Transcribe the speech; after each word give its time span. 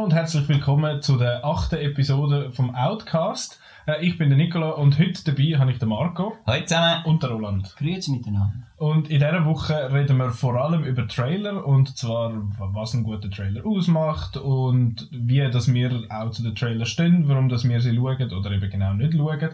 Hallo 0.00 0.06
und 0.06 0.14
herzlich 0.14 0.48
willkommen 0.48 1.02
zu 1.02 1.18
der 1.18 1.44
achten 1.44 1.74
Episode 1.74 2.52
vom 2.52 2.74
Outcast. 2.74 3.60
Äh, 3.86 4.02
ich 4.06 4.16
bin 4.16 4.30
der 4.30 4.38
Nicola 4.38 4.70
und 4.70 4.98
heute 4.98 5.22
dabei 5.24 5.58
habe 5.58 5.72
ich 5.72 5.78
den 5.78 5.90
Marco. 5.90 6.38
Hallo 6.46 6.64
zusammen. 6.64 7.04
Und 7.04 7.22
den 7.22 7.30
Roland. 7.30 7.76
Grüezi 7.76 8.12
miteinander. 8.12 8.54
Und 8.78 9.10
in 9.10 9.18
dieser 9.18 9.44
Woche 9.44 9.92
reden 9.92 10.16
wir 10.16 10.30
vor 10.30 10.54
allem 10.54 10.84
über 10.84 11.06
Trailer 11.06 11.66
und 11.66 11.98
zwar, 11.98 12.32
was 12.58 12.94
ein 12.94 13.02
guter 13.02 13.28
Trailer 13.28 13.66
ausmacht 13.66 14.38
und 14.38 15.06
wie 15.12 15.46
dass 15.50 15.70
wir 15.70 16.04
auch 16.08 16.30
zu 16.30 16.44
den 16.44 16.54
Trailern 16.54 16.86
stehen, 16.86 17.28
warum 17.28 17.50
dass 17.50 17.68
wir 17.68 17.82
sie 17.82 17.94
schauen 17.94 18.32
oder 18.32 18.52
eben 18.52 18.70
genau 18.70 18.94
nicht 18.94 19.12
schauen. 19.12 19.50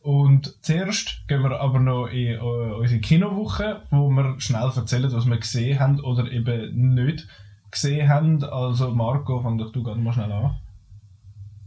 Und 0.00 0.64
zuerst 0.64 1.28
gehen 1.28 1.42
wir 1.42 1.60
aber 1.60 1.78
noch 1.78 2.06
in 2.06 2.40
uh, 2.40 2.78
unsere 2.78 3.02
Kinowoche, 3.02 3.82
wo 3.90 4.08
wir 4.08 4.40
schnell 4.40 4.72
erzählen, 4.74 5.12
was 5.12 5.26
wir 5.26 5.36
gesehen 5.36 5.78
haben 5.78 6.00
oder 6.00 6.32
eben 6.32 6.94
nicht 6.94 7.28
gesehen 7.70 8.08
haben. 8.08 8.42
Also 8.44 8.90
Marco, 8.90 9.40
fang 9.40 9.58
doch 9.58 9.72
du 9.72 9.82
gerade 9.82 10.00
mal 10.00 10.12
schnell 10.12 10.30
an. 10.32 10.56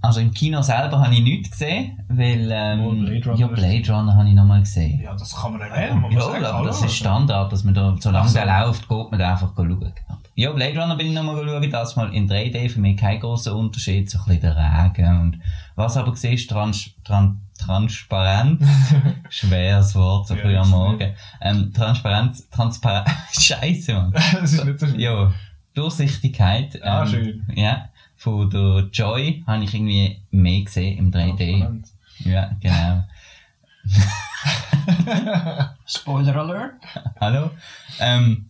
Also 0.02 0.20
im 0.20 0.34
Kino 0.34 0.62
selber 0.62 1.00
habe 1.00 1.14
ich 1.14 1.22
nichts 1.24 1.52
gesehen, 1.52 1.98
weil 2.10 2.50
ähm, 2.52 2.82
Oh, 2.82 2.92
Blade 2.92 3.26
Runner 3.26 3.40
ja, 3.40 3.48
Blade 3.48 3.94
Runner 3.94 4.16
habe 4.18 4.28
ich 4.28 4.36
nochmal 4.36 4.60
gesehen. 4.60 5.02
Ja, 5.02 5.14
das 5.16 5.34
kann 5.34 5.54
man 5.54 5.62
erwähnen. 5.62 6.02
man 6.02 6.12
Ja, 6.12 6.22
sagen, 6.24 6.44
aber 6.44 6.68
das 6.68 6.82
ist 6.84 6.94
Standard, 6.96 7.50
dass 7.54 7.64
man 7.64 7.74
da, 7.74 7.96
solange 7.98 8.26
Ach 8.26 8.28
so. 8.28 8.38
der 8.38 8.66
läuft, 8.66 8.90
geht 8.90 9.12
man 9.12 9.20
da 9.20 9.32
einfach 9.32 9.54
schauen. 9.56 9.94
Ja, 10.36 10.52
Blade 10.52 10.78
Runner 10.78 10.98
bin 10.98 11.08
ich 11.08 11.14
nochmal 11.14 11.42
schauen, 11.48 11.72
das 11.72 11.96
mal 11.96 12.14
in 12.14 12.30
3D, 12.30 12.68
für 12.70 12.82
mich 12.82 12.98
kein 12.98 13.18
grosser 13.22 13.56
Unterschied, 13.56 14.10
so 14.10 14.18
ein 14.20 14.26
bisschen 14.26 14.42
der 14.42 14.58
Regen 14.98 15.22
und 15.22 15.40
was 15.76 15.96
aber 15.96 16.12
gesehen 16.12 16.34
ist, 16.34 16.50
Trans 16.50 16.90
Tran 17.06 17.40
Transparenz, 17.58 18.62
schweres 19.30 19.96
Wort, 19.96 20.28
so 20.28 20.36
Ja, 20.36 20.42
früh 20.42 20.58
am 20.58 20.70
Morgen, 20.70 21.14
ähm, 21.40 21.72
Transparenz, 21.74 22.50
Transparenz, 22.50 23.10
Scheiße, 23.40 23.94
Mann. 23.94 24.12
das 24.34 24.52
ist 24.52 24.66
nicht 24.66 24.80
so 24.80 24.88
schlimm. 24.88 25.00
Ja, 25.00 25.32
Durchsichtigkeit. 25.74 26.82
Ah, 26.84 27.02
ähm, 27.04 27.08
schön. 27.08 27.46
Ja, 27.56 27.90
von 28.16 28.50
der 28.50 28.90
Joy 28.92 29.44
habe 29.48 29.64
ich 29.64 29.74
irgendwie 29.74 30.22
mehr 30.32 30.62
gesehen 30.64 30.98
im 30.98 31.12
3D. 31.12 31.84
Ja, 32.26 32.52
genau. 32.62 33.04
Spoiler 35.86 36.36
Alert. 36.36 36.74
Hallo. 37.20 37.50
Ähm, 38.00 38.50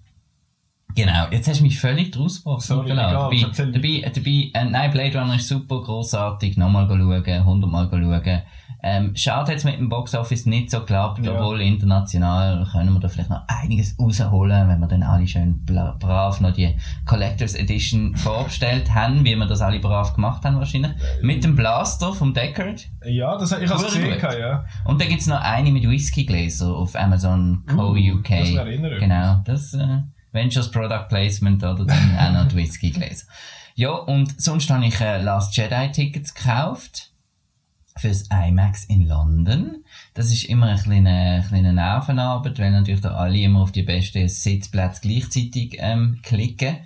genau, 0.94 1.28
jetzt 1.32 1.48
hast 1.48 1.60
du 1.60 1.64
mich 1.64 1.80
völlig 1.80 2.12
draus 2.12 2.44
gebracht. 2.44 2.62
Sorry, 2.62 2.92
egal, 2.92 3.14
dabei, 3.14 3.46
dabei, 3.56 4.12
dabei, 4.14 4.52
äh, 4.54 4.66
nein, 4.70 4.92
Blade 4.92 5.20
Runner 5.20 5.36
ist 5.36 5.48
super, 5.48 5.82
grossartig, 5.82 6.58
nochmal 6.58 6.88
schauen, 6.88 7.46
hundertmal 7.46 7.90
schauen. 7.90 8.44
Ähm, 8.86 9.16
schade 9.16 9.52
hat 9.52 9.58
es 9.60 9.64
mit 9.64 9.78
dem 9.80 9.88
Boxoffice 9.88 10.46
nicht 10.46 10.70
so 10.70 10.82
geklappt, 10.82 11.24
Ja. 11.26 11.32
obwohl 11.34 11.62
international 11.62 12.68
können 12.70 12.94
wir 12.94 13.00
da 13.00 13.08
vielleicht 13.08 13.30
noch 13.30 13.44
einiges 13.48 13.98
rausholen, 13.98 14.68
wenn 14.68 14.80
wir 14.82 14.88
dann 14.88 15.04
alle 15.04 15.26
schön 15.26 15.64
brav 15.66 16.42
noch 16.42 16.52
die 16.52 16.76
Collectors 17.06 17.56
Edition 17.56 18.14
vorbestellt 18.18 18.94
haben, 18.94 19.24
wie 19.24 19.36
wir 19.38 19.46
das 19.46 19.62
alle 19.62 19.80
brav 19.80 20.14
gemacht 20.14 20.44
haben 20.44 20.58
wahrscheinlich. 20.58 20.92
Mit 21.22 21.46
dem 21.46 21.56
Blaster 21.56 22.12
vom 22.14 22.34
Deckard. 22.34 22.88
Ja, 23.06 23.38
das, 23.38 23.54
ich 23.54 23.70
habe 23.70 23.86
es 23.86 23.96
Cool, 23.96 24.16
gesehen, 24.16 24.40
ja. 24.42 24.66
Und 24.84 25.00
dann 25.00 25.08
gibt's 25.08 25.28
noch 25.28 25.40
eine 25.42 25.72
mit 25.72 25.90
Whiskygläser 25.90 26.68
auf 26.76 26.96
Amazon 26.98 27.64
Co. 27.68 27.92
Uh, 27.94 27.96
UK. 28.18 28.30
das 28.30 28.54
wäre 28.54 28.74
innerhalb. 28.74 29.00
Genau, 29.00 29.42
das 29.46 29.74
äh, 29.76 30.00
Ventures 30.34 30.70
Product 30.70 31.06
Placement 31.08 31.64
oder 31.64 31.86
dann 31.86 32.18
auch 32.18 32.32
noch 32.34 32.48
die 32.50 32.58
Whiskygläser. 32.58 33.28
Ja, 33.76 33.92
und 33.92 34.42
sonst 34.42 34.70
habe 34.70 34.86
ich 34.86 35.00
äh, 35.00 35.22
Last 35.22 35.56
Jedi 35.56 35.90
Tickets 35.92 36.34
gekauft 36.34 37.12
fürs 37.98 38.30
IMAX 38.32 38.86
in 38.86 39.08
London. 39.08 39.84
Das 40.14 40.32
ist 40.32 40.46
immer 40.46 40.68
eine 40.68 40.82
kleine, 40.82 41.46
kleine 41.48 41.74
Nervenarbeit, 41.74 42.60
weil 42.60 42.72
natürlich 42.72 43.02
da 43.02 43.16
alle 43.16 43.38
immer 43.38 43.62
auf 43.62 43.72
die 43.72 43.84
besten 43.84 44.28
Sitzplätze 44.28 45.02
gleichzeitig 45.02 45.78
ähm, 45.80 46.20
klicken. 46.24 46.78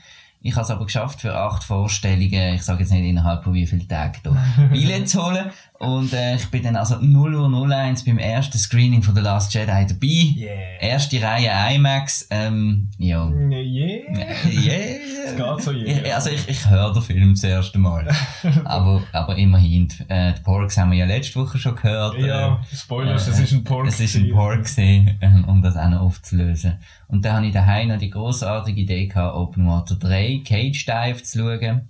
Ich 0.48 0.56
habe 0.56 0.64
es 0.64 0.72
aber 0.72 0.86
geschafft, 0.86 1.20
für 1.20 1.36
acht 1.36 1.62
Vorstellungen, 1.62 2.56
ich 2.56 2.64
sage 2.64 2.80
jetzt 2.80 2.94
nicht 2.94 3.04
innerhalb 3.04 3.44
von 3.44 3.54
wie 3.54 3.68
vielen 3.68 3.86
Tagen, 3.86 4.18
da 4.24 4.32
Billett 4.72 5.10
zu 5.10 5.22
holen. 5.22 5.52
Und 5.78 6.14
äh, 6.14 6.36
ich 6.36 6.48
bin 6.48 6.64
dann 6.64 6.78
also 6.78 6.96
0 7.02 7.36
Uhr 7.36 7.70
01 7.70 8.06
beim 8.06 8.18
ersten 8.18 8.58
Screening 8.58 9.04
von 9.04 9.14
The 9.14 9.22
Last 9.22 9.54
Jedi 9.54 9.86
dabei. 9.86 10.08
Yeah. 10.38 10.80
Erste 10.80 11.22
Reihe 11.22 11.52
IMAX. 11.76 12.28
Ähm, 12.32 12.90
ja. 12.98 13.28
Yeah. 13.30 13.98
Yeah. 14.48 14.98
Es 15.28 15.36
geht 15.36 15.62
so, 15.62 15.72
yeah. 15.72 16.06
Ich, 16.06 16.16
also 16.16 16.30
ich, 16.30 16.48
ich 16.48 16.70
höre 16.70 16.94
den 16.94 17.02
Film 17.02 17.34
das 17.34 17.44
erste 17.44 17.78
Mal. 17.78 18.08
aber, 18.64 19.04
aber 19.12 19.36
immerhin, 19.36 19.90
äh, 20.08 20.34
die 20.34 20.42
Porks 20.42 20.78
haben 20.78 20.92
wir 20.92 20.98
ja 20.98 21.06
letzte 21.06 21.42
Woche 21.42 21.60
schon 21.60 21.76
gehört. 21.76 22.18
Ja, 22.18 22.62
äh, 22.72 22.76
Spoilers, 22.76 23.28
äh, 23.28 23.32
es 23.32 23.40
ist 23.42 23.52
ein 23.52 23.64
Pork. 23.66 23.88
Es 23.88 24.00
ist 24.00 24.16
ein. 24.16 24.32
Pork 24.32 24.64
gewesen, 24.64 25.18
ähm, 25.20 25.44
um 25.46 25.62
das 25.62 25.76
auch 25.76 25.90
noch 25.90 26.02
aufzulösen. 26.02 26.78
Und 27.08 27.24
dann 27.24 27.38
habe 27.38 27.46
ich 27.48 27.54
daheim 27.54 27.88
noch 27.88 27.98
die 27.98 28.10
grossartige 28.10 28.82
Idee 28.82 29.08
gehabt, 29.08 29.36
Open 29.36 29.66
Water 29.68 29.96
3 29.96 30.42
Cage 30.46 30.86
Dive 30.86 31.24
zu 31.24 31.40
schauen. 31.40 31.88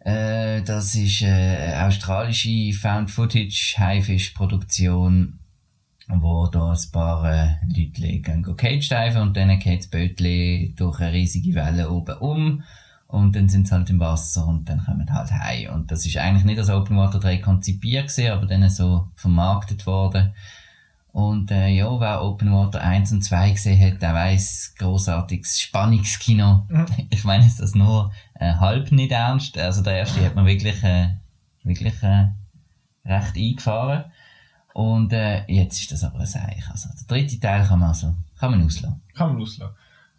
Äh, 0.00 0.62
das 0.62 0.94
ist 0.94 1.20
äh, 1.22 1.26
eine 1.26 1.86
australische 1.86 2.72
Found-Footage-Haifisch-Produktion, 2.72 5.38
wo 6.08 6.46
da 6.46 6.70
ein 6.70 6.78
paar 6.92 7.24
äh, 7.24 7.56
Leute 7.66 8.20
gehen 8.20 8.56
Cage 8.56 8.88
diven 8.88 9.22
und 9.22 9.36
dann 9.36 9.58
geht 9.58 9.80
das 9.80 9.88
Bötli 9.88 10.72
durch 10.76 11.00
eine 11.00 11.12
riesige 11.12 11.56
Welle 11.56 11.90
oben 11.90 12.16
um 12.18 12.62
und 13.08 13.34
dann 13.34 13.48
sind 13.48 13.66
sie 13.66 13.74
halt 13.74 13.90
im 13.90 13.98
Wasser 13.98 14.46
und 14.46 14.68
dann 14.68 14.84
kommen 14.84 15.12
halt 15.12 15.32
heim. 15.32 15.74
Und 15.74 15.90
das 15.90 16.06
ist 16.06 16.16
eigentlich 16.16 16.44
nicht 16.44 16.58
als 16.58 16.70
Open 16.70 16.96
Water 16.96 17.18
3 17.18 17.38
konzipiert 17.38 18.06
gewesen, 18.08 18.30
aber 18.30 18.46
dann 18.46 18.70
so 18.70 19.08
vermarktet 19.14 19.84
worden. 19.86 20.32
Und 21.16 21.50
äh, 21.50 21.68
ja, 21.68 21.98
wer 21.98 22.22
Open 22.22 22.52
Water 22.52 22.82
1 22.82 23.10
und 23.12 23.22
2 23.22 23.52
gesehen 23.52 23.80
hat, 23.80 24.02
der 24.02 24.12
weiss, 24.12 24.74
grossartiges 24.76 25.58
Spannungskino. 25.58 26.66
Mhm. 26.68 26.86
Ich 27.08 27.24
meine, 27.24 27.46
ist 27.46 27.58
das 27.58 27.74
nur 27.74 28.12
äh, 28.34 28.52
halb 28.52 28.92
nicht 28.92 29.12
ernst. 29.12 29.56
Also 29.56 29.82
der 29.82 29.96
erste 29.96 30.22
hat 30.22 30.34
man 30.34 30.44
wirklich, 30.44 30.82
äh, 30.84 31.08
wirklich 31.62 32.02
äh, 32.02 32.26
recht 33.06 33.34
eingefahren. 33.34 34.04
Und 34.74 35.14
äh, 35.14 35.50
jetzt 35.50 35.80
ist 35.80 35.92
das 35.92 36.04
aber 36.04 36.20
ein 36.20 36.26
Seich. 36.26 36.68
Also 36.70 36.90
der 36.90 37.06
dritte 37.06 37.40
Teil 37.40 37.66
kann 37.66 37.78
man 37.78 37.88
also 37.88 38.14
kann 38.38 38.50
man 38.50 38.62
auslassen. 38.62 39.00
Kann 39.14 39.32
man 39.32 39.40
auslassen. 39.40 39.74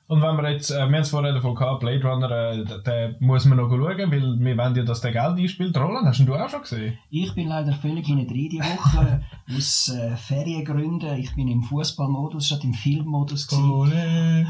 Und 0.09 0.21
wenn 0.21 0.37
wir 0.37 0.49
jetzt, 0.51 0.71
äh, 0.71 0.75
wir 0.75 0.83
haben 0.83 0.93
es 0.95 1.09
vorher 1.09 1.33
davon 1.33 1.53
gehabt, 1.53 1.81
Blade 1.81 2.01
Runner, 2.07 2.31
äh, 2.31 2.63
den- 2.65 3.15
muss 3.19 3.43
man 3.43 3.57
noch 3.57 3.69
schauen, 3.69 4.09
weil 4.09 4.39
wir 4.39 4.57
wollen 4.57 4.75
ja, 4.75 4.83
dass 4.83 5.01
der 5.01 5.11
Geld 5.11 5.37
einspielt. 5.37 5.75
Roland, 5.77 6.07
hast 6.07 6.25
du 6.25 6.33
auch 6.33 6.47
schon 6.49 6.61
gesehen? 6.61 6.97
Ich 7.09 7.35
bin 7.35 7.49
leider 7.49 7.73
völlig 7.73 8.05
hinten 8.07 8.25
drin 8.25 8.47
diese 8.49 8.63
Woche 8.63 9.21
aus 9.53 9.89
äh, 9.89 10.15
Feriengründen. 10.15 11.17
Ich 11.17 11.35
bin 11.35 11.49
im 11.49 11.61
Fußballmodus 11.61 12.47
statt 12.47 12.63
im 12.63 12.73
Filmmodus. 12.73 13.51
Ole. 13.51 14.47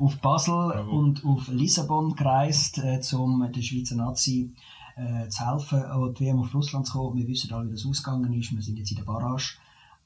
auf 0.00 0.16
Basel 0.20 0.70
Bravo. 0.72 0.90
und 0.90 1.24
auf 1.24 1.46
Lissabon 1.46 2.16
gereist, 2.16 2.78
äh, 2.78 3.00
um 3.16 3.40
den 3.52 3.62
Schweizer 3.62 3.94
Nazi 3.94 4.52
äh, 4.96 5.28
zu 5.28 5.46
helfen, 5.48 5.80
an 5.84 6.12
die 6.14 6.24
WM 6.24 6.40
auf 6.40 6.52
Russland 6.52 6.86
zu 6.88 6.94
kommen. 6.98 7.16
Wir 7.16 7.28
wissen 7.28 7.52
alle, 7.52 7.68
wie 7.68 7.72
das 7.72 7.86
ausgegangen 7.86 8.32
ist. 8.32 8.50
Wir 8.52 8.60
sind 8.60 8.78
jetzt 8.78 8.90
in 8.90 8.96
der 8.96 9.04
Barrage. 9.04 9.54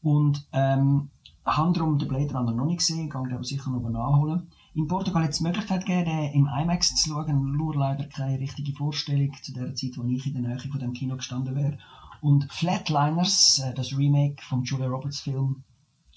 Und 0.02 0.46
ähm, 0.52 1.08
haben 1.46 1.72
darum 1.72 1.98
den 1.98 2.08
Blade 2.08 2.34
Runner 2.34 2.52
noch 2.52 2.66
nicht 2.66 2.78
gesehen, 2.78 3.08
kann 3.08 3.32
aber 3.32 3.42
sicher 3.42 3.70
noch 3.70 3.88
nachholen. 3.88 4.48
In 4.76 4.88
Portugal 4.88 5.22
hat 5.22 5.30
es 5.30 5.38
die 5.38 5.44
Möglichkeit 5.44 5.86
gegeben, 5.86 6.04
den 6.04 6.32
im 6.34 6.48
IMAX 6.48 6.94
zu 6.96 7.08
schauen, 7.08 7.56
nur 7.56 7.74
leider 7.74 8.04
keine 8.04 8.38
richtige 8.38 8.74
Vorstellung 8.74 9.32
zu 9.40 9.54
der 9.54 9.74
Zeit, 9.74 9.96
wo 9.96 10.04
ich 10.04 10.26
in 10.26 10.34
der 10.34 10.42
Nähe 10.42 10.58
von 10.58 10.78
dem 10.78 10.92
Kino 10.92 11.16
gestanden 11.16 11.56
wäre. 11.56 11.78
Und 12.20 12.52
Flatliners, 12.52 13.58
äh, 13.60 13.72
das 13.72 13.96
Remake 13.96 14.42
vom 14.42 14.64
Julia 14.64 14.88
Roberts 14.88 15.20
Film, 15.20 15.64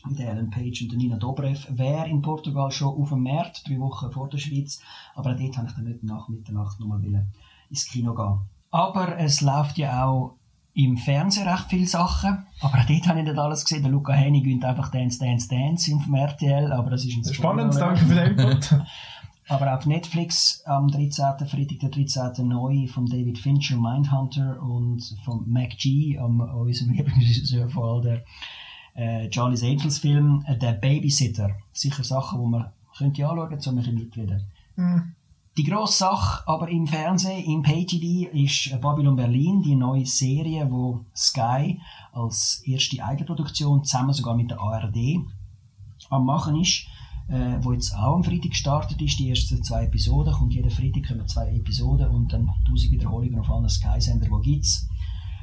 mit 0.06 0.20
Ellen 0.20 0.50
Page 0.50 0.81
und 0.81 0.97
Nina 0.97 1.16
Dobrev, 1.16 1.68
wäre 1.70 2.09
in 2.09 2.22
Portugal 2.22 2.70
schon 2.70 3.02
auf 3.02 3.09
dem 3.09 3.24
März, 3.24 3.64
drei 3.64 3.80
Wochen 3.80 4.12
vor 4.12 4.28
der 4.28 4.40
Schweiz. 4.40 4.81
Aber 5.16 5.36
dort 5.36 5.56
habe 5.56 5.68
ich 5.68 5.74
dann 5.76 5.86
nicht 5.86 6.03
nach 6.03 6.28
Mitternacht 6.28 6.81
nochmal 6.81 7.02
ins 7.70 7.86
Kino 7.86 8.14
gehen. 8.14 8.40
Aber 8.72 9.18
es 9.20 9.40
läuft 9.40 9.78
ja 9.78 10.06
auch 10.06 10.36
im 10.84 10.97
Fernsehen 10.97 11.47
recht 11.47 11.66
viele 11.69 11.88
Sachen. 11.88 12.45
Aber 12.62 12.79
auch 12.79 12.85
dort 12.85 13.07
habe 13.07 13.19
ich 13.19 13.25
nicht 13.25 13.38
alles 13.38 13.66
gesehen. 13.66 13.84
Der 13.84 13.91
Luca 13.91 14.13
Hennig 14.13 14.45
gönnt 14.45 14.63
einfach 14.63 14.90
Dance, 14.91 15.19
Dance, 15.19 15.47
Dance 15.50 15.91
dem 15.91 16.16
RTL. 16.16 16.72
Aber 16.72 16.90
das 16.90 17.06
ist 17.06 17.16
ein 17.17 17.34
Spannend, 17.34 17.73
Spoiler. 17.73 17.94
danke 17.94 18.06
für 18.06 18.16
den 18.16 18.40
Input. 18.40 18.75
Aber 19.50 19.75
auf 19.75 19.85
Netflix 19.88 20.62
am 20.66 20.90
13. 20.90 21.47
Freitag 21.47 21.79
der 21.79 21.90
13. 21.90 22.47
neu 22.47 22.88
von 22.88 23.07
David 23.07 23.40
Fincher 23.40 23.78
Mindhunter 23.78 24.61
und 24.61 25.02
von 25.26 25.43
Mac 25.49 25.72
G, 25.78 26.20
am 26.20 26.40
unserem 26.40 26.91
Lieblingsregisseur 26.93 27.67
von 27.70 27.84
all 27.84 28.02
der 28.02 28.23
äh, 28.93 29.29
Charlie's 29.29 29.64
Angels 29.64 29.97
Film, 29.97 30.43
äh, 30.46 30.55
der 30.55 30.73
Babysitter. 30.73 31.55
Sicher 31.73 32.03
Sachen, 32.03 32.40
die 32.40 32.47
man 32.47 32.72
könnte 32.96 33.28
anschauen, 33.28 33.59
um 33.66 33.70
ein 33.70 33.75
bisschen 33.75 33.96
mitreden. 33.96 34.43
Hm. 34.75 35.16
Die 35.59 35.66
grosse 35.66 35.97
Sache 35.97 36.47
aber 36.47 36.70
im 36.70 36.88
Fernsehen, 36.88 37.44
im 37.44 37.61
Pay-TV, 37.61 38.32
ist 38.32 38.79
Babylon 38.79 39.17
Berlin, 39.17 39.61
die 39.61 39.76
neue 39.76 40.06
Serie, 40.06 40.72
wo 40.72 41.03
Sky 41.14 41.82
als 42.14 42.64
erste 42.66 43.03
Eigenproduktion 43.03 43.84
zusammen 43.84 44.14
sogar 44.14 44.38
mit 44.38 44.50
der 44.50 44.61
ARD 44.61 45.20
am 46.09 46.26
machen 46.26 46.61
ist, 46.61 46.88
äh, 47.28 47.58
wo 47.61 47.73
jetzt 47.73 47.94
auch 47.94 48.16
am 48.16 48.23
Freitag 48.23 48.52
gestartet 48.52 49.02
ist. 49.02 49.20
Die 49.20 49.29
ersten 49.29 49.61
zwei 49.61 49.84
Episoden, 49.84 50.34
kommt 50.34 50.53
jeden 50.53 50.72
Freitag 50.72 51.09
kommen 51.09 51.28
zwei 51.28 51.53
Episoden 51.53 52.08
und 52.08 52.32
dann 52.32 52.50
tausend 52.66 52.94
Wiederholungen 52.94 53.41
auf 53.41 53.50
allen 53.50 53.67
Sky-Sender, 53.67 54.29
die 54.29 54.52
gibt's. 54.52 54.88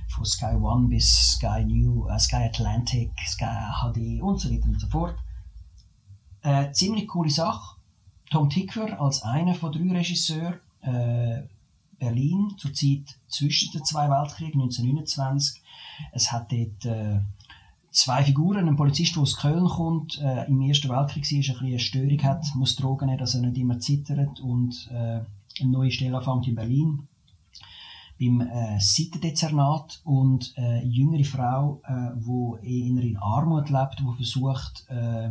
Von 0.09 0.25
Sky 0.25 0.55
One 0.55 0.89
bis 0.89 1.33
Sky 1.33 1.63
New, 1.63 2.09
äh, 2.09 2.19
Sky 2.19 2.49
Atlantic, 2.49 3.11
Sky 3.27 3.45
HD 3.83 4.23
und 4.23 4.41
so 4.41 4.51
weiter 4.51 4.65
und 4.65 4.81
so 4.81 4.87
fort. 4.87 5.19
Äh, 6.41 6.73
ziemlich 6.73 7.07
coole 7.07 7.29
Sache. 7.29 7.76
Tom 8.31 8.51
Tickwer 8.51 9.01
als 9.01 9.23
einer 9.23 9.55
von 9.55 9.73
drei 9.73 9.99
Regisseuren, 9.99 10.61
äh, 10.83 11.43
Berlin, 11.99 12.55
zur 12.59 12.75
Zeit 12.75 13.19
zwischen 13.29 13.73
den 13.73 13.85
zwei 13.85 14.09
Weltkriegen, 14.11 14.61
1929. 14.61 15.63
Es 16.13 16.31
hat 16.31 16.53
dort 16.53 16.85
äh, 16.85 17.21
zwei 17.91 18.25
Figuren, 18.25 18.69
ein 18.69 18.77
Polizist, 18.77 19.15
der 19.15 19.23
aus 19.23 19.37
Köln 19.37 19.67
kommt, 19.67 20.21
äh, 20.21 20.47
im 20.47 20.61
Ersten 20.61 20.91
Weltkrieg 20.91 21.25
war, 21.25 21.39
ein 21.39 21.43
bisschen 21.43 21.67
eine 21.67 21.79
Störung 21.79 22.23
hat, 22.23 22.45
muss 22.55 22.77
Drogen 22.77 23.07
nehmen, 23.07 23.19
dass 23.19 23.35
er 23.35 23.41
nicht 23.41 23.57
immer 23.57 23.79
zittert 23.79 24.41
und 24.41 24.91
äh, 24.93 25.21
eine 25.61 25.71
neue 25.71 25.91
Stelle 25.91 26.19
anfängt 26.19 26.49
in 26.49 26.55
Berlin 26.55 27.09
beim 28.19 28.41
äh, 28.41 28.81
Seitendezernat 28.81 30.01
und 30.05 30.55
äh, 30.57 30.61
eine 30.61 30.85
jüngere 30.85 31.25
Frau, 31.25 31.83
äh, 31.87 32.67
in 32.67 33.17
Armut 33.19 33.71
lebt, 33.71 34.01
die 34.01 34.17
versucht, 34.17 34.87
äh, 34.89 35.31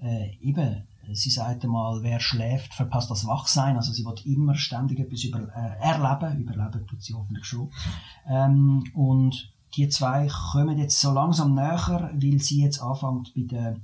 äh, 0.00 0.36
eben, 0.40 0.82
sie 1.12 1.30
sagt 1.30 1.64
einmal, 1.64 2.02
wer 2.02 2.20
schläft, 2.20 2.74
verpasst 2.74 3.10
das 3.10 3.26
Wachsein. 3.26 3.76
Also 3.76 3.92
sie 3.92 4.04
wird 4.04 4.26
immer 4.26 4.54
ständig 4.54 5.00
etwas 5.00 5.24
über, 5.24 5.40
äh, 5.40 5.80
erleben. 5.80 6.40
Überleben 6.40 6.86
tut 6.86 7.02
sie 7.02 7.14
hoffentlich 7.14 7.44
schon. 7.44 7.70
Ähm, 8.28 8.84
und 8.94 9.52
die 9.76 9.88
zwei 9.88 10.28
kommen 10.52 10.78
jetzt 10.78 11.00
so 11.00 11.12
langsam 11.12 11.54
näher, 11.54 12.10
weil 12.14 12.38
sie 12.38 12.62
jetzt 12.62 12.82
anfängt 12.82 13.34
bei 13.34 13.42
der 13.42 13.76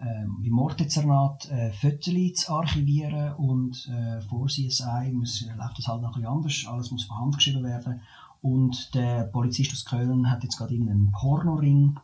ähm, 0.00 0.42
beim 0.42 0.52
Morddezernat 0.52 1.50
äh, 1.50 1.70
Fotos 1.70 2.34
zu 2.34 2.52
archivieren 2.52 3.32
und 3.34 3.88
äh, 3.88 4.20
vor 4.22 4.48
CSI 4.48 5.12
muss, 5.12 5.42
äh, 5.42 5.54
läuft 5.54 5.78
das 5.78 5.86
halt 5.86 6.02
noch 6.02 6.16
ein 6.16 6.26
anders, 6.26 6.66
alles 6.66 6.90
muss 6.90 7.04
von 7.04 7.18
Hand 7.18 7.36
geschrieben 7.36 7.62
werden 7.62 8.00
und 8.42 8.94
der 8.94 9.24
Polizist 9.24 9.72
aus 9.72 9.84
Köln 9.84 10.30
hat 10.30 10.42
jetzt 10.42 10.58
gerade 10.58 10.74
irgendeinen 10.74 11.12
Pornoring 11.12 11.98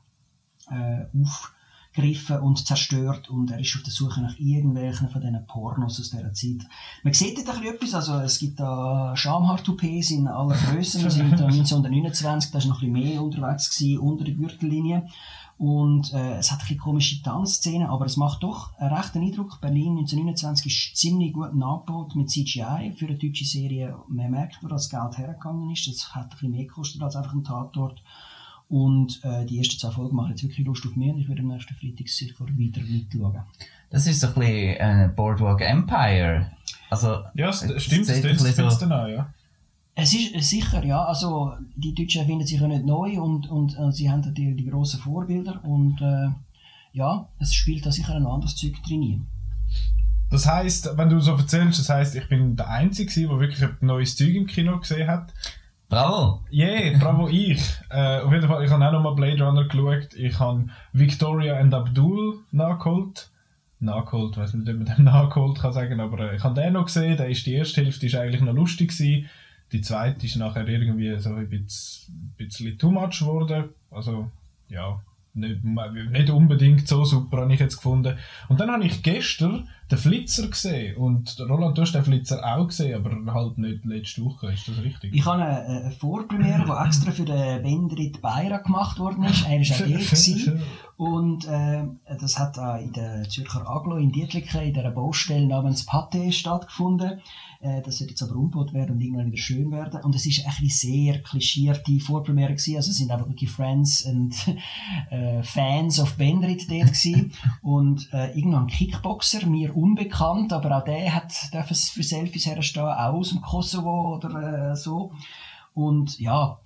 äh, 0.70 1.04
aufgegriffen 1.90 2.40
und 2.40 2.66
zerstört 2.66 3.30
und 3.30 3.50
er 3.50 3.58
ist 3.58 3.74
auf 3.76 3.82
der 3.82 3.92
Suche 3.92 4.20
nach 4.20 4.38
irgendwelchen 4.38 5.08
von 5.08 5.20
diesen 5.20 5.46
Pornos 5.46 6.00
aus 6.00 6.10
dieser 6.10 6.32
Zeit. 6.32 6.68
Man 7.02 7.12
sieht 7.12 7.36
dort 7.38 7.48
ein 7.48 7.60
bisschen 7.60 7.74
etwas, 7.74 7.94
also 7.94 8.14
es 8.20 8.38
gibt 8.38 8.60
da 8.60 9.14
Schamhaar-Toupets 9.16 10.10
in 10.12 10.28
aller 10.28 10.56
Größe, 10.56 11.02
wir 11.02 11.10
sind 11.10 11.32
da 11.32 11.46
1929, 11.46 12.50
da 12.50 12.58
war 12.58 12.66
noch 12.66 12.82
ein 12.82 12.92
bisschen 12.92 13.10
mehr 13.10 13.22
unterwegs 13.22 13.76
gewesen, 13.76 13.98
unter 13.98 14.24
der 14.24 14.34
Gürtellinie 14.34 15.08
und 15.58 16.14
äh, 16.14 16.38
es 16.38 16.50
hat 16.50 16.60
ein 16.60 16.62
bisschen 16.62 16.78
komische 16.78 17.22
Tanzszenen, 17.22 17.88
aber 17.88 18.06
es 18.06 18.16
macht 18.16 18.42
doch 18.42 18.72
einen 18.78 18.94
rechten 18.94 19.22
Eindruck. 19.22 19.60
Berlin 19.60 19.98
1929 19.98 20.66
ist 20.66 20.96
ziemlich 20.96 21.34
gut 21.34 21.54
nachgebaut 21.54 22.16
mit 22.16 22.30
CGI 22.30 22.94
für 22.96 23.06
eine 23.06 23.18
deutsche 23.18 23.44
Serie. 23.44 23.94
Man 24.08 24.30
merkt, 24.30 24.62
wo 24.62 24.68
das 24.68 24.88
Geld 24.88 25.18
hergegangen 25.18 25.70
ist. 25.70 25.86
Das 25.86 26.14
hat 26.14 26.24
ein 26.24 26.30
bisschen 26.30 26.50
mehr 26.52 26.64
gekostet 26.64 27.02
als 27.02 27.14
einfach 27.14 27.34
ein 27.34 27.44
Tatort. 27.44 28.00
Und 28.70 29.20
äh, 29.24 29.44
die 29.46 29.58
ersten 29.58 29.78
zwei 29.78 29.90
Folgen 29.90 30.14
machen 30.16 30.30
jetzt 30.30 30.42
wirklich 30.44 30.64
Lust 30.64 30.86
auf 30.86 30.94
mich 30.96 31.10
und 31.12 31.18
ich 31.18 31.28
werde 31.28 31.42
am 31.42 31.48
nächsten 31.48 31.74
Freitag 31.74 32.08
sicher 32.08 32.46
wieder 32.56 32.80
mitschauen. 32.82 33.40
Das 33.90 34.06
ist 34.06 34.20
so 34.20 34.28
ein 34.28 34.34
bisschen 34.34 34.76
äh, 34.76 35.10
Boardwalk 35.14 35.60
Empire. 35.60 36.50
Also, 36.88 37.24
Ja, 37.34 37.48
es 37.50 37.62
es 37.62 37.82
stimmt, 37.84 38.08
das 38.08 38.14
sieht 38.16 38.24
ein 38.26 38.36
tut 38.36 38.46
bisschen 38.46 38.66
es 38.68 38.74
so- 38.74 38.80
dann 38.86 38.92
an, 38.92 39.10
ja. 39.10 39.34
Es 39.96 40.14
ist 40.14 40.34
äh, 40.34 40.40
sicher, 40.40 40.84
ja. 40.84 41.04
Also, 41.04 41.52
die 41.74 41.94
Deutschen 41.94 42.20
erfinden 42.22 42.46
sich 42.46 42.60
ja 42.60 42.68
nicht 42.68 42.86
neu 42.86 43.20
und, 43.20 43.50
und 43.50 43.76
äh, 43.76 43.90
sie 43.90 44.08
haben 44.08 44.20
natürlich 44.20 44.56
die 44.56 44.70
grossen 44.70 45.00
Vorbilder 45.00 45.64
und 45.64 46.00
äh, 46.00 46.28
ja, 46.92 47.28
es 47.40 47.52
spielt 47.52 47.84
da 47.84 47.90
sicher 47.92 48.14
ein 48.14 48.24
anderes 48.26 48.54
Zeug 48.56 48.80
drin. 48.86 49.26
Das 50.30 50.46
heisst, 50.46 50.88
wenn 50.96 51.08
du 51.08 51.18
so 51.18 51.32
erzählst, 51.34 51.80
das 51.80 51.88
heisst, 51.88 52.14
ich 52.14 52.28
bin 52.28 52.54
der 52.54 52.70
Einzige, 52.70 53.12
der 53.28 53.40
wirklich 53.40 53.62
ein 53.64 53.76
neues 53.80 54.14
Zeug 54.14 54.32
im 54.36 54.46
Kino 54.46 54.78
gesehen 54.78 55.08
hat. 55.08 55.34
Bravo! 55.90 56.40
Yeah, 56.52 56.96
bravo 56.98 57.28
ich. 57.28 57.60
Äh, 57.92 58.20
auf 58.20 58.32
jeden 58.32 58.46
Fall, 58.46 58.64
ich 58.64 58.70
habe 58.70 58.86
auch 58.86 58.92
nochmal 58.92 59.16
Blade 59.16 59.42
Runner 59.42 59.64
geschaut. 59.64 60.14
Ich 60.14 60.38
habe 60.38 60.68
Victoria 60.92 61.58
and 61.58 61.74
Abdul 61.74 62.38
nachgeholt. 62.52 63.28
Nachgeholt, 63.80 64.36
weiß 64.36 64.54
nicht, 64.54 64.68
ob 64.68 64.76
man 64.76 64.96
den 64.96 65.04
nachgeholt 65.04 65.58
kann 65.58 65.72
sagen, 65.72 65.98
aber 65.98 66.30
äh, 66.30 66.36
ich 66.36 66.44
habe 66.44 66.54
den 66.54 66.74
noch 66.74 66.84
gesehen. 66.84 67.16
Der 67.16 67.28
ist, 67.28 67.44
die 67.46 67.54
erste 67.54 67.82
Hälfte 67.82 68.06
ist 68.06 68.14
eigentlich 68.14 68.42
noch 68.42 68.54
lustig 68.54 68.96
gewesen. 68.96 69.28
Die 69.72 69.80
zweite 69.80 70.24
ist 70.24 70.36
nachher 70.36 70.68
irgendwie 70.68 71.18
so 71.18 71.34
ein 71.34 71.48
bisschen, 71.48 72.32
bisschen 72.36 72.78
too 72.78 72.92
much 72.92 73.18
geworden. 73.18 73.70
Also, 73.90 74.30
ja, 74.68 75.00
nicht, 75.34 75.64
nicht 75.64 76.30
unbedingt 76.30 76.86
so 76.86 77.04
super, 77.04 77.38
habe 77.38 77.52
ich 77.52 77.58
jetzt 77.58 77.78
gefunden. 77.78 78.16
Und 78.48 78.60
dann 78.60 78.70
habe 78.70 78.84
ich 78.84 79.02
gestern 79.02 79.68
den 79.90 79.98
Flitzer 79.98 80.48
gesehen. 80.48 80.96
Und 80.96 81.38
Roland, 81.40 81.76
du 81.76 81.82
hast 81.82 81.92
den 81.92 82.04
Flitzer 82.04 82.42
auch 82.44 82.68
gesehen, 82.68 82.94
aber 82.94 83.34
halt 83.34 83.58
nicht 83.58 83.84
letzte 83.84 84.24
Woche. 84.24 84.52
Ist 84.52 84.68
das 84.68 84.82
richtig? 84.82 85.14
Ich 85.14 85.24
habe 85.24 85.42
eine, 85.42 85.60
eine 85.60 85.90
Vorpremiere, 85.90 86.64
die 86.64 86.86
extra 86.86 87.10
für 87.10 87.24
den 87.24 87.62
Bendrit 87.62 88.20
Beira 88.20 88.58
gemacht 88.58 88.98
worden 88.98 89.24
ist. 89.24 89.44
Er 89.46 89.58
war 89.58 89.76
auch 89.76 90.00
gewesen. 90.10 90.62
Und 90.96 91.48
äh, 91.48 91.84
das 92.20 92.38
hat 92.38 92.58
auch 92.58 92.78
in 92.78 92.92
der 92.92 93.26
Zürcher 93.28 93.66
Aglo 93.66 93.96
in 93.96 94.12
Dietliken 94.12 94.60
in 94.60 94.74
dieser 94.74 94.90
Baustelle 94.90 95.46
namens 95.46 95.86
Pate 95.86 96.30
stattgefunden. 96.30 97.22
Äh, 97.60 97.82
das 97.82 98.00
wird 98.00 98.10
jetzt 98.10 98.22
aber 98.22 98.36
umgebaut 98.36 98.72
werden 98.72 98.92
und 98.92 99.00
irgendwann 99.00 99.26
wieder 99.26 99.42
schön 99.42 99.70
werden. 99.70 100.00
Und 100.02 100.14
es 100.14 100.26
ist 100.26 100.40
echt 100.40 100.60
eine 100.60 100.68
sehr 100.68 101.22
klischierte 101.22 102.00
Vorpremiere 102.00 102.52
gewesen. 102.52 102.76
Also 102.76 102.90
es 102.90 102.98
sind 102.98 103.10
einfach 103.10 103.28
wirklich 103.28 103.50
Friends 103.50 104.02
und 104.02 104.34
äh, 105.10 105.42
Fans 105.42 106.00
of 106.00 106.16
Bendrit 106.16 106.70
dort 106.70 106.88
gewesen. 106.88 107.32
Und 107.62 108.08
äh, 108.12 108.36
irgendwann 108.36 108.66
Kickboxer, 108.66 109.46
mir 109.46 109.74
unbekannt, 109.80 110.52
aber 110.52 110.78
auch 110.78 110.84
der 110.84 111.14
hat 111.14 111.32
dürfen 111.52 111.74
für 111.74 112.02
Selfies 112.02 112.46
herstehen, 112.46 112.84
auch 112.84 113.14
aus 113.14 113.30
dem 113.30 113.40
Kosovo 113.40 114.16
oder 114.16 114.72
äh, 114.72 114.76
so. 114.76 115.12
Und 115.74 116.18
ja, 116.18 116.58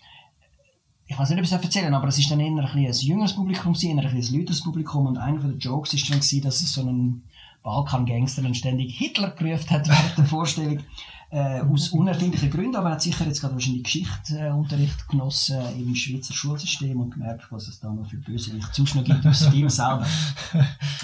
ich 1.06 1.18
weiß 1.18 1.28
nicht, 1.30 1.38
ob 1.38 1.44
ich 1.44 1.52
es 1.52 1.62
erzählen 1.62 1.94
aber 1.94 2.08
es 2.08 2.18
ist 2.18 2.30
dann 2.30 2.40
eher 2.40 2.48
ein, 2.48 2.58
ein 2.58 2.92
jüngeres 2.92 3.34
Publikum, 3.34 3.74
eher 3.80 3.90
ein, 3.90 3.98
ein 3.98 4.16
älteres 4.16 4.62
Publikum 4.62 5.06
und 5.06 5.18
einer 5.18 5.40
der 5.40 5.56
Jokes 5.56 5.92
ist 5.94 6.08
dann 6.08 6.18
gewesen, 6.18 6.42
dass 6.42 6.62
es 6.62 6.72
so 6.72 6.80
einen 6.80 7.24
Balkan-Gangster 7.62 8.54
ständig 8.54 8.96
Hitler 8.96 9.30
gerufen 9.30 9.70
hat 9.70 9.88
während 9.88 10.18
der 10.18 10.24
Vorstellung. 10.26 10.80
Äh, 11.30 11.62
aus 11.62 11.88
unerfindlichen 11.88 12.48
Gründen, 12.48 12.76
aber 12.76 12.90
er 12.90 12.92
hat 12.92 13.02
sicher 13.02 13.26
jetzt 13.26 13.40
gerade 13.40 13.54
wahrscheinlich 13.54 13.82
Geschichtsunterricht 13.82 15.08
genossen 15.08 15.58
im 15.76 15.92
Schweizer 15.96 16.32
Schulsystem 16.32 17.00
und 17.00 17.10
gemerkt, 17.10 17.50
was 17.50 17.66
es 17.66 17.80
da 17.80 17.90
noch 17.90 18.08
für 18.08 18.18
sonst 18.70 18.94
noch 18.94 19.02
gibt, 19.02 19.26
außer 19.26 19.52
ihm 19.52 19.68
selber. 19.68 20.06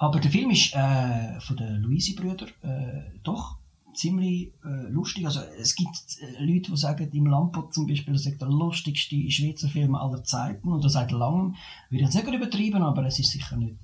Aber 0.00 0.18
der 0.18 0.30
Film 0.30 0.50
ist 0.50 0.74
äh, 0.74 1.38
von 1.40 1.58
den 1.58 1.82
Luisi-Brüdern 1.82 2.48
äh, 2.62 3.02
doch 3.22 3.58
ziemlich 3.92 4.50
äh, 4.64 4.88
lustig. 4.88 5.26
Also 5.26 5.40
es 5.60 5.74
gibt 5.74 5.94
äh, 6.22 6.42
Leute, 6.42 6.70
die 6.70 6.76
sagen, 6.78 7.10
im 7.12 7.26
Lampot 7.26 7.74
zum 7.74 7.86
Beispiel, 7.86 8.14
das 8.14 8.24
ist 8.24 8.40
der 8.40 8.48
lustigste 8.48 9.30
Schweizer 9.30 9.68
Film 9.68 9.94
aller 9.94 10.24
Zeiten 10.24 10.72
oder 10.72 10.88
seit 10.88 11.12
langem. 11.12 11.54
Würde 11.90 12.04
jetzt 12.04 12.14
nicht 12.14 12.26
übertrieben, 12.26 12.82
aber 12.82 13.04
es 13.04 13.18
ist 13.18 13.30
sicher 13.30 13.58
nicht 13.58 13.74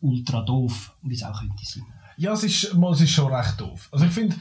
ultra 0.00 0.40
doof, 0.40 0.96
wie 1.02 1.12
es 1.12 1.22
auch 1.22 1.38
könnte 1.38 1.62
sein. 1.62 1.84
Ja, 2.16 2.32
es 2.32 2.44
ist, 2.44 2.74
es 2.74 3.00
ist 3.02 3.10
schon 3.10 3.30
recht 3.30 3.60
doof. 3.60 3.90
Also 3.92 4.06
ich 4.06 4.12
finde, 4.12 4.34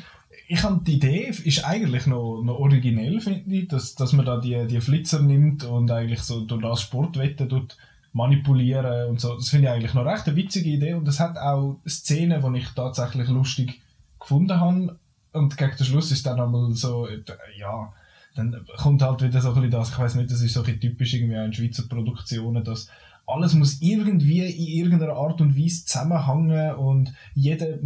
ich 0.47 0.63
habe 0.63 0.81
die 0.85 0.93
Idee 0.93 1.33
ist 1.43 1.65
eigentlich 1.65 2.07
noch, 2.07 2.43
noch 2.43 2.59
originell, 2.59 3.19
finde 3.19 3.53
ich, 3.53 3.67
dass, 3.67 3.95
dass 3.95 4.13
man 4.13 4.25
da 4.25 4.39
die, 4.39 4.67
die 4.67 4.79
Flitzer 4.79 5.21
nimmt 5.21 5.65
und 5.65 5.91
eigentlich 5.91 6.21
so 6.21 6.45
durch 6.45 6.61
das 6.61 6.81
Sportwetten 6.81 7.49
tut 7.49 7.75
manipulieren 8.15 9.09
und 9.09 9.19
so. 9.19 9.35
Das 9.35 9.49
finde 9.49 9.67
ich 9.67 9.73
eigentlich 9.73 9.93
noch 9.93 10.05
recht 10.05 10.25
eine 10.25 10.37
witzige 10.37 10.69
Idee 10.69 10.93
und 10.93 11.05
es 11.07 11.19
hat 11.19 11.37
auch 11.37 11.81
Szenen, 11.85 12.41
die 12.41 12.59
ich 12.59 12.69
tatsächlich 12.69 13.27
lustig 13.27 13.81
gefunden 14.17 14.57
habe. 14.57 14.97
Und 15.33 15.57
gegen 15.57 15.75
den 15.75 15.85
Schluss 15.85 16.11
ist 16.11 16.25
dann 16.25 16.39
einmal 16.39 16.71
so, 16.71 17.09
ja, 17.57 17.91
dann 18.35 18.65
kommt 18.77 19.01
halt 19.01 19.21
wieder 19.21 19.41
so 19.41 19.49
ein 19.49 19.55
bisschen 19.55 19.71
das, 19.71 19.89
ich 19.89 19.99
weiß 19.99 20.15
nicht, 20.15 20.31
das 20.31 20.39
ist 20.39 20.53
so 20.53 20.63
ein 20.63 20.79
typisch 20.79 21.13
irgendwie 21.13 21.37
auch 21.37 21.43
in 21.43 21.51
Schweizer 21.51 21.83
Produktionen, 21.89 22.63
dass 22.63 22.89
alles 23.27 23.53
muss 23.55 23.81
irgendwie 23.81 24.39
in 24.41 24.67
irgendeiner 24.85 25.13
Art 25.15 25.41
und 25.41 25.57
Weise 25.57 25.85
zusammenhängen 25.85 26.75
und 26.75 27.13
jeder, 27.33 27.77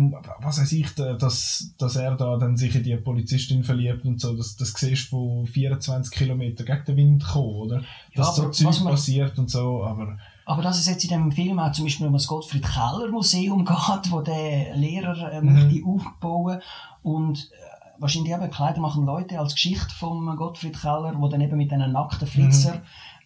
was 0.41 0.59
weiß 0.59 0.71
ich, 0.73 0.93
da- 0.95 1.13
dass, 1.13 1.73
dass 1.77 1.95
er 1.95 2.15
da 2.15 2.37
dann 2.37 2.57
sich 2.57 2.75
in 2.75 2.83
die 2.83 2.95
Polizistin 2.97 3.63
verliebt 3.63 4.03
und 4.05 4.19
so, 4.19 4.35
das, 4.35 4.55
das 4.57 4.73
siehst 4.73 5.11
du 5.11 5.43
von 5.43 5.47
24 5.47 6.11
Kilometer 6.13 6.63
gegen 6.65 6.83
den 6.85 6.97
Wind 6.97 7.25
kommen, 7.25 7.55
oder? 7.55 7.77
Dass 8.15 8.37
Ja, 8.37 8.43
so 8.43 8.49
Zeug 8.49 8.83
passiert 8.83 9.39
und 9.39 9.49
so, 9.49 9.83
aber 9.83 10.17
Aber 10.45 10.61
dass 10.61 10.79
es 10.79 10.87
jetzt 10.87 11.03
in 11.05 11.09
dem 11.11 11.31
Film 11.31 11.57
auch 11.59 11.71
zum 11.71 11.85
Beispiel 11.85 12.07
um 12.07 12.13
das 12.13 12.27
Gottfried 12.27 12.63
Keller 12.63 13.09
Museum 13.09 13.63
geht, 13.65 14.11
wo 14.11 14.21
der 14.21 14.75
Lehrer 14.75 15.31
äh, 15.31 15.41
Mhm. 15.41 15.53
möchte 15.53 15.85
aufbauen 15.85 16.59
und 17.03 17.49
äh, 17.51 18.01
wahrscheinlich 18.01 18.33
eben 18.33 18.49
Kleider 18.49 18.81
machen 18.81 19.05
Leute 19.05 19.39
als 19.39 19.53
Geschichte 19.53 19.93
vom 19.97 20.35
Gottfried 20.35 20.79
Keller, 20.79 21.13
wo 21.17 21.27
dann 21.27 21.41
eben 21.41 21.55
mit 21.57 21.71
einem 21.71 21.91
nackten 21.93 22.27
Flitzer 22.27 22.75
Mhm. 22.75 22.81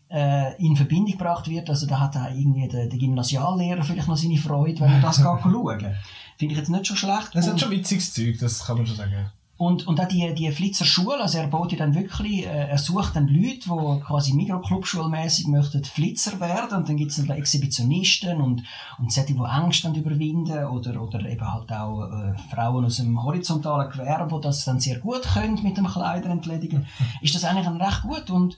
Äh, 0.10 0.55
in 0.63 0.75
Verbindung 0.75 1.12
gebracht 1.13 1.48
wird. 1.50 1.69
Also 1.69 1.88
da 1.88 2.00
hat 2.00 2.15
auch 2.17 2.29
irgendwie 2.29 2.67
der, 2.67 2.88
der 2.88 3.00
Gymnasiallehrer 3.00 3.83
vielleicht 3.83 4.07
noch 4.07 4.17
seine 4.17 4.38
Freude, 4.38 4.81
wenn 4.81 4.93
er 4.93 5.01
das 5.01 5.17
schauen. 5.22 5.95
Finde 6.38 6.53
ich 6.53 6.60
jetzt 6.60 6.69
nicht 6.69 6.86
so 6.86 6.95
schlecht. 6.95 7.33
hat 7.36 7.48
Und- 7.48 7.60
schon 7.60 7.72
witziges 7.72 8.13
Zeug, 8.13 8.38
das 8.39 8.65
kann 8.65 8.77
man 8.77 8.86
schon 8.88 8.95
sagen. 8.98 9.31
und, 9.57 9.88
und 9.88 10.01
auch 10.01 10.07
die, 10.07 10.33
die 10.33 10.51
Flitzer 10.51 10.83
Schule, 10.83 11.22
also 11.22 11.38
er 11.38 11.48
baut 11.48 11.79
dann 11.79 11.93
wirklich, 11.93 12.45
äh, 12.45 12.69
er 12.69 12.77
sucht 12.77 13.15
dann 13.15 13.27
Leute, 13.27 13.60
die 13.69 14.01
quasi 14.03 14.33
Mikroclubschulmäßig 14.33 15.48
möchten 15.48 15.83
Flitzer 15.83 16.39
werden 16.39 16.79
und 16.79 16.89
dann 16.89 16.98
gibt 16.98 17.12
es 17.12 17.17
dann 17.17 17.29
Exhibitionisten 17.38 18.41
und, 18.41 18.63
und 19.00 19.12
solche, 19.12 19.33
die 19.33 19.39
Angst 19.39 19.86
dann 19.86 19.95
überwinden 19.95 20.65
oder, 20.65 21.01
oder 21.01 21.19
eben 21.29 21.53
halt 21.53 21.72
auch 21.72 22.03
äh, 22.12 22.33
Frauen 22.53 22.86
aus 22.86 22.98
dem 22.98 23.24
horizontalen 23.24 23.91
Gewerbe, 23.91 24.36
die 24.36 24.41
das 24.41 24.65
dann 24.65 24.79
sehr 24.79 25.00
gut 25.00 25.22
können 25.22 25.62
mit 25.63 25.77
dem 25.77 25.88
Kleider 25.88 26.29
entledigen, 26.29 26.86
ist 27.22 27.36
das 27.36 27.43
eigentlich 27.45 27.65
dann 27.65 27.81
recht 27.81 28.01
gut 28.01 28.29
und 28.31 28.57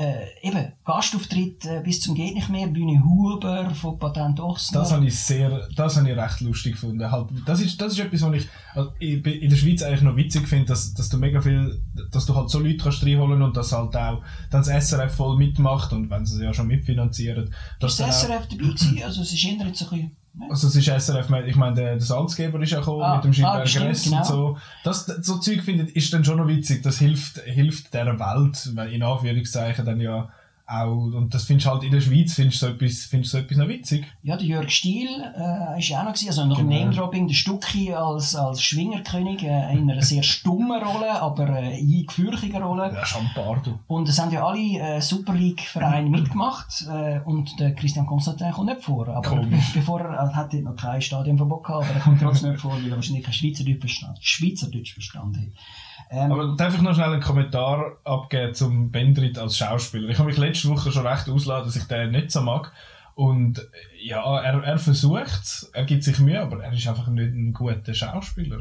äh, 0.00 0.48
eben, 0.48 0.72
Gastauftritt 0.84 1.66
äh, 1.66 1.80
bis 1.84 2.00
zum 2.00 2.14
geht 2.14 2.34
nicht 2.34 2.48
mehr, 2.48 2.66
Bühne 2.66 3.04
Huber 3.04 3.70
von 3.74 3.98
Patent 3.98 4.40
Ochsner. 4.40 4.80
Das 4.80 4.92
habe 4.92 5.06
ich 5.06 5.18
sehr, 5.18 5.68
das 5.76 5.96
habe 5.96 6.10
ich 6.10 6.16
recht 6.16 6.40
lustig 6.40 6.72
gefunden. 6.72 7.10
Halt, 7.10 7.28
das 7.44 7.60
ist, 7.60 7.78
das 7.78 7.92
ist 7.92 7.98
etwas, 7.98 8.22
was 8.22 8.34
ich 8.36 8.48
also 8.74 8.92
in 8.98 9.22
der 9.22 9.56
Schweiz 9.56 9.82
eigentlich 9.82 10.02
noch 10.02 10.16
witzig 10.16 10.46
finde, 10.48 10.66
dass, 10.66 10.94
dass 10.94 11.08
du 11.08 11.18
mega 11.18 11.40
viel, 11.40 11.80
dass 12.12 12.26
du 12.26 12.34
halt 12.34 12.50
so 12.50 12.60
Leute 12.60 12.78
kannst 12.78 13.04
reinholen 13.04 13.42
und 13.42 13.56
dass 13.56 13.72
halt 13.72 13.96
auch 13.96 14.22
dann 14.50 14.64
das 14.64 14.88
SRF 14.88 15.14
voll 15.14 15.36
mitmacht 15.36 15.92
und 15.92 16.10
wenn 16.10 16.24
sie 16.24 16.36
es 16.36 16.42
ja 16.42 16.54
schon 16.54 16.66
mitfinanzieren. 16.68 17.54
Ist 17.80 18.00
das 18.00 18.22
SRF 18.22 18.48
dabei 18.48 18.64
gewesen? 18.64 19.00
Also 19.04 19.22
es 19.22 19.32
ist 19.32 19.42
jetzt 19.42 19.60
ein 19.60 19.70
bisschen 19.70 20.16
also 20.48 20.68
es 20.68 20.76
ist 20.76 20.86
SRF, 20.86 21.28
ich 21.46 21.56
meine, 21.56 21.74
der, 21.74 21.92
der 21.92 22.00
Salzgeber 22.00 22.60
ist 22.60 22.70
ja 22.70 22.78
gekommen 22.78 23.02
ah, 23.02 23.16
mit 23.16 23.24
dem 23.24 23.32
Schilberg 23.32 23.68
ah, 23.68 23.78
Gress 23.78 24.04
genau. 24.04 24.18
und 24.18 24.26
so. 24.26 24.58
Das, 24.84 25.06
so 25.06 25.38
Zeug 25.38 25.62
finde 25.62 25.84
ich, 25.84 25.96
ist 25.96 26.12
dann 26.12 26.24
schon 26.24 26.38
noch 26.38 26.46
witzig. 26.46 26.82
Das 26.82 26.98
hilft, 26.98 27.38
hilft 27.40 27.92
der 27.92 28.18
Welt, 28.18 28.70
weil 28.74 28.92
in 28.92 29.02
Anführungszeichen 29.02 29.84
dann 29.84 30.00
ja 30.00 30.30
auch, 30.70 31.12
und 31.12 31.34
das 31.34 31.44
findest 31.44 31.66
du 31.66 31.70
halt 31.70 31.82
in 31.82 31.90
der 31.90 32.00
Schweiz, 32.00 32.34
findest 32.34 32.62
du 32.62 32.66
so 32.66 32.72
etwas, 32.72 33.04
findest 33.04 33.34
du 33.34 33.38
so 33.38 33.44
etwas 33.44 33.58
noch 33.58 33.68
witzig? 33.68 34.06
Ja, 34.22 34.36
der 34.36 34.46
Jörg 34.46 34.70
Stiel 34.70 35.08
äh, 35.08 35.78
ist 35.78 35.88
ja 35.88 36.00
auch 36.00 36.04
noch 36.04 36.12
gewesen, 36.12 36.28
also 36.28 36.44
nach 36.46 36.58
genau. 36.58 36.70
Name-Dropping, 36.70 37.26
der 37.26 37.34
Stucki 37.34 37.92
als, 37.92 38.36
als 38.36 38.62
Schwingerkönig 38.62 39.42
äh, 39.42 39.72
in 39.72 39.90
einer 39.90 40.02
sehr 40.02 40.22
stummen 40.22 40.82
Rolle, 40.82 41.20
aber 41.20 41.48
äh, 41.48 41.78
eingefürchigen 41.78 42.62
Rolle. 42.62 42.92
Ja, 42.94 43.04
Champardo. 43.04 43.80
Und 43.88 44.08
es 44.08 44.18
haben 44.20 44.30
ja 44.30 44.46
alle 44.46 44.78
äh, 44.78 45.00
Super 45.00 45.34
League-Vereine 45.34 46.08
mitgemacht 46.08 46.86
äh, 46.88 47.20
und 47.24 47.58
der 47.58 47.74
Christian 47.74 48.06
Constantin 48.06 48.52
kommt 48.52 48.68
nicht 48.68 48.82
vor. 48.82 49.08
Aber 49.08 49.28
Komisch. 49.28 49.72
bevor 49.74 50.00
er, 50.00 50.14
er 50.14 50.34
hat 50.34 50.52
noch 50.54 50.76
kein 50.76 51.02
Stadionverbot 51.02 51.64
gehabt, 51.64 51.86
aber 51.86 51.94
er 51.94 52.00
kommt 52.00 52.20
trotzdem 52.20 52.52
nicht 52.52 52.60
vor, 52.60 52.72
weil 52.72 52.90
er 52.90 52.96
wahrscheinlich 52.96 53.24
kein 53.24 53.34
Schweizerdeutsch 53.34 53.80
verstand, 53.80 54.18
Schweizerdeutsch 54.20 54.92
verstanden 54.92 55.40
hat. 55.40 55.62
Ähm, 56.10 56.32
Aber 56.32 56.56
darf 56.56 56.74
ich 56.74 56.80
noch 56.82 56.94
schnell 56.94 57.12
einen 57.12 57.22
Kommentar 57.22 57.96
abgeben 58.04 58.54
zum 58.54 58.90
Bendrit 58.90 59.38
als 59.38 59.56
Schauspieler? 59.56 60.08
Ich 60.08 60.18
habe 60.18 60.28
mich 60.28 60.38
letzte 60.38 60.68
Woche 60.68 60.90
schon 60.90 61.06
recht 61.06 61.28
ausladen, 61.28 61.66
dass 61.66 61.76
ich 61.76 61.84
den 61.84 62.10
nicht 62.12 62.30
so 62.30 62.40
mag. 62.42 62.72
Und 63.14 63.60
ja, 64.02 64.40
er, 64.40 64.62
er 64.62 64.78
versucht 64.78 65.42
es, 65.42 65.70
er 65.74 65.84
gibt 65.84 66.04
sich 66.04 66.18
Mühe, 66.20 66.40
aber 66.40 66.62
er 66.64 66.72
ist 66.72 66.86
einfach 66.88 67.08
nicht 67.08 67.34
ein 67.34 67.52
guter 67.52 67.92
Schauspieler. 67.94 68.60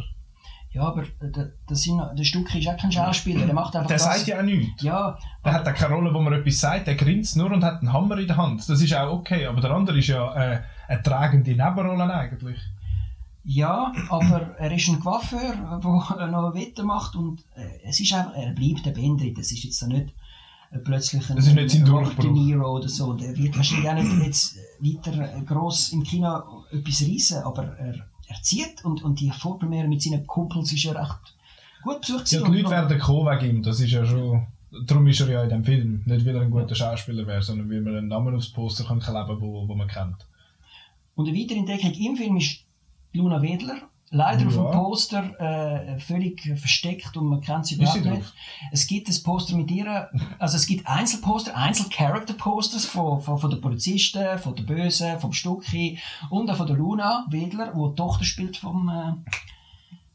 Ja, 0.71 0.83
aber 0.83 1.03
der, 1.21 1.29
der, 1.29 2.13
der 2.13 2.23
Stück 2.23 2.53
ist 2.53 2.67
auch 2.67 2.77
kein 2.77 2.91
Schauspieler, 2.91 3.45
der 3.45 3.55
macht 3.55 3.75
einfach 3.75 3.87
Der 3.87 3.97
das. 3.97 4.03
sagt 4.05 4.27
ja 4.27 4.37
auch 4.37 4.43
nichts. 4.43 4.83
Ja. 4.83 5.17
Der 5.43 5.53
hat 5.53 5.67
auch 5.67 5.73
keine 5.73 5.95
Rolle, 5.95 6.13
wo 6.13 6.21
man 6.21 6.33
etwas 6.33 6.59
sagt, 6.59 6.85
der 6.85 6.93
grinst 6.95 7.35
nur 7.37 7.51
und 7.51 7.63
hat 7.63 7.79
einen 7.79 7.91
Hammer 7.91 8.17
in 8.19 8.27
der 8.27 8.37
Hand. 8.37 8.69
Das 8.69 8.79
ist 8.79 8.93
auch 8.93 9.11
okay, 9.11 9.47
aber 9.47 9.61
der 9.61 9.71
andere 9.71 9.97
ist 9.97 10.07
ja 10.07 10.31
äh, 10.35 10.61
eine 10.87 11.01
tragende 11.01 11.51
Nebenrolle 11.51 12.13
eigentlich. 12.13 12.59
Ja, 13.51 13.91
aber 14.09 14.55
er 14.59 14.71
ist 14.71 14.87
ein 14.89 14.99
Coiffeur, 14.99 15.55
der 15.81 16.27
noch 16.27 16.53
Wetter 16.53 16.83
macht 16.83 17.15
und 17.15 17.43
äh, 17.55 17.79
es 17.83 17.99
ist 17.99 18.13
einfach, 18.13 18.35
er 18.35 18.51
bleibt 18.53 18.85
der 18.85 18.91
Bendrit. 18.91 19.39
Es 19.39 19.51
ist 19.51 19.63
jetzt 19.63 19.87
nicht 19.87 20.13
äh, 20.69 20.77
plötzlich 20.77 21.27
ein, 21.27 21.35
das 21.35 21.47
ist 21.47 21.55
nicht 21.55 21.71
sein 21.71 21.83
Durchbruch. 21.83 22.23
De 22.23 22.29
Niro 22.29 22.75
oder 22.75 22.87
so. 22.87 23.13
Der 23.13 23.35
wird 23.35 23.57
wahrscheinlich 23.57 23.89
auch 23.89 23.95
nicht 23.95 24.23
jetzt 24.23 24.55
weiter 24.79 25.41
gross 25.47 25.91
im 25.93 26.03
Kino 26.03 26.63
etwas 26.71 27.01
reissen, 27.01 27.41
aber 27.41 27.75
er, 27.79 27.95
er 28.27 28.41
zieht 28.43 28.85
und, 28.85 29.01
und 29.01 29.19
die 29.19 29.31
Vorpremiere 29.31 29.87
mit 29.87 30.03
seinen 30.03 30.27
Kumpels 30.27 30.71
ist 30.71 30.83
ja 30.83 30.91
recht 30.91 31.35
gut 31.81 32.01
besucht. 32.01 32.31
Ja, 32.31 32.43
die 32.43 32.51
Leute 32.55 32.69
werden 32.69 32.99
kommen 32.99 33.25
wegen 33.25 33.57
ihm, 33.57 33.63
das 33.63 33.79
ist 33.79 33.91
ja 33.91 34.05
schon... 34.05 34.45
Darum 34.85 35.07
ist 35.07 35.21
er 35.21 35.29
ja 35.31 35.41
in 35.41 35.49
dem 35.49 35.63
Film. 35.63 36.03
Nicht 36.05 36.23
weil 36.23 36.35
er 36.35 36.43
ein 36.43 36.51
guter 36.51 36.75
Schauspieler 36.75 37.25
wäre, 37.25 37.41
sondern 37.41 37.67
weil 37.71 37.81
man 37.81 37.95
einen 37.95 38.09
Namen 38.09 38.35
aufs 38.35 38.49
Poster 38.49 38.83
kann 38.83 38.99
kleben 38.99 39.41
wo, 39.41 39.67
wo 39.67 39.73
man 39.73 39.87
kennt. 39.87 40.27
Und 41.15 41.27
eine 41.27 41.35
weitere 41.35 41.57
Entdeckung 41.57 41.93
im 41.93 42.15
Film 42.15 42.37
ist 42.37 42.68
Luna 43.13 43.41
Wedler. 43.41 43.77
Leider 44.11 44.41
ja. 44.41 44.47
auf 44.47 44.53
dem 44.55 44.71
Poster 44.71 45.39
äh, 45.39 45.99
völlig 45.99 46.41
versteckt 46.59 47.15
und 47.15 47.27
man 47.27 47.41
kennt 47.41 47.67
sie 47.67 47.75
überhaupt 47.75 48.03
nicht. 48.03 48.33
Es 48.71 48.87
gibt 48.87 49.07
ein 49.07 49.23
Poster 49.23 49.55
mit 49.55 49.69
ihr, 49.69 50.09
also 50.39 50.55
es 50.55 50.65
gibt 50.65 50.87
Einzelposter, 50.87 51.55
Einzel-Character-Posters 51.55 52.85
von, 52.85 53.21
von, 53.21 53.37
von 53.37 53.51
den 53.51 53.61
Polizisten, 53.61 54.39
von 54.39 54.55
den 54.55 54.65
Bösen, 54.65 55.19
vom 55.19 55.31
Stucki 55.31 55.99
und 56.31 56.49
auch 56.49 56.57
von 56.57 56.65
der 56.65 56.75
Luna 56.75 57.27
Wedler, 57.29 57.71
die 57.75 57.89
die 57.89 57.95
Tochter 57.95 58.23
spielt 58.23 58.57
vom 58.57 58.89
äh, 58.89 59.31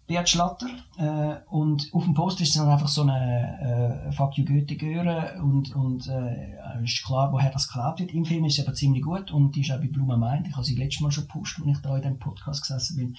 Beat 0.07 0.29
Schlatter. 0.29 0.69
Äh, 0.99 1.37
und 1.49 1.89
auf 1.93 2.05
dem 2.05 2.15
Poster 2.15 2.43
ist 2.43 2.57
dann 2.57 2.69
einfach 2.69 2.89
so 2.89 3.03
eine 3.03 4.07
äh, 4.09 4.13
Fuck 4.13 4.37
you 4.37 4.45
Goethe 4.45 4.77
Göre 4.77 5.41
und, 5.43 5.75
und 5.75 6.07
äh, 6.09 6.83
ist 6.83 7.05
klar, 7.05 7.33
woher 7.33 7.51
das 7.51 7.69
geklaut 7.69 8.01
wird. 8.01 8.13
Im 8.13 8.25
Film 8.25 8.45
ist 8.45 8.57
sie 8.57 8.63
aber 8.63 8.75
ziemlich 8.75 9.03
gut 9.03 9.31
und 9.31 9.57
die 9.57 9.63
ist 9.63 9.71
auch 9.71 9.81
bei 9.81 9.89
Bluma 9.89 10.17
Mind. 10.17 10.47
Ich 10.49 10.55
habe 10.55 10.65
sie 10.65 10.77
letztes 10.77 11.01
Mal 11.01 11.11
schon 11.11 11.27
gepusht, 11.27 11.59
als 11.61 11.79
ich 11.79 11.83
da 11.83 11.97
in 11.97 12.03
diesem 12.03 12.19
Podcast 12.19 12.63
gesessen 12.63 12.97
bin. 12.97 13.17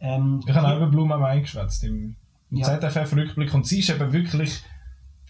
Ähm, 0.00 0.40
ich 0.46 0.54
habe 0.54 0.68
auch 0.68 0.76
über 0.76 0.88
Bluma 0.88 1.16
Mind 1.16 1.42
geschwätzt 1.42 1.84
im, 1.84 2.16
im 2.50 2.58
ja. 2.58 2.80
ZFF-Rückblick 2.80 3.54
und 3.54 3.66
sie 3.66 3.78
ist 3.78 3.90
eben 3.90 4.12
wirklich 4.12 4.62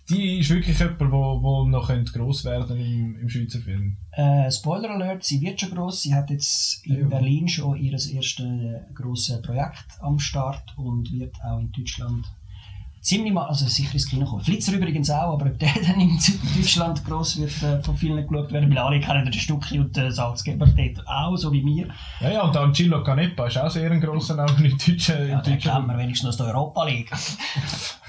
die 0.08 0.40
ist 0.40 0.50
wirklich 0.50 0.78
jemand, 0.78 1.00
der 1.00 1.12
wo, 1.12 1.42
wo 1.42 1.64
noch 1.64 1.90
gross 2.12 2.44
werden 2.44 2.78
im, 2.78 3.18
im 3.20 3.28
Schweizer 3.28 3.61
Film. 3.61 3.96
Äh, 4.12 4.50
Spoiler 4.50 4.90
Alert, 4.90 5.25
sie 5.25 5.40
wird 5.40 5.61
schon 5.61 5.70
gross. 5.70 6.02
Sie 6.02 6.14
hat 6.14 6.30
jetzt 6.30 6.84
in 6.87 7.00
ja. 7.00 7.06
Berlin 7.06 7.49
schon 7.49 7.76
ihr 7.76 7.92
erstes 7.92 8.46
grosses 8.94 9.40
Projekt 9.42 9.87
am 10.00 10.18
Start 10.18 10.76
und 10.76 11.11
wird 11.12 11.34
auch 11.42 11.61
in 11.61 11.73
Deutschland 11.73 12.26
ziemlich 13.04 13.32
mal, 13.32 13.46
also 13.46 13.66
sicher 13.66 13.92
ins 13.92 14.08
Kino 14.08 14.25
kommen. 14.25 14.42
Flitzer 14.42 14.73
übrigens 14.73 15.11
auch, 15.11 15.34
aber 15.34 15.46
ob 15.46 15.58
der 15.58 15.73
dann 15.87 16.00
in 16.00 16.18
Deutschland 16.56 17.04
gross 17.04 17.38
wird 17.38 17.62
äh, 17.62 17.82
von 17.82 17.96
vielen 17.96 18.26
geschaut 18.26 18.50
werden, 18.50 18.70
weil 18.70 18.78
alle 18.78 18.99
kennen 18.99 19.25
den 19.25 19.32
Stucki 19.32 19.78
und 19.78 19.94
den 19.94 20.11
Salzgeber 20.11 20.66
dort 20.66 21.06
auch, 21.06 21.37
so 21.37 21.52
wie 21.52 21.62
mir. 21.62 21.88
Ja, 22.20 22.30
ja, 22.30 22.42
und 22.42 22.56
dann 22.56 22.73
Gillo 22.73 23.02
Canepa 23.04 23.46
ist 23.46 23.58
auch 23.58 23.70
sehr 23.70 23.90
ein 23.90 24.00
grosser 24.00 24.34
Name 24.34 24.66
in 24.66 24.78
Deutschland. 24.78 25.28
Ja, 25.28 25.40
den 25.40 25.58
kennen 25.58 25.87
wir 25.87 25.99
wenigstens 25.99 26.30
aus 26.30 26.37
der 26.38 26.46
Europa 26.46 26.84
League. 26.84 27.11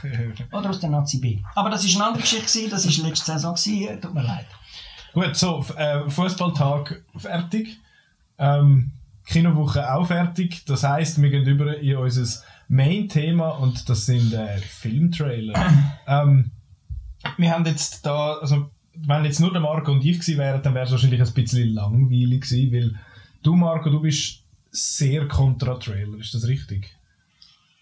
Oder 0.52 0.70
aus 0.70 0.80
der 0.80 0.90
Nazi 0.90 1.20
B. 1.20 1.40
Aber 1.56 1.70
das 1.70 1.86
war 1.86 1.96
eine 1.96 2.06
andere 2.06 2.22
Geschichte, 2.22 2.70
das 2.70 2.86
war 2.86 3.08
letzte 3.08 3.34
Saison, 3.34 3.54
gewesen. 3.54 4.02
tut 4.02 4.14
mir 4.14 4.24
leid. 4.24 4.46
Gut, 5.14 5.36
so, 5.36 5.66
äh, 5.78 6.10
Fußballtag 6.10 7.04
fertig. 7.18 7.78
Ähm, 8.38 8.92
Kinowoche 9.26 9.94
auch 9.94 10.06
fertig. 10.08 10.64
Das 10.66 10.84
heisst, 10.84 11.22
wir 11.22 11.30
gehen 11.30 11.46
über 11.46 11.78
in 11.78 11.98
unser 11.98 12.44
Main-Thema 12.68 13.50
und 13.50 13.88
das 13.90 14.06
sind 14.06 14.34
äh, 14.34 14.58
Filmtrailer. 14.58 15.54
ähm, 16.08 16.52
wir 17.38 17.52
haben 17.52 17.66
jetzt 17.66 18.06
da, 18.06 18.36
also 18.36 18.70
wenn 18.96 19.26
jetzt 19.26 19.40
nur 19.40 19.52
der 19.52 19.62
Marco 19.62 19.92
und 19.92 20.06
ich 20.06 20.20
gewesen 20.20 20.38
wären, 20.38 20.62
dann 20.62 20.74
wäre 20.74 20.86
es 20.86 20.92
wahrscheinlich 20.92 21.22
ein 21.22 21.34
bisschen 21.34 21.70
langweilig 21.70 22.42
gewesen, 22.42 22.74
weil 22.74 22.96
du, 23.44 23.56
Marco, 23.56 23.90
du 23.90 24.02
bist 24.02 24.44
sehr 24.72 25.28
kontra 25.28 25.76
Trailer, 25.76 26.18
ist 26.20 26.34
das 26.34 26.48
richtig? 26.48 26.96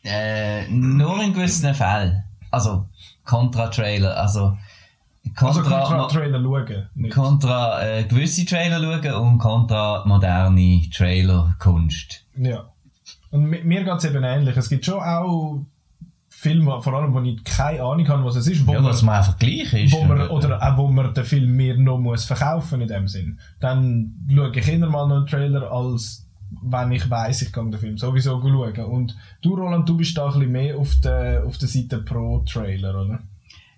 Äh, 0.04 0.68
nur 0.70 1.22
in 1.24 1.34
gewissen 1.34 1.74
Fällen. 1.74 2.24
Also, 2.52 2.88
kontra 3.24 3.68
Trailer, 3.68 4.18
also 4.18 4.58
Kontra, 5.36 5.62
also 5.62 5.62
kontra 5.62 6.08
Trailer 6.08 6.42
schauen. 6.42 6.90
Nicht. 6.96 7.13
Kontra 7.13 7.82
äh, 7.82 8.04
gewisse 8.04 8.46
Trailer 8.46 8.80
schauen 8.82 9.13
und 9.13 9.38
kontra 9.40 10.04
moderne 10.06 10.82
Trailer-Kunst. 10.94 12.25
Ja. 12.36 12.73
Und 13.34 13.50
mir 13.50 13.84
geht 13.84 13.98
es 13.98 14.06
eben 14.06 14.24
ähnlich. 14.24 14.56
Es 14.56 14.70
gibt 14.70 14.86
schon 14.86 15.02
auch 15.02 15.66
Filme, 16.30 16.80
vor 16.84 16.94
allem, 16.94 17.16
wo 17.16 17.22
ich 17.22 17.44
keine 17.44 17.82
Ahnung 17.82 18.08
habe, 18.08 18.24
was 18.24 18.36
es 18.36 18.46
ist. 18.46 18.68
Wo 18.68 18.74
ja, 18.74 18.84
was 18.84 19.02
man 19.02 19.16
einfach 19.16 19.40
gleich 19.40 19.74
ist. 19.74 19.92
Wo 19.92 20.04
man, 20.04 20.30
oder 20.30 20.62
auch 20.62 20.78
wo 20.78 20.88
man 20.88 21.16
den 21.16 21.25
Film 21.25 21.56
mir 21.56 21.75
noch 21.75 21.98
muss 21.98 22.25
verkaufen 22.25 22.82
in 22.82 22.88
dem 22.88 23.08
Sinn. 23.08 23.40
Dann 23.60 24.13
schaue 24.32 24.52
ich 24.56 24.68
immer 24.68 24.88
mal 24.88 25.08
noch 25.08 25.16
einen 25.16 25.25
Trailer, 25.25 25.72
als 25.72 26.28
wenn 26.62 26.92
ich 26.92 27.10
weiss, 27.10 27.42
ich 27.42 27.52
kann 27.52 27.72
den 27.72 27.80
Film 27.80 27.98
sowieso 27.98 28.40
schauen. 28.40 28.86
Und 28.86 29.18
du, 29.42 29.56
Roland, 29.56 29.90
du 29.90 29.98
bist 29.98 30.16
da 30.16 30.28
ein 30.28 30.34
bisschen 30.34 30.52
mehr 30.52 30.78
auf 30.78 30.94
der, 31.04 31.44
auf 31.48 31.58
der 31.58 31.70
Seite 31.70 32.04
pro 32.04 32.44
Trailer, 32.48 33.02
oder? 33.04 33.20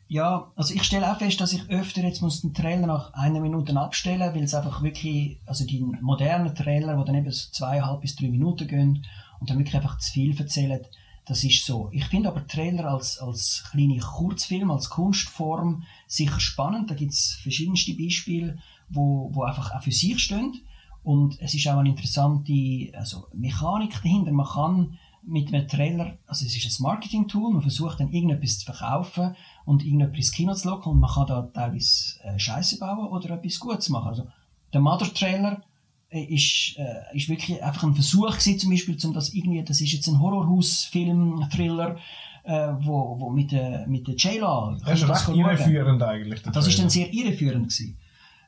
Ja, 0.09 0.51
also 0.57 0.73
ich 0.73 0.83
stelle 0.83 1.09
auch 1.09 1.17
fest, 1.17 1.39
dass 1.39 1.53
ich 1.53 1.69
öfter 1.69 2.01
jetzt 2.01 2.21
muss 2.21 2.41
den 2.41 2.53
Trailer 2.53 2.87
nach 2.87 3.13
einer 3.13 3.39
Minute 3.39 3.73
abstellen, 3.79 4.35
weil 4.35 4.43
es 4.43 4.53
einfach 4.53 4.83
wirklich, 4.83 5.39
also 5.45 5.65
die 5.65 5.79
modernen 6.01 6.53
Trailer, 6.53 6.97
die 6.97 7.05
dann 7.05 7.15
eben 7.15 7.31
zweieinhalb 7.31 8.01
bis 8.01 8.17
drei 8.17 8.27
Minuten 8.27 8.67
gehen 8.67 9.05
und 9.45 9.51
dann 9.51 9.59
wirklich 9.59 9.75
einfach 9.75 9.99
zu 9.99 10.11
viel 10.11 10.35
erzählen, 10.39 10.81
das 11.27 11.43
ist 11.43 11.63
so. 11.67 11.89
Ich 11.91 12.05
finde 12.05 12.29
aber 12.29 12.47
Trailer 12.47 12.85
als, 12.85 13.19
als 13.19 13.63
kleine 13.69 13.99
Kurzfilm, 13.99 14.71
als 14.71 14.89
Kunstform 14.89 15.83
sicher 16.07 16.39
spannend. 16.39 16.89
Da 16.89 16.95
gibt 16.95 17.13
es 17.13 17.37
verschiedenste 17.43 17.93
Beispiele, 17.93 18.57
wo, 18.89 19.29
wo 19.33 19.43
einfach 19.43 19.71
auch 19.71 19.83
für 19.83 19.91
sich 19.91 20.19
stehen. 20.19 20.61
Und 21.03 21.39
es 21.41 21.53
ist 21.53 21.67
auch 21.67 21.77
eine 21.77 21.89
interessante 21.89 22.91
also 22.95 23.27
Mechanik 23.35 23.93
dahinter. 24.01 24.31
Man 24.31 24.47
kann 24.47 24.97
mit 25.21 25.53
einem 25.53 25.67
Trailer, 25.67 26.17
also 26.25 26.43
es 26.43 26.55
ist 26.57 26.79
ein 26.79 26.83
Marketing-Tool, 26.83 27.53
man 27.53 27.61
versucht 27.61 27.99
dann 27.99 28.11
irgendetwas 28.11 28.57
zu 28.59 28.65
verkaufen 28.65 29.35
und 29.65 29.83
irgendetwas 29.83 30.17
ins 30.17 30.31
Kino 30.31 30.53
zu 30.55 30.69
locken 30.69 30.91
und 30.91 30.99
man 30.99 31.11
kann 31.11 31.27
da 31.27 31.43
teilweise 31.53 32.19
äh, 32.23 32.39
Scheiße 32.39 32.79
bauen 32.79 33.09
oder 33.09 33.29
etwas 33.29 33.59
Gutes 33.59 33.89
machen. 33.89 34.07
Also 34.07 34.27
der 34.73 34.81
Mother-Trailer 34.81 35.61
ist, 36.09 36.77
äh, 36.77 37.17
ist 37.17 37.29
wirklich 37.29 37.61
einfach 37.63 37.83
ein 37.83 37.93
Versuch 37.93 38.29
gewesen, 38.29 38.59
zum 38.59 38.71
Beispiel, 38.71 38.97
um 39.03 39.13
das 39.13 39.33
irgendwie, 39.33 39.63
das 39.63 39.81
ist 39.81 39.91
jetzt 39.91 40.07
ein 40.07 40.19
Horrorhaus-Film, 40.19 41.47
Thriller, 41.51 41.97
äh, 42.43 42.73
wo, 42.79 43.19
wo 43.19 43.29
mit 43.29 43.51
der, 43.51 43.87
mit 43.87 44.07
der 44.07 44.15
J-Law. 44.15 44.77
Das 44.85 45.01
ist 45.01 45.09
recht 45.09 45.37
irreführend 45.37 46.01
eigentlich. 46.03 46.41
Das 46.43 46.67
ist 46.67 46.79
dann 46.79 46.89
sehr 46.89 47.11
irreführend 47.11 47.69
gewesen. 47.69 47.97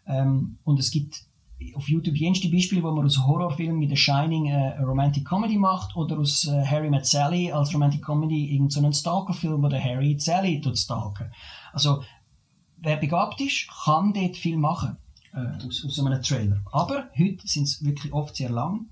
Ähm, 0.06 0.58
und 0.64 0.80
es 0.80 0.92
gibt 0.92 1.26
auf 1.76 1.90
YouTube 1.90 2.16
jenste 2.16 2.50
Beispiele, 2.50 2.84
wo 2.84 2.92
man 2.92 3.06
aus 3.06 3.18
Horrorfilmen 3.18 3.82
wie 3.82 3.90
The 3.90 3.98
Shining 3.98 4.48
äh, 4.48 4.74
eine 4.78 4.86
Romantic 4.86 5.26
Comedy 5.26 5.58
macht 5.58 5.96
oder 5.96 6.20
aus 6.20 6.46
äh, 6.46 6.64
Harry 6.64 6.90
Met 6.90 7.06
Sally 7.06 7.52
als 7.52 7.74
Romantic 7.74 8.04
Comedy 8.04 8.54
irgendeinen 8.54 8.94
so 8.94 9.00
Stalker-Film, 9.00 9.64
wo 9.64 9.68
der 9.68 9.84
Harry 9.84 10.16
Sally 10.20 10.62
tut 10.62 10.78
stalken. 10.78 11.32
Also 11.74 12.04
wer 12.78 12.98
begabt 12.98 13.42
ist, 13.42 13.68
kann 13.84 14.14
dort 14.14 14.38
viel 14.38 14.58
machen 14.58 14.98
äh, 15.38 15.68
aus, 15.68 15.86
aus 15.86 16.00
einem 16.00 16.22
Trailer. 16.22 16.58
Aber 16.72 17.10
heute 17.18 17.48
sind 17.48 17.64
es 17.64 17.84
wirklich 17.84 18.12
oft 18.12 18.36
sehr 18.36 18.50
lang. 18.50 18.88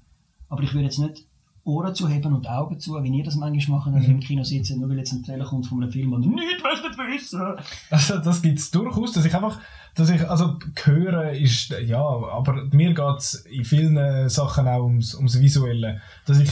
Aber 0.49 0.61
ich 0.63 0.73
würde 0.73 0.85
jetzt 0.85 0.99
nicht 0.99 1.25
Ohren 1.63 1.95
zuheben 1.95 2.33
und 2.33 2.47
Augen 2.47 2.79
zu, 2.79 2.93
wie 3.03 3.17
ihr 3.17 3.23
das 3.23 3.35
manchmal 3.35 3.79
macht, 3.79 3.91
wenn 3.91 4.03
ihr 4.03 4.09
im 4.09 4.19
Kino 4.19 4.43
sitzt, 4.43 4.75
nur 4.77 4.87
weil 4.87 4.99
jetzt 4.99 5.13
ein 5.13 5.23
Trailer 5.23 5.45
kommt 5.45 5.65
von 5.65 5.81
einem 5.81 5.91
Film 5.91 6.13
und 6.13 6.21
nichts 6.21 6.61
möchtet 6.61 6.97
wissen. 6.97 7.41
Also 7.89 8.19
das 8.19 8.41
gibt 8.43 8.59
es 8.59 8.69
durchaus, 8.69 9.13
dass 9.13 9.25
ich 9.25 9.33
einfach, 9.33 9.59
dass 9.95 10.11
ich, 10.11 10.29
also 10.29 10.59
hören 10.83 11.35
ist, 11.35 11.71
ja, 11.83 12.03
aber 12.03 12.65
mir 12.71 12.93
geht 12.93 13.17
es 13.17 13.33
in 13.49 13.65
vielen 13.65 14.29
Sachen 14.29 14.67
auch 14.67 14.83
ums, 14.83 15.15
ums 15.15 15.39
Visuelle, 15.39 16.01
dass 16.27 16.39
ich, 16.39 16.51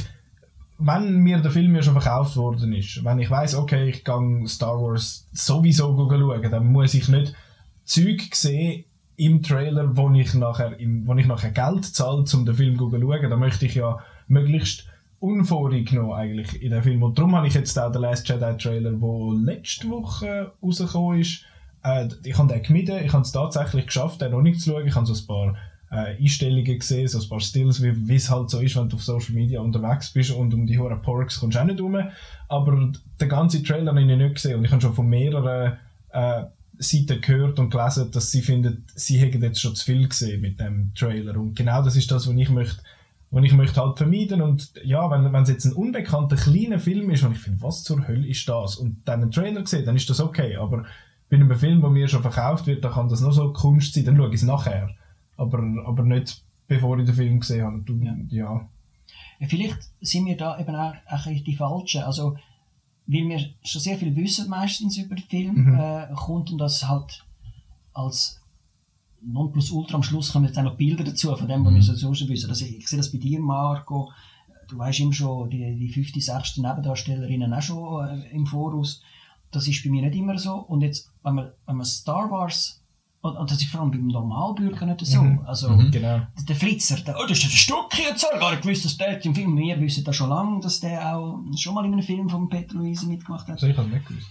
wenn 0.79 1.17
mir 1.17 1.37
der 1.37 1.51
Film 1.51 1.75
ja 1.75 1.83
schon 1.83 1.93
verkauft 1.93 2.35
worden 2.35 2.73
ist, 2.73 3.03
wenn 3.03 3.19
ich 3.19 3.29
weiß, 3.29 3.53
okay, 3.53 3.87
ich 3.87 4.03
kann 4.03 4.47
Star 4.47 4.81
Wars 4.81 5.27
sowieso 5.31 5.95
schauen, 5.95 6.49
dann 6.49 6.71
muss 6.71 6.95
ich 6.95 7.07
nicht 7.07 7.35
Zeug 7.85 8.33
sehen 8.33 8.85
im 9.15 9.43
Trailer, 9.43 9.95
wo 9.95 10.09
ich 10.11 10.33
nachher, 10.33 10.79
im, 10.79 11.07
wo 11.07 11.13
ich 11.15 11.27
nachher 11.27 11.51
Geld 11.51 11.85
zahle, 11.85 12.25
um 12.33 12.45
den 12.45 12.55
Film 12.55 12.77
zu 12.77 12.89
schauen, 12.89 13.29
dann 13.29 13.39
möchte 13.39 13.65
ich 13.65 13.75
ja 13.75 13.99
möglichst 14.27 14.87
unvorgenommen 15.19 16.13
eigentlich 16.13 16.61
in 16.61 16.71
dem 16.71 16.83
Film. 16.83 17.03
Und 17.03 17.17
darum 17.17 17.35
habe 17.35 17.47
ich 17.47 17.53
jetzt 17.53 17.77
auch 17.79 17.91
den 17.91 18.01
Last 18.01 18.27
Jedi 18.27 18.57
Trailer, 18.57 18.91
der 18.91 19.33
letzte 19.53 19.89
Woche 19.89 20.51
rausgekommen 20.61 21.19
ist, 21.19 21.45
äh, 21.83 22.07
ich 22.23 22.37
habe 22.37 22.51
den 22.51 22.63
gemieden, 22.63 23.03
ich 23.03 23.13
habe 23.13 23.23
es 23.23 23.31
tatsächlich 23.31 23.85
geschafft, 23.85 24.21
den 24.21 24.31
noch 24.31 24.41
nicht 24.41 24.59
zu 24.59 24.71
schauen. 24.71 24.87
Ich 24.87 24.95
habe 24.95 25.05
so 25.05 25.13
ein 25.13 25.27
paar 25.27 25.55
äh, 25.91 26.17
Einstellungen 26.17 26.79
gesehen, 26.79 27.07
so 27.07 27.21
ein 27.21 27.29
paar 27.29 27.39
Stills, 27.39 27.81
wie 27.81 28.15
es 28.15 28.29
halt 28.29 28.49
so 28.49 28.59
ist, 28.59 28.75
wenn 28.75 28.89
du 28.89 28.95
auf 28.95 29.03
Social 29.03 29.35
Media 29.35 29.61
unterwegs 29.61 30.11
bist 30.11 30.31
und 30.31 30.53
um 30.53 30.65
die 30.65 30.79
hohen 30.79 31.01
Porks 31.01 31.39
kommst 31.39 31.55
du 31.55 31.61
auch 31.61 31.65
nicht 31.65 31.81
rum. 31.81 31.97
Aber 32.47 32.91
den 33.21 33.29
ganzen 33.29 33.63
Trailer 33.63 33.91
habe 33.91 34.01
ich 34.01 34.07
nicht 34.07 34.35
gesehen 34.35 34.57
und 34.57 34.65
ich 34.65 34.71
habe 34.71 34.81
schon 34.81 34.93
von 34.93 35.07
mehreren 35.07 35.77
äh, 36.09 36.43
Seiten 36.77 37.21
gehört 37.21 37.59
und 37.59 37.69
gelesen, 37.69 38.11
dass 38.11 38.31
sie 38.31 38.41
finden, 38.41 38.85
sie 38.95 39.17
hätten 39.17 39.43
jetzt 39.43 39.61
schon 39.61 39.75
zu 39.75 39.85
viel 39.85 40.07
gesehen 40.07 40.41
mit 40.41 40.59
dem 40.59 40.93
Trailer. 40.95 41.37
Und 41.37 41.55
genau 41.55 41.83
das 41.83 41.95
ist 41.95 42.11
das, 42.11 42.27
was 42.27 42.35
ich 42.35 42.49
möchte 42.49 42.81
und 43.33 43.43
ich 43.43 43.53
möchte 43.53 43.81
halt 43.81 43.97
vermeiden 43.97 44.43
und 44.43 44.73
ja, 44.83 45.09
wenn, 45.09 45.33
wenn 45.33 45.41
es 45.41 45.49
jetzt 45.49 45.65
ein 45.65 45.73
unbekannter 45.73 46.35
kleiner 46.35 46.77
Film 46.77 47.09
ist 47.09 47.23
und 47.23 47.31
ich 47.31 47.39
finde, 47.39 47.63
was 47.63 47.83
zur 47.83 48.07
Hölle 48.07 48.27
ist 48.27 48.47
das 48.47 48.75
und 48.75 49.01
dann 49.05 49.23
einen 49.23 49.31
Trailer 49.31 49.65
sehe, 49.65 49.81
dann 49.81 49.95
ist 49.95 50.07
das 50.07 50.19
okay, 50.19 50.55
aber 50.55 50.85
bei 51.31 51.37
einem 51.37 51.55
Film, 51.55 51.81
der 51.81 51.89
mir 51.89 52.07
schon 52.07 52.21
verkauft 52.21 52.67
wird, 52.67 52.85
da 52.85 52.89
kann 52.89 53.09
das 53.09 53.21
noch 53.21 53.31
so 53.31 53.51
Kunst 53.51 53.95
sein, 53.95 54.05
dann 54.05 54.17
schaue 54.17 54.27
ich 54.27 54.35
es 54.35 54.43
nachher, 54.43 54.91
aber, 55.35 55.63
aber 55.83 56.03
nicht 56.03 56.43
bevor 56.67 56.99
ich 56.99 57.05
den 57.05 57.15
Film 57.15 57.39
gesehen 57.39 57.65
habe. 57.65 57.79
Du, 57.79 57.95
ja. 57.95 58.15
ja. 58.29 58.69
Vielleicht 59.47 59.79
sind 59.99 60.27
wir 60.27 60.37
da 60.37 60.59
eben 60.59 60.75
auch 60.75 61.25
ein 61.25 61.43
die 61.43 61.55
Falschen, 61.55 62.03
also 62.03 62.37
weil 63.05 63.27
wir 63.27 63.39
schon 63.63 63.81
sehr 63.81 63.97
viel 63.97 64.15
wissen 64.15 64.49
meistens 64.49 64.97
über 64.97 65.15
den 65.15 65.25
Film, 65.25 65.55
mhm. 65.55 65.79
äh, 65.79 66.07
kommt 66.15 66.51
und 66.51 66.57
das 66.57 66.87
halt 66.87 67.25
als 67.93 68.41
Nonplusultra 69.21 69.95
am 69.95 70.03
Schluss 70.03 70.31
kommen 70.31 70.45
jetzt 70.45 70.57
auch 70.57 70.63
noch 70.63 70.75
Bilder 70.75 71.03
dazu, 71.03 71.35
von 71.35 71.47
dem, 71.47 71.65
was 71.65 71.71
mhm. 71.71 71.75
wir 71.75 71.83
so 71.83 72.13
schon 72.13 72.29
wissen. 72.29 72.49
Also 72.49 72.65
ich, 72.65 72.77
ich 72.77 72.87
sehe 72.87 72.97
das 72.97 73.11
bei 73.11 73.17
dir, 73.17 73.39
Marco. 73.39 74.11
Du 74.67 74.77
weißt 74.77 74.99
immer 75.01 75.13
schon, 75.13 75.49
die, 75.49 75.75
die 75.75 75.89
fünfte, 75.89 76.19
sechste 76.19 76.61
Nebendarstellerinnen 76.61 77.53
auch 77.53 77.61
schon 77.61 78.07
äh, 78.07 78.29
im 78.31 78.45
Voraus. 78.45 79.01
Das 79.51 79.67
ist 79.67 79.83
bei 79.83 79.89
mir 79.89 80.01
nicht 80.01 80.15
immer 80.15 80.37
so. 80.37 80.55
Und 80.55 80.81
jetzt, 80.81 81.11
wenn 81.23 81.35
man, 81.35 81.51
wenn 81.65 81.77
man 81.77 81.85
Star 81.85 82.29
Wars 82.31 82.82
und, 83.23 83.37
und 83.37 83.49
das 83.49 83.61
ist 83.61 83.71
vor 83.71 83.79
allem 83.79 83.91
beim 83.91 84.07
Normalbürger 84.07 84.85
nicht 84.85 85.05
so. 85.05 85.21
Mhm. 85.21 85.39
Also, 85.45 85.69
mhm. 85.69 85.91
Genau. 85.91 86.27
der 86.45 86.55
Flitzer, 86.57 86.97
der, 86.97 87.15
oh, 87.17 87.25
das 87.25 87.37
ist 87.37 87.45
ein 87.45 87.51
Stück 87.51 87.97
jetzt, 87.97 88.27
gar 88.37 88.51
nicht 88.51 88.63
gewusst, 88.63 88.83
dass 88.83 88.97
der 88.97 89.23
im 89.23 89.33
Film, 89.33 89.55
wir 89.55 89.79
wissen 89.79 90.03
das 90.03 90.17
schon 90.17 90.29
lange, 90.29 90.59
dass 90.59 90.81
der 90.81 91.15
auch 91.15 91.39
schon 91.55 91.73
mal 91.73 91.85
in 91.85 91.93
einem 91.93 92.03
Film 92.03 92.27
von 92.27 92.49
Peter 92.49 92.75
Luise 92.75 93.07
mitgemacht 93.07 93.47
hat. 93.47 93.53
Also 93.53 93.67
ich 93.67 93.77
habe 93.77 93.87
nicht 93.87 94.05
gewusst. 94.05 94.27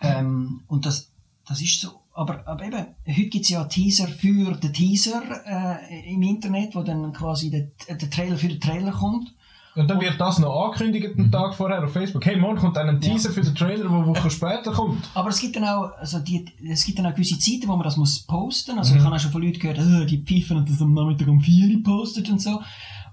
Ähm, 0.00 0.64
und 0.66 0.84
das, 0.84 1.12
das 1.46 1.62
ist 1.62 1.80
so, 1.80 2.00
aber, 2.12 2.44
aber 2.48 2.64
eben, 2.64 2.86
heute 3.06 3.28
gibt 3.28 3.44
es 3.44 3.50
ja 3.50 3.62
Teaser 3.62 4.08
für 4.08 4.56
den 4.56 4.72
Teaser 4.72 5.22
äh, 5.46 6.12
im 6.12 6.22
Internet, 6.22 6.74
wo 6.74 6.82
dann 6.82 7.12
quasi 7.12 7.50
der, 7.50 7.68
der 7.96 8.10
Trailer 8.10 8.36
für 8.36 8.48
den 8.48 8.60
Trailer 8.60 8.90
kommt. 8.90 9.32
Und 9.76 9.88
dann 9.88 10.00
wird 10.00 10.20
das 10.20 10.38
noch 10.38 10.64
angekündigt 10.64 11.16
einen 11.16 11.26
mhm. 11.26 11.32
Tag 11.32 11.54
vorher 11.54 11.82
auf 11.82 11.92
Facebook. 11.92 12.24
Hey, 12.26 12.36
morgen 12.36 12.58
kommt 12.58 12.76
dann 12.76 12.88
ein 12.88 13.00
Teaser 13.00 13.28
ja. 13.28 13.34
für 13.34 13.42
den 13.42 13.54
Trailer, 13.54 13.88
der 13.88 14.06
Woche 14.06 14.30
später 14.30 14.72
kommt. 14.72 15.08
Aber 15.14 15.28
es 15.28 15.40
gibt 15.40 15.54
dann 15.56 15.64
auch, 15.64 15.92
also 15.96 16.18
die, 16.18 16.44
es 16.68 16.84
gibt 16.84 16.98
dann 16.98 17.06
auch 17.06 17.14
gewisse 17.14 17.38
Zeiten, 17.38 17.68
wo 17.68 17.76
man 17.76 17.84
das 17.84 17.96
muss 17.96 18.20
posten. 18.20 18.78
Also 18.78 18.92
mhm. 18.92 19.00
ich 19.00 19.04
habe 19.04 19.14
auch 19.14 19.20
schon 19.20 19.30
von 19.30 19.42
Leuten 19.42 19.60
gehört, 19.60 19.78
oh, 19.78 20.04
die 20.04 20.18
pfeifen 20.18 20.56
und 20.56 20.68
das 20.68 20.82
am 20.82 20.92
Nachmittag 20.92 21.28
um 21.28 21.40
4 21.40 21.76
Uhr 21.76 21.82
postet 21.84 22.28
und 22.30 22.42
so. 22.42 22.60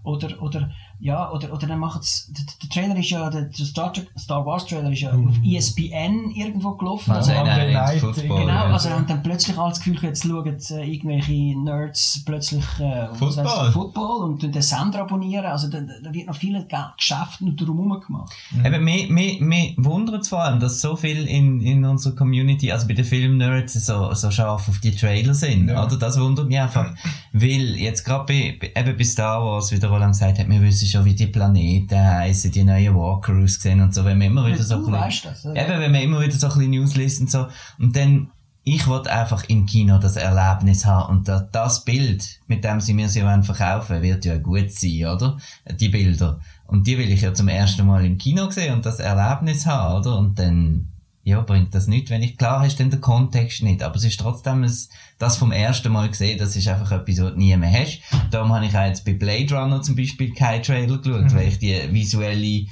Oder, 0.03 0.41
oder, 0.41 0.71
ja, 0.99 1.31
oder, 1.31 1.53
oder 1.53 1.67
dann 1.67 1.79
machen 1.79 2.01
es, 2.01 2.31
der, 2.31 2.45
der, 2.61 2.69
Trailer 2.69 2.99
ist 2.99 3.09
ja, 3.11 3.29
der, 3.29 3.43
der 3.43 3.65
Star, 3.65 3.93
Star 4.17 4.45
Wars 4.45 4.65
Trailer 4.65 4.91
ist 4.91 5.01
ja 5.01 5.13
mhm. 5.13 5.29
auf 5.29 5.35
ESPN 5.45 6.31
irgendwo 6.31 6.71
gelaufen. 6.71 7.11
Also, 7.11 7.31
also 7.31 7.45
nein, 7.45 7.71
nein, 7.71 7.99
Football, 7.99 8.39
genau, 8.39 8.65
also 8.65 8.89
haben 8.89 9.05
dann 9.05 9.21
plötzlich 9.21 9.57
alles 9.57 9.79
Gefühl, 9.79 9.99
jetzt 10.01 10.23
schauen 10.23 10.57
äh, 10.71 10.91
irgendwelche 10.91 11.59
Nerds 11.59 12.23
plötzlich 12.25 12.65
äh, 12.79 13.13
Football. 13.13 13.71
Football 13.71 14.23
und 14.23 14.41
den 14.41 14.61
Sender 14.61 15.01
abonnieren. 15.01 15.45
Also 15.45 15.67
da, 15.69 15.81
da 15.81 16.11
wird 16.11 16.27
noch 16.27 16.35
viele 16.35 16.65
Geschäfte 16.97 17.45
noch 17.45 17.55
drumherum 17.55 18.01
gemacht. 18.01 18.33
Mhm. 18.51 18.65
Eben, 18.65 18.83
mir, 18.83 19.11
mir, 19.11 19.41
mir 19.41 19.73
wundert 19.77 20.21
es 20.21 20.29
vor 20.29 20.43
allem, 20.43 20.59
dass 20.59 20.81
so 20.81 20.95
viel 20.95 21.27
in, 21.27 21.61
in 21.61 21.85
unserer 21.85 22.15
Community, 22.15 22.71
also 22.71 22.87
bei 22.87 22.95
den 22.95 23.05
Film-Nerds, 23.05 23.73
so, 23.85 24.13
so 24.15 24.31
scharf 24.31 24.67
auf 24.67 24.79
die 24.79 24.95
Trailer 24.95 25.35
sind. 25.35 25.69
Ja. 25.69 25.85
Oder? 25.85 25.97
Das 25.97 26.19
wundert 26.19 26.47
mich 26.47 26.59
einfach. 26.59 26.95
Weil 27.33 27.75
jetzt 27.75 28.03
gerade 28.03 28.25
bei, 28.25 28.71
eben 28.75 28.97
bei 28.97 29.03
Star 29.03 29.43
Wars, 29.43 29.71
wie 29.71 29.77
der 29.77 29.89
Roland 29.89 30.13
gesagt 30.13 30.39
hat, 30.39 30.49
wir 30.49 30.61
wissen 30.61 30.86
schon, 30.87 31.05
wie 31.05 31.13
die 31.13 31.27
Planeten 31.27 31.99
heißen, 31.99 32.51
die 32.51 32.63
neuen 32.63 32.95
Walker 32.95 33.33
aussehen 33.33 33.81
und 33.81 33.93
so, 33.93 34.05
wenn 34.05 34.17
man 34.17 34.27
immer 34.27 34.47
wieder 34.47 34.63
so 34.63 34.75
ein 34.75 35.07
bisschen, 35.07 35.31
das, 35.31 35.43
ja. 35.43 35.53
eben, 35.53 35.79
wenn 35.79 35.91
man 35.91 36.01
immer 36.01 36.21
wieder 36.21 36.35
so 36.35 36.47
ein 36.47 36.53
bisschen 36.53 36.71
News 36.71 36.95
liest 36.95 37.21
und 37.21 37.31
so, 37.31 37.47
und 37.79 37.95
dann, 37.95 38.29
ich 38.63 38.85
wollte 38.87 39.11
einfach 39.11 39.45
im 39.47 39.65
Kino 39.65 39.97
das 39.97 40.17
Erlebnis 40.17 40.85
haben 40.85 41.17
und 41.17 41.29
das 41.51 41.85
Bild, 41.85 42.39
mit 42.47 42.63
dem 42.63 42.81
sie 42.81 42.93
mir 42.93 43.07
sie 43.07 43.21
verkaufen 43.21 44.01
wird 44.01 44.25
ja 44.25 44.37
gut 44.37 44.71
sein, 44.71 45.05
oder? 45.05 45.37
Die 45.79 45.87
Bilder. 45.87 46.41
Und 46.65 46.85
die 46.85 46.97
will 46.97 47.09
ich 47.09 47.21
ja 47.21 47.33
zum 47.33 47.47
ersten 47.47 47.85
Mal 47.85 48.03
im 48.03 48.17
Kino 48.17 48.49
sehen 48.51 48.73
und 48.73 48.85
das 48.85 48.99
Erlebnis 48.99 49.65
haben, 49.65 49.99
oder? 49.99 50.17
Und 50.17 50.37
dann, 50.37 50.89
ja, 51.27 51.41
bringt 51.41 51.75
das 51.75 51.87
nicht, 51.87 52.09
wenn 52.09 52.23
ich, 52.23 52.37
klar 52.37 52.61
hast, 52.61 52.79
dann 52.79 52.89
der 52.89 53.01
Kontext 53.01 53.61
nicht, 53.61 53.83
aber 53.83 53.97
es 53.97 54.05
ist 54.05 54.17
trotzdem 54.17 54.63
ein, 54.63 54.73
das 55.19 55.35
vom 55.35 55.51
ersten 55.51 55.91
Mal 55.91 56.07
gesehen, 56.07 56.39
das 56.39 56.55
ist 56.55 56.69
einfach 56.69 56.89
etwas, 56.93 57.19
was 57.19 57.31
du 57.33 57.37
nie 57.37 57.57
mehr 57.57 57.81
hast. 57.81 57.99
Darum 58.31 58.53
habe 58.53 58.65
ich 58.65 58.77
auch 58.77 58.85
jetzt 58.85 59.03
bei 59.03 59.11
Blade 59.11 59.53
Runner 59.53 59.81
zum 59.81 59.97
Beispiel 59.97 60.33
keinen 60.33 60.63
Trailer 60.63 60.97
geschaut, 60.99 61.25
mhm. 61.25 61.33
weil 61.33 61.49
ich 61.49 61.59
die 61.59 61.75
visuelle, 61.91 62.67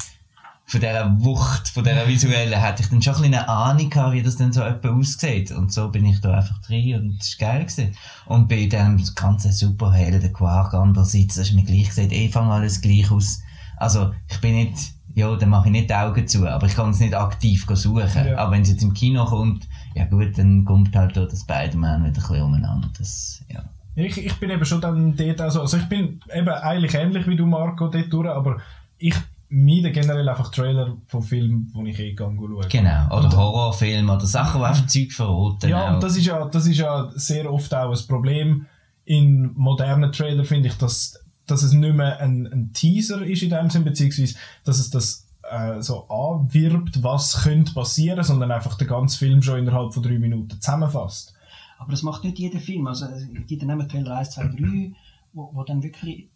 von 0.67 0.79
dieser 0.79 1.13
Wucht, 1.19 1.67
von 1.67 1.83
dieser 1.83 2.07
visuellen, 2.07 2.61
hatte 2.61 2.81
ich 2.81 2.87
dann 2.87 3.01
schon 3.01 3.15
ein 3.15 3.21
bisschen 3.23 3.35
eine 3.35 3.49
Ahnung 3.49 3.89
gehabt, 3.89 4.13
wie 4.13 4.23
das 4.23 4.37
dann 4.37 4.53
so 4.53 4.61
etwa 4.61 4.89
aussieht. 4.89 5.51
Und 5.51 5.73
so 5.73 5.89
bin 5.89 6.05
ich 6.05 6.21
da 6.21 6.35
einfach 6.35 6.61
drin 6.61 6.95
und 6.95 7.19
das 7.19 7.27
ist 7.27 7.39
geil 7.39 7.65
gewesen. 7.65 7.91
Und 8.25 8.47
bei 8.47 8.67
dem 8.67 9.03
ganzen 9.15 9.51
Superhelden, 9.51 10.21
der 10.21 10.31
Quark 10.31 10.73
andererseits, 10.73 11.35
das 11.35 11.49
ist 11.49 11.55
mir 11.55 11.65
gleich 11.65 11.89
gesagt, 11.89 12.13
eh 12.13 12.29
fang 12.29 12.49
alles 12.49 12.79
gleich 12.79 13.11
aus. 13.11 13.41
Also, 13.75 14.13
ich 14.29 14.39
bin 14.39 14.55
nicht, 14.55 14.94
ja, 15.15 15.33
dann 15.37 15.49
mache 15.49 15.67
ich 15.67 15.71
nicht 15.71 15.89
die 15.89 15.95
Augen 15.95 16.27
zu, 16.27 16.45
aber 16.47 16.67
ich 16.67 16.75
kann 16.75 16.89
es 16.89 16.99
nicht 16.99 17.15
aktiv 17.15 17.65
suchen. 17.69 18.27
Ja. 18.27 18.37
Aber 18.37 18.51
wenn 18.51 18.61
es 18.61 18.69
jetzt 18.69 18.83
im 18.83 18.93
Kino 18.93 19.25
kommt, 19.25 19.67
ja 19.95 20.05
gut, 20.05 20.37
dann 20.37 20.65
kommt 20.65 20.95
halt 20.95 21.15
das 21.15 21.41
Spider-Man 21.41 22.01
wieder 22.01 22.07
ein 22.07 22.13
bisschen 22.13 22.41
umeinander. 22.41 22.89
Das, 22.97 23.41
ja. 23.51 23.63
Ich, 23.95 24.17
ich 24.17 24.35
bin 24.35 24.49
eben 24.49 24.65
schon 24.65 24.81
dann 24.81 25.15
dort, 25.15 25.39
also, 25.39 25.61
also 25.61 25.77
ich 25.77 25.85
bin 25.85 26.19
eben 26.33 26.49
eigentlich 26.49 26.93
ähnlich 26.95 27.25
wie 27.27 27.37
du, 27.37 27.45
Marco, 27.45 27.87
dort 27.87 28.11
durch, 28.11 28.29
aber 28.29 28.57
ich 28.97 29.15
meide 29.47 29.91
generell 29.91 30.27
einfach 30.27 30.51
Trailer 30.51 30.97
von 31.07 31.21
Filmen, 31.21 31.71
die 31.73 31.91
ich 31.91 31.99
eh 31.99 32.13
gerne 32.13 32.37
schaue. 32.37 32.67
Genau, 32.67 33.17
oder 33.17 33.31
Horrorfilme 33.31 34.13
oder 34.13 34.25
Sachen, 34.25 34.59
die 34.59 34.65
einfach 34.67 34.87
Zeug 34.87 35.13
verroten. 35.13 35.69
Ja, 35.69 35.93
und 35.93 36.03
das 36.03 36.17
ist 36.17 36.25
ja, 36.25 36.43
das 36.43 36.67
ist 36.67 36.77
ja 36.77 37.09
sehr 37.15 37.51
oft 37.51 37.73
auch 37.73 37.91
ein 37.91 38.07
Problem 38.07 38.65
in 39.05 39.53
modernen 39.53 40.11
Trailern, 40.11 40.45
finde 40.45 40.67
ich, 40.67 40.77
dass 40.77 41.23
dass 41.47 41.63
es 41.63 41.73
nicht 41.73 41.95
mehr 41.95 42.19
ein, 42.19 42.47
ein 42.47 42.73
Teaser 42.73 43.25
ist 43.25 43.43
in 43.43 43.49
dem 43.49 43.69
Sinn, 43.69 43.83
beziehungsweise 43.83 44.35
dass 44.63 44.79
es 44.79 44.89
das 44.89 45.27
äh, 45.49 45.81
so 45.81 46.07
anwirbt, 46.07 47.03
was 47.03 47.43
könnte 47.43 47.73
passieren, 47.73 48.23
sondern 48.23 48.51
einfach 48.51 48.77
den 48.77 48.87
ganzen 48.87 49.17
Film 49.17 49.41
schon 49.41 49.59
innerhalb 49.59 49.93
von 49.93 50.03
drei 50.03 50.17
Minuten 50.17 50.59
zusammenfasst. 50.59 51.33
Aber 51.77 51.91
das 51.91 52.03
macht 52.03 52.23
nicht 52.23 52.39
jeder 52.39 52.59
Film. 52.59 52.87
Also 52.87 53.05
dann 53.07 53.69
immer 53.69 53.87
Trailer 53.87 54.17
1, 54.17 54.31
2, 54.31 54.43
3, 54.47 54.93
wo, 55.33 55.51
wo 55.53 55.63
dann 55.63 55.83
wirklich 55.83 56.29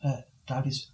äh, 0.00 0.22
teilweise 0.46 0.88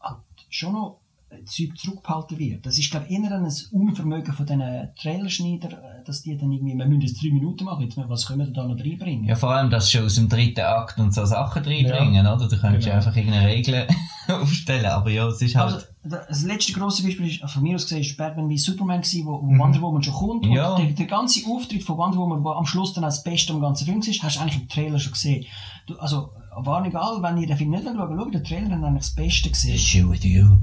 halt 0.00 0.18
schon 0.48 0.72
noch 0.72 1.00
Zeug 1.44 1.76
zurückgehalten 1.76 2.38
wird. 2.38 2.66
Das 2.66 2.78
ist, 2.78 2.90
glaube 2.90 3.06
ich, 3.08 3.18
eher 3.18 3.32
ein 3.32 3.52
Unvermögen 3.72 4.32
von 4.32 4.46
diesen 4.46 4.62
Trailerschneider, 4.96 5.70
äh, 5.70 6.04
dass 6.04 6.22
die 6.22 6.36
dann 6.36 6.52
irgendwie, 6.52 6.74
wir 6.74 6.86
müssen 6.86 7.00
das 7.00 7.14
drei 7.14 7.30
Minuten 7.30 7.64
machen, 7.64 7.82
jetzt, 7.82 7.96
was 7.96 8.26
können 8.26 8.46
wir 8.46 8.52
da 8.52 8.66
noch 8.66 8.78
reinbringen? 8.78 9.24
Ja, 9.24 9.34
vor 9.34 9.50
allem, 9.50 9.68
dass 9.70 9.90
schon 9.90 10.04
aus 10.04 10.14
dem 10.14 10.28
dritten 10.28 10.60
Akt 10.60 10.98
und 10.98 11.12
so 11.12 11.24
Sachen 11.24 11.64
reinbringen, 11.64 12.24
ja. 12.24 12.34
oder? 12.34 12.48
Da 12.48 12.56
könntest 12.56 12.86
genau. 12.86 13.00
du 13.00 13.06
einfach 13.06 13.16
irgendeine 13.16 13.48
Regel 13.48 13.86
aufstellen, 14.28 14.86
aber 14.86 15.10
ja, 15.10 15.26
es 15.26 15.42
ist 15.42 15.56
halt... 15.56 15.74
Also, 15.74 15.86
das 16.28 16.44
letzte 16.44 16.72
grosse 16.72 17.02
Beispiel 17.02 17.26
ist, 17.26 17.50
von 17.50 17.62
mir 17.62 17.74
aus 17.74 17.82
gesehen, 17.82 18.00
ist 18.00 18.16
Batman 18.16 18.48
wie 18.48 18.58
Superman 18.58 19.00
gewesen, 19.00 19.26
wo, 19.26 19.42
wo 19.42 19.46
mhm. 19.46 19.58
Wonder 19.58 19.82
Woman 19.82 20.02
schon 20.04 20.14
kommt. 20.14 20.46
Ja. 20.46 20.74
Und 20.74 20.84
der, 20.84 20.92
der 20.92 21.06
ganze 21.06 21.44
Auftritt 21.48 21.82
von 21.82 21.98
Wonder 21.98 22.18
Woman, 22.18 22.44
der 22.44 22.52
am 22.52 22.66
Schluss 22.66 22.94
dann 22.94 23.02
als 23.02 23.24
Beste 23.24 23.52
am 23.52 23.60
ganzen 23.60 23.86
Film 23.86 23.98
ist, 23.98 24.22
hast 24.22 24.36
du 24.36 24.40
eigentlich 24.40 24.60
im 24.60 24.68
Trailer 24.68 25.00
schon 25.00 25.12
gesehen. 25.12 25.44
Du, 25.88 25.98
also, 25.98 26.30
war 26.54 26.86
egal, 26.86 27.20
wenn 27.20 27.36
ihr 27.38 27.48
den 27.48 27.56
Film 27.56 27.70
nicht 27.70 27.84
schaut, 27.84 27.96
schaut 27.96 28.34
den 28.34 28.44
Trailer, 28.44 28.68
dann 28.68 28.84
eigentlich 28.84 29.02
das 29.02 29.14
Beste 29.14 29.50
gesehen. 29.50 29.78
Show 29.78 30.10
with 30.10 30.24
you. 30.24 30.58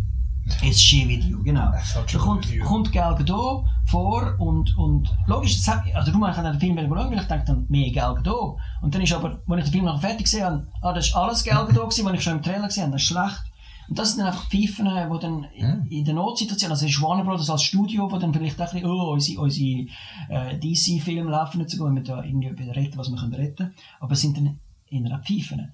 SG-Video, 0.62 1.42
genau. 1.44 1.72
Da 2.12 2.18
kommt, 2.20 2.48
kommt 2.64 2.92
Gal 2.92 3.16
Gadot 3.16 3.66
vor 3.86 4.36
und, 4.40 4.76
und 4.78 5.10
logisch, 5.28 5.56
das 5.58 5.68
hat, 5.68 5.84
also 5.96 6.12
darum 6.12 6.26
habe 6.28 6.36
ich 6.48 6.52
den 6.52 6.60
Film 6.60 6.78
schauen, 6.78 7.12
weil 7.12 7.20
ich 7.20 7.28
dachte 7.28 7.44
dann, 7.48 7.66
mehr 7.70 7.92
Gal 7.92 8.16
Gadot. 8.16 8.58
Und 8.82 8.94
dann 8.94 9.02
ist 9.02 9.14
aber, 9.14 9.40
als 9.48 9.60
ich 9.60 9.64
den 9.66 9.72
Film 9.72 9.86
nachher 9.86 10.00
fertig 10.00 10.26
gesehen 10.26 10.44
habe, 10.46 10.68
ah, 10.82 10.94
das 10.94 11.08
ist 11.08 11.16
alles 11.16 11.44
Gal 11.44 11.66
Gadot 11.66 11.90
gewesen, 11.90 12.06
was 12.06 12.14
ich 12.14 12.24
schon 12.24 12.38
im 12.38 12.42
Trailer 12.44 12.68
gesehen 12.68 12.84
habe, 12.84 12.94
das 12.94 13.02
ist 13.02 13.08
schlecht. 13.08 13.42
Und 13.90 14.00
das 14.00 14.10
sind 14.12 14.20
dann 14.20 14.28
einfach 14.28 14.50
Pfeifen, 14.50 14.86
die 14.86 15.20
dann 15.20 15.44
in- 15.56 15.66
in 15.90 16.06
der 16.06 16.14
Notsituation, 16.14 16.72
also 16.72 16.86
ist 16.86 17.02
Warner 17.02 17.26
Brothers 17.26 17.50
als 17.50 17.64
Studio, 17.64 18.10
wo 18.10 18.18
dann 18.18 18.34
vielleicht 18.34 18.60
auch 18.62 18.68
ein 18.68 18.82
bisschen, 18.82 18.90
oh, 18.90 19.12
unsere, 19.12 19.42
unsere 19.42 19.88
äh, 20.30 20.58
DC-Filme 20.58 21.30
laufen 21.30 21.58
nicht 21.60 21.70
so 21.70 21.84
gut, 21.84 21.94
wir 21.94 22.02
da 22.04 22.24
irgendwie 22.24 22.48
retten, 22.70 22.98
was 22.98 23.10
wir 23.10 23.18
können 23.18 23.34
retten. 23.34 23.74
Aber 24.00 24.14
es 24.14 24.22
sind 24.22 24.38
dann 24.38 24.60
in 24.90 25.06
einer 25.06 25.20
Pfeifen. 25.20 25.74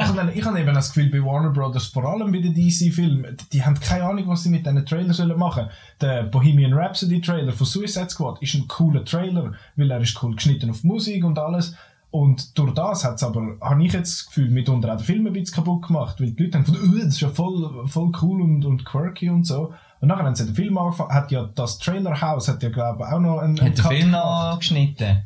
Ich 0.00 0.06
habe, 0.06 0.32
ich 0.32 0.44
habe 0.44 0.60
eben 0.60 0.74
das 0.74 0.92
Gefühl, 0.92 1.10
bei 1.10 1.24
Warner 1.24 1.50
Brothers, 1.50 1.86
vor 1.86 2.04
allem 2.04 2.32
bei 2.32 2.38
den 2.38 2.54
DC-Filmen, 2.54 3.36
die, 3.36 3.48
die 3.52 3.64
haben 3.64 3.78
keine 3.78 4.04
Ahnung, 4.04 4.28
was 4.28 4.42
sie 4.42 4.48
mit 4.48 4.64
diesen 4.64 4.86
Trailern 4.86 5.12
sollen 5.12 5.38
machen 5.38 5.66
Der 6.00 6.22
Bohemian 6.24 6.72
Rhapsody 6.72 7.20
Trailer 7.20 7.52
von 7.52 7.66
Suicide 7.66 8.08
Squad 8.08 8.40
ist 8.42 8.54
ein 8.54 8.66
cooler 8.66 9.04
Trailer, 9.04 9.52
weil 9.76 9.90
er 9.90 10.00
ist 10.00 10.22
cool 10.22 10.34
geschnitten 10.34 10.70
auf 10.70 10.84
Musik 10.84 11.24
und 11.24 11.38
alles. 11.38 11.74
Und 12.10 12.58
durch 12.58 12.74
das 12.74 13.04
hat 13.04 13.16
es 13.16 13.22
aber, 13.22 13.56
habe 13.60 13.84
ich 13.84 13.92
jetzt 13.92 14.18
das 14.20 14.26
Gefühl, 14.26 14.50
mitunter 14.50 14.92
auch 14.92 14.96
den 14.96 15.04
Film 15.04 15.26
ein 15.26 15.32
bisschen 15.32 15.54
kaputt 15.56 15.86
gemacht, 15.86 16.20
weil 16.20 16.32
die 16.32 16.42
Leute 16.44 16.58
haben 16.58 16.64
gefunden, 16.64 16.98
«Äh, 16.98 17.04
das 17.04 17.14
ist 17.14 17.20
ja 17.20 17.28
voll, 17.28 17.86
voll 17.86 18.10
cool 18.20 18.42
und, 18.42 18.64
und 18.64 18.84
quirky 18.84 19.30
und 19.30 19.46
so. 19.46 19.72
Und 20.00 20.08
nachher 20.08 20.24
haben 20.24 20.34
sie 20.34 20.46
den 20.46 20.54
Film 20.54 20.76
angefangen, 20.78 21.12
hat 21.12 21.30
ja 21.30 21.48
das 21.54 21.78
Trailer-House, 21.78 22.48
hat 22.48 22.62
ja 22.62 22.70
glaube 22.70 23.04
ich 23.04 23.12
auch 23.12 23.20
noch 23.20 23.38
einen, 23.38 23.60
einen 23.60 23.68
Hat 23.68 23.76
Cut 23.76 23.92
Film 23.92 24.10
gemacht. 24.10 24.52
noch 24.52 24.58
geschnitten? 24.58 25.22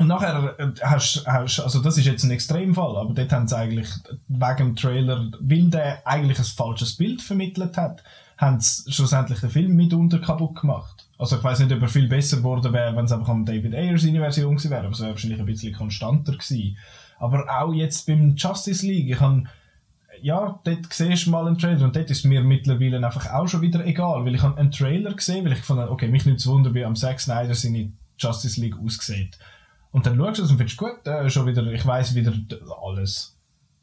Und 0.00 0.06
nachher 0.06 0.58
äh, 0.58 0.70
hast 0.82 1.26
hast 1.26 1.60
also 1.60 1.82
das 1.82 1.98
ist 1.98 2.06
jetzt 2.06 2.24
ein 2.24 2.30
Extremfall, 2.30 2.96
aber 2.96 3.12
dort 3.12 3.30
haben 3.32 3.46
sie 3.46 3.56
eigentlich 3.56 3.90
wegen 4.28 4.56
dem 4.56 4.74
Trailer, 4.76 5.30
weil 5.40 5.64
der 5.64 6.06
eigentlich 6.06 6.38
ein 6.38 6.44
falsches 6.46 6.96
Bild 6.96 7.20
vermittelt 7.20 7.76
hat, 7.76 8.02
haben 8.38 8.60
sie 8.60 8.90
schlussendlich 8.90 9.40
den 9.40 9.50
Film 9.50 9.76
mitunter 9.76 10.18
kaputt 10.18 10.58
gemacht. 10.58 11.06
Also 11.18 11.36
ich 11.36 11.44
weiß 11.44 11.58
nicht, 11.58 11.72
ob 11.72 11.82
er 11.82 11.88
viel 11.88 12.08
besser 12.08 12.38
geworden 12.38 12.72
wäre, 12.72 12.96
wenn 12.96 13.04
es 13.04 13.12
einfach 13.12 13.28
am 13.28 13.44
David 13.44 13.74
Ayer 13.74 13.98
seine 13.98 14.20
Version 14.20 14.56
gewesen 14.56 14.70
wäre, 14.70 14.84
aber 14.84 14.92
es 14.92 15.00
wäre 15.00 15.10
wahrscheinlich 15.10 15.38
ein 15.38 15.44
bisschen 15.44 15.74
konstanter 15.74 16.32
gewesen. 16.32 16.78
Aber 17.18 17.44
auch 17.50 17.74
jetzt 17.74 18.06
beim 18.06 18.34
Justice 18.36 18.86
League, 18.86 19.10
ich 19.10 19.20
habe 19.20 19.42
ja, 20.22 20.58
dort 20.64 20.92
siehst 20.92 21.26
du 21.26 21.30
mal 21.30 21.46
einen 21.46 21.58
Trailer 21.58 21.84
und 21.84 21.94
dort 21.94 22.10
ist 22.10 22.24
mir 22.24 22.42
mittlerweile 22.42 23.04
einfach 23.04 23.30
auch 23.34 23.48
schon 23.48 23.60
wieder 23.60 23.84
egal, 23.84 24.24
weil 24.24 24.34
ich 24.34 24.42
habe 24.42 24.58
einen 24.58 24.70
Trailer 24.70 25.12
gesehen, 25.12 25.44
weil 25.44 25.52
ich 25.52 25.68
habe, 25.68 25.90
okay, 25.90 26.08
mich 26.08 26.24
nicht 26.24 26.40
zu 26.40 26.52
wundern, 26.52 26.72
wie 26.72 26.84
am 26.86 26.96
Zack 26.96 27.20
Snyder 27.20 27.54
seine 27.54 27.92
Justice 28.18 28.58
League 28.58 28.78
aussieht. 28.82 29.38
Und 29.92 30.06
dann 30.06 30.16
schaust 30.16 30.38
du 30.38 30.44
es 30.44 30.50
und 30.50 30.58
findest 30.58 30.78
gut, 30.78 31.06
äh, 31.06 31.28
schon 31.28 31.46
wieder, 31.46 31.66
ich 31.66 31.84
weiß 31.84 32.14
wieder 32.14 32.32
alles. 32.84 33.36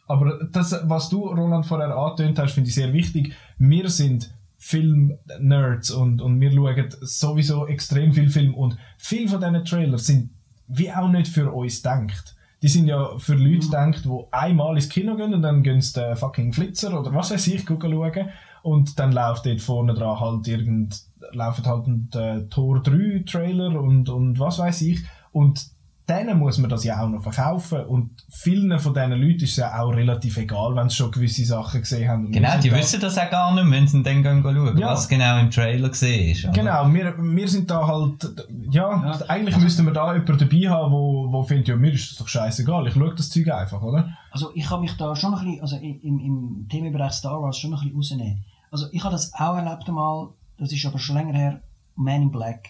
Aber 0.08 0.46
das, 0.52 0.80
was 0.84 1.10
du, 1.10 1.28
Roland, 1.28 1.66
vorher 1.66 1.96
angetönt 1.96 2.40
hast, 2.40 2.54
finde 2.54 2.70
ich 2.70 2.76
sehr 2.76 2.94
wichtig. 2.94 3.34
Wir 3.58 3.90
sind 3.90 4.34
Film-Nerds 4.58 5.92
und, 5.92 6.22
und 6.22 6.40
wir 6.40 6.52
schauen 6.52 6.90
sowieso 7.02 7.68
extrem 7.68 8.14
viel 8.14 8.30
Film 8.30 8.56
und 8.56 8.78
viele 8.98 9.28
von 9.28 9.40
diesen 9.40 9.66
Trailers 9.66 10.08
sind 10.08 10.32
wie 10.68 10.92
auch 10.92 11.10
nicht 11.10 11.28
für 11.28 11.52
uns 11.52 11.78
gedacht. 11.78 12.36
Die 12.62 12.68
sind 12.68 12.88
ja 12.88 13.18
für 13.20 13.36
Leute 13.36 13.68
gedacht, 13.68 14.06
die 14.06 14.24
einmal 14.32 14.76
ins 14.76 14.90
Kino 14.90 15.16
gehen 15.16 15.34
und 15.34 15.44
dann 15.44 15.62
gehen 15.62 15.80
sie 15.80 16.00
den 16.00 16.16
fucking 16.16 16.54
Flitzer 16.54 17.00
oder 17.00 17.14
was 17.14 17.32
weiß 17.32 17.48
ich 17.48 17.66
schauen 17.66 18.30
und 18.64 18.98
dann 18.98 19.12
läuft 19.12 19.46
dort 19.46 19.62
vorne 19.62 19.94
dran 19.94 20.20
halt 20.20 20.48
irgend, 20.48 21.04
läuft 21.32 21.66
halt 21.68 21.88
ein 21.88 22.10
äh, 22.14 22.50
Tor 22.50 22.82
3 22.82 23.24
Trailer 23.26 23.80
und, 23.80 24.10
und 24.10 24.40
was 24.40 24.58
weiß 24.58 24.82
ich 24.82 25.02
und 25.32 25.68
denen 26.10 26.40
muss 26.40 26.58
man 26.58 26.70
das 26.70 26.84
ja 26.86 27.02
auch 27.04 27.10
noch 27.10 27.22
verkaufen 27.22 27.84
und 27.86 28.12
vielen 28.30 28.80
von 28.80 28.94
diesen 28.94 29.12
Leuten 29.12 29.44
ist 29.44 29.52
es 29.52 29.56
ja 29.58 29.78
auch 29.82 29.90
relativ 29.90 30.38
egal, 30.38 30.76
wenn 30.76 30.88
sie 30.90 30.96
schon 30.96 31.12
gewisse 31.12 31.44
Sachen 31.46 31.82
gesehen 31.82 32.10
haben. 32.10 32.32
Genau, 32.32 32.58
die 32.62 32.70
da- 32.70 32.78
wissen 32.78 33.02
das 33.02 33.18
auch 33.18 33.30
gar 33.30 33.54
nicht, 33.54 33.70
wenn 33.70 33.88
sie 33.88 34.02
dann 34.04 34.24
gehen 34.24 34.42
schauen, 34.42 34.78
Ja. 34.78 34.92
was 34.92 35.08
genau 35.10 35.38
im 35.40 35.52
Trailer 35.52 35.90
gesehen 35.90 36.32
ist. 36.32 36.46
oder? 36.46 36.54
Genau, 36.54 36.94
wir, 36.94 37.14
wir 37.18 37.48
sind 37.48 37.70
da 37.70 37.86
halt, 37.86 38.34
ja, 38.70 38.90
Ja. 38.90 39.20
eigentlich 39.28 39.58
müssten 39.58 39.86
wir 39.86 39.94
da 39.94 40.14
jemanden 40.14 40.38
dabei 40.38 40.70
haben, 40.70 40.92
wo, 40.94 41.32
wo 41.32 41.44
findet, 41.44 41.68
ja, 41.68 41.76
mir 41.76 41.92
ist 41.92 42.10
das 42.12 42.18
doch 42.20 42.28
scheißegal, 42.28 42.88
ich 42.88 42.94
schaue 42.94 43.14
das 43.16 43.30
Zeug 43.30 43.50
einfach, 43.52 43.82
oder? 43.82 44.10
Also 44.32 44.52
ich 44.56 44.70
habe 44.70 44.82
mich 44.82 44.96
da 44.98 45.16
schon 45.16 45.34
ein 45.34 45.44
bisschen, 45.44 45.62
also 45.62 45.76
im, 45.78 46.20
im 46.20 46.68
Themenbereich 46.70 47.12
Star 47.14 47.42
Wars 47.42 47.58
schon 47.58 47.74
ein 47.74 47.80
bisschen 47.80 47.96
rausnehmen. 47.96 48.46
Also 48.72 48.88
ich 48.92 49.04
habe 49.04 49.12
das 49.14 49.34
auch 49.34 49.56
erlebt 49.58 49.88
einmal, 49.88 50.30
das 50.58 50.72
ist 50.72 50.86
aber 50.86 51.00
schon 51.00 51.16
länger 51.18 51.34
her, 51.38 51.62
Man 51.96 52.22
in 52.24 52.32
Black. 52.32 52.70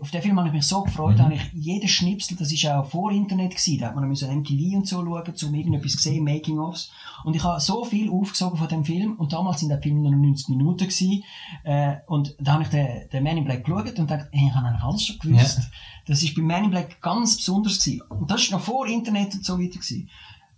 Auf 0.00 0.10
den 0.10 0.22
Film 0.22 0.38
habe 0.38 0.48
ich 0.48 0.54
mich 0.54 0.66
so 0.66 0.82
gefreut, 0.82 1.18
Mhm. 1.18 1.22
habe 1.22 1.34
ich 1.34 1.42
jeden 1.52 1.88
Schnipsel, 1.88 2.38
das 2.38 2.50
ist 2.50 2.64
auch 2.66 2.86
vor 2.86 3.12
Internet 3.12 3.50
gewesen, 3.50 3.78
da 3.80 3.88
hat 3.88 3.94
man 3.94 4.08
müssen 4.08 4.30
MTV 4.30 4.78
und 4.78 4.86
so 4.88 5.04
schauen, 5.04 5.34
um 5.44 5.54
irgendetwas 5.54 5.92
zu 5.92 5.98
sehen, 5.98 6.24
Making-ofs. 6.24 6.90
Und 7.24 7.36
ich 7.36 7.44
habe 7.44 7.60
so 7.60 7.84
viel 7.84 8.08
aufgesogen 8.10 8.56
von 8.56 8.68
dem 8.68 8.84
Film, 8.84 9.16
und 9.16 9.34
damals 9.34 9.60
sind 9.60 9.68
der 9.68 9.82
Film 9.82 10.00
nur 10.02 10.10
90 10.10 10.48
Minuten 10.48 10.78
gewesen, 10.88 11.22
äh, 11.64 11.96
und 12.06 12.34
da 12.40 12.54
habe 12.54 12.62
ich 12.62 12.70
den, 12.70 13.08
den 13.12 13.24
Man 13.24 13.36
in 13.36 13.44
Black 13.44 13.64
geschaut 13.64 13.98
und 13.98 14.10
dachte, 14.10 14.28
hey, 14.32 14.48
ich 14.48 14.54
habe 14.54 14.66
eigentlich 14.68 14.82
alles 14.82 15.04
schon 15.04 15.18
gewusst. 15.18 15.58
Ja. 15.58 15.64
Das 16.06 16.22
ist 16.22 16.34
bei 16.34 16.40
Man 16.42 16.64
in 16.64 16.70
Black 16.70 17.02
ganz 17.02 17.36
besonders 17.36 17.78
gewesen. 17.78 18.00
Und 18.08 18.30
das 18.30 18.40
ist 18.42 18.52
noch 18.52 18.60
vor 18.60 18.86
Internet 18.86 19.34
und 19.34 19.44
so 19.44 19.58
weiter 19.58 19.78
gewesen. 19.78 20.08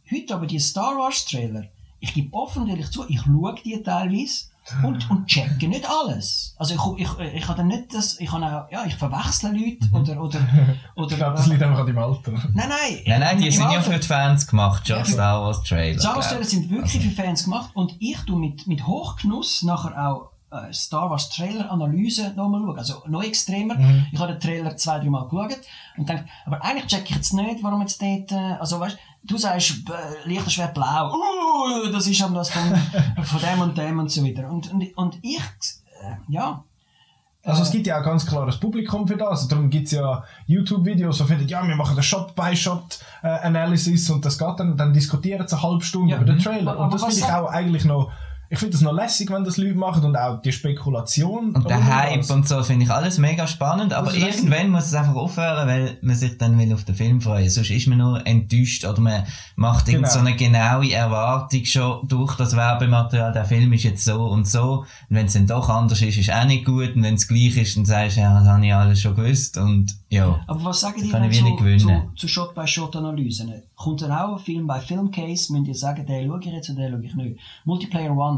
Heute 0.08 0.34
aber 0.36 0.46
die 0.46 0.60
Star 0.60 0.96
Wars 0.98 1.24
Trailer, 1.24 1.64
ich 1.98 2.14
gebe 2.14 2.32
offen 2.32 2.68
ehrlich 2.68 2.90
zu, 2.90 3.04
ich 3.08 3.22
schaue 3.22 3.56
die 3.64 3.82
teilweise 3.82 4.44
und, 4.82 5.08
und 5.10 5.26
checke 5.26 5.68
nicht 5.68 5.86
alles. 5.88 6.54
Also 6.58 6.74
ich, 6.96 7.02
ich, 7.06 7.18
ich 7.34 7.46
habe 7.48 7.58
dann 7.58 7.68
nicht 7.68 7.94
das, 7.94 8.18
ich 8.20 8.30
habe 8.32 8.44
auch, 8.46 8.70
ja, 8.70 8.84
ich 8.86 8.94
verwechsle 8.96 9.50
Leute 9.50 9.86
oder, 9.92 10.20
oder, 10.22 10.40
oder, 10.96 11.10
Ich 11.12 11.16
glaube, 11.16 11.36
das 11.36 11.46
liegt 11.46 11.62
einfach 11.62 11.80
an 11.80 11.86
deinem 11.86 11.98
Alter. 11.98 12.32
Nein, 12.32 12.42
nein. 12.54 12.98
Nein, 13.06 13.20
nein, 13.20 13.38
die 13.40 13.50
sind 13.50 13.70
ja 13.70 13.80
für 13.80 13.98
die 13.98 14.06
Fans 14.06 14.46
gemacht, 14.46 14.88
Ja, 14.88 14.96
schon 14.96 15.04
für- 15.06 15.12
Star 15.12 15.42
Wars 15.42 15.62
Trailer. 15.62 16.00
Star 16.00 16.16
Wars. 16.16 16.28
Trailer 16.28 16.44
sind 16.44 16.70
wirklich 16.70 17.02
für 17.04 17.10
Fans 17.22 17.44
gemacht 17.44 17.70
und 17.74 17.94
ich 18.00 18.18
tue 18.26 18.38
mit, 18.38 18.66
mit 18.66 18.86
Hochgenuss 18.86 19.62
nachher 19.62 20.08
auch 20.08 20.30
äh, 20.50 20.72
Star 20.72 21.10
Wars 21.10 21.28
Trailer 21.28 21.70
Analyse 21.70 22.32
nochmal 22.36 22.62
schauen. 22.62 22.78
Also 22.78 23.02
noch 23.06 23.22
extremer. 23.22 23.74
Mhm. 23.74 24.06
Ich 24.12 24.18
habe 24.18 24.32
den 24.32 24.40
Trailer 24.40 24.76
zwei, 24.76 24.98
drei 24.98 25.10
Mal 25.10 25.28
geschaut 25.28 25.58
und 25.96 26.08
denke, 26.08 26.26
aber 26.44 26.64
eigentlich 26.64 26.86
check 26.86 27.10
ich 27.10 27.16
jetzt 27.16 27.32
nicht, 27.32 27.62
warum 27.62 27.80
jetzt 27.80 28.00
dort, 28.00 28.32
äh, 28.32 28.56
also 28.58 28.80
weißt 28.80 28.98
du 29.26 29.38
sagst, 29.38 29.82
äh, 29.88 30.28
leichter 30.28 30.50
Schwert 30.50 30.74
blau, 30.74 31.12
uh, 31.12 31.88
das 31.92 32.06
ist 32.06 32.22
aber 32.22 32.36
das 32.36 32.50
von, 32.50 32.62
von 33.24 33.40
dem 33.40 33.60
und 33.60 33.76
dem 33.76 33.98
und 33.98 34.08
so 34.10 34.24
weiter. 34.24 34.48
Und, 34.50 34.72
und, 34.72 34.96
und 34.96 35.18
ich, 35.22 35.42
äh, 36.02 36.16
ja. 36.28 36.62
Also 37.42 37.62
es 37.62 37.70
gibt 37.70 37.86
ja 37.86 38.00
auch 38.00 38.04
ganz 38.04 38.26
klares 38.26 38.58
Publikum 38.58 39.06
für 39.06 39.16
das. 39.16 39.46
Darum 39.46 39.70
gibt 39.70 39.86
es 39.86 39.92
ja 39.92 40.24
YouTube-Videos, 40.46 41.20
wo 41.20 41.24
finden, 41.24 41.46
ja, 41.46 41.64
wir 41.66 41.76
machen 41.76 41.92
eine 41.92 42.02
Shot-by-Shot-Analysis 42.02 44.10
und 44.10 44.24
das 44.24 44.36
geht 44.36 44.58
dann, 44.58 44.76
dann 44.76 44.92
diskutieren 44.92 45.46
sie 45.46 45.54
eine 45.54 45.62
halbe 45.62 45.84
Stunde 45.84 46.10
Ja, 46.10 46.16
über 46.16 46.26
den 46.26 46.38
mhm. 46.38 46.42
Trailer. 46.42 46.72
Aber 46.72 46.82
Und 46.84 46.94
das 46.94 47.04
finde 47.04 47.20
ich 47.20 47.32
auch 47.32 47.48
eigentlich 47.48 47.84
noch, 47.84 48.10
ich 48.50 48.58
finde 48.58 48.72
das 48.72 48.80
noch 48.82 48.92
lässig, 48.92 49.30
wenn 49.30 49.44
das 49.44 49.56
Leute 49.56 49.74
machen 49.74 50.04
und 50.04 50.16
auch 50.16 50.40
die 50.40 50.52
Spekulation. 50.52 51.54
Und 51.54 51.68
der 51.68 51.84
Hype 51.84 52.18
das. 52.18 52.30
und 52.30 52.46
so 52.48 52.62
finde 52.62 52.84
ich 52.84 52.90
alles 52.90 53.18
mega 53.18 53.46
spannend, 53.46 53.92
aber 53.92 54.10
ist 54.12 54.18
lässig. 54.20 54.44
irgendwann 54.44 54.70
muss 54.70 54.86
es 54.86 54.94
einfach 54.94 55.14
aufhören, 55.14 55.66
weil 55.68 55.98
man 56.02 56.14
sich 56.16 56.38
dann 56.38 56.58
will 56.58 56.72
auf 56.72 56.84
den 56.84 56.94
Film 56.94 57.20
freuen. 57.20 57.48
Sonst 57.50 57.70
ist 57.70 57.86
man 57.88 57.98
nur 57.98 58.26
enttäuscht 58.26 58.84
oder 58.84 59.00
man 59.00 59.24
macht 59.56 59.88
irgend 59.88 60.04
Genau. 60.06 60.14
so 60.14 60.20
eine 60.20 60.36
genaue 60.36 60.92
Erwartung 60.92 61.64
schon 61.64 62.06
durch 62.08 62.36
das 62.36 62.54
Werbematerial. 62.56 63.32
Der 63.32 63.44
Film 63.44 63.72
ist 63.72 63.82
jetzt 63.84 64.04
so 64.04 64.26
und 64.26 64.46
so. 64.46 64.84
Und 65.08 65.16
wenn 65.16 65.26
es 65.26 65.32
dann 65.32 65.46
doch 65.46 65.68
anders 65.68 66.00
ist, 66.02 66.16
ist 66.18 66.30
auch 66.32 66.44
nicht 66.44 66.64
gut. 66.64 66.94
Und 66.94 67.02
wenn 67.02 67.14
es 67.14 67.26
gleich 67.28 67.56
ist, 67.56 67.76
dann 67.76 67.84
sagst 67.84 68.16
du, 68.16 68.20
ja, 68.20 68.38
das 68.38 68.48
habe 68.48 68.64
ich 68.66 68.74
alles 68.74 69.00
schon 69.00 69.14
gewusst. 69.16 69.56
Und 69.58 69.94
ja. 70.08 70.38
Aber 70.46 70.64
was 70.64 70.80
sagen 70.80 70.94
Das 70.96 71.04
die 71.04 71.10
kann 71.10 71.22
denn 71.22 71.30
ich 71.30 71.38
wenig 71.40 71.56
zu, 71.56 71.64
gewinnen. 71.64 72.02
zu, 72.14 72.26
zu 72.26 72.28
Shot-by-Shot-Analysen? 72.28 73.62
Kommt 73.74 74.02
dann 74.02 74.12
auch 74.12 74.34
ein 74.34 74.38
Film 74.38 74.66
bei 74.66 74.80
Filmcase, 74.80 75.52
müsst 75.52 75.68
ihr 75.68 75.74
sagen, 75.74 76.06
den 76.06 76.28
schaue 76.28 76.40
ich 76.40 76.46
jetzt 76.46 76.70
und 76.70 76.76
den 76.76 76.92
schaue 76.92 77.04
ich 77.04 77.14
nicht. 77.14 77.40
Multiplayer 77.64 78.16
One 78.16 78.35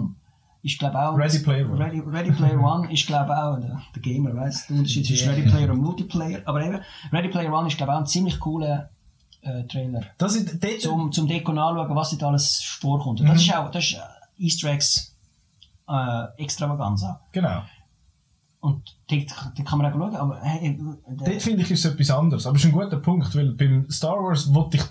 ist 0.69 0.79
glaube 0.79 0.99
auch... 0.99 1.17
Ready 1.17 1.39
Player 1.41 1.69
One. 1.69 1.85
Ready, 1.85 2.01
Ready 2.01 2.33
Player 2.33 2.61
One 2.61 2.93
ist 2.93 3.07
glaube 3.07 3.37
auch, 3.37 3.59
der, 3.59 3.81
Gamer 4.01 4.35
weiss, 4.37 4.67
der 4.67 4.77
Unterschied 4.77 5.07
zwischen 5.07 5.31
Ready 5.31 5.49
Player 5.49 5.71
und 5.71 5.81
Multiplayer. 5.81 6.43
Aber 6.45 6.65
eben, 6.65 6.81
Ready 7.13 7.29
Player 7.29 7.53
One 7.53 7.69
ist 7.69 7.77
glaube 7.77 7.95
auch 7.95 7.99
ein 7.99 8.07
ziemlich 8.07 8.39
cooler 8.39 8.91
äh, 9.43 9.65
Trailer. 9.65 10.03
Das 10.19 10.37
ist, 10.37 10.63
dort, 10.63 10.81
Zum, 10.81 11.13
zum 11.13 11.27
Deko 11.27 11.53
anschauen, 11.53 11.97
was 11.97 12.11
dort 12.11 12.23
alles 12.23 12.63
vorkommt. 12.63 13.21
Und 13.21 13.29
das 13.29 13.43
ist 13.43 13.55
auch, 13.55 13.71
das 13.71 13.85
ist 13.85 13.95
äh, 13.95 14.45
Easter 14.45 14.71
Eggs 14.71 15.17
äh, 15.89 16.43
Extravaganza. 16.43 17.21
genau. 17.33 17.63
Und 18.61 18.97
dort, 19.09 19.31
dort 19.57 19.69
kann 19.69 19.79
man 19.79 19.93
auch 19.93 19.97
schauen, 19.97 20.17
aber 20.17 20.41
hey, 20.43 20.77
der, 20.77 21.29
Dort 21.29 21.43
finde 21.43 21.63
ich, 21.63 21.71
ist 21.71 21.85
etwas 21.85 22.11
anderes. 22.11 22.45
Aber 22.45 22.57
es 22.57 22.65
ist 22.65 22.71
ein 22.71 22.73
guter 22.73 22.97
Punkt, 22.97 23.33
weil 23.37 23.53
beim 23.53 23.89
Star 23.89 24.17
Wars 24.17 24.53
wollte 24.53 24.79
ich, 24.79 24.83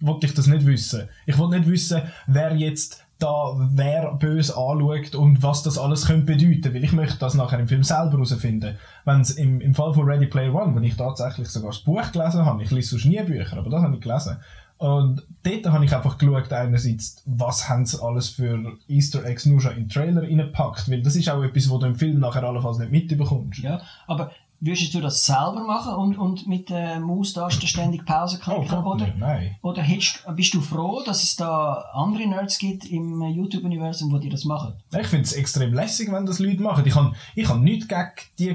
wollte 0.00 0.26
ich 0.26 0.34
das 0.34 0.48
nicht 0.48 0.66
wissen. 0.66 1.08
Ich 1.24 1.38
wollte 1.38 1.60
nicht 1.60 1.70
wissen, 1.70 2.02
wer 2.26 2.56
jetzt 2.56 3.04
da 3.22 3.54
wer 3.72 4.14
böse 4.14 4.56
anschaut 4.56 5.14
und 5.14 5.42
was 5.42 5.62
das 5.62 5.78
alles 5.78 6.06
könnte 6.06 6.34
bedeuten, 6.34 6.74
weil 6.74 6.84
ich 6.84 6.92
möchte 6.92 7.18
das 7.18 7.34
nachher 7.34 7.58
im 7.58 7.68
Film 7.68 7.84
selber 7.84 8.12
herausfinden. 8.12 8.76
Wenn 9.04 9.20
es 9.20 9.30
im, 9.32 9.60
im 9.60 9.74
Fall 9.74 9.94
von 9.94 10.04
Ready 10.04 10.26
Player 10.26 10.54
One, 10.54 10.74
wo 10.74 10.80
ich 10.80 10.96
tatsächlich 10.96 11.48
sogar 11.48 11.70
das 11.70 11.80
Buch 11.80 12.10
gelesen 12.12 12.44
habe, 12.44 12.62
ich 12.62 12.70
lese 12.70 12.90
sonst 12.90 13.06
nie 13.06 13.22
Bücher, 13.22 13.58
aber 13.58 13.70
das 13.70 13.82
habe 13.82 13.94
ich 13.94 14.00
gelesen. 14.00 14.38
Und 14.82 15.22
dort 15.44 15.66
habe 15.66 15.84
ich 15.84 15.94
einfach 15.94 16.18
geschaut, 16.18 16.52
einerseits, 16.52 17.22
was 17.24 17.68
haben 17.68 17.86
sie 17.86 18.02
alles 18.02 18.30
für 18.30 18.76
Easter 18.88 19.24
Eggs 19.24 19.46
nur 19.46 19.60
schon 19.60 19.76
in 19.76 19.84
den 19.84 19.88
Trailer 19.88 20.22
reingepackt, 20.22 20.90
weil 20.90 21.02
das 21.02 21.14
ist 21.14 21.30
auch 21.30 21.44
etwas, 21.44 21.70
wo 21.70 21.78
du 21.78 21.86
im 21.86 21.94
Film 21.94 22.18
nachher 22.18 22.42
allenfalls 22.42 22.78
nicht 22.78 22.90
mitbekommst. 22.90 23.60
Ja, 23.60 23.80
aber 24.08 24.32
Würdest 24.64 24.94
du 24.94 25.00
das 25.00 25.26
selber 25.26 25.64
machen 25.66 25.94
und, 25.94 26.16
und 26.16 26.46
mit 26.46 26.70
der 26.70 27.00
Maustaste 27.00 27.66
ständig 27.66 28.06
Pause 28.06 28.38
klicken? 28.38 28.84
Oh, 28.84 28.92
oder, 28.92 29.12
nein. 29.18 29.56
oder 29.60 29.82
hättest, 29.82 30.24
bist 30.36 30.54
du 30.54 30.60
froh, 30.60 31.02
dass 31.04 31.24
es 31.24 31.34
da 31.34 31.84
andere 31.92 32.28
Nerds 32.28 32.58
gibt 32.58 32.84
im 32.84 33.20
YouTube-Universum, 33.22 34.20
die 34.20 34.28
das 34.28 34.44
machen? 34.44 34.74
Ich 34.96 35.08
finde 35.08 35.24
es 35.24 35.32
extrem 35.32 35.74
lässig, 35.74 36.12
wenn 36.12 36.26
das 36.26 36.38
Leute 36.38 36.62
machen. 36.62 36.86
Ich 36.86 36.94
habe 36.94 37.12
ich 37.34 37.48
hab 37.48 37.58
nichts 37.58 37.88
gegen 37.88 38.10
die 38.38 38.54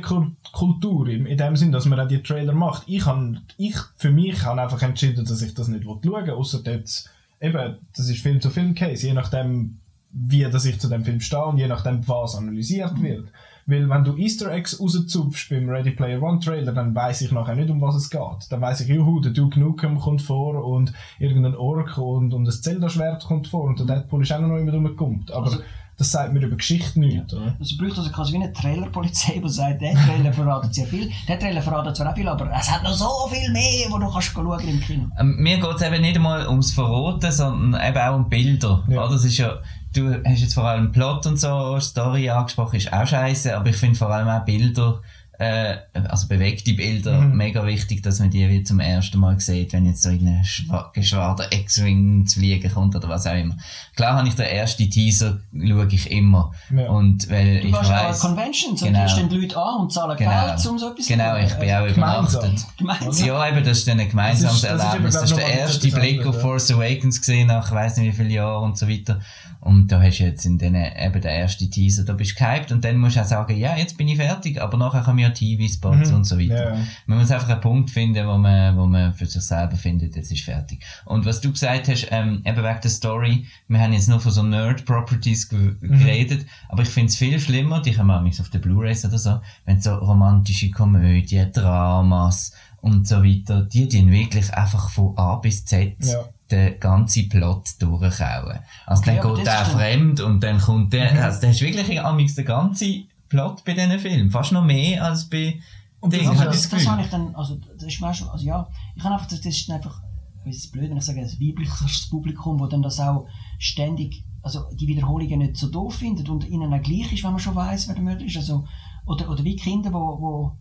Kultur, 0.53 1.09
in 1.09 1.37
dem 1.37 1.57
Sinn, 1.57 1.73
dass 1.73 1.85
man 1.85 1.99
auch 1.99 2.07
die 2.07 2.23
Trailer 2.23 2.53
macht. 2.53 2.83
Ich, 2.87 3.05
hab, 3.05 3.19
ich 3.57 3.75
für 3.97 4.11
mich 4.11 4.45
habe 4.45 4.61
einfach 4.61 4.81
entschieden, 4.81 5.25
dass 5.25 5.41
ich 5.41 5.55
das 5.55 5.67
nicht 5.67 5.83
schauen 5.83 6.01
will, 6.01 6.29
außer 6.31 6.61
jetzt, 6.63 7.09
eben, 7.41 7.79
das 7.97 8.07
ist 8.07 8.21
Film-zu-Film-Case, 8.21 9.07
je 9.07 9.13
nachdem, 9.13 9.81
wie 10.13 10.43
dass 10.43 10.63
ich 10.63 10.79
zu 10.79 10.87
dem 10.87 11.03
Film 11.03 11.19
stehe 11.19 11.43
und 11.43 11.57
je 11.57 11.67
nachdem, 11.67 12.07
was 12.07 12.35
analysiert 12.35 13.01
wird. 13.01 13.27
Weil 13.69 13.89
wenn 13.89 14.03
du 14.05 14.15
Easter 14.15 14.49
Eggs 14.51 14.79
rauszupfst 14.79 15.49
beim 15.49 15.67
Ready 15.69 15.91
Player 15.91 16.21
One 16.21 16.39
Trailer, 16.39 16.71
dann 16.71 16.95
weiß 16.95 17.21
ich 17.21 17.31
nachher 17.31 17.55
nicht, 17.55 17.69
um 17.69 17.81
was 17.81 17.95
es 17.95 18.09
geht. 18.09 18.21
Dann 18.49 18.61
weiß 18.61 18.79
ich, 18.81 18.87
juhu, 18.87 19.19
der 19.19 19.33
Duke 19.33 19.59
Nukem 19.59 19.99
kommt 19.99 20.21
vor 20.21 20.63
und 20.65 20.93
irgendein 21.19 21.55
Ork 21.55 21.97
und, 21.97 22.33
und 22.33 22.45
das 22.45 22.61
Zelda-Schwert 22.61 23.25
kommt 23.25 23.47
vor 23.49 23.63
und 23.65 23.77
der 23.79 23.85
Deadpool 23.85 24.23
ist 24.23 24.31
auch 24.31 24.39
noch 24.39 24.57
immer 24.57 24.71
rumgekommen. 24.73 25.25
Aber 25.33 25.45
Also- 25.47 25.59
das 25.99 26.11
sagt 26.11 26.31
mir 26.31 26.45
über 26.45 26.55
Geschichte 26.55 26.99
nichts, 26.99 27.33
oder? 27.33 27.55
Es 27.59 27.75
braucht 27.75 27.97
also 27.97 28.11
quasi 28.11 28.33
wie 28.33 28.35
eine 28.35 28.53
Trailerpolizei, 28.53 29.41
die 29.43 29.49
sagt, 29.49 29.81
der 29.81 29.95
Trailer 29.95 30.31
verratet 30.31 30.75
sehr 30.75 30.85
viel, 30.85 31.09
der 31.27 31.39
Trailer 31.39 31.59
verratet 31.63 31.95
zwar 31.95 32.11
auch 32.11 32.15
viel, 32.15 32.27
aber 32.27 32.51
es 32.55 32.69
hat 32.69 32.83
noch 32.83 32.93
so 32.93 33.07
viel 33.31 33.51
mehr, 33.51 33.87
wo 33.89 33.97
du 33.97 34.07
kannst 34.07 34.27
schauen 34.27 34.59
im 34.59 34.79
Kino. 34.79 35.05
Ähm, 35.19 35.37
Mir 35.39 35.57
geht 35.57 35.75
es 35.75 35.81
eben 35.81 35.99
nicht 36.01 36.15
einmal 36.15 36.47
ums 36.47 36.71
Verroten, 36.71 37.31
sondern 37.31 37.81
eben 37.83 37.97
auch 37.97 38.15
um 38.15 38.29
Bilder. 38.29 38.83
Ja. 38.87 39.07
Das 39.09 39.25
ist 39.25 39.39
ja, 39.39 39.53
du 39.97 40.23
hast 40.23 40.41
jetzt 40.41 40.53
vor 40.53 40.65
allem 40.65 40.91
Plot 40.91 41.25
und 41.25 41.37
so, 41.37 41.79
Story 41.79 42.29
angesprochen, 42.29 42.77
ist 42.77 42.93
auch 42.93 43.05
scheiße, 43.05 43.55
aber 43.55 43.69
ich 43.69 43.77
finde 43.77 43.97
vor 43.97 44.09
allem 44.09 44.27
auch 44.27 44.45
Bilder, 44.45 45.01
äh, 45.39 45.77
also 46.07 46.27
bewegte 46.27 46.73
Bilder, 46.73 47.21
Mhm. 47.21 47.37
mega 47.37 47.65
wichtig, 47.65 48.01
dass 48.01 48.19
man 48.19 48.29
die 48.31 48.49
wieder 48.49 48.63
zum 48.65 48.79
ersten 48.79 49.19
Mal 49.19 49.39
sieht, 49.39 49.71
wenn 49.73 49.85
jetzt 49.85 50.01
so 50.01 50.09
irgendein 50.09 50.43
Schwa- 50.43 50.91
Geschwader 50.93 51.51
X-Wing 51.51 52.25
zu 52.25 52.39
fliegen 52.39 52.71
kommt 52.71 52.95
oder 52.95 53.07
was 53.09 53.27
auch 53.27 53.35
immer. 53.35 53.55
Klar 53.95 54.17
habe 54.17 54.27
ich 54.27 54.33
den 54.35 54.45
ersten 54.47 54.89
Teaser, 54.89 55.39
schaue 55.53 55.87
ich 55.91 56.09
immer. 56.11 56.51
Ja. 56.75 56.89
Und 56.89 57.29
weil 57.29 57.61
Du 57.61 57.67
ich 57.67 57.73
weiss, 57.73 58.19
Conventions 58.21 58.81
und 58.81 58.87
Genau. 58.87 59.03
die 59.05 59.09
stehen 59.11 59.29
die 59.29 59.37
Leute 59.37 59.57
an 59.57 59.81
und 59.81 59.93
zahlen 59.93 60.17
Genau. 60.17 60.45
Geld, 60.47 60.65
um 60.67 60.79
so 60.79 60.91
etwas 60.91 61.07
genau, 61.07 61.37
ich 61.37 61.53
bin 61.53 61.71
auch 61.71 61.87
Gemeinsam. 61.87 62.41
übernachtet. 62.43 62.65
Gemeinsam. 62.77 63.27
Ja, 63.27 63.47
eben, 63.49 63.63
das 63.63 63.77
ist 63.79 63.87
dann 63.87 63.99
ein 63.99 64.09
gemeinsames 64.09 64.61
Das 64.61 64.63
ist- 64.63 64.63
das 64.63 64.81
ist 64.81 64.85
Erlebnis. 64.87 65.13
eben, 65.15 65.21
Das 65.21 65.31
ist 65.31 65.37
der 65.37 65.47
ich, 65.49 65.55
erste 65.59 65.87
Blick 65.99 66.25
auf 66.25 66.35
ja. 66.35 66.41
Force 66.41 66.71
Awakens 66.71 67.19
gesehen 67.19 67.47
nach 67.47 67.71
weiss 67.71 67.97
nicht 67.97 68.07
wie 68.11 68.15
vielen 68.15 68.31
Jahren 68.31 68.63
und 68.63 68.77
so 68.77 68.87
weiter. 68.89 69.19
Und 69.59 69.91
da 69.91 70.01
hast 70.01 70.19
du 70.19 70.23
jetzt 70.23 70.45
in 70.45 70.57
den, 70.57 70.75
eben 70.75 71.13
den 71.21 71.23
ersten 71.31 71.69
Teaser, 71.69 72.05
da 72.05 72.13
bist 72.13 72.39
du 72.39 72.43
gehypt 72.43 72.71
und 72.71 72.85
dann 72.85 72.97
musst 72.97 73.17
du 73.17 73.21
auch 73.21 73.25
sagen, 73.25 73.57
ja, 73.57 73.75
jetzt 73.75 73.97
bin 73.97 74.07
ich 74.07 74.15
fertig, 74.17 74.61
aber 74.61 74.77
nachher 74.77 75.01
kommen 75.01 75.19
ja 75.27 75.33
TV-Spots 75.33 76.09
Mhm. 76.09 76.15
und 76.15 76.23
so 76.25 76.37
weiter. 76.39 76.75
Ja. 76.75 76.81
Man 77.05 77.19
muss 77.19 77.31
einfach 77.31 77.49
einen 77.49 77.61
Punkt 77.61 77.89
finden, 77.89 78.27
wo 78.27 78.37
man, 78.37 78.75
wo 78.77 78.85
man 78.85 79.13
für 79.13 79.25
sich 79.25 79.41
selber 79.43 79.75
findet, 79.75 80.15
jetzt 80.15 80.31
ist 80.31 80.43
fertig. 80.43 80.83
Und 81.05 81.25
was 81.25 81.41
du 81.41 81.51
gesagt 81.51 81.87
hast, 81.87 82.07
ähm, 82.11 82.41
eben 82.45 82.57
wegen 82.63 82.81
der 82.81 82.89
Story, 82.91 83.45
wir 83.67 83.79
haben 83.79 83.93
jetzt 83.93 84.09
nur 84.09 84.19
von 84.19 84.31
so 84.31 84.43
Nerd-Properties 84.43 85.51
Mhm. 85.51 85.77
geredet, 85.99 86.45
aber 86.69 86.83
ich 86.83 86.89
finde 86.89 87.07
es 87.09 87.15
viel 87.17 87.39
schlimmer, 87.39 87.81
die 87.81 87.97
haben 87.97 88.07
wir 88.07 88.21
manchmal 88.21 88.45
auf 88.45 88.49
den 88.51 88.61
Blu-Rays 88.61 89.05
oder 89.05 89.17
so, 89.17 89.39
wenn 89.65 89.81
so 89.81 89.93
romantische 89.95 90.71
Komödien, 90.71 91.51
Dramas 91.51 92.53
und 92.81 93.07
so 93.07 93.23
weiter, 93.23 93.63
die 93.63 93.87
die 93.87 94.09
wirklich 94.09 94.53
einfach 94.53 94.89
von 94.89 95.17
A 95.17 95.35
bis 95.35 95.65
Z 95.65 95.95
Ja. 96.03 96.23
den 96.51 96.79
ganzen 96.79 97.27
Plot 97.27 97.69
durchkauen. 97.79 98.59
Also 98.85 99.01
Okay, 99.01 99.19
dann 99.21 99.35
geht 99.35 99.45
der 99.47 99.63
dann- 99.63 99.71
fremd 99.71 100.19
und 100.21 100.41
dann 100.43 100.59
kommt 100.59 100.93
der, 100.93 101.11
Mhm. 101.13 101.19
also 101.19 101.41
der 101.41 101.49
ist 101.51 101.61
wirklich 101.61 101.99
amigs 102.01 102.35
der 102.35 102.45
ganze 102.45 103.03
Plot 103.29 103.63
bei 103.65 103.73
diesen 103.73 103.99
Filmen, 103.99 104.31
fast 104.31 104.51
noch 104.51 104.63
mehr 104.63 105.03
als 105.03 105.29
bei 105.29 105.59
Und 105.99 106.13
Dingen, 106.13 106.31
ich 106.33 106.39
das, 106.39 106.69
das 106.69 106.87
habe 106.87 107.01
ich 107.01 107.09
dann, 107.09 107.35
also 107.35 107.59
das 107.75 107.87
ist 107.87 108.01
meistens, 108.01 108.29
also 108.29 108.45
ja, 108.45 108.67
ich 108.95 109.03
habe 109.03 109.15
einfach, 109.15 109.27
das, 109.27 109.45
ist 109.45 109.69
einfach, 109.69 110.01
es 110.45 110.57
ist 110.57 110.71
blöd, 110.71 110.89
wenn 110.89 110.97
ich 110.97 111.03
sage, 111.03 111.21
ein 111.21 111.27
weibliches 111.27 112.09
Publikum, 112.09 112.59
wo 112.59 112.67
dann 112.67 112.81
das 112.81 112.99
auch 112.99 113.27
ständig, 113.59 114.23
also 114.41 114.65
die 114.73 114.87
Wiederholungen 114.87 115.39
nicht 115.39 115.57
so 115.57 115.69
doof 115.69 115.95
findet 115.95 116.29
und 116.29 116.47
ihnen 116.47 116.73
auch 116.73 116.81
gleich 116.81 117.11
ist, 117.11 117.23
wenn 117.23 117.31
man 117.31 117.39
schon 117.39 117.55
weiß, 117.55 117.87
wer 117.87 117.95
der 117.95 118.03
Mörder 118.03 118.25
ist, 118.25 118.37
also, 118.37 118.65
oder, 119.05 119.29
oder 119.29 119.43
wie 119.43 119.55
Kinder, 119.55 119.91
wo, 119.93 120.19
wo, 120.19 120.57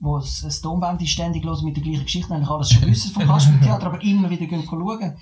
wo 0.00 0.18
das 0.18 0.60
Tonband 0.60 1.02
ist 1.02 1.10
ständig 1.10 1.44
los 1.44 1.62
mit 1.62 1.76
der 1.76 1.82
gleichen 1.82 2.04
Geschichte, 2.04 2.34
eigentlich 2.34 2.50
alles 2.50 2.70
schon 2.70 2.86
wissen 2.86 3.12
vom 3.12 3.26
Kaspertheater, 3.26 3.86
aber 3.86 4.02
immer 4.02 4.30
wieder 4.30 4.46
gehen 4.46 4.62
schauen. 4.64 5.16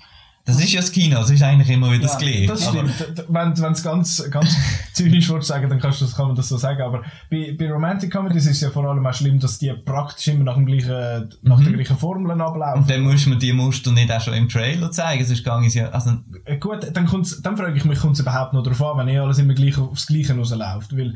Das 0.45 0.59
ist 0.59 0.71
ja 0.71 0.79
das 0.79 0.91
Kino, 0.91 1.15
das 1.17 1.31
ist 1.31 1.41
eigentlich 1.41 1.71
immer 1.71 1.91
wieder 1.91 2.03
das 2.03 2.13
Ja, 2.13 2.19
Gleiche. 2.19 2.45
Das 2.45 2.67
stimmt. 2.67 2.93
Wenn 3.27 3.55
du 3.55 3.65
es 3.65 3.81
ganz, 3.81 4.29
ganz 4.29 4.55
zynisch 4.93 5.31
willst 5.31 5.47
sagen, 5.47 5.67
dann 5.69 5.79
kannst 5.79 6.01
du 6.01 6.05
das, 6.05 6.15
kann 6.15 6.27
man 6.27 6.35
das 6.35 6.49
so 6.49 6.57
sagen. 6.57 6.83
Aber 6.83 7.01
bei, 7.31 7.55
bei 7.57 7.71
Romantic 7.71 8.11
Comedies 8.11 8.45
ist 8.45 8.57
es 8.57 8.61
ja 8.61 8.69
vor 8.69 8.85
allem 8.85 9.03
auch 9.07 9.13
schlimm, 9.13 9.39
dass 9.39 9.57
die 9.57 9.73
praktisch 9.73 10.27
immer 10.27 10.43
nach, 10.43 10.53
dem 10.53 10.67
gleichen, 10.67 11.29
nach 11.41 11.63
der 11.63 11.73
gleichen 11.73 11.97
Formeln 11.97 12.39
ablaufen. 12.41 12.81
Und 12.81 12.89
dann 12.89 13.01
muss 13.01 13.25
man 13.25 13.39
die 13.39 13.53
Muster 13.53 13.91
nicht 13.91 14.11
auch 14.11 14.21
schon 14.21 14.35
im 14.35 14.47
Trailer 14.47 14.91
zeigen, 14.91 15.25
sonst 15.25 15.43
gang 15.43 15.65
ich 15.65 15.73
ja, 15.73 15.89
also, 15.89 16.11
Äh, 16.45 16.57
Gut, 16.57 16.91
dann, 16.93 17.07
kommt's, 17.07 17.41
dann 17.41 17.57
frage 17.57 17.75
ich 17.75 17.85
mich, 17.85 17.99
kommt 17.99 18.13
es 18.13 18.19
überhaupt 18.19 18.53
noch 18.53 18.61
darauf 18.61 18.83
an, 18.83 18.99
wenn 18.99 19.07
eh 19.07 19.17
alles 19.17 19.39
immer 19.39 19.55
gleich 19.55 19.79
aufs 19.79 20.05
Gleiche 20.05 20.35
rausläuft? 20.37 20.95
Weil 20.95 21.15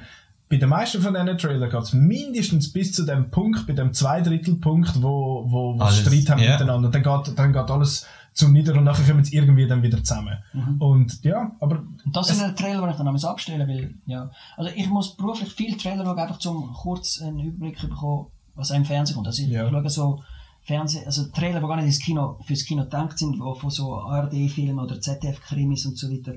bei 0.49 0.57
den 0.57 0.69
meisten 0.69 1.01
von 1.03 1.13
diesen 1.13 1.37
Trailern 1.37 1.69
geht 1.69 1.83
es 1.83 1.93
mindestens 1.93 2.73
bis 2.73 2.91
zu 2.93 3.05
dem 3.05 3.29
Punkt, 3.29 3.67
bei 3.67 3.73
dem 3.73 3.93
Zweidrittelpunkt, 3.93 5.03
wo, 5.03 5.45
wo, 5.47 5.77
wo 5.77 5.83
Alles, 5.83 5.99
Streit 5.99 6.29
haben 6.31 6.41
ja. 6.41 6.53
miteinander. 6.53 6.89
Dann 6.89 7.03
geht, 7.03 7.37
dann 7.37 7.53
geht 7.53 7.69
alles 7.69 8.07
zu 8.39 8.47
nieder 8.49 8.73
und 8.75 8.85
nachher 8.85 9.05
kommen 9.05 9.23
sie 9.23 9.35
irgendwie 9.35 9.67
dann 9.67 9.81
wieder 9.83 10.01
zusammen. 10.03 10.37
Und 10.79 11.23
ja, 11.23 11.51
aber 11.59 11.79
Und 12.05 12.15
das 12.15 12.27
sind 12.29 12.41
die 12.49 12.55
Trailer, 12.63 12.85
die 12.85 12.91
ich 12.91 12.97
dann 12.97 13.07
abstellen 13.33 13.67
will. 13.67 13.95
Ja. 14.05 14.31
Also 14.57 14.71
ich 14.75 14.87
muss 14.89 15.15
beruflich 15.17 15.51
viele 15.53 15.77
Trailer 15.77 16.05
schauen, 16.05 16.17
einfach 16.19 16.39
zum 16.39 16.73
kurz 16.73 17.21
einen 17.21 17.39
Überblick 17.39 17.77
zu 17.79 17.89
bekommen, 17.89 18.27
was 18.55 18.71
im 18.71 18.85
Fernsehen 18.85 19.15
kommt. 19.15 19.27
Also 19.27 19.43
ich 19.43 19.49
Ja. 19.49 19.69
schaue 19.69 19.89
so 19.89 20.23
Fernseh, 20.63 21.05
also 21.05 21.25
Trailer, 21.27 21.59
die 21.59 21.67
gar 21.67 21.75
nicht 21.77 21.85
ins 21.85 21.99
Kino, 21.99 22.39
fürs 22.45 22.63
Kino 22.65 22.83
gedacht 22.83 23.17
sind, 23.17 23.39
wo 23.39 23.53
von 23.55 23.69
so 23.69 23.95
ARD-Filmen 23.99 24.79
oder 24.79 24.99
ZDF-Krimis 25.01 25.85
und 25.85 25.97
so 25.97 26.09
weiter, 26.11 26.35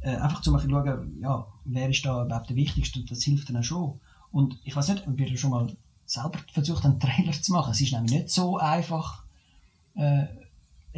äh, 0.00 0.16
einfach 0.16 0.40
zum 0.42 0.54
Beispiel 0.54 0.70
schauen, 0.70 1.18
ja, 1.20 1.46
wer 1.64 1.90
ist 1.90 2.04
da 2.06 2.24
überhaupt 2.24 2.48
der 2.48 2.56
Wichtigste 2.56 3.00
und 3.00 3.10
das 3.10 3.22
hilft 3.22 3.48
dann 3.48 3.56
auch 3.58 3.62
schon. 3.62 4.00
Und 4.30 4.58
ich 4.64 4.74
weiß 4.76 4.88
nicht, 4.88 5.06
ob 5.06 5.18
ihr 5.20 5.36
schon 5.36 5.50
mal 5.50 5.66
selber 6.06 6.38
versucht, 6.52 6.84
einen 6.84 7.00
Trailer 7.00 7.32
zu 7.32 7.52
machen. 7.52 7.72
Es 7.72 7.80
ist 7.80 7.92
nämlich 7.92 8.12
nicht 8.12 8.30
so 8.30 8.58
einfach, 8.58 9.24
äh, 9.94 10.24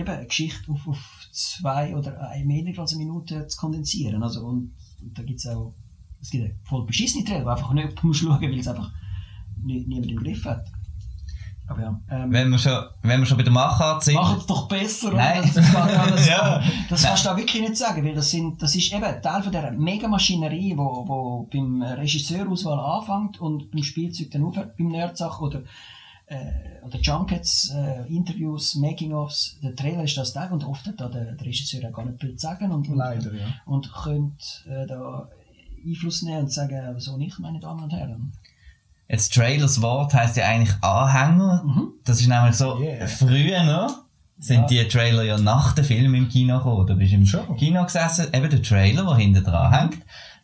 eben 0.01 0.11
eine 0.11 0.27
Geschichte 0.27 0.71
auf, 0.71 0.87
auf 0.89 1.29
zwei 1.33 1.97
oder 1.97 2.29
ein 2.31 2.49
weniger 2.49 2.83
als 2.83 2.93
eine 2.95 3.05
Minute 3.05 3.47
zu 3.47 3.57
kondensieren. 3.59 4.23
Also, 4.23 4.45
und, 4.45 4.73
und 5.01 5.19
da 5.19 5.23
gibt 5.23 5.39
es 5.39 5.47
auch, 5.47 5.75
es 6.21 6.31
gibt 6.31 6.55
voll 6.67 6.85
beschissene 6.87 7.25
Trailer, 7.25 7.45
die 7.45 7.51
einfach 7.51 7.73
nicht 7.73 8.03
musst 8.05 8.21
schauen, 8.21 8.41
weil 8.41 8.59
es 8.59 8.69
einfach 8.69 8.91
nie, 9.63 9.85
niemand 9.87 10.11
im 10.11 10.19
Griff 10.19 10.45
hat. 10.45 10.67
Aber 11.71 11.83
ja, 11.83 12.01
ähm, 12.11 12.33
wenn 12.33 12.51
wir 12.51 12.59
schon, 12.59 12.83
wenn 13.03 13.21
wir 13.21 13.27
schon 13.27 13.37
bei 13.37 13.45
der 13.45 13.53
Machart 13.53 14.03
sind, 14.03 14.17
Mach 14.17 14.37
es 14.37 14.47
doch 14.47 14.67
besser. 14.67 15.13
Nein. 15.13 15.43
Das, 15.43 15.55
das, 15.55 15.73
das, 16.11 16.29
Ja. 16.29 16.63
das 16.89 17.05
kannst 17.05 17.25
du 17.25 17.31
auch 17.31 17.37
wirklich 17.37 17.63
nicht 17.63 17.77
sagen, 17.77 18.05
weil 18.05 18.15
das, 18.15 18.29
sind, 18.29 18.61
das 18.61 18.75
ist 18.75 18.93
eben 18.93 19.23
Teil 19.23 19.41
von 19.41 19.53
dieser 19.53 19.71
Megamaschinerie, 19.71 20.77
wo, 20.77 21.07
wo 21.07 21.49
beim 21.53 21.81
Regisseurauswahl 21.81 22.81
anfängt 22.81 23.41
und 23.41 23.71
beim 23.71 23.85
Spielzeug 23.85 24.33
dann 24.33 24.43
aufhört, 24.47 24.77
beim 24.77 24.89
Nerdsach 24.89 25.41
oder, 25.41 25.63
äh, 26.31 26.85
oder 26.87 26.99
Junkets, 26.99 27.71
äh, 27.75 28.07
Interviews, 28.09 28.75
Making-ofs. 28.77 29.59
Der 29.62 29.75
Trailer 29.77 30.05
ist 30.05 30.16
das 30.16 30.33
Tag 30.33 30.51
und 30.53 30.64
oft 30.64 30.87
hat 30.87 31.01
da 31.01 31.09
der, 31.09 31.33
der 31.33 31.47
Regisseur 31.47 31.88
auch 31.88 31.93
gar 31.93 32.07
nicht 32.07 32.21
viel 32.21 32.37
zu 32.37 32.47
sagen 32.47 32.73
und, 32.73 32.88
und, 32.88 32.97
leider, 32.97 33.33
ja. 33.35 33.47
und 33.66 33.93
könnte 33.93 34.45
äh, 34.69 34.87
da 34.87 35.29
Einfluss 35.87 36.23
nehmen 36.23 36.40
und 36.40 36.53
sagen, 36.53 36.99
so 36.99 37.16
nicht, 37.16 37.38
meine 37.38 37.61
Damen 37.61 37.85
und 37.85 37.93
Herren. 37.93 38.33
jetzt 39.09 39.35
Trailers 39.35 39.81
Wort 39.83 40.14
heisst 40.14 40.37
ja 40.37 40.47
eigentlich 40.47 40.75
Anhänger. 40.83 41.62
Mhm. 41.64 41.88
Das 42.05 42.21
ist 42.21 42.29
nämlich 42.29 42.55
so, 42.57 42.79
Yeah. 42.79 43.07
früher 43.07 43.64
noch, 43.64 44.05
sind 44.38 44.71
Ja. 44.71 44.83
die 44.85 44.88
Trailer 44.88 45.23
ja 45.25 45.37
nach 45.38 45.73
dem 45.75 45.85
Film 45.85 46.14
im 46.14 46.29
Kino 46.29 46.59
gekommen. 46.59 46.87
Da 46.87 46.95
bist 46.95 47.12
du 47.12 47.16
im 47.16 47.27
Schon. 47.27 47.57
Kino 47.57 47.83
gesessen, 47.85 48.29
eben 48.33 48.49
der 48.51 48.62
Trailer, 48.62 49.05
der 49.05 49.16
hinten 49.16 49.43
dran 49.45 49.73
hängt. 49.73 49.99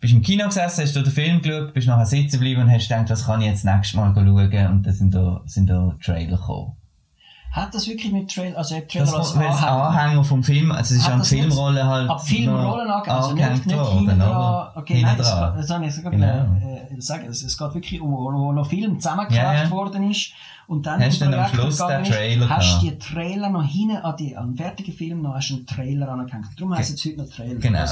Bist 0.07 0.15
im 0.15 0.23
Kino 0.23 0.45
gesessen, 0.47 0.83
hast 0.85 0.95
du 0.95 1.03
den 1.03 1.13
Film 1.13 1.43
geschaut, 1.43 1.75
bist 1.75 1.89
nachher 1.89 2.07
sitzen 2.07 2.37
geblieben 2.39 2.63
und 2.63 2.71
hast 2.71 2.89
gedacht, 2.89 3.11
was 3.11 3.27
kann 3.27 3.41
ich 3.41 3.49
jetzt 3.49 3.65
nächstes 3.65 3.95
Mal 3.95 4.15
schauen? 4.15 4.67
Und 4.69 4.87
dann 4.87 4.95
sind 4.95 5.13
da, 5.13 5.41
sind 5.47 5.69
da 5.69 5.97
Trailer 6.01 6.37
gekommen. 6.37 6.77
Hat 7.51 7.75
das 7.75 7.89
wirklich 7.89 8.13
mit 8.13 8.31
Trailer, 8.33 8.57
also 8.57 8.77
Das 8.79 8.87
Trailer 8.87 9.15
als 9.17 9.37
weil 9.37 9.49
es 9.49 9.57
Anhänger? 9.63 9.83
Anhänger 9.89 10.25
vom 10.25 10.45
Film, 10.45 10.71
also 10.71 10.95
es 10.95 11.01
ist 11.01 11.09
an 11.09 11.15
die 11.15 11.19
das 11.19 11.31
nicht- 11.33 11.43
Filmrolle 11.43 11.87
halt. 11.87 12.09
Ab 12.11 12.25
Filmrollen 12.25 12.89
angehängt, 12.89 13.09
also 13.21 13.35
nicht, 13.35 13.67
nicht 13.67 13.77
hinten 13.77 13.81
worden, 13.81 14.19
dran. 14.21 14.69
Okay, 14.77 15.03
nein, 15.03 15.15
das, 15.19 15.29
das 15.31 15.71
habe 15.71 15.87
ich 15.87 15.95
sogar 15.95 16.13
Genau. 16.13 16.27
äh, 16.27 17.01
sagen. 17.01 17.27
Es, 17.29 17.43
es 17.43 17.59
geht 17.59 17.75
wirklich 17.75 18.01
um, 18.01 18.13
wo, 18.13 18.33
wo 18.33 18.53
noch 18.53 18.69
Film 18.69 19.01
zusammengeklebt 19.01 19.43
Ja, 19.45 19.63
ja. 19.65 19.71
worden 19.73 20.09
ist. 20.09 20.31
Und 20.69 20.87
dann 20.87 21.03
Hast 21.03 21.21
du 21.21 21.25
dann 21.25 21.35
am 21.35 21.49
Schluss 21.49 21.79
den 21.79 22.05
Trailer 22.05 22.49
Hast 22.49 22.81
du 22.83 22.87
die 22.91 22.99
Trailer 22.99 23.51
noch 23.51 23.65
hinten 23.65 23.97
an, 23.97 24.17
die, 24.17 24.37
an 24.37 24.51
den 24.53 24.57
fertigen 24.57 24.95
Film 24.95 25.23
noch 25.23 25.35
hast 25.35 25.49
du 25.51 25.55
einen 25.57 25.67
Trailer 25.67 26.09
angehängt. 26.11 26.47
Darum 26.57 26.77
heisst 26.77 26.95
es 26.95 27.05
heute 27.05 27.17
noch 27.23 27.29
Trailer. 27.29 27.59
Genau. 27.59 27.85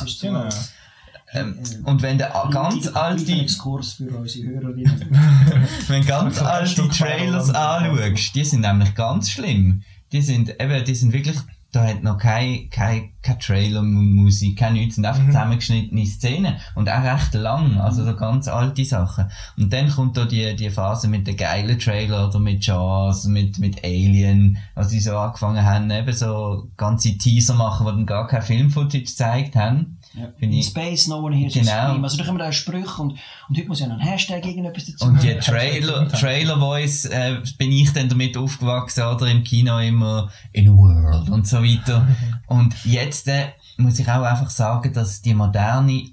Ähm, 1.34 1.58
äh, 1.58 1.90
und 1.90 2.02
wenn 2.02 2.18
der 2.18 2.32
ganz 2.50 2.88
alte, 2.88 3.32
Exkurs 3.32 3.94
für 3.94 4.08
unsere 4.16 4.48
Hörerinnen. 4.48 5.04
wenn 5.88 6.06
ganz 6.06 6.42
Stück 6.70 6.92
Trailers 6.92 7.50
anschaust, 7.50 8.34
die 8.34 8.44
sind 8.44 8.60
nämlich 8.60 8.94
ganz 8.94 9.30
schlimm. 9.30 9.82
Die 10.12 10.22
sind 10.22 10.50
eben, 10.60 10.84
die 10.84 10.94
sind 10.94 11.12
wirklich 11.12 11.36
da 11.74 11.84
hat 11.88 12.04
noch 12.04 12.18
keine, 12.18 12.68
keine, 12.68 13.10
keine 13.20 13.38
Trailer-Musik, 13.40 14.58
keine 14.58 14.78
nichts, 14.78 14.94
sind 14.94 15.06
einfach 15.06 15.22
Mhm. 15.22 15.32
zusammengeschnittene 15.32 16.06
Szenen. 16.06 16.56
Und 16.76 16.88
auch 16.88 17.02
recht 17.02 17.34
lang, 17.34 17.80
also 17.80 18.04
so 18.04 18.14
ganz 18.14 18.46
alte 18.46 18.84
Sachen. 18.84 19.30
Und 19.56 19.72
dann 19.72 19.90
kommt 19.90 20.16
da 20.16 20.24
die, 20.24 20.54
die 20.54 20.70
Phase 20.70 21.08
mit 21.08 21.26
den 21.26 21.36
geilen 21.36 21.78
Trailer 21.78 22.28
oder 22.28 22.38
mit 22.38 22.64
Jaws, 22.64 23.24
mit, 23.24 23.58
mit 23.58 23.82
Alien, 23.82 24.58
was 24.76 24.90
sie 24.90 25.00
so 25.00 25.16
angefangen 25.16 25.64
haben, 25.64 25.90
eben 25.90 26.12
so 26.12 26.68
ganze 26.76 27.18
Teaser 27.18 27.54
machen, 27.54 27.86
die 27.86 27.92
dann 27.92 28.06
gar 28.06 28.28
kein 28.28 28.42
Film-Footage 28.42 29.00
gezeigt 29.04 29.56
haben. 29.56 29.98
Ja. 30.16 30.28
In 30.38 30.62
Space, 30.62 31.08
no 31.08 31.18
one 31.18 31.34
hears 31.34 31.54
Genau. 31.54 31.70
you 31.72 31.88
scream. 31.88 32.04
Also 32.04 32.16
da 32.18 32.24
kommen 32.24 32.38
da 32.38 32.52
Sprüche 32.52 33.02
und, 33.02 33.12
und 33.48 33.56
heute 33.58 33.66
muss 33.66 33.80
ja 33.80 33.88
noch 33.88 33.96
ein 33.98 34.06
Hashtag 34.06 34.44
irgendetwas 34.46 34.86
dazu 34.86 35.06
Und 35.06 35.22
die. 35.22 35.34
Trailer, 35.40 36.08
Trailer 36.08 36.58
Voice, 36.58 37.06
äh, 37.06 37.38
bin 37.58 37.72
ich 37.72 37.92
dann 37.92 38.08
damit 38.08 38.36
aufgewachsen, 38.36 39.02
oder 39.04 39.26
im 39.28 39.42
Kino 39.42 39.78
immer 39.78 40.30
in 40.52 40.68
a 40.68 40.72
world 40.72 41.28
und 41.30 41.46
so 41.48 41.62
weiter. 41.62 42.06
Und 42.46 42.74
jetzt 42.84 43.26
äh, 43.28 43.46
muss 43.78 43.98
ich 43.98 44.08
auch 44.08 44.22
einfach 44.22 44.50
sagen, 44.50 44.92
dass 44.92 45.20
die 45.22 45.34
moderne 45.34 46.10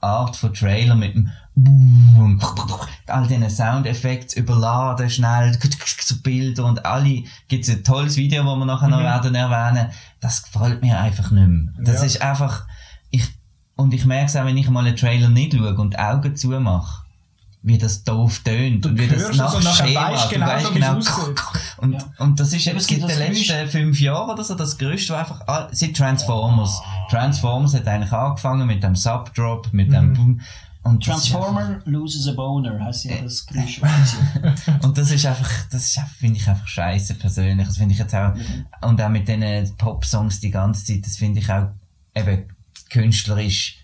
Art 0.00 0.34
von 0.36 0.54
Trailer 0.54 0.94
mit 0.94 1.14
dem 1.14 1.30
Boom, 1.54 2.40
all 3.06 3.26
diesen 3.26 3.50
Soundeffekte 3.50 4.40
überladen, 4.40 5.10
schnell, 5.10 5.52
so 6.00 6.16
Bilder 6.22 6.64
und 6.64 6.86
alle, 6.86 7.24
gibt's 7.48 7.68
ein 7.68 7.84
tolles 7.84 8.16
Video, 8.16 8.42
das 8.44 8.56
wir 8.56 8.64
nachher 8.64 8.88
noch 8.88 9.00
Mhm. 9.00 9.04
werden 9.04 9.34
erwähnen, 9.34 9.90
das 10.20 10.42
gefällt 10.44 10.80
mir 10.80 10.98
einfach 10.98 11.30
nicht 11.30 11.46
mehr. 11.46 11.72
Das 11.78 11.96
Ja. 12.00 12.06
ist 12.06 12.22
einfach, 12.22 12.64
und 13.76 13.94
ich 13.94 14.04
merke 14.04 14.26
es 14.26 14.36
auch, 14.36 14.44
wenn 14.44 14.56
ich 14.56 14.68
mal 14.68 14.86
einen 14.86 14.96
Trailer 14.96 15.28
nicht 15.28 15.54
schaue 15.54 15.74
und 15.76 15.94
die 15.94 15.98
Augen 15.98 16.36
zumache, 16.36 17.02
wie 17.64 17.78
das 17.78 18.02
doof 18.02 18.40
tönt 18.44 18.84
Du 18.84 18.88
und 18.88 18.98
wie 18.98 19.06
das 19.06 19.24
und 19.30 19.36
nachher 19.64 19.86
Schema, 19.86 20.08
weisst 20.12 20.30
du 20.30 20.34
genau, 20.74 20.96
es 20.98 21.06
genau, 21.06 21.32
und, 21.78 21.92
Ja. 21.92 21.98
und 22.18 22.40
das 22.40 22.52
ist 22.52 22.64
jetzt 22.64 22.76
es 22.76 22.86
gibt 22.88 23.02
seit 23.02 23.10
den 23.10 23.18
das 23.18 23.28
letzten 23.48 23.68
fünf 23.70 24.00
Jahren 24.00 24.30
oder 24.30 24.42
so 24.42 24.54
das 24.56 24.76
Gerücht, 24.78 25.08
wo 25.10 25.14
einfach, 25.14 25.46
all- 25.46 25.68
seit 25.72 25.96
Transformers. 25.96 26.80
Transformers 27.08 27.74
hat 27.74 27.86
eigentlich 27.86 28.12
angefangen 28.12 28.66
mit 28.66 28.82
dem 28.82 28.96
Subdrop, 28.96 29.72
mit 29.72 29.92
dem 29.92 30.08
Mhm. 30.08 30.14
Boom. 30.14 30.40
Und 30.84 31.06
das 31.06 31.18
ist 31.18 31.30
Transformer 31.30 31.78
loses 31.84 32.26
a 32.26 32.32
boner, 32.32 32.84
heisst 32.84 33.04
ja 33.04 33.14
das 33.22 33.46
Geräusch. 33.46 33.80
einfach- 33.80 34.82
Und 34.84 34.98
das 34.98 35.12
ist 35.12 35.24
einfach, 35.24 35.48
das 35.70 35.84
ist, 35.86 35.98
einfach- 35.98 36.10
finde 36.16 36.38
ich 36.40 36.48
einfach 36.48 36.66
scheiße 36.66 37.14
persönlich. 37.14 37.68
Das 37.68 37.76
finde 37.76 37.92
ich 37.92 38.00
jetzt 38.00 38.12
auch, 38.16 38.32
und 38.80 39.00
auch 39.00 39.08
mit 39.08 39.28
diesen 39.28 39.76
Pop-Songs 39.76 40.40
die 40.40 40.50
ganze 40.50 40.84
Zeit, 40.84 41.06
das 41.06 41.16
finde 41.16 41.38
ich 41.38 41.48
auch, 41.52 41.68
eben, 42.16 42.42
künstlerisch, 42.92 43.78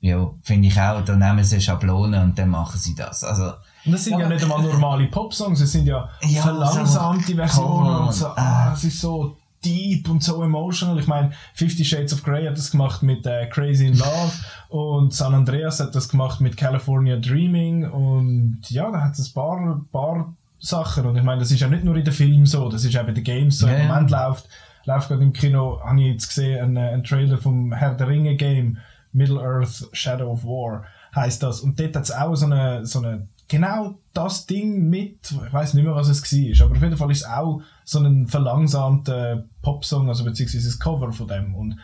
ja, 0.00 0.30
finde 0.42 0.68
ich 0.68 0.80
auch, 0.80 1.04
da 1.04 1.16
nehmen 1.16 1.42
sie 1.44 1.56
eine 1.56 1.62
Schablone 1.62 2.22
und 2.22 2.38
dann 2.38 2.50
machen 2.50 2.78
sie 2.78 2.94
das. 2.94 3.24
Also, 3.24 3.52
Und 3.84 3.92
das 3.92 4.04
sind 4.04 4.14
Ja, 4.14 4.20
ja, 4.20 4.28
nicht 4.28 4.42
einmal 4.42 4.62
normale 4.72 5.06
Popsongs, 5.06 5.60
es 5.60 5.72
sind 5.72 5.86
ja, 5.86 6.08
Ja, 6.22 6.42
verlangsamte 6.42 7.32
so 7.32 7.36
Versionen 7.36 7.96
und 7.96 8.12
so, 8.12 8.26
ah, 8.28 8.72
es 8.72 8.84
ist 8.84 9.00
so 9.00 9.36
deep 9.64 10.08
und 10.08 10.22
so 10.22 10.42
emotional. 10.42 10.98
Ich 10.98 11.08
meine, 11.08 11.32
Fifty 11.54 11.84
Shades 11.84 12.12
of 12.12 12.22
Grey 12.22 12.46
hat 12.46 12.56
das 12.56 12.70
gemacht 12.70 13.02
mit 13.02 13.26
äh, 13.26 13.48
Crazy 13.48 13.86
in 13.86 13.98
Love 13.98 14.32
und 14.68 15.12
San 15.12 15.34
Andreas 15.34 15.80
hat 15.80 15.94
das 15.94 16.08
gemacht 16.08 16.40
mit 16.40 16.56
California 16.56 17.16
Dreaming 17.16 17.90
und 17.90 18.60
ja, 18.68 18.90
da 18.90 19.00
hat 19.00 19.18
es 19.18 19.30
ein 19.30 19.34
paar, 19.34 19.80
paar 19.90 20.34
Sachen 20.60 21.06
und 21.06 21.16
ich 21.16 21.22
meine, 21.22 21.40
das 21.40 21.50
ist 21.50 21.60
ja 21.60 21.68
nicht 21.68 21.84
nur 21.84 21.96
in 21.96 22.04
den 22.04 22.14
Filmen 22.14 22.46
so, 22.46 22.68
das 22.68 22.84
ist 22.84 22.96
auch 22.96 23.04
bei 23.04 23.12
den 23.12 23.24
Games 23.24 23.58
so. 23.58 23.66
Ja, 23.66 23.74
Im. 23.74 23.88
Moment 23.88 24.10
läuft, 24.10 24.48
läuft 24.88 25.08
gerade 25.08 25.22
im 25.22 25.32
Kino, 25.32 25.80
habe 25.84 26.00
ich 26.00 26.06
jetzt 26.06 26.28
gesehen, 26.28 26.60
einen, 26.60 26.76
äh, 26.76 26.88
einen 26.88 27.04
Trailer 27.04 27.38
vom 27.38 27.72
Herr 27.72 27.94
der 27.94 28.08
Ringe 28.08 28.34
Game, 28.36 28.78
Middle 29.12 29.40
Earth 29.40 29.88
Shadow 29.92 30.32
of 30.32 30.44
War 30.44 30.84
heißt 31.14 31.42
das 31.42 31.60
und 31.60 31.78
dort 31.78 31.96
hat 31.96 32.04
es 32.04 32.10
auch 32.10 32.34
so 32.34 32.46
eine, 32.46 32.84
so 32.84 33.00
eine 33.00 33.28
genau 33.48 33.98
das 34.12 34.46
Ding 34.46 34.88
mit, 34.88 35.30
ich 35.30 35.52
weiß 35.52 35.74
nicht 35.74 35.84
mehr, 35.84 35.94
was 35.94 36.08
es 36.08 36.22
war, 36.22 36.66
aber 36.66 36.76
auf 36.76 36.82
jeden 36.82 36.96
Fall 36.96 37.10
ist 37.10 37.22
es 37.22 37.26
auch 37.26 37.62
so 37.84 38.00
ein 38.00 38.26
verlangsamter 38.26 39.44
Popsong, 39.62 40.08
also 40.08 40.24
beziehungsweise 40.24 40.66
das 40.66 40.78
Cover 40.78 41.12
von 41.12 41.28
dem. 41.28 41.54
Und 41.54 41.78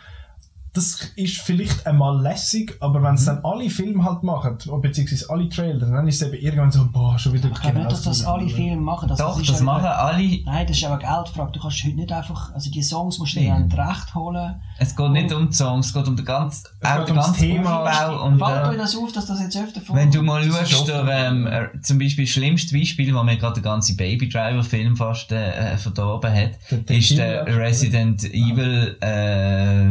das 0.75 0.99
ist 1.15 1.37
vielleicht 1.37 1.87
einmal 1.87 2.21
lässig, 2.21 2.75
aber 2.81 3.01
wenn 3.01 3.15
es 3.15 3.25
dann 3.25 3.39
alle 3.43 3.69
Filme 3.69 4.03
halt 4.03 4.23
machen, 4.23 4.57
beziehungsweise 4.81 5.29
alle 5.29 5.49
Trailer, 5.49 5.87
dann 5.89 6.07
ist 6.07 6.21
es 6.21 6.27
eben 6.27 6.35
irgendwann 6.43 6.71
so, 6.71 6.87
boah, 6.91 7.17
schon 7.17 7.33
wieder 7.33 7.49
Ich 7.51 7.61
glaube 7.61 7.79
nicht, 7.79 7.91
dass 7.91 8.03
das 8.03 8.25
alle? 8.25 8.47
Filme 8.49 8.81
machen. 8.81 9.07
Das, 9.07 9.17
doch, 9.17 9.41
das 9.41 9.59
ja 9.59 9.63
machen 9.65 9.85
alle. 9.85 10.43
Nein, 10.45 10.67
das 10.67 10.77
ist 10.77 10.83
aber 10.83 10.99
Geldfrage. 10.99 11.51
Du 11.53 11.59
kannst 11.59 11.83
heute 11.83 11.95
nicht 11.95 12.11
einfach, 12.11 12.53
also 12.53 12.69
die 12.69 12.83
Songs 12.83 13.17
musst 13.17 13.35
du 13.35 13.39
dir 13.39 13.47
Ja. 13.47 13.59
dann 13.59 13.71
recht 13.71 14.13
holen. 14.13 14.55
Es 14.77 14.95
geht 14.95 15.11
nicht 15.11 15.33
um 15.33 15.47
die 15.49 15.55
Songs, 15.55 15.87
es 15.87 15.93
geht 15.93 16.07
um 16.07 16.15
den 16.17 16.25
ganzen, 16.25 16.67
auch 16.83 17.05
den 17.05 17.15
ganzen 17.15 17.33
Thema. 17.35 17.79
Aufbau 17.83 18.25
und, 18.25 18.39
Fällt 18.39 18.65
äh, 18.65 18.69
euch 18.69 18.77
das 18.77 18.95
auf, 18.97 19.11
dass 19.13 19.25
das 19.27 19.39
jetzt 19.41 19.57
öfter 19.57 19.79
vor 19.81 19.95
Wenn 19.95 20.11
du 20.11 20.21
mal 20.21 20.45
Das 20.47 20.69
schaust, 20.69 20.87
der, 20.89 21.07
ähm, 21.07 21.47
äh, 21.47 21.67
zum 21.81 21.97
Beispiel 21.99 22.25
das 22.25 22.31
schlimmste 22.33 22.77
Beispiel, 22.77 23.15
wo 23.15 23.23
mir 23.23 23.37
gerade 23.37 23.53
der 23.61 23.63
ganze 23.63 23.95
Baby 23.95 24.27
Driver 24.27 24.63
Film 24.63 24.95
fast 24.97 25.31
äh, 25.31 25.77
verdorben 25.77 26.33
hat, 26.33 26.51
Der- 26.69 26.97
ist 26.97 27.17
der 27.17 27.45
Resident 27.47 28.23
Evil 28.25 28.97
äh, 29.01 29.85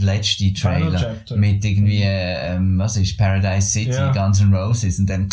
letzte 0.00 0.27
Final 0.36 0.54
Trailer 0.92 1.16
mit 1.36 1.64
irgendwie, 1.64 2.02
ähm, 2.04 2.78
was 2.78 2.96
ist 2.96 3.16
Paradise 3.16 3.68
City, 3.70 3.90
Ja. 3.90 4.12
Guns 4.12 4.40
N' 4.40 4.52
Roses 4.54 4.98
und 4.98 5.06
dann 5.08 5.28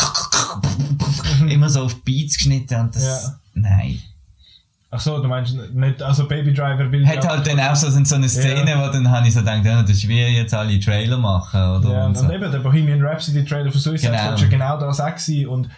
immer 1.50 1.70
so 1.70 1.84
auf 1.84 2.02
Beats 2.04 2.38
geschnitten 2.38 2.76
und 2.80 2.96
das, 2.96 3.04
Ja. 3.26 3.36
nein. 3.56 4.00
Ach 4.92 5.00
so, 5.00 5.22
du 5.22 5.28
meinst 5.28 5.54
nicht, 5.74 6.02
also 6.02 6.26
Baby 6.26 6.54
Driver 6.54 6.90
will 6.90 7.06
Hat 7.06 7.28
halt 7.28 7.46
dann 7.48 7.60
auch 7.60 7.76
so, 7.76 7.90
so 7.90 8.16
eine 8.16 8.30
Szene, 8.30 8.70
Ja. 8.72 8.82
wo 8.88 8.92
dann 8.94 9.10
habe 9.12 9.28
ich 9.28 9.34
so 9.34 9.42
gedacht, 9.42 9.66
ja, 9.66 9.82
das 9.82 9.92
ist 9.92 10.08
wie 10.08 10.22
jetzt 10.22 10.54
alle 10.54 10.80
Trailer 10.80 11.18
machen, 11.18 11.60
oder? 11.60 11.92
Ja, 11.92 12.06
und 12.06 12.18
und 12.18 12.28
so. 12.28 12.32
eben 12.32 12.50
der 12.50 12.60
Bohemian 12.60 13.02
Rhapsody 13.02 13.44
Trailer 13.44 13.72
für 13.72 13.80
Suicide 13.80 14.12
Genau. 14.12 14.24
Squad 14.24 14.42
ja 14.42 14.48
genau 14.48 14.80
das 14.80 15.02
auch 15.02 15.08
gewesen. 15.16 15.48
und 15.48 15.70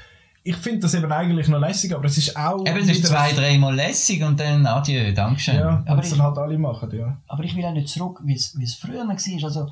ich 0.47 0.55
finde 0.55 0.79
das 0.79 0.93
eben 0.93 1.11
eigentlich 1.11 1.49
noch 1.49 1.59
lässig, 1.59 1.93
aber 1.93 2.05
es 2.05 2.17
ist 2.17 2.37
auch 2.37 2.65
Eben, 2.65 2.77
es 2.77 2.89
ist 2.89 3.05
zwei, 3.05 3.33
dreimal 3.33 3.75
lässig 3.75 4.23
und 4.23 4.39
dann 4.39 4.65
adieu, 4.65 5.11
Dankeschön. 5.13 5.55
Ja, 5.55 5.83
Aber 5.85 6.01
es 6.01 6.09
dann 6.09 6.21
halt 6.21 6.37
alle 6.37 6.57
machen, 6.57 6.89
ja. 6.97 7.17
Aber 7.27 7.43
ich 7.43 7.53
will 7.53 7.65
auch 7.65 7.73
nicht 7.73 7.89
zurück, 7.89 8.21
wie 8.23 8.35
es 8.35 8.57
wie 8.57 8.63
es 8.63 8.75
früher 8.75 9.05
war. 9.05 9.09
Also, 9.09 9.67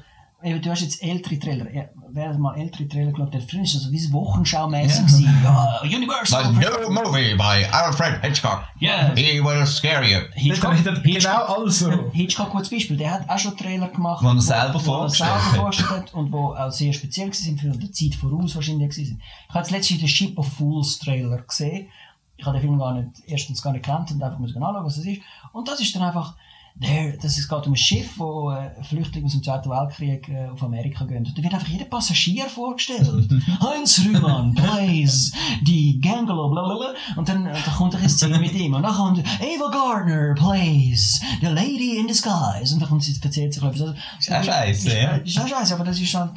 eben, 0.45 0.61
du 0.61 0.69
hast 0.71 0.81
jetzt 0.81 1.03
ältere 1.03 1.39
Trailer. 1.39 1.71
Ja, 1.73 1.85
Wer 2.11 2.37
mal 2.37 2.55
ältere 2.57 2.87
Trailer 2.87 3.11
geschaut 3.11 3.35
hat, 3.35 3.43
früher 3.43 3.59
war 3.59 3.65
es 3.65 3.73
so 3.73 3.91
wie 3.91 4.13
wochenschaumäßig. 4.13 5.05
gewesen. 5.05 5.41
Ja, 5.43 5.81
Universal. 5.83 6.53
movie 6.89 7.35
by 7.35 7.65
Alfred 7.71 8.21
Hitchcock. 8.23 8.63
Ja. 8.79 9.13
He 9.15 9.43
will 9.43 9.65
scare 9.65 10.05
you. 10.05 10.19
Hitchcock, 10.33 10.75
Hitchcock, 10.75 11.03
genau 11.03 11.43
also. 11.61 12.11
Hitchcock, 12.13 12.51
gutes 12.51 12.69
Beispiel, 12.69 12.95
der 12.95 13.11
hat 13.11 13.29
auch 13.29 13.37
schon 13.37 13.57
Trailer 13.57 13.89
gemacht, 13.89 14.23
Wo 14.23 14.29
er 14.29 14.39
selber 14.41 14.79
vorgestellt 14.79 15.89
hat. 15.89 16.13
und 16.13 16.31
wo 16.31 16.53
auch 16.53 16.71
sehr 16.71 16.93
speziell 16.93 17.27
waren, 17.27 17.57
für 17.57 17.77
die 17.77 17.91
Zeit 17.91 18.15
voraus 18.17 18.55
wahrscheinlich 18.55 18.89
gewesen. 18.91 19.21
Ich 19.49 19.53
habe 19.55 19.69
letztens 19.71 19.99
den 19.99 20.07
Ship 20.07 20.37
of 20.37 20.47
Fools 20.53 20.99
Trailer 20.99 21.41
gesehen. 21.41 21.89
Ich 22.37 22.45
habe 22.45 22.57
den 22.57 22.61
Film 22.67 22.79
gar 22.79 22.93
nicht, 22.93 23.09
erstens 23.27 23.61
gar 23.61 23.71
nicht 23.73 23.83
gekannt 23.85 24.11
und 24.11 24.23
einfach 24.23 24.39
müssen 24.39 24.63
anschauen, 24.63 24.85
was 24.85 24.97
es 24.97 25.05
ist. 25.05 25.21
Und 25.51 25.67
das 25.67 25.79
ist 25.81 25.93
dann 25.95 26.03
einfach, 26.03 26.35
der, 26.77 27.15
das 27.17 27.37
ist 27.37 27.47
gerade 27.47 27.67
um 27.67 27.73
ein 27.73 27.77
Schiff, 27.77 28.17
wo 28.17 28.51
äh, 28.51 28.83
Flüchtlinge 28.83 29.27
aus 29.27 29.31
dem 29.31 29.41
Zweiten 29.43 29.69
Weltkrieg 29.69 30.27
äh, 30.27 30.47
auf 30.49 30.61
Amerika 30.61 31.05
gehen. 31.05 31.25
Und 31.25 31.37
da 31.37 31.41
wird 31.41 31.53
einfach 31.53 31.69
jeder 31.69 31.85
Passagier 31.85 32.45
vorgestellt. 32.49 33.29
Heinz 33.61 34.01
Rühmann 34.05 34.53
plays 34.53 35.31
die 35.61 36.01
Gangolo, 36.01 36.49
blablabla. 36.49 36.93
Und 37.15 37.29
dann, 37.29 37.45
äh, 37.45 37.53
da 37.65 37.71
kommt 37.71 37.95
eine 37.95 38.09
Szene 38.09 38.39
mit 38.39 38.51
ihm. 38.53 38.73
Und 38.73 38.83
dann 38.83 38.93
kommt 38.93 39.19
Ava 39.19 39.71
Gardner 39.71 40.33
plays 40.35 41.21
the 41.39 41.47
Lady 41.47 41.97
in 41.97 42.07
Disguise. 42.07 42.73
Und 42.73 42.81
dann 42.81 42.89
kommt 42.89 43.03
sie, 43.03 43.17
erzählt 43.23 43.53
sich 43.53 43.63
etwas. 43.63 43.81
Also, 43.81 43.95
Ist 44.19 44.31
auch 44.33 44.43
scheisse, 44.43 44.99
ja. 44.99 45.11
Ist 45.15 45.39
auch 45.39 45.47
scheiße, 45.47 45.75
aber 45.75 45.85
das 45.85 45.97
ist 45.99 46.13
halt... 46.13 46.31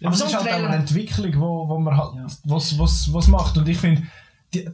Ja, 0.00 0.08
Aber 0.08 0.10
das 0.10 0.18
so 0.18 0.24
ist 0.26 0.34
ein 0.34 0.52
halt 0.52 0.64
eine 0.64 0.76
Entwicklung, 0.76 1.40
wo, 1.40 1.68
wo 1.68 1.78
man 1.78 1.96
halt 1.96 2.14
Ja. 2.16 2.26
was, 2.44 2.76
was, 2.78 3.12
was 3.12 3.28
macht. 3.28 3.56
Und 3.56 3.68
ich 3.68 3.78
finde, 3.78 4.02
die- 4.52 4.58
ich- 4.60 4.68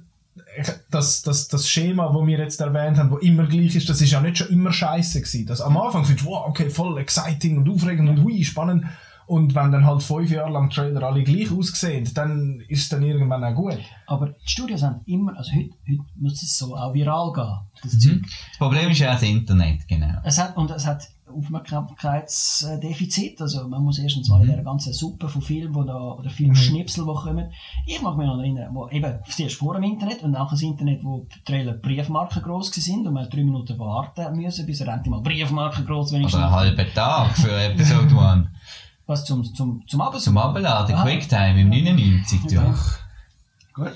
das, 0.90 1.23
das, 1.23 1.49
das 1.49 1.69
Schema, 1.69 2.12
das 2.12 2.27
wir 2.27 2.38
jetzt 2.38 2.61
erwähnt 2.61 2.99
haben, 2.99 3.11
wo 3.11 3.19
immer 3.19 3.47
gleich 3.47 3.77
ist, 3.77 3.88
das 3.88 4.01
ist 4.01 4.11
ja 4.11 4.21
nicht 4.21 4.38
schon 4.38 4.49
immer 4.49 4.73
scheiße 4.73 5.21
gewesen. 5.21 5.47
Das, 5.47 5.61
am 5.61 5.77
Anfang 5.77 6.05
findest 6.05 6.27
du, 6.27 6.31
wow, 6.31 6.47
okay, 6.47 6.71
voll 6.71 6.99
exciting 6.99 7.59
und 7.59 7.69
aufregend 7.69 8.09
und 8.09 8.23
hui, 8.23 8.45
spannend. 8.45 8.85
Und 9.26 9.54
wenn 9.54 9.72
dann 9.72 9.84
halt 9.84 10.02
fünf 10.02 10.30
Jahre 10.30 10.52
lang 10.52 10.70
Trailer 10.70 11.02
alle 11.02 11.24
gleich 11.24 11.50
aussehen, 11.50 12.08
dann 12.14 12.60
ist 12.68 12.82
es 12.82 12.88
dann 12.88 13.02
irgendwann 13.02 13.42
auch 13.42 13.54
gut. 13.54 13.78
Aber 14.06 14.28
die 14.28 14.48
Studios 14.48 14.82
haben 14.82 15.00
immer, 15.06 15.36
also 15.36 15.52
heute, 15.52 15.70
heute 15.88 16.02
muss 16.14 16.42
es 16.42 16.56
so 16.56 16.76
auch 16.76 16.94
viral 16.94 17.32
gehen, 17.32 17.58
das 17.82 18.06
Mhm. 18.06 18.22
Das 18.22 18.58
Problem 18.58 18.90
ist 18.90 19.00
ja 19.00 19.12
das 19.12 19.22
Internet, 19.22 19.88
genau. 19.88 20.20
Es 20.22 20.38
hat, 20.38 20.56
und 20.56 20.70
es 20.70 20.86
hat 20.86 21.08
Aufmerksamkeitsdefizit. 21.28 23.40
Also 23.40 23.66
man 23.68 23.82
muss 23.82 23.98
erstens 23.98 24.28
mal 24.28 24.42
in 24.42 24.50
dieser 24.50 24.62
ganzen 24.62 24.92
Suppe 24.92 25.28
von 25.28 25.42
Filmen 25.42 25.74
wo 25.74 25.82
da, 25.82 25.98
oder 25.98 26.30
Filmschnipsel, 26.30 27.04
die 27.04 27.14
kommen. 27.14 27.50
Ich 27.84 28.00
mag 28.00 28.16
mich 28.16 28.26
noch 28.26 28.38
erinnern, 28.38 28.70
wo 28.72 28.88
eben 28.88 29.18
zuerst 29.28 29.56
vor 29.56 29.74
dem 29.74 29.82
Internet 29.82 30.22
und 30.22 30.30
nachher 30.32 30.52
das 30.52 30.62
Internet, 30.62 31.04
wo 31.04 31.26
die 31.34 31.44
Trailer 31.44 31.74
Briefmarken 31.74 32.42
gross 32.42 32.70
sind 32.72 33.06
und 33.06 33.14
man 33.14 33.28
drei 33.28 33.44
Minuten 33.44 33.78
warten 33.78 34.36
müssen, 34.36 34.66
bis 34.66 34.80
er 34.80 34.88
endlich 34.88 35.10
mal 35.10 35.20
Briefmarken 35.20 35.84
gross 35.84 36.10
Oder 36.10 36.18
wenigstens. 36.18 36.42
einen 36.42 36.52
halben 36.52 36.86
Tag 36.94 37.36
für 37.36 37.52
Episode 37.60 38.18
1. 38.18 38.46
Was 39.07 39.25
zum, 39.25 39.45
zum, 39.55 39.87
zum 39.87 40.01
Abend? 40.01 40.21
Zum 40.21 40.37
Abladen, 40.37 40.95
Aha. 40.95 41.05
Quicktime 41.05 41.61
im 41.61 41.69
99, 41.69 42.40
du. 42.42 42.55
Ja. 42.57 42.75
Gut. 43.73 43.92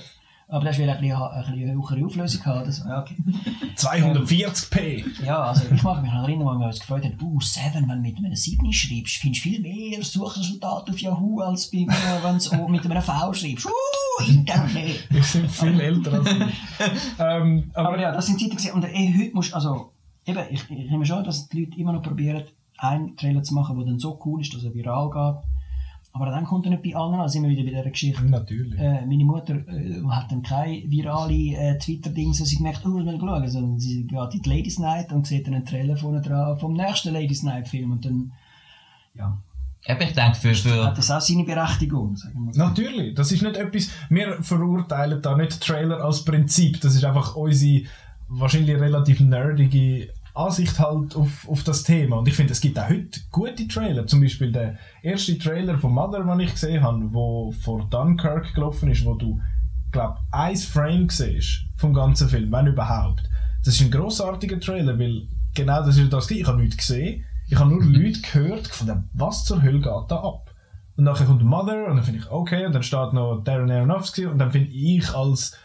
Aber 0.47 0.65
das 0.65 0.77
will 0.77 0.89
ein 0.89 0.99
bisschen, 0.99 1.15
ein 1.15 1.45
bisschen 1.45 1.71
höhere 1.71 2.05
Auflösung 2.05 2.45
haben. 2.45 2.65
Das, 2.65 2.79
ja, 2.79 3.01
okay. 3.01 3.15
240p! 3.75 5.23
Ja, 5.23 5.43
also 5.43 5.63
ich 5.73 5.81
mag 5.81 6.01
mich 6.01 6.11
noch 6.11 6.23
erinnern, 6.23 6.47
als 6.49 6.59
wir 6.59 6.65
uns 6.67 6.79
gefreut 6.79 7.05
haben, 7.05 7.17
uh, 7.21 7.39
Seven, 7.39 7.87
wenn 7.87 8.03
du 8.03 8.09
mit 8.09 8.17
einem 8.17 8.35
7 8.35 8.73
schreibst, 8.73 9.15
findest 9.17 9.45
du 9.45 9.49
viel 9.49 9.61
mehr 9.61 10.03
Suchresultate 10.03 10.91
auf 10.91 10.99
Yahoo, 10.99 11.39
als 11.39 11.71
bei 11.71 11.79
mir, 11.79 12.19
wenn 12.21 12.31
du 12.31 12.37
es 12.37 12.51
mit 12.51 12.85
einem 12.85 13.01
V 13.01 13.33
schreibst. 13.33 13.65
Uh, 13.65 14.23
Internet! 14.27 15.07
Wir 15.09 15.23
sind 15.23 15.49
viel 15.49 15.79
älter 15.79 16.13
als 16.13 16.27
ich. 16.29 16.37
ähm, 17.19 17.71
aber, 17.73 17.89
Aber 17.89 17.99
ja, 17.99 18.11
das 18.11 18.25
sind 18.25 18.39
Zeiten 18.39 18.57
gewesen. 18.57 18.73
Und 18.73 18.83
eh, 18.83 19.13
heute 19.17 19.33
musst 19.33 19.51
du, 19.51 19.55
also, 19.55 19.91
eben, 20.25 20.43
ich, 20.49 20.69
ich 20.69 20.91
nehme 20.91 21.05
schon, 21.05 21.23
dass 21.23 21.47
die 21.47 21.61
Leute 21.63 21.79
immer 21.79 21.93
noch 21.93 22.03
probieren, 22.03 22.43
einen 22.81 23.15
Trailer 23.15 23.43
zu 23.43 23.53
machen, 23.53 23.77
der 23.77 23.85
dann 23.85 23.99
so 23.99 24.19
cool 24.25 24.41
ist, 24.41 24.53
dass 24.53 24.63
er 24.63 24.73
viral 24.73 25.09
geht. 25.09 25.43
Aber 26.13 26.25
dann 26.25 26.43
kommt 26.43 26.65
er 26.65 26.71
nicht 26.71 26.83
bei 26.83 26.93
allen 26.93 27.13
an, 27.13 27.29
sind 27.29 27.43
wir 27.43 27.49
wieder 27.49 27.63
bei 27.63 27.69
dieser 27.69 27.89
Geschichte. 27.89 28.25
Natürlich. 28.25 28.77
Äh, 28.77 29.05
meine 29.05 29.23
Mutter 29.23 29.55
äh, 29.55 30.03
hat 30.09 30.29
dann 30.29 30.41
keine 30.41 30.83
virale 30.89 31.55
äh, 31.55 31.77
Twitter-Dings, 31.77 32.41
wo 32.41 32.43
sie 32.43 32.57
gemerkt, 32.57 32.85
oh, 32.85 32.99
ich 32.99 33.05
will 33.05 33.17
schauen, 33.17 33.47
sondern 33.47 33.79
sie 33.79 34.05
geht 34.05 34.33
in 34.33 34.41
die 34.41 34.49
Ladies 34.49 34.79
Night 34.79 35.13
und 35.13 35.25
sieht 35.25 35.47
dann 35.47 35.53
einen 35.53 35.65
Trailer 35.65 35.95
vorne 35.95 36.21
dran 36.21 36.57
vom 36.57 36.73
nächsten 36.73 37.13
Ladies 37.13 37.43
Night 37.43 37.69
Film 37.69 37.93
und 37.93 38.03
dann, 38.03 38.33
ja, 39.15 39.37
Eben, 39.87 40.01
ich 40.01 40.13
denke, 40.13 40.35
für, 40.35 40.53
für, 40.53 40.85
hat 40.85 40.97
das 40.97 41.09
auch 41.09 41.21
seine 41.21 41.43
Berechtigung, 41.43 42.15
sagen 42.15 42.45
wir 42.45 42.53
so. 42.53 42.59
Natürlich, 42.59 43.15
das 43.15 43.31
ist 43.31 43.41
nicht 43.41 43.57
etwas, 43.57 43.89
wir 44.09 44.43
verurteilen 44.43 45.23
da 45.23 45.35
nicht 45.35 45.59
Trailer 45.59 46.03
als 46.03 46.23
Prinzip, 46.23 46.79
das 46.81 46.93
ist 46.93 47.03
einfach 47.03 47.35
unsere 47.35 47.85
wahrscheinlich 48.27 48.79
relativ 48.79 49.21
nerdige 49.21 50.09
Ansicht 50.33 50.79
halt 50.79 51.15
auf, 51.15 51.47
auf 51.47 51.63
das 51.63 51.83
Thema. 51.83 52.17
Und 52.17 52.27
ich 52.27 52.35
finde, 52.35 52.53
es 52.53 52.61
gibt 52.61 52.79
auch 52.79 52.89
heute 52.89 53.19
gute 53.31 53.67
Trailer. 53.67 54.07
Zum 54.07 54.21
Beispiel 54.21 54.51
der 54.51 54.77
erste 55.01 55.37
Trailer 55.37 55.77
von 55.77 55.93
Mother, 55.93 56.23
den 56.23 56.39
ich 56.39 56.51
gesehen 56.51 56.83
habe, 56.83 57.13
wo 57.13 57.51
vor 57.51 57.87
Dunkirk 57.89 58.53
gelaufen 58.53 58.89
ist, 58.91 59.05
wo 59.05 59.13
du, 59.15 59.39
glaub, 59.91 60.19
ein 60.31 60.55
Frame 60.55 61.09
siehst 61.09 61.65
vom 61.75 61.93
ganzen 61.93 62.29
Film, 62.29 62.51
wenn 62.51 62.67
überhaupt. 62.67 63.23
Das 63.63 63.75
ist 63.75 63.81
ein 63.81 63.91
großartiger 63.91 64.59
Trailer, 64.59 64.97
weil 64.97 65.27
genau 65.53 65.85
das 65.85 65.97
ist 65.97 66.11
das. 66.11 66.31
Ich 66.31 66.47
habe 66.47 66.61
nichts 66.61 66.77
gesehen. 66.77 67.25
Ich 67.47 67.57
habe 67.57 67.69
nur 67.69 67.83
Leute 67.83 68.21
gehört, 68.21 68.69
gefunden, 68.69 69.09
was 69.13 69.43
zur 69.43 69.61
Hölle 69.61 69.79
geht 69.79 70.09
da 70.09 70.15
ab? 70.15 70.51
Und 70.95 71.03
nachher 71.03 71.25
kommt 71.25 71.43
Mother 71.43 71.87
und 71.87 71.97
dann 71.97 72.03
finde 72.03 72.19
ich, 72.19 72.31
okay, 72.31 72.65
und 72.65 72.73
dann 72.73 72.83
steht 72.83 73.13
noch 73.13 73.43
Darren 73.43 73.71
Aronofsky 73.71 74.25
und 74.25 74.37
dann 74.37 74.51
finde 74.51 74.71
ich 74.71 75.13
als 75.13 75.57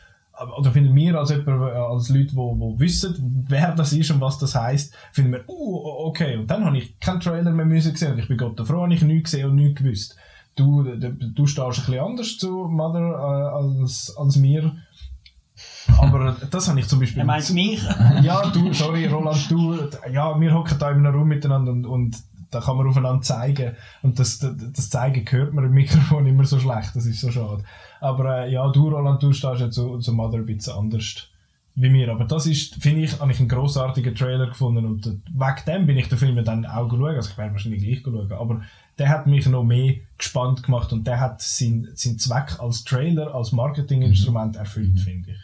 oder 0.56 0.70
finden 0.70 0.94
wir 0.94 1.18
als, 1.18 1.30
jemand, 1.30 1.62
als 1.72 2.08
Leute, 2.08 2.26
die 2.26 2.36
wo, 2.36 2.58
wo 2.58 2.78
wissen, 2.78 3.44
wer 3.48 3.74
das 3.74 3.92
ist 3.92 4.10
und 4.10 4.20
was 4.20 4.38
das 4.38 4.54
heisst, 4.54 4.94
finden 5.12 5.32
wir, 5.32 5.48
uh, 5.48 6.06
okay. 6.06 6.36
Und 6.36 6.50
dann 6.50 6.64
habe 6.64 6.76
ich 6.78 6.98
keinen 7.00 7.20
Trailer 7.20 7.50
mehr 7.50 7.66
müssen 7.66 7.92
gesehen 7.92 8.12
und 8.12 8.18
ich 8.18 8.28
bin 8.28 8.36
Gott 8.36 8.60
froh, 8.66 8.82
habe 8.82 8.94
ich 8.94 9.02
nichts 9.02 9.30
gesehen 9.30 9.50
und 9.50 9.56
nichts 9.56 9.82
gewusst. 9.82 10.16
Du, 10.54 10.82
du, 10.82 11.12
du 11.12 11.46
stehst 11.46 11.66
ein 11.66 11.68
bisschen 11.68 12.00
anders 12.00 12.38
zu 12.38 12.50
Mother 12.68 13.10
äh, 13.10 13.80
als, 13.82 14.14
als 14.16 14.36
mir. 14.36 14.72
Aber 15.98 16.36
das 16.50 16.68
habe 16.68 16.80
ich 16.80 16.88
zum 16.88 17.00
Beispiel... 17.00 17.20
Er 17.20 17.26
meint 17.26 17.50
mich? 17.52 17.82
ja, 18.22 18.46
du, 18.50 18.72
sorry, 18.72 19.06
Roland, 19.06 19.50
du, 19.50 19.74
ja, 20.10 20.38
wir 20.38 20.54
hocken 20.54 20.78
da 20.78 20.90
in 20.90 20.98
einem 20.98 21.14
Raum 21.14 21.28
miteinander 21.28 21.72
und, 21.72 21.86
und 21.86 22.16
da 22.50 22.60
kann 22.60 22.76
man 22.76 22.86
aufeinander 22.86 23.22
zeigen. 23.22 23.76
Und 24.02 24.18
das, 24.18 24.38
das, 24.38 24.54
das 24.72 24.90
Zeigen 24.90 25.24
hört 25.28 25.52
man 25.52 25.64
im 25.64 25.72
Mikrofon 25.72 26.26
immer 26.26 26.44
so 26.44 26.58
schlecht, 26.58 26.94
das 26.94 27.06
ist 27.06 27.20
so 27.20 27.30
schade. 27.30 27.64
Aber 28.00 28.44
äh, 28.44 28.52
ja, 28.52 28.68
du, 28.70 28.88
Roland, 28.88 29.22
du 29.22 29.32
stehst 29.32 29.60
ja 29.60 29.70
zu, 29.70 29.98
zu 29.98 30.12
Mother 30.12 30.38
ein 30.38 30.46
bisschen 30.46 30.74
anders 30.74 31.28
wie 31.76 31.90
mir. 31.90 32.10
Aber 32.10 32.24
das 32.24 32.46
ist, 32.46 32.74
finde 32.76 33.02
ich, 33.02 33.20
habe 33.20 33.30
ich 33.30 33.38
einen 33.38 33.48
grossartigen 33.48 34.14
Trailer 34.14 34.46
gefunden 34.46 34.84
und 34.86 35.06
äh, 35.06 35.10
wegen 35.10 35.64
dem 35.66 35.86
bin 35.86 35.98
ich 35.98 36.08
den 36.08 36.18
Film 36.18 36.42
dann 36.44 36.66
auch 36.66 36.88
geschaut. 36.88 37.16
Also 37.16 37.30
ich 37.30 37.38
werde 37.38 37.52
wahrscheinlich 37.52 37.82
gleich 37.82 38.02
schauen. 38.02 38.32
Aber 38.32 38.62
der 38.98 39.08
hat 39.10 39.26
mich 39.26 39.46
noch 39.46 39.62
mehr 39.62 39.96
gespannt 40.16 40.62
gemacht 40.62 40.92
und 40.92 41.06
der 41.06 41.20
hat 41.20 41.42
seinen 41.42 41.88
sein 41.94 42.18
Zweck 42.18 42.58
als 42.58 42.84
Trailer, 42.84 43.34
als 43.34 43.52
Marketinginstrument 43.52 44.56
erfüllt, 44.56 44.98
finde 45.00 45.32
ich. 45.32 45.38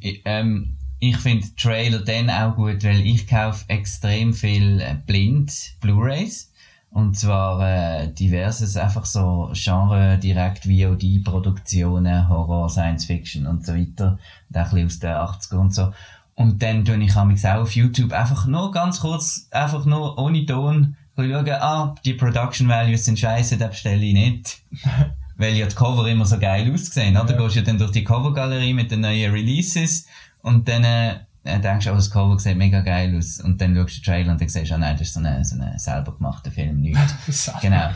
Ich, 0.00 0.22
ähm, 0.24 0.75
ich 0.98 1.16
finde 1.18 1.46
Trailer 1.56 2.00
dann 2.00 2.30
auch 2.30 2.56
gut, 2.56 2.84
weil 2.84 3.00
ich 3.00 3.26
kaufe 3.26 3.64
extrem 3.68 4.32
viel 4.32 4.80
äh, 4.80 4.96
blind 5.06 5.74
Blu-rays. 5.80 6.52
Und 6.90 7.18
zwar 7.18 7.60
äh, 7.60 8.08
diverses, 8.08 8.76
einfach 8.76 9.04
so 9.04 9.50
Genre, 9.52 10.16
direkt 10.16 10.64
VOD-Produktionen, 10.64 12.28
Horror, 12.28 12.70
Science 12.70 13.04
Fiction 13.04 13.46
und 13.46 13.66
so 13.66 13.74
weiter. 13.74 14.18
Und 14.48 14.58
auch 14.58 14.72
ein 14.72 14.86
bisschen 14.86 15.10
aus 15.18 15.40
den 15.40 15.56
80er 15.56 15.56
und 15.56 15.74
so. 15.74 15.92
Und 16.36 16.62
dann 16.62 16.84
tue 16.84 17.02
ich 17.02 17.16
auch 17.16 17.60
auf 17.60 17.74
YouTube 17.74 18.12
einfach 18.12 18.46
nur 18.46 18.70
ganz 18.70 19.00
kurz, 19.00 19.48
einfach 19.50 19.84
nur 19.84 20.18
ohne 20.18 20.46
Ton, 20.46 20.96
schauen, 21.16 21.48
ah, 21.50 21.94
die 22.04 22.14
Production 22.14 22.68
Values 22.68 23.04
sind 23.04 23.18
scheiße, 23.18 23.56
das 23.56 23.70
bestelle 23.70 24.04
ich 24.04 24.14
nicht. 24.14 24.62
Weil 25.38 25.54
ja 25.54 25.66
die 25.66 25.74
Cover 25.74 26.08
immer 26.08 26.24
so 26.24 26.38
geil 26.38 26.72
aussehen, 26.72 27.16
oder? 27.16 27.30
Ja. 27.30 27.36
Du 27.36 27.44
gehst 27.44 27.56
ja 27.56 27.62
dann 27.62 27.76
durch 27.76 27.90
die 27.90 28.04
Covergalerie 28.04 28.72
mit 28.72 28.90
den 28.90 29.00
neuen 29.00 29.32
Releases 29.32 30.06
und 30.46 30.68
dann 30.68 30.84
äh, 30.84 31.60
denkst 31.60 31.86
du, 31.86 31.92
oh, 31.92 31.96
das 31.96 32.08
Cover 32.08 32.38
sieht 32.38 32.56
mega 32.56 32.80
geil 32.80 33.16
aus 33.18 33.40
und 33.40 33.60
dann 33.60 33.74
schaust 33.74 33.96
du 33.96 34.00
den 34.00 34.04
Trailer 34.04 34.32
und 34.32 34.40
dann 34.40 34.48
siehst 34.48 34.70
du, 34.70 34.74
oh 34.76 34.78
nein, 34.78 34.96
das 34.96 35.08
ist 35.08 35.14
so 35.14 35.20
ein 35.20 35.44
so 35.44 35.60
eine 35.60 35.76
selber 35.76 36.12
gemachter 36.12 36.52
Film, 36.52 36.80
nicht. 36.80 36.96
genau. 37.60 37.88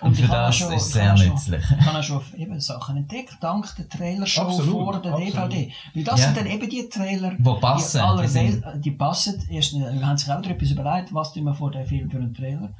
Und, 0.00 0.08
und 0.08 0.14
für 0.16 0.26
das 0.26 0.56
schon, 0.56 0.72
ist 0.72 0.82
es 0.82 0.92
sehr 0.92 1.14
nützlich. 1.14 1.62
Ich 1.62 1.86
habe 1.86 1.98
auch 1.98 2.02
schon 2.02 2.22
eben 2.38 2.58
Sachen 2.58 2.96
entdeckt, 2.96 3.36
dank 3.42 3.66
der 3.76 3.86
Trailershow 3.86 4.42
absolut, 4.42 4.72
vor 4.72 5.02
der 5.02 5.12
absolut. 5.12 5.52
DVD. 5.52 5.72
Weil 5.94 6.04
das 6.04 6.20
ja. 6.20 6.26
sind 6.26 6.36
dann 6.38 6.46
eben 6.46 6.70
die 6.70 6.88
Trailer, 6.88 7.32
Wo 7.38 7.54
passen, 7.56 7.98
die, 7.98 8.02
aller 8.02 8.34
Welt, 8.34 8.64
die 8.76 8.90
passen. 8.92 9.44
Erst, 9.50 9.74
wir 9.74 10.06
haben 10.06 10.16
sich 10.16 10.30
auch 10.30 10.42
etwas 10.42 10.70
überlegt, 10.70 11.12
was 11.12 11.34
tun 11.34 11.44
wir 11.44 11.54
vor 11.54 11.70
dem 11.70 11.84
Film 11.84 12.10
für 12.10 12.16
einen 12.16 12.32
Trailer. 12.32 12.70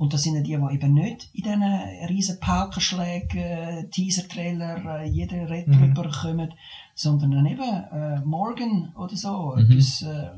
Und 0.00 0.14
das 0.14 0.22
sind 0.22 0.42
die, 0.42 0.56
die 0.56 0.74
eben 0.74 0.94
nicht 0.94 1.28
in 1.34 1.42
diesen 1.42 1.62
riesen 2.08 2.40
Paukenschlägen, 2.40 3.38
äh, 3.38 3.86
Teaser-Trailer, 3.90 5.02
äh, 5.02 5.06
jeder 5.06 5.50
Red 5.50 5.68
mhm. 5.68 5.94
drüber 5.94 6.10
kommen, 6.10 6.54
sondern 6.94 7.32
dann 7.32 7.44
eben 7.44 7.60
äh, 7.60 8.20
Morgan 8.24 8.94
oder 8.96 9.14
so, 9.14 9.54
mhm. 9.54 9.70
etwas 9.70 10.00
äh, 10.00 10.30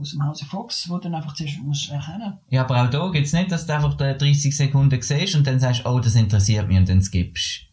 aus 0.00 0.12
dem 0.12 0.26
Hause 0.26 0.46
Fox, 0.46 0.88
wo 0.88 0.94
du 0.94 1.02
dann 1.02 1.16
einfach 1.16 1.34
zuerst 1.34 1.58
musst 1.62 1.90
erkennen 1.90 2.38
Ja, 2.48 2.64
aber 2.64 2.82
auch 2.82 2.88
da 2.88 3.10
gibt 3.10 3.26
es 3.26 3.34
nicht, 3.34 3.52
dass 3.52 3.66
du 3.66 3.74
einfach 3.74 3.98
30 3.98 4.56
Sekunden 4.56 5.02
siehst 5.02 5.34
und 5.34 5.46
dann 5.46 5.60
sagst, 5.60 5.84
oh, 5.84 6.00
das 6.00 6.14
interessiert 6.14 6.66
mich 6.66 6.78
und 6.78 6.88
dann 6.88 7.02
skippst. 7.02 7.66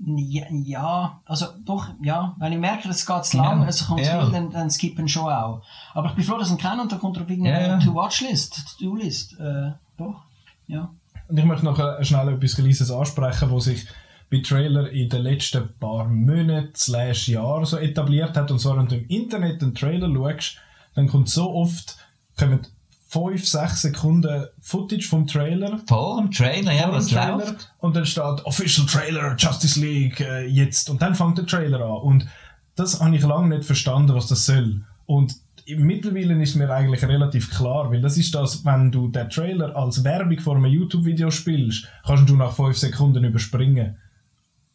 Ja, 0.00 1.20
also 1.24 1.46
doch, 1.64 1.88
ja. 2.02 2.36
Wenn 2.38 2.52
ich 2.52 2.58
merke, 2.58 2.88
es 2.88 3.04
geht 3.04 3.24
zu 3.24 3.36
lang, 3.36 3.62
ja. 3.62 3.68
es 3.68 3.86
kommt 3.86 4.00
ja. 4.00 4.22
viel, 4.22 4.32
dann, 4.32 4.50
dann 4.50 4.70
skippen 4.70 5.08
schon 5.08 5.24
auch. 5.24 5.62
Aber 5.92 6.10
ich 6.10 6.14
bin 6.14 6.24
froh, 6.24 6.38
dass 6.38 6.48
ich 6.48 6.54
ihn 6.54 6.60
kenne 6.60 6.82
und 6.82 6.92
da 6.92 6.96
kommt 6.96 7.16
er 7.16 7.28
wegen 7.28 7.44
ja, 7.44 7.60
ja. 7.60 7.78
To-Watch-List, 7.78 8.78
To-Do-List. 8.78 9.40
Äh, 9.40 9.72
doch, 9.96 10.22
ja. 10.68 10.90
Und 11.26 11.36
ich 11.36 11.44
möchte 11.44 11.64
noch 11.64 11.78
äh, 11.78 12.04
schnell 12.04 12.28
etwas 12.28 12.54
Kleines 12.54 12.90
ansprechen, 12.90 13.50
wo 13.50 13.58
sich 13.58 13.86
bei 14.30 14.40
Trailer 14.40 14.90
in 14.90 15.08
den 15.08 15.22
letzten 15.22 15.68
paar 15.80 16.06
Monaten, 16.06 16.74
slash 16.76 17.28
Jahren 17.28 17.64
so 17.64 17.76
etabliert 17.78 18.36
hat. 18.36 18.50
Und 18.50 18.60
zwar, 18.60 18.76
wenn 18.78 18.86
du 18.86 18.96
im 18.96 19.06
Internet 19.08 19.62
einen 19.62 19.74
Trailer 19.74 20.12
schaust, 20.12 20.58
dann 20.94 21.08
kommt 21.08 21.28
so 21.28 21.52
oft, 21.54 21.96
kommen 22.38 22.66
5, 23.08 23.46
6 23.46 23.82
Sekunden 23.82 24.46
Footage 24.60 25.08
vom 25.08 25.26
Trailer. 25.26 25.80
Vor 25.86 26.20
dem 26.20 26.30
Trailer, 26.30 26.72
ja, 26.72 26.92
was 26.92 27.06
Trailer, 27.06 27.38
läuft. 27.38 27.72
Und 27.78 27.96
dann 27.96 28.04
steht 28.04 28.44
Official 28.44 28.86
Trailer, 28.86 29.34
Justice 29.36 29.80
League, 29.80 30.20
äh, 30.20 30.46
jetzt. 30.46 30.90
Und 30.90 31.00
dann 31.00 31.14
fängt 31.14 31.38
der 31.38 31.46
Trailer 31.46 31.80
an. 31.80 32.02
Und 32.02 32.26
das 32.76 33.00
habe 33.00 33.16
ich 33.16 33.22
lange 33.22 33.56
nicht 33.56 33.64
verstanden, 33.64 34.14
was 34.14 34.26
das 34.26 34.44
soll. 34.44 34.82
Und 35.06 35.34
mittlerweile 35.66 36.40
ist 36.42 36.54
mir 36.54 36.70
eigentlich 36.70 37.02
relativ 37.02 37.50
klar, 37.50 37.90
weil 37.90 38.02
das 38.02 38.18
ist 38.18 38.34
das, 38.34 38.64
wenn 38.66 38.92
du 38.92 39.08
den 39.08 39.30
Trailer 39.30 39.74
als 39.74 40.04
Werbung 40.04 40.38
vor 40.38 40.56
einem 40.56 40.66
YouTube-Video 40.66 41.30
spielst, 41.30 41.88
kannst 42.06 42.28
du 42.28 42.36
nach 42.36 42.52
5 42.52 42.76
Sekunden 42.76 43.24
überspringen. 43.24 43.96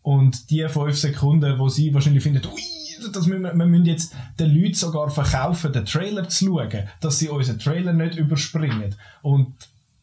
Und 0.02 0.50
die 0.50 0.68
5 0.68 0.98
Sekunden, 0.98 1.60
wo 1.60 1.70
sie 1.70 1.94
wahrscheinlich 1.94 2.24
finden, 2.24 2.44
ui, 2.48 2.62
dass 3.12 3.28
wir, 3.28 3.40
wir 3.42 3.54
müssen 3.54 3.86
jetzt 3.86 4.16
den 4.40 4.56
Leuten 4.56 4.74
sogar 4.74 5.10
verkaufen, 5.10 5.72
den 5.72 5.86
Trailer 5.86 6.28
zu 6.30 6.46
schauen, 6.46 6.88
dass 7.02 7.20
sie 7.20 7.30
unseren 7.30 7.60
Trailer 7.60 7.94
nicht 7.94 8.16
überspringen. 8.16 8.96
Und 9.22 9.54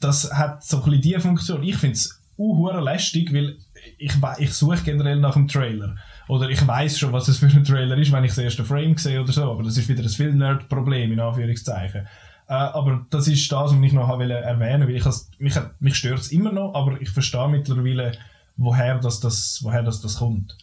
das 0.01 0.33
hat 0.33 0.65
so 0.65 0.79
ein 0.79 0.85
bisschen 0.85 1.03
die 1.03 1.21
Funktion. 1.21 1.63
Ich 1.63 1.77
finde 1.77 1.95
es 1.95 2.21
uh, 2.39 2.71
lästig, 2.71 3.33
weil 3.33 3.57
ich, 3.99 4.13
ich 4.39 4.53
suche 4.53 4.83
generell 4.83 5.21
nach 5.21 5.37
einem 5.37 5.49
Trailer. 5.49 5.97
Oder 6.29 6.49
ich 6.49 6.67
weiß 6.67 6.99
schon, 6.99 7.13
was 7.13 7.29
es 7.29 7.39
für 7.39 7.47
ein 7.47 7.65
Trailer 7.65 7.97
ist, 7.99 8.13
wenn 8.13 8.25
ich 8.25 8.31
das 8.31 8.39
erste 8.39 8.65
Frame 8.65 8.97
sehe 8.97 9.21
oder 9.21 9.33
so. 9.33 9.51
Aber 9.51 9.63
das 9.63 9.77
ist 9.77 9.89
wieder 9.89 10.03
ein 10.03 10.09
Film-Nerd-Problem, 10.09 11.13
in 11.13 11.21
Anführungszeichen. 11.21 12.07
Äh, 12.49 12.53
aber 12.53 13.07
das 13.11 13.29
ist 13.29 13.51
das, 13.51 13.73
was 13.73 13.83
ich 13.83 13.93
noch 13.93 14.09
erwähnen 14.09 14.89
will. 14.89 14.97
Ich 14.97 15.05
mich, 15.39 15.55
mich 15.81 15.97
stört 15.97 16.21
es 16.21 16.33
immer 16.33 16.53
noch, 16.53 16.75
aber 16.75 17.01
ich 17.01 17.11
verstehe 17.11 17.49
mittlerweile, 17.49 18.13
woher 18.57 18.99
das, 18.99 19.21
das, 19.21 19.61
woher 19.63 19.83
das, 19.83 20.01
das 20.01 20.17
kommt. 20.17 20.57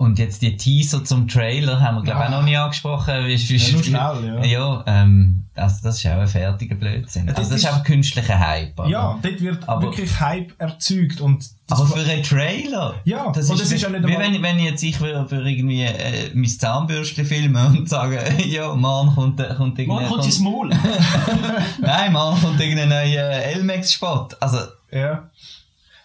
Und 0.00 0.18
jetzt 0.18 0.40
die 0.40 0.56
Teaser 0.56 1.04
zum 1.04 1.28
Trailer 1.28 1.78
haben 1.78 1.96
wir, 1.96 2.02
glaube 2.04 2.20
ich, 2.20 2.30
ja. 2.30 2.34
auch 2.34 2.40
noch 2.40 2.42
nie 2.42 2.56
angesprochen. 2.56 3.26
Wie, 3.26 3.38
wie, 3.38 3.56
ja, 3.56 3.72
nur 3.72 3.84
schnell, 3.84 4.24
ja. 4.24 4.44
Ja, 4.44 4.84
ähm, 4.86 5.44
also 5.54 5.76
das 5.82 5.98
ist 5.98 6.06
auch 6.06 6.12
ein 6.12 6.26
fertiger 6.26 6.74
Blödsinn. 6.74 7.26
Ja, 7.26 7.34
also 7.34 7.42
das 7.42 7.50
ist, 7.50 7.64
ist 7.64 7.70
einfach 7.70 7.84
künstlicher 7.84 8.40
Hype. 8.40 8.80
Aber, 8.80 8.88
ja, 8.88 9.18
dort 9.20 9.40
wird 9.42 9.68
aber, 9.68 9.82
wirklich 9.82 10.18
Hype 10.18 10.54
erzeugt. 10.56 11.20
Und 11.20 11.44
aber 11.68 11.84
für 11.84 12.00
einen 12.00 12.22
Trailer? 12.22 12.94
Ja, 13.04 13.30
das, 13.30 13.50
ist, 13.50 13.60
das 13.60 13.72
ist 13.72 13.82
ja 13.82 13.90
nicht 13.90 14.06
Wie 14.06 14.16
wenn, 14.16 14.42
wenn 14.42 14.58
jetzt 14.60 14.82
ich 14.82 14.96
für, 14.96 15.28
für 15.28 15.46
irgendwie 15.46 15.82
äh, 15.82 16.30
mein 16.32 16.48
Zahnbürstchen 16.48 17.26
filme 17.26 17.66
und 17.66 17.86
sage, 17.86 18.20
ja, 18.46 18.74
morgen 18.74 19.14
kommt, 19.14 19.36
kommt 19.36 19.78
irgendein... 19.78 19.86
Morgen 19.86 20.06
kommt 20.06 20.24
sein 20.24 20.42
Maul. 20.42 20.70
Nein, 21.82 22.12
morgen 22.14 22.40
kommt 22.40 22.58
irgendein 22.58 22.88
neuer 22.88 23.28
Elmex-Spot. 23.28 24.28
Also... 24.40 24.60
Ja. 24.90 25.28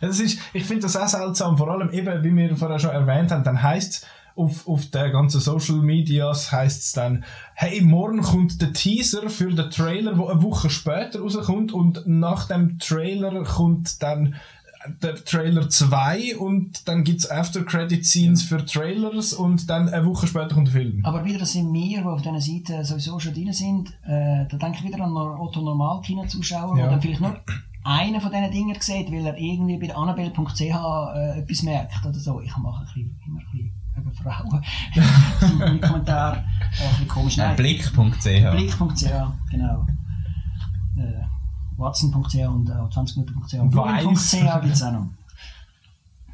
Das 0.07 0.19
ist, 0.19 0.39
ich 0.53 0.63
finde 0.65 0.83
das 0.83 0.95
auch 0.95 1.07
seltsam, 1.07 1.57
vor 1.57 1.69
allem 1.69 1.89
eben, 1.91 2.23
wie 2.23 2.35
wir 2.35 2.55
vorher 2.55 2.79
schon 2.79 2.91
erwähnt 2.91 3.31
haben, 3.31 3.43
dann 3.43 3.61
heisst 3.61 3.93
es, 3.93 4.05
auf, 4.37 4.67
auf 4.67 4.85
der 4.87 5.11
ganzen 5.11 5.39
Social 5.39 5.77
Medias 5.77 6.51
heisst 6.51 6.83
es 6.83 6.91
dann, 6.91 7.23
hey, 7.53 7.81
morgen 7.81 8.21
kommt 8.21 8.61
der 8.61 8.73
Teaser 8.73 9.29
für 9.29 9.53
den 9.53 9.69
Trailer, 9.71 10.13
der 10.13 10.29
eine 10.29 10.43
Woche 10.43 10.69
später 10.69 11.21
rauskommt 11.21 11.71
und 11.71 12.05
nach 12.05 12.47
dem 12.47 12.77
Trailer 12.79 13.43
kommt 13.43 14.03
dann 14.03 14.35
der 15.01 15.15
Trailer 15.15 15.67
2 15.69 16.37
und 16.37 16.87
dann 16.87 17.03
gibt 17.03 17.21
es 17.21 17.31
After-Credit-Scenes 17.31 18.43
für 18.43 18.63
Trailers 18.63 19.33
und 19.33 19.69
dann 19.69 19.89
eine 19.89 20.05
Woche 20.05 20.27
später 20.27 20.53
kommt 20.53 20.67
der 20.67 20.73
Film. 20.73 20.99
Aber 21.03 21.25
wieder, 21.25 21.39
das 21.39 21.53
sind 21.53 21.73
wir, 21.73 22.01
die 22.01 22.05
auf 22.05 22.21
dieser 22.21 22.39
Seite 22.41 22.83
sowieso 22.85 23.17
schon 23.19 23.33
drin 23.33 23.51
sind, 23.53 23.89
äh, 24.05 24.45
da 24.49 24.57
denke 24.57 24.77
ich 24.79 24.83
wieder 24.83 25.03
an 25.03 25.09
den 25.09 25.17
Otto 25.17 25.61
Normal-Kinozuschauer, 25.61 26.77
Ja. 26.77 26.83
der 26.83 26.91
dann 26.91 27.01
vielleicht 27.01 27.21
nur 27.21 27.35
einen 27.85 28.19
von 28.19 28.31
diesen 28.31 28.51
Dingen 28.51 28.75
sieht, 28.79 29.11
weil 29.11 29.25
er 29.25 29.37
irgendwie 29.37 29.77
bei 29.77 29.95
Annabelle.ch 29.95 30.61
äh, 30.61 31.39
etwas 31.39 31.63
merkt 31.63 32.05
oder 32.05 32.19
so. 32.19 32.41
Ich 32.41 32.55
mache 32.57 32.81
ein 32.81 32.85
bisschen, 32.85 33.19
immer 33.25 33.39
ein 33.39 33.45
bisschen 33.51 33.71
über 33.95 34.11
Frauen. 34.11 34.63
Im 35.67 35.81
Kommentar 35.81 36.37
äh, 36.37 36.39
ein 36.39 36.89
bisschen 36.89 37.07
komisch. 37.07 37.37
Nein, 37.37 37.55
Blick.ch. 37.55 37.91
Blick.ch, 38.23 39.03
genau. 39.51 39.85
Äh, 40.97 41.23
Watson.ch 41.77 42.35
und 42.47 42.69
äh, 42.69 42.73
20minuten.ch 42.73 43.53
und. 43.59 43.69
Bloggen.ch 43.69 44.61
gibt 44.61 44.73
es 44.73 44.83
auch 44.83 44.91
noch. 44.91 45.07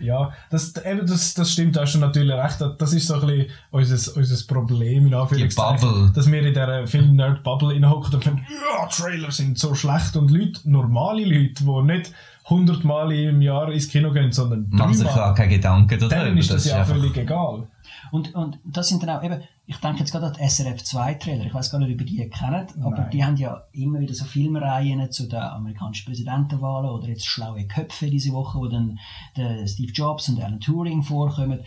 Ja, 0.01 0.31
das, 0.49 0.73
eben, 0.85 1.05
das, 1.05 1.33
das 1.33 1.51
stimmt, 1.51 1.75
da 1.75 1.81
hast 1.81 1.93
du 1.95 1.99
natürlich 1.99 2.33
recht. 2.33 2.57
Das 2.77 2.93
ist 2.93 3.07
so 3.07 3.15
ein 3.15 3.21
bisschen 3.21 3.45
unser, 3.71 4.17
unser 4.17 4.47
Problem, 4.53 5.07
in 5.07 5.13
Anführungszeichen. 5.13 5.79
Bubble. 5.89 6.11
Dass 6.13 6.31
wir 6.31 6.39
in 6.39 6.45
dieser 6.53 6.87
Film-Nerd-Bubble 6.87 7.69
reinhocken 7.75 8.13
und 8.15 8.23
finden, 8.23 8.45
ja, 8.49 8.87
Trailer 8.87 9.31
sind 9.31 9.57
so 9.57 9.75
schlecht 9.75 10.15
und 10.15 10.31
Leute, 10.31 10.59
normale 10.69 11.23
Leute, 11.25 11.63
die 11.63 11.81
nicht 11.83 12.11
100 12.45 12.83
Mal 12.83 13.11
im 13.11 13.41
Jahr 13.41 13.71
ins 13.71 13.87
Kino 13.87 14.11
gehen, 14.11 14.31
sondern 14.31 14.67
Machen 14.71 14.93
sich 14.93 15.07
gar 15.07 15.33
keine 15.35 15.53
Gedanken 15.53 15.99
darüber. 15.99 16.25
denen 16.25 16.37
ist 16.37 16.51
das, 16.51 16.65
ja 16.65 16.77
einfach- 16.79 16.95
völlig 16.95 17.15
egal. 17.17 17.63
Und, 18.11 18.35
und 18.35 18.59
das 18.65 18.89
sind 18.89 19.01
dann 19.01 19.09
auch 19.09 19.23
eben, 19.23 19.41
ich 19.65 19.77
denke 19.77 19.99
jetzt 19.99 20.11
gerade 20.11 20.27
an 20.27 20.33
die 20.33 20.47
SRF 20.47 20.83
2 20.83 21.13
Trailer, 21.15 21.45
ich 21.45 21.53
weiß 21.53 21.71
gar 21.71 21.79
nicht, 21.79 21.93
ob 21.93 22.01
ihr 22.01 22.05
die 22.05 22.29
kennt, 22.29 22.77
aber 22.81 22.97
Nein. 22.97 23.09
die 23.09 23.23
haben 23.23 23.37
ja 23.37 23.63
immer 23.71 23.99
wieder 24.01 24.13
so 24.13 24.25
Filmreihen 24.25 25.09
zu 25.11 25.27
den 25.27 25.39
amerikanischen 25.39 26.05
Präsidentenwahlen 26.05 26.89
oder 26.89 27.07
jetzt 27.07 27.25
schlaue 27.25 27.65
Köpfe 27.67 28.09
diese 28.09 28.33
Woche, 28.33 28.59
wo 28.59 28.67
dann 28.67 28.99
der 29.37 29.65
Steve 29.65 29.93
Jobs 29.93 30.27
und 30.27 30.41
Alan 30.41 30.59
Turing 30.59 31.03
vorkommen. 31.03 31.61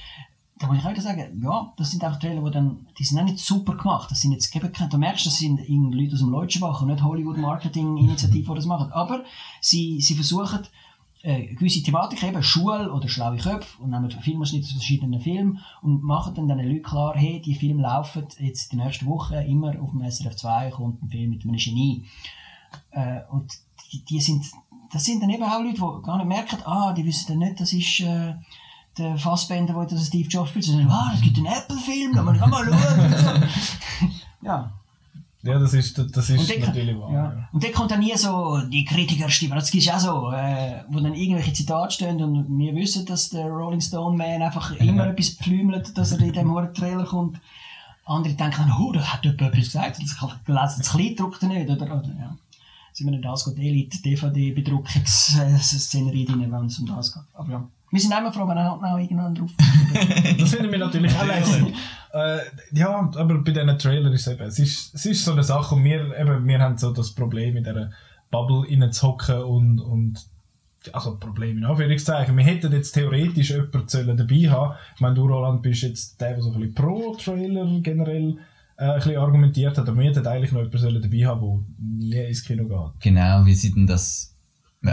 Da 0.59 0.67
muss 0.69 0.79
ich 0.79 0.85
auch 0.85 0.97
sagen, 0.97 1.43
ja, 1.43 1.73
das 1.77 1.91
sind 1.91 2.05
auch 2.05 2.17
Trailer, 2.19 2.45
die 2.45 2.51
dann, 2.51 2.87
die 2.99 3.05
sind 3.05 3.19
auch 3.19 3.25
nicht 3.25 3.39
super 3.39 3.77
gemacht. 3.77 4.11
Das 4.11 4.21
sind 4.21 4.33
jetzt 4.33 4.55
eben 4.55 4.71
keine, 4.71 4.91
du 4.91 4.99
merkst, 4.99 5.27
das 5.27 5.39
sind 5.39 5.59
irgendwie 5.61 6.03
Leute 6.03 6.15
aus 6.15 6.21
dem 6.21 6.31
Leutschenbach 6.31 6.83
und 6.83 6.89
nicht 6.89 7.03
Hollywood 7.03 7.39
Marketing 7.39 7.97
Initiative, 7.97 8.51
die 8.51 8.55
das 8.55 8.67
machen. 8.67 8.93
Aber 8.93 9.25
sie, 9.61 10.01
sie 10.01 10.15
versuchen, 10.15 10.61
äh, 11.25 11.55
gewisse 11.55 11.83
Thematik, 11.83 12.23
eben 12.23 12.43
Schule 12.43 12.93
oder 12.93 13.09
schlaue 13.09 13.39
Köpfe 13.39 13.83
und 13.83 13.91
nehmen 13.91 14.11
Filmausschnitte 14.11 14.67
aus 14.67 14.73
verschiedenen 14.73 15.21
Filmen 15.21 15.59
und 15.81 16.03
machen 16.03 16.35
dann 16.35 16.49
den 16.49 16.59
Leuten 16.59 16.83
klar, 16.83 17.15
hey, 17.17 17.41
die 17.41 17.55
Filme 17.55 17.83
laufen 17.83 18.27
jetzt 18.39 18.73
die 18.73 18.77
nächste 18.77 19.07
Woche 19.07 19.43
immer 19.43 19.81
auf 19.81 19.91
dem 19.93 20.03
SRF 20.03 20.37
2 20.37 20.71
kommt 20.71 21.03
ein 21.03 21.09
Film 21.09 21.31
mit 21.31 21.45
einem 21.45 21.57
Genie. 21.57 22.05
Äh, 22.91 23.21
und 23.31 23.55
die, 23.91 24.05
die 24.05 24.21
sind, 24.21 24.45
das 24.93 25.05
sind 25.05 25.23
dann 25.23 25.31
eben 25.31 25.45
auch 25.45 25.61
Leute, 25.61 25.77
die 25.77 26.03
gar 26.03 26.19
nicht 26.19 26.29
merken, 26.29 26.59
ah, 26.67 26.93
die 26.93 27.07
wissen 27.07 27.27
dann 27.29 27.39
nicht, 27.39 27.59
das 27.59 27.73
ist 27.73 28.01
äh, 28.01 28.35
der 28.99 29.17
Fassbender, 29.17 29.73
der 29.73 29.87
das 29.87 30.09
Steve 30.09 30.29
Jobs 30.29 30.51
spielt, 30.51 30.67
sondern, 30.67 30.91
ah, 30.91 31.13
es 31.15 31.23
gibt 31.23 31.39
einen 31.39 31.47
Apple-Film, 31.47 32.13
da 32.15 32.23
muss 32.23 32.37
ich 32.37 32.47
mal 32.47 32.65
schauen. 32.65 33.49
ja. 34.43 34.73
Ja, 35.45 35.59
das 35.59 35.75
ist, 35.75 35.99
das 35.99 36.31
ist 36.31 36.51
dort, 36.51 36.61
natürlich 36.61 36.99
wahr. 36.99 37.13
ja. 37.13 37.25
Ja. 37.25 37.49
und 37.53 37.63
dort 37.63 37.75
kommt 37.75 37.91
dann 37.91 38.01
nie 38.01 38.17
so 38.17 38.63
die 38.67 38.87
Kritikerstimmen. 38.87 39.55
Das 39.55 39.75
es 39.75 39.91
auch 39.91 39.99
so, 39.99 40.33
äh, 40.33 40.83
wo 40.89 41.01
dann 41.01 41.13
irgendwelche 41.13 41.53
Zitate 41.53 41.93
stehen 41.93 42.23
und 42.23 42.59
wir 42.59 42.75
wissen, 42.75 43.05
dass 43.05 43.29
der 43.29 43.49
Rolling 43.49 43.83
Stone 43.83 44.17
Man 44.17 44.41
einfach 44.41 44.75
immer 44.77 45.09
etwas 45.09 45.29
pflümelt, 45.31 45.99
dass 45.99 46.13
er 46.13 46.21
in 46.21 46.33
dem 46.33 46.51
hohen 46.51 46.73
Trailer 46.73 47.05
kommt. 47.05 47.39
Andere 48.07 48.33
denken 48.33 48.57
dann, 48.57 48.73
oh, 48.81 48.93
da 48.93 49.01
hat 49.01 49.23
jemand 49.25 49.43
etwas 49.43 49.65
gesagt, 49.65 50.03
das 50.03 50.17
kann 50.17 50.31
lesen, 50.47 50.79
das 50.79 50.91
Kleid 50.91 51.21
er 51.21 51.49
nicht, 51.49 51.69
oder, 51.69 51.85
oder 51.85 52.09
ja. 52.19 52.35
Sind 52.93 53.09
wir 53.09 53.17
nicht 53.17 53.27
alles 53.27 53.45
gut, 53.45 53.59
Elite, 53.59 54.01
DVD-Bedruckungsszenerie 54.03 56.25
drin, 56.25 56.51
wenn 56.51 56.65
es 56.67 56.79
um 56.79 56.87
das 56.87 57.13
geht. 57.13 57.23
Aber 57.35 57.51
ja. 57.51 57.69
Wir 57.95 58.01
sind 58.01 58.13
immer 58.13 58.33
froh, 58.33 58.49
wenn 58.49 58.57
er 58.57 58.77
noch 58.77 58.99
irgendwann 58.99 59.37
drauf 59.37 59.53
Das 60.41 60.51
finden 60.53 60.73
wir 60.73 60.79
natürlich 60.81 61.15
auch 61.15 61.27
lässig. 61.27 61.73
äh, 62.13 62.39
ja, 62.73 63.09
aber 63.15 63.39
bei 63.39 63.53
diesen 63.53 63.79
Trailern 63.79 64.13
ist 64.13 64.27
es 64.27 64.33
eben, 64.33 64.43
es 64.43 64.59
ist, 64.59 64.95
es 64.97 65.07
ist 65.07 65.25
so 65.25 65.31
eine 65.31 65.45
Sache 65.45 65.77
und 65.77 65.85
wir, 65.85 66.19
eben, 66.19 66.45
wir 66.45 66.59
haben 66.59 66.77
so 66.77 66.93
das 66.93 67.13
Problem, 67.13 67.57
in 67.57 67.63
dieser 67.63 67.93
Bubble 68.33 68.69
reinzuhocken 68.69 69.45
und, 69.45 69.79
und 69.79 70.27
also 70.93 71.19
Problem 71.19 71.59
in 71.59 71.65
Anführungszeichen. 71.65 72.37
Wir 72.37 72.45
hätten 72.45 72.73
jetzt 72.73 72.93
theoretisch 72.95 73.51
jemanden 73.51 73.87
sollen 73.87 74.17
dabei 74.17 74.51
haben. 74.51 74.75
Ich 74.97 75.01
meine, 75.01 75.15
du 75.15 75.29
Roland 75.29 75.63
bist 75.63 75.83
jetzt 75.83 76.21
der, 76.21 76.33
der 76.35 76.43
so 76.43 76.51
ein 76.51 76.59
bisschen 76.59 76.75
pro 76.75 77.15
Trailer 77.15 77.79
generell 77.81 78.39
äh, 78.77 78.87
ein 78.87 78.95
bisschen 78.97 79.19
argumentiert 79.19 79.79
hat, 79.79 79.89
aber 79.89 79.99
wir 79.99 80.11
hätten 80.11 80.27
eigentlich 80.27 80.51
noch 80.51 80.63
jemanden 80.63 80.79
sollen 80.79 81.01
dabei 81.01 81.27
haben, 81.27 81.77
der 81.79 82.27
ins 82.27 82.43
Kino 82.43 82.65
geht. 82.65 83.01
Genau, 83.05 83.47
wie 83.47 83.55
sie 83.55 83.73
denn 83.73 83.87
das, 83.87 84.34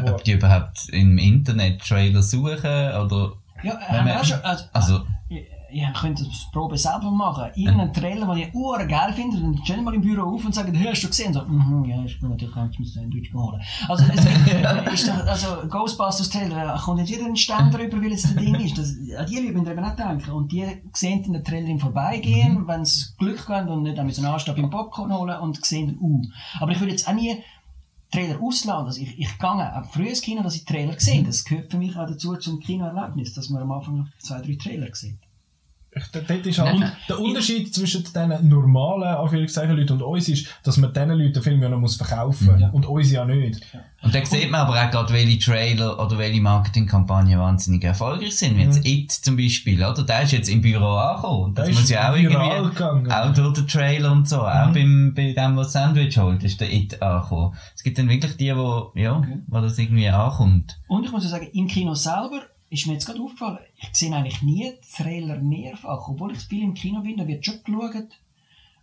ob 0.06 0.24
die 0.24 0.34
überhaupt 0.34 0.90
im 0.90 1.18
Internet 1.18 1.82
Trailer 1.82 2.22
suchen 2.22 2.56
oder, 2.56 3.34
Ja, 3.64 3.80
haben 3.80 4.08
wir 4.08 4.20
auch 4.20 4.26
schon, 4.26 4.40
also, 4.42 4.66
also, 4.74 5.02
ihr, 5.30 5.44
ihr 5.72 5.94
könnt 5.94 6.20
das 6.20 6.48
Probe 6.52 6.78
selber 6.78 7.12
machen. 7.12 7.50
Irgendeinen 7.56 7.94
Trailer, 7.94 8.28
den 8.28 8.38
ihr 8.38 8.56
ur 8.56 8.78
geil 8.86 9.14
findet, 9.14 9.42
dann 9.42 9.58
stellen 9.64 9.84
mal 9.84 9.94
im 9.94 10.02
Büro 10.02 10.36
auf 10.36 10.46
und 10.46 10.54
sagen, 10.54 10.74
hey, 10.74 10.88
hast 10.92 11.04
du 11.04 11.08
gesehen? 11.08 11.34
So, 11.34 11.44
mhm, 11.44 11.86
ja, 11.86 12.04
ich 12.04 12.20
bin 12.20 12.30
natürlich 12.30 12.54
ganz 12.54 12.78
mit 12.78 12.88
Sandwich 12.88 13.34
holen. 13.34 13.62
Also, 13.88 14.06
es 14.14 14.94
ist 14.94 15.08
doch, 15.08 15.26
also, 15.28 15.48
Ghostbusters 15.70 16.30
Trailer, 16.30 16.66
da 16.66 16.78
kommt 16.78 17.00
nicht 17.00 17.10
jeder 17.10 17.26
einen 17.26 17.36
Stand 17.36 17.74
drüber, 17.74 18.02
weil 18.02 18.12
es 18.12 18.24
das 18.24 18.36
Ding 18.36 18.56
ist. 18.56 18.78
Das, 18.78 18.90
an 19.18 19.26
die 19.26 19.36
Leute 19.36 19.54
müssen 19.54 19.68
eben 19.68 19.84
auch 19.84 19.96
denken. 19.96 20.32
Und 20.32 20.52
die 20.52 20.66
sehen 20.94 21.24
den 21.24 21.44
Trailer 21.44 21.68
im 21.68 21.80
Vorbeigehen, 21.80 22.68
wenn 22.68 22.86
sie 22.86 23.06
Glück 23.18 23.48
haben 23.48 23.70
und 23.70 23.84
nicht 23.84 24.00
an 24.00 24.06
müssen 24.06 24.26
anstehen 24.26 24.56
beim 24.56 24.70
Popcorn 24.70 25.14
holen 25.14 25.40
und 25.40 25.64
sehen 25.66 25.98
uh. 26.00 26.22
Aber 26.60 26.72
ich 26.72 26.80
würde 26.80 26.92
jetzt 26.92 27.08
auch 27.08 27.14
nie 27.14 27.42
Trailer 28.12 28.42
ausladen. 28.42 28.88
Also 28.88 29.02
ich, 29.02 29.18
ich 29.18 29.40
gehe 29.40 29.50
auch 29.50 29.86
früh 29.86 30.10
ins 30.10 30.22
Kino, 30.22 30.44
dass 30.44 30.56
ich 30.56 30.66
Trailer 30.66 31.00
sehe. 31.00 31.24
Das 31.24 31.44
gehört 31.46 31.72
für 31.72 31.78
mich 31.78 31.96
auch 31.96 32.08
dazu 32.08 32.36
zum 32.36 32.60
Kinoerlebnis, 32.60 33.34
dass 33.34 33.50
man 33.50 33.64
am 33.64 33.72
Anfang 33.72 33.98
noch 33.98 34.08
zwei, 34.20 34.42
drei 34.42 34.56
Trailer 34.56 34.94
sieht. 34.94 35.18
Ich- 35.94 36.08
d- 36.12 36.22
Dort 36.26 36.46
ist 36.46 36.58
halt, 36.60 36.80
Nein. 36.80 36.92
der 37.10 37.20
Unterschied 37.20 37.76
zwischen 37.76 38.04
diesen 38.06 38.48
normalen 38.48 39.04
Anführungszeichen 39.18 39.76
Leuten 39.76 39.92
und 39.94 40.02
uns 40.04 40.30
ist, 40.30 40.48
dass 40.64 40.78
man 40.78 40.94
diesen 40.94 41.10
Leuten 41.10 41.34
den 41.34 41.44
Film 41.44 41.62
ja 41.62 41.68
noch 41.68 41.80
muss 41.80 41.98
verkaufen 41.98 42.58
Ja. 42.60 42.70
und 42.70 42.86
uns 42.86 43.12
ja 43.12 43.26
nicht. 43.26 43.62
und 44.02 44.16
da 44.16 44.26
sieht 44.26 44.50
man 44.50 44.62
aber 44.62 44.82
auch 44.82 44.90
gerade, 44.90 45.14
welche 45.14 45.38
Trailer 45.40 46.00
oder 46.00 46.18
welche 46.18 46.40
Marketingkampagnen 46.40 47.38
wahnsinnig 47.38 47.84
erfolgreich 47.84 48.38
sind. 48.38 48.58
Wie 48.58 48.64
jetzt 48.64 48.86
It 48.88 49.12
zum 49.12 49.36
Beispiel, 49.36 49.84
oder? 49.84 50.04
Der 50.04 50.22
ist 50.24 50.32
jetzt 50.32 50.50
im 50.50 50.62
Büro 50.62 50.86
angekommen. 50.96 51.56
Das 51.56 51.66
Der 51.66 51.74
muss 51.76 51.84
ist 51.84 51.90
ja 51.90 52.10
auch 52.10 52.16
irgendwie, 52.16 52.70
gegangen. 52.70 53.12
auch 53.12 53.34
durch 53.34 53.54
den 53.56 53.68
Trailer 53.68 54.12
und 54.14 54.30
so, 54.30 54.38
auch 54.42 54.72
beim, 54.72 55.14
bei 55.14 55.34
dem, 55.34 55.58
was 55.58 55.74
Sandwich 55.74 56.18
holt, 56.18 56.42
ist 56.44 56.62
der 56.62 56.72
It 56.72 57.02
angekommen. 57.02 57.54
Es 57.76 57.84
gibt 57.84 57.98
dann 57.98 58.08
wirklich 58.08 58.38
die, 58.38 58.56
wo, 58.56 58.92
ja, 58.96 59.22
wo 59.48 59.60
das 59.60 59.78
irgendwie 59.78 60.08
ankommt. 60.08 60.80
Und 60.88 61.04
ich 61.04 61.12
muss 61.12 61.26
ja 61.26 61.30
sagen, 61.32 61.50
im 61.54 61.68
Kino 61.68 61.94
selber 61.96 62.44
ist 62.72 62.88
mir 62.88 62.94
jetzt 62.94 63.06
gerade 63.06 63.22
aufgefallen, 63.22 63.60
ich 63.76 63.90
sehe 63.92 64.16
eigentlich 64.16 64.42
nie 64.42 64.72
Trailer 64.96 65.38
mehrfach, 65.38 66.08
obwohl 66.08 66.32
ich 66.32 66.40
viel 66.40 66.64
im 66.64 66.74
Kino 66.74 67.02
bin, 67.02 67.18
da 67.18 67.28
wird 67.28 67.46
schon 67.46 67.62
geschaut. 67.64 68.08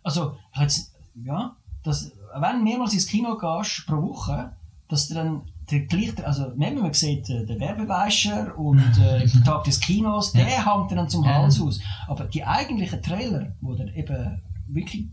Also, 0.03 0.37
jetzt, 0.55 0.95
ja, 1.25 1.55
dass, 1.83 2.11
wenn 2.35 2.57
du 2.59 2.63
mehrmals 2.63 2.93
ins 2.93 3.07
Kino 3.07 3.35
gehst 3.35 3.85
pro 3.87 4.01
Woche, 4.01 4.53
dass 4.87 5.07
du 5.07 5.15
dann 5.15 5.41
der 5.71 5.81
gleiche, 5.81 6.25
also 6.25 6.51
wenn 6.55 6.79
man 6.79 6.93
sieht, 6.93 7.29
äh, 7.29 7.45
der 7.45 7.59
Werbeweischer 7.59 8.57
und 8.57 8.79
äh, 8.97 9.25
der 9.33 9.43
Tag 9.43 9.63
des 9.63 9.79
Kinos, 9.79 10.33
der 10.33 10.45
hängt 10.45 10.91
dann 10.91 11.09
zum 11.09 11.23
Ja. 11.23 11.35
Hals 11.35 11.59
aus. 11.59 11.79
Aber 12.07 12.25
die 12.25 12.43
eigentlichen 12.43 13.01
Trailer, 13.01 13.53
die 13.61 13.77
dann 13.77 13.93
eben 13.93 14.41
wirklich 14.67 15.07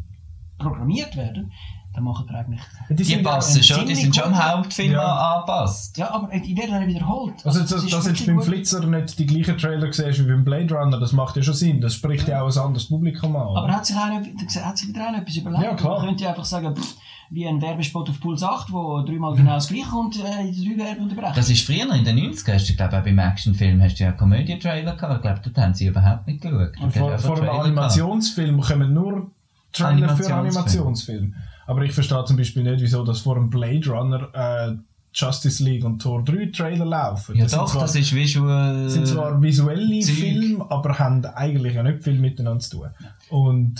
programmiert 0.58 1.16
werden, 1.16 1.52
da 1.96 2.02
machen 2.02 2.26
wir 2.28 2.38
eigentlich 2.38 2.60
Die 2.90 3.02
sind 3.04 3.24
ja- 3.24 3.30
passen 3.32 3.62
schon, 3.62 3.86
die 3.86 3.94
sind 3.94 4.14
schon 4.14 4.32
am. 4.32 4.36
Hauptfilm 4.38 4.92
Ja. 4.92 5.34
angepasst. 5.36 5.96
Ja, 5.96 6.12
aber 6.12 6.28
die 6.38 6.56
werden 6.56 6.72
dann 6.72 6.86
wiederholt. 6.86 7.34
Also, 7.44 7.60
das 7.60 7.70
dass, 7.86 8.06
jetzt 8.06 8.26
beim. 8.26 8.40
Flitzer 8.42 8.86
nicht 8.86 9.18
die 9.18 9.26
gleichen 9.26 9.56
Trailer 9.56 9.90
siehst 9.92 10.18
wie 10.20 10.28
beim 10.28 10.44
Blade 10.44 10.72
Runner, 10.74 11.00
das 11.00 11.12
macht 11.12 11.36
ja 11.36 11.42
schon 11.42 11.54
Sinn. 11.54 11.80
Das 11.80 11.94
spricht 11.94 12.28
ja, 12.28 12.42
auch 12.42 12.54
ein 12.54 12.58
anderes 12.62 12.86
Publikum 12.88 13.34
an. 13.34 13.56
Aber 13.56 13.68
hat 13.72 13.86
sich, 13.86 13.96
einer, 13.96 14.20
hat 14.20 14.78
sich 14.78 14.88
wieder 14.88 15.08
einer 15.08 15.18
etwas 15.22 15.36
überlegt? 15.36 15.62
Ja, 15.64 15.74
klar. 15.74 15.96
Man 15.98 16.06
könnte 16.08 16.24
ja 16.24 16.30
einfach 16.30 16.44
sagen, 16.44 16.76
pff, 16.76 16.96
wie 17.30 17.46
ein 17.48 17.60
Werbespot 17.60 18.08
auf 18.08 18.20
Puls 18.20 18.42
8, 18.42 18.70
wo 18.72 19.02
dreimal 19.02 19.34
genau 19.34 19.54
das 19.54 19.66
gleiche 19.68 19.88
kommt, 19.88 20.16
äh, 20.22 20.46
in 20.48 20.52
drei 20.78 20.84
Werben 20.84 21.02
unterbrechen. 21.04 21.32
Das 21.34 21.50
ist 21.50 21.66
früher 21.66 21.92
in 21.92 22.04
den 22.04 22.16
90ern, 22.18 22.54
hast 22.54 22.68
du, 22.68 22.74
glaube 22.74 22.98
auch 22.98 23.02
beim 23.02 23.18
Actionfilm 23.18 23.82
hast 23.82 23.98
du 23.98 24.04
ja 24.04 24.12
Komödie-Trailer 24.12 24.94
gehabt. 24.94 25.14
Ich 25.16 25.22
glaube, 25.22 25.40
dort 25.42 25.58
haben 25.58 25.74
sie 25.74 25.86
überhaupt 25.86 26.26
nicht 26.28 26.40
geschaut. 26.42 26.72
Vor, 26.92 27.18
vor 27.18 27.38
einem. 27.40 27.48
Animationsfilm 27.48 28.60
kommen 28.60 28.92
nur 28.94 29.30
Trailer 29.72 30.16
für 30.16 30.34
Animationsfilm. 30.34 31.34
Aber 31.66 31.82
ich 31.82 31.92
verstehe 31.92 32.24
zum 32.24 32.36
Beispiel 32.36 32.62
nicht, 32.62 32.80
wieso 32.80 33.04
das 33.04 33.20
vor 33.20 33.36
einem 33.36 33.50
Blade 33.50 33.88
Runner 33.88 34.28
äh, 34.32 34.76
Justice 35.12 35.64
League 35.64 35.84
und 35.84 36.00
Tor 36.00 36.22
3 36.22 36.50
Trailer 36.54 36.84
laufen. 36.84 37.36
Ja 37.36 37.44
das 37.44 37.52
doch, 37.52 37.70
zwar, 37.70 37.82
das 37.82 37.94
ist 37.96 38.14
visual... 38.14 38.88
sind 38.90 39.08
zwar 39.08 39.40
visuelle 39.40 40.00
Zeug. 40.00 40.14
Filme, 40.14 40.70
aber 40.70 40.98
haben 40.98 41.24
eigentlich 41.24 41.74
ja 41.74 41.82
nicht 41.82 42.04
viel 42.04 42.18
miteinander 42.18 42.60
zu 42.60 42.76
tun. 42.76 42.88
Und 43.30 43.74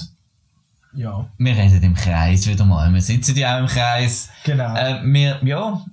ja, 0.94 1.28
Wir 1.36 1.54
reden 1.54 1.82
im 1.82 1.94
Kreis 1.94 2.48
wieder 2.48 2.64
mal. 2.64 2.92
Wir 2.92 3.02
sitzen 3.02 3.36
ja 3.36 3.56
auch 3.56 3.60
im 3.60 3.66
Kreis. 3.66 4.30
genau. 4.44 4.74
Äh, 4.74 5.02
wir, 5.04 5.40
ja, 5.44 5.84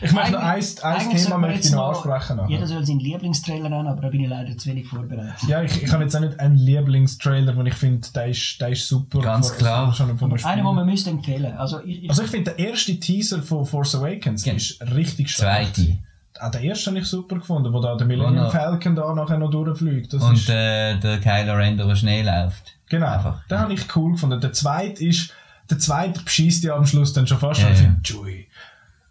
ich 0.00 0.12
möchte 0.12 0.32
noch 0.32 0.40
ein, 0.40 0.62
ein 0.82 1.10
Thema 1.16 1.38
möchte 1.38 1.68
ich 1.68 1.72
noch 1.72 1.92
noch- 1.92 2.04
ansprechen. 2.06 2.36
nachher. 2.36 2.50
Jeder 2.50 2.66
soll 2.66 2.84
seinen 2.86 3.00
Lieblingstrailer 3.00 3.68
nennen, 3.68 3.86
aber 3.86 4.00
da 4.02 4.08
bin 4.08 4.20
ich 4.22 4.28
leider 4.28 4.56
zu 4.56 4.68
wenig 4.68 4.86
vorbereitet. 4.86 5.48
Ja, 5.48 5.62
ich, 5.62 5.82
ich 5.82 5.92
habe 5.92 6.04
jetzt 6.04 6.14
auch 6.16 6.20
nicht 6.20 6.38
einen 6.40 6.56
Lieblingstrailer, 6.56 7.56
wo 7.56 7.62
ich 7.62 7.74
finde, 7.74 8.06
der 8.14 8.26
ist, 8.26 8.60
der 8.60 8.68
ist 8.70 8.86
super. 8.88 9.20
Ganz 9.20 9.56
klar. 9.56 9.92
Schon 9.94 10.10
einen, 10.10 10.18
den 10.18 10.64
man 10.64 10.86
müsste 10.86 11.10
empfehlen. 11.10 11.56
Also 11.56 11.80
ich, 11.84 12.04
ich, 12.04 12.10
Also 12.10 12.22
ich 12.22 12.30
finde, 12.30 12.52
der 12.54 12.58
erste 12.70 12.98
Teaser 12.98 13.42
von 13.42 13.64
Force 13.66 13.94
Awakens 13.94 14.44
Ja. 14.44 14.52
ist 14.54 14.80
richtig 14.94 15.30
stark. 15.30 15.74
zweite. 15.74 15.98
auch 16.40 16.50
den 16.52 16.62
ersten 16.64 16.90
habe 16.90 16.98
ich 17.00 17.06
super 17.06 17.36
gefunden, 17.36 17.72
wo 17.72 17.80
da 17.80 17.96
der 17.96 18.06
Millennium 18.06 18.44
noch- 18.44 18.52
Falcon 18.52 18.94
da 18.94 19.12
nachher 19.14 19.38
noch 19.38 19.50
durchfliegt. 19.50 20.12
Das 20.12 20.22
Und 20.22 20.34
ist, 20.34 20.48
äh, 20.48 20.96
der 20.98 21.18
Kylo 21.18 21.54
Ren 21.54 21.76
durch 21.76 21.98
Schnee 21.98 22.22
läuft. 22.22 22.74
genau, 22.88 23.08
einfach. 23.08 23.44
den 23.48 23.58
habe 23.58 23.72
ich 23.72 23.96
cool 23.96 24.12
gefunden. 24.12 24.40
Der 24.40 24.52
zweite 24.52 25.04
ist, 25.04 25.32
der 25.70 25.78
zweite 25.78 26.22
beschießt 26.22 26.62
ja 26.64 26.76
am 26.76 26.86
Schluss 26.86 27.12
dann 27.12 27.26
schon 27.26 27.38
fast 27.38 27.60
Ja, 27.60 27.68
und 27.68 27.80
ja. 27.80 27.96
Joey, 28.04 28.46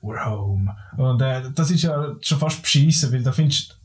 we're 0.01 0.23
home. 0.23 0.75
Und 0.97 1.21
äh, 1.21 1.43
das 1.53 1.71
ist 1.71 1.83
ja 1.83 2.15
schon 2.21 2.39
fast 2.39 2.61
beschissen, 2.61 3.11
weil 3.11 3.23
da 3.23 3.31
findest 3.31 3.77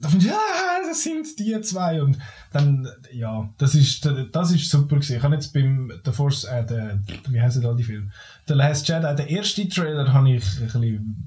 da 0.00 0.08
findest 0.08 0.30
du, 0.30 0.34
ja, 0.34 0.40
das 0.86 1.02
sind 1.02 1.38
die 1.38 1.60
zwei 1.62 2.02
und 2.02 2.18
dann, 2.52 2.86
ja, 3.12 3.48
das 3.58 3.74
ist, 3.74 4.08
das 4.32 4.50
ist 4.50 4.68
super 4.68 4.96
gewesen. 4.96 5.16
Ich 5.16 5.22
habe 5.22 5.34
jetzt 5.34 5.52
beim 5.52 5.92
The 6.04 6.12
Force, 6.12 6.44
äh, 6.44 6.64
der, 6.66 7.00
wie 7.28 7.40
heißen 7.40 7.62
da 7.62 7.72
die 7.72 7.84
Filme? 7.84 8.10
The 8.46 8.54
Last 8.54 8.88
Jedi, 8.88 9.00
der 9.00 9.28
erste 9.28 9.68
Trailer 9.68 10.12
habe 10.12 10.30
ich 10.30 10.44
ein 10.60 10.66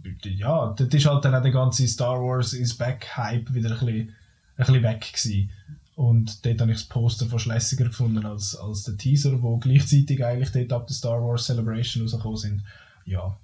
bisschen, 0.04 0.38
ja, 0.38 0.74
das 0.78 0.88
ist 0.90 1.06
halt 1.06 1.26
dann 1.26 1.36
auch 1.36 1.42
der 1.42 1.52
ganze 1.52 1.88
Star 1.88 2.22
Wars 2.22 2.54
is 2.54 2.78
back 2.78 3.08
Hype 3.18 3.54
wieder 3.54 3.72
ein 3.72 3.80
bisschen, 3.80 4.10
ein 4.58 4.66
bisschen 4.66 4.84
weg 4.84 5.14
gewesen. 5.14 5.50
Und 5.96 6.46
dort 6.46 6.62
habe 6.62 6.72
ich 6.72 6.78
das 6.78 6.88
Poster 6.88 7.26
fast 7.26 7.48
lässiger 7.48 7.86
gefunden 7.86 8.24
als, 8.26 8.56
als 8.56 8.84
der 8.84 8.98
Teaser, 8.98 9.42
wo 9.42 9.58
gleichzeitig 9.58 10.24
eigentlich 10.24 10.52
dort 10.52 10.72
ab 10.74 10.88
der 10.88 10.96
Star 10.96 11.24
Wars 11.24 11.46
Celebration 11.46 12.04
rausgekommen 12.04 12.38
sind. 12.38 12.64
Ja. 13.06 13.36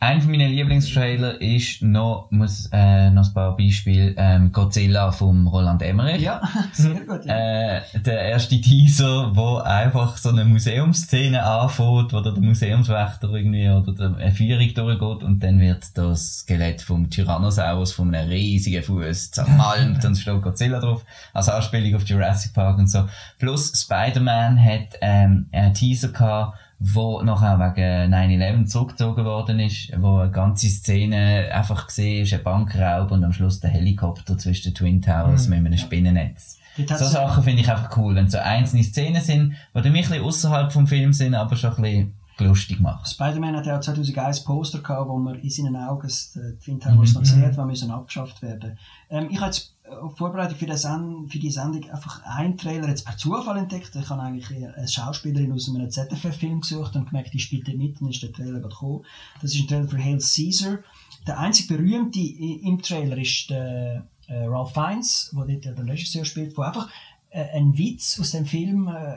Ein 0.00 0.20
von 0.20 0.30
meinen 0.30 0.52
Lieblingstrailer 0.52 1.40
ist 1.40 1.82
noch, 1.82 2.28
muss, 2.30 2.68
äh, 2.72 3.10
noch 3.10 3.26
ein 3.26 3.34
paar 3.34 3.56
Beispiele, 3.56 4.14
ähm, 4.16 4.52
Godzilla 4.52 5.10
vom 5.10 5.48
Roland 5.48 5.82
Emmerich. 5.82 6.22
Ja, 6.22 6.40
sehr 6.72 7.00
gut. 7.00 7.24
Ja. 7.24 7.78
Äh, 7.78 7.80
der 8.06 8.20
erste 8.22 8.60
Teaser, 8.60 9.34
wo 9.34 9.56
einfach 9.56 10.16
so 10.16 10.28
eine 10.28 10.44
Museumsszene 10.44 11.42
anfängt, 11.42 12.12
wo 12.12 12.20
der 12.20 12.32
Museumswächter 12.34 13.28
irgendwie 13.32 13.68
oder 13.70 13.92
der- 13.92 14.16
eine 14.16 14.30
Führung 14.30 14.72
durchgeht 14.72 15.24
und 15.26 15.42
dann 15.42 15.58
wird 15.58 15.84
das 15.98 16.38
Skelett 16.40 16.80
vom 16.80 17.10
Tyrannosaurus 17.10 17.92
von 17.92 18.14
einem 18.14 18.28
riesigen 18.30 18.84
Fuß 18.84 19.32
zermalmt 19.32 20.04
und 20.04 20.12
es 20.12 20.20
steht 20.20 20.40
Godzilla 20.42 20.78
drauf, 20.78 21.04
als 21.34 21.48
Anspielung 21.48 21.96
auf 21.96 22.04
Jurassic 22.04 22.52
Park 22.54 22.78
und 22.78 22.86
so. 22.88 23.08
Plus 23.40 23.72
Spider-Man 23.82 24.62
hat 24.64 24.96
ähm, 25.00 25.46
einen 25.50 25.74
Teaser 25.74 26.08
gehabt, 26.08 26.56
wo 26.80 27.22
nachher 27.22 27.58
wegen 27.58 28.14
9-11 28.14 28.66
zurückgezogen 28.66 29.24
worden 29.24 29.58
ist, 29.60 29.90
wo 30.00 30.18
eine 30.18 30.30
ganze 30.30 30.68
Szene 30.68 31.50
einfach 31.52 31.86
gesehen 31.86 32.22
ist, 32.22 32.32
ein 32.32 32.42
Bankraub 32.42 33.10
und 33.10 33.24
am 33.24 33.32
Schluss 33.32 33.60
der 33.60 33.70
Helikopter 33.70 34.38
zwischen 34.38 34.70
den 34.70 34.74
Twin 34.74 35.02
Towers 35.02 35.48
mit 35.48 35.58
einem 35.58 35.76
Spinnennetz. 35.76 36.58
So 36.86 37.04
Sachen 37.06 37.42
finde 37.42 37.62
ich 37.62 37.70
einfach 37.70 37.96
cool, 37.96 38.14
wenn 38.14 38.28
so 38.28 38.38
einzelne 38.38 38.84
Szenen 38.84 39.20
sind, 39.20 39.50
die 39.74 39.82
dann 39.82 39.86
ein 39.86 39.92
bisschen 39.92 40.22
außerhalb 40.22 40.72
vom 40.72 40.86
Film 40.86 41.12
sind, 41.12 41.34
aber 41.34 41.56
schon 41.56 41.74
ein 41.74 41.82
bisschen 41.82 42.14
lustig 42.38 42.80
machen. 42.80 43.04
Spider-Man 43.04 43.56
hat 43.56 43.66
ja 43.66 43.76
auch 43.76 43.80
2001 43.80 44.44
Poster 44.44 44.78
gehabt, 44.78 45.08
wo 45.08 45.18
man 45.18 45.40
in 45.40 45.50
seinen 45.50 45.74
Augen 45.76 46.08
die 46.08 46.58
Twin 46.64 46.78
Towers 46.78 47.14
noch 47.14 47.22
gesehen 47.22 47.44
hat, 47.44 47.56
die 47.56 47.60
müssen 47.62 47.90
abgeschafft 47.90 48.42
werden. 48.42 48.78
Ähm, 49.10 49.28
ich 49.30 49.38
habe 49.38 49.46
jetzt 49.46 49.74
äh, 49.77 49.77
Vorbereitung 50.16 50.56
für, 50.58 50.66
den 50.66 51.28
für 51.28 51.38
die 51.38 51.50
Sendung 51.50 51.88
einfach 51.90 52.22
einen 52.24 52.56
Trailer 52.56 52.88
jetzt 52.88 53.04
per 53.04 53.16
Zufall 53.16 53.58
entdeckt. 53.58 53.94
Ich 53.94 54.08
habe 54.10 54.22
eigentlich 54.22 54.50
eine 54.54 54.88
Schauspielerin 54.88 55.52
aus 55.52 55.68
einem 55.68 55.90
ZFF-Film 55.90 56.60
gesucht 56.60 56.96
und 56.96 57.08
gemerkt, 57.08 57.34
die 57.34 57.38
spielt 57.38 57.68
mit, 57.76 58.00
dann 58.00 58.08
ist 58.08 58.22
der 58.22 58.32
Trailer 58.32 58.60
gerade 58.60 58.74
gekommen. 58.74 59.04
Das 59.40 59.54
ist 59.54 59.60
ein 59.60 59.68
Trailer 59.68 59.88
für 59.88 59.98
Hail 59.98 60.18
Caesar. 60.18 60.78
Der 61.26 61.38
einzig 61.38 61.68
berühmte 61.68 62.20
im 62.20 62.80
Trailer 62.80 63.18
ist 63.18 63.50
der 63.50 64.06
äh, 64.26 64.44
Ralph 64.44 64.72
Fiennes, 64.72 65.34
der 65.34 65.58
dort 65.58 65.78
der 65.78 65.86
Regisseur 65.86 66.24
spielt, 66.24 66.56
wo 66.56 66.62
einfach 66.62 66.88
äh, 67.30 67.44
ein 67.56 67.76
Witz 67.76 68.18
aus 68.20 68.30
dem 68.30 68.46
Film 68.46 68.88
äh, 68.88 69.16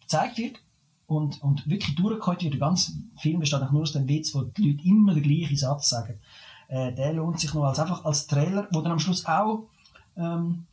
gezeigt 0.00 0.38
wird 0.38 0.56
und, 1.06 1.42
und 1.42 1.68
wirklich 1.68 1.94
durchgeholt 1.94 2.42
wird. 2.42 2.54
Der 2.54 2.60
ganze 2.60 2.92
Film 3.18 3.40
besteht 3.40 3.72
nur 3.72 3.82
aus 3.82 3.92
dem 3.92 4.08
Witz, 4.08 4.34
wo 4.34 4.42
die 4.42 4.70
Leute 4.70 4.86
immer 4.86 5.14
den 5.14 5.22
gleichen 5.22 5.56
Satz 5.56 5.88
sagen. 5.88 6.18
Äh, 6.68 6.92
der 6.92 7.12
lohnt 7.12 7.40
sich 7.40 7.54
noch 7.54 7.64
als 7.64 7.78
einfach 7.78 8.04
als 8.04 8.26
Trailer, 8.26 8.68
wo 8.72 8.80
dann 8.80 8.92
am 8.92 8.98
Schluss 8.98 9.26
auch 9.26 9.68
ähm, 10.16 10.64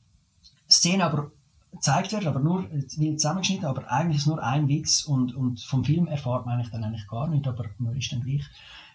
Szenen 0.70 1.02
aber 1.02 1.32
gezeigt 1.72 2.14
werden, 2.14 2.28
aber 2.28 2.40
nur 2.40 2.66
wild 2.72 3.20
zusammengeschnitten, 3.20 3.66
aber 3.66 3.92
eigentlich 3.92 4.18
ist 4.18 4.28
nur 4.28 4.42
ein 4.44 4.68
Witz 4.68 5.04
und, 5.04 5.36
und 5.36 5.60
vom 5.62 5.84
Film 5.84 6.08
erfahrt 6.08 6.46
man 6.46 6.56
eigentlich 6.56 6.72
dann 6.72 6.84
eigentlich 6.84 7.08
gar 7.08 7.28
nicht, 7.28 7.48
aber 7.48 7.66
man 7.80 7.96
ist 7.96 8.12
dann 8.12 8.22
gleich. 8.22 8.44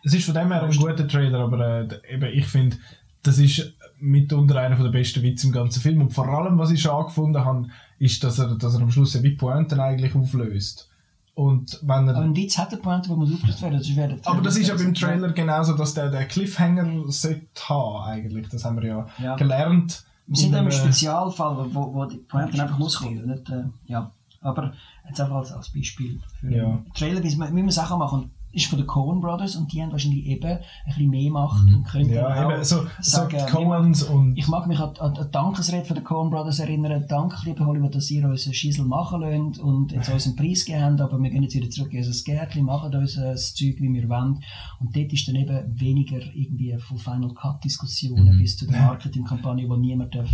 Es 0.05 0.15
ist 0.15 0.25
von 0.25 0.35
dem 0.35 0.53
her 0.53 0.63
ein 0.63 0.77
guter 0.77 1.07
Trailer, 1.07 1.41
aber 1.41 1.81
äh, 1.81 2.15
eben, 2.15 2.33
ich 2.33 2.47
finde, 2.47 2.77
das 3.23 3.39
ist 3.39 3.75
mitunter 3.99 4.57
einer 4.61 4.77
der 4.77 4.91
besten 4.91 5.23
Witze 5.23 5.49
im 5.49 5.53
ganzen 5.53 5.81
Film. 5.81 6.01
Und 6.01 6.13
vor 6.13 6.29
allem, 6.29 6.57
was 6.59 6.71
ich 6.71 6.81
schon 6.81 6.93
angefunden 6.93 7.45
habe, 7.45 7.69
ist, 7.99 8.23
dass 8.23 8.39
er, 8.39 8.55
dass 8.55 8.75
er 8.75 8.81
am 8.81 8.91
Schluss 8.91 9.21
wie 9.23 9.31
Pointen 9.31 9.81
eigentlich 9.81 10.15
auflöst. 10.15 10.89
Und 11.35 11.79
wenn 11.83 12.09
er, 12.09 12.17
Aber 12.17 12.25
ein 12.25 12.35
Witz 12.35 12.59
hat 12.59 12.73
eine 12.73 12.81
Pointe, 12.81 13.09
wo 13.09 13.17
muss 13.17 13.33
aufgelöst 13.33 13.63
werden. 13.63 13.81
sonst 13.81 13.97
wäre 13.97 14.19
aber 14.25 14.43
das 14.43 14.57
ist 14.57 14.69
ja 14.69 14.75
beim 14.75 14.95
Trailer 14.95 15.19
Trailer 15.19 15.33
genauso, 15.33 15.77
dass 15.77 15.95
der, 15.95 16.11
der 16.11 16.27
Cliffhanger 16.27 17.11
sollte 17.13 17.47
haben, 17.69 18.05
eigentlich. 18.09 18.49
Das 18.49 18.65
haben 18.65 18.81
wir 18.81 18.89
ja, 18.89 19.07
Ja. 19.19 19.37
gelernt. 19.37 20.05
Wir 20.29 20.37
sind 20.37 20.55
im 20.55 20.67
Und, 20.67 20.69
äh, 20.69 20.73
Spezialfall, 20.73 21.67
wo, 21.73 21.95
wo, 21.95 22.05
die 22.05 22.19
Pointe 22.19 22.63
einfach 22.63 22.79
muss 22.79 22.99
kommen. 22.99 23.27
Nicht, 23.27 23.49
äh, 23.51 23.65
ja. 23.87 24.11
Aber 24.41 24.73
jetzt 25.09 25.21
einfach 25.21 25.37
als, 25.37 25.53
als 25.53 25.71
Beispiel 25.71 26.21
für 26.39 26.55
Ja. 26.55 26.85
Trailer, 26.95 27.23
wie 27.23 27.37
man 27.37 27.57
wie 27.57 27.63
man 27.63 27.71
Sachen 27.71 27.99
machen 27.99 28.31
ist 28.51 28.67
von 28.67 28.79
den 28.79 28.87
Coen 28.87 29.21
Brothers 29.21 29.57
und 29.57 29.73
die 29.73 29.83
haben 29.83 29.93
wahrscheinlich 29.93 30.25
eben 30.27 30.43
ein 30.51 30.59
bisschen 30.87 31.11
mehr 31.11 31.31
Macht 31.31 31.67
und 31.73 31.85
können 31.85 32.07
Mhm. 32.09 32.13
Ja, 32.15 32.47
auch 32.47 32.53
eben, 32.55 32.65
so, 32.65 32.77
so 32.83 32.87
sagen, 33.01 33.29
die 33.31 33.37
wir 33.37 33.47
Coens 33.47 34.03
und. 34.03 34.37
Ich 34.39 34.49
mag 34.49 34.67
mich 34.67 34.79
an, 34.79 34.97
an, 34.99 35.17
an 35.17 35.27
die 35.27 35.31
Dankesrede 35.31 35.85
von 35.85 35.97
den 35.97 36.05
Coen 36.05 36.31
Brothers 36.31 36.59
erinnern. 36.59 37.05
Danke, 37.09 37.37
liebe 37.45 37.65
Hollywood, 37.67 37.95
dass 37.95 38.11
ihr 38.11 38.27
uns 38.27 38.47
einen 38.47 38.55
Schissel 38.55 38.85
machen 38.87 39.21
lasst 39.21 39.61
und 39.61 39.93
jetzt 39.93 40.09
uns 40.09 40.27
einen 40.27 40.37
Preis 40.37 40.65
gegeben 40.65 40.85
habt, 40.85 41.01
aber 41.01 41.19
wir 41.23 41.31
gehen 41.31 41.43
jetzt 41.43 41.55
wieder 41.55 41.69
zurück 41.69 41.93
in 41.93 41.99
unser 41.99 42.25
Gärtchen, 42.25 42.65
machen 42.65 42.95
uns 42.95 43.15
das 43.17 43.55
Zeug, 43.55 43.77
wie 43.81 43.93
wir 43.93 44.09
wollen. 44.09 44.43
Und 44.81 44.97
dort 44.97 45.13
ist 45.13 45.29
dann 45.29 45.37
eben 45.37 45.79
weniger 45.81 46.19
irgendwie 46.35 46.75
von 46.79 46.97
Final 46.99 47.35
Cut 47.35 47.63
Diskussionen 47.65 48.35
Mhm. 48.35 48.39
bis 48.39 48.57
zu 48.57 48.67
der 48.67 48.81
Marketingkampagne, 48.81 49.69
wo 49.69 49.77
niemand 49.77 50.15
darf 50.15 50.31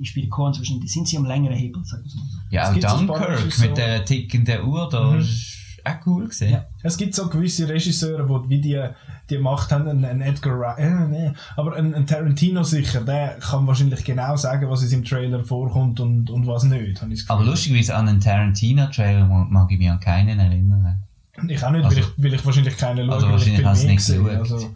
Ich 0.00 0.08
spiele 0.08 0.28
Coen 0.28 0.54
wahrscheinlich, 0.56 0.92
sind 0.92 1.06
sie 1.08 1.16
am 1.18 1.24
längeren 1.24 1.56
Hebel, 1.56 1.84
sagen 1.84 2.04
wir 2.04 2.10
so. 2.10 2.18
Ja, 2.50 2.70
auch 2.70 2.74
so 2.74 3.06
Dunkirk 3.06 3.38
Regisseure- 3.40 3.68
mit 3.68 3.76
der 3.78 4.04
tickenden 4.04 4.64
Uhr, 4.66 4.88
da 4.90 5.10
Mhm. 5.12 5.20
ist 5.20 5.56
auch 5.84 6.06
cool 6.06 6.28
gesehen. 6.28 6.52
Ja. 6.52 6.64
Es 6.82 6.96
gibt 6.96 7.14
so 7.14 7.28
gewisse 7.28 7.68
Regisseure, 7.68 8.26
die 8.44 8.48
wie 8.48 8.60
die, 8.60 8.82
die 9.28 9.38
Macht 9.38 9.70
haben, 9.72 9.88
ein, 9.88 10.04
ein 10.04 10.20
Edgar 10.20 10.58
Wright, 10.58 10.78
äh, 10.78 11.06
nee, 11.08 11.32
aber 11.56 11.76
ein, 11.76 11.94
ein 11.94 12.06
Tarantino 12.06 12.62
sicher, 12.62 13.00
der 13.02 13.38
kann 13.40 13.66
wahrscheinlich 13.66 14.04
genau 14.04 14.36
sagen, 14.36 14.68
was 14.70 14.82
in 14.82 14.88
seinem 14.88 15.04
Trailer 15.04 15.44
vorkommt 15.44 16.00
und, 16.00 16.30
und 16.30 16.46
was 16.46 16.64
nicht, 16.64 17.02
ich 17.10 17.30
Aber 17.30 17.44
lustigerweise 17.44 17.94
an 17.94 18.08
einen 18.08 18.20
Tarantino-Trailer 18.20 19.26
mag 19.26 19.70
ich 19.70 19.78
mich 19.78 19.90
an 19.90 20.00
keinen 20.00 20.38
erinnern. 20.38 20.96
Ich 21.48 21.64
auch 21.64 21.70
nicht, 21.70 21.84
Also- 21.84 21.96
weil, 21.96 22.04
ich, 22.04 22.24
weil 22.24 22.34
ich 22.34 22.44
wahrscheinlich 22.46 22.76
keinen 22.76 23.06
schaue, 23.06 23.14
Also 23.14 23.26
weil 23.28 23.36
ich 23.36 23.40
wahrscheinlich 23.58 23.80
du 23.80 23.84
mehr 23.84 23.92
nicht 23.94 24.04
sehe. 24.04 24.22
geschaut. 24.22 24.38
Also, 24.52 24.74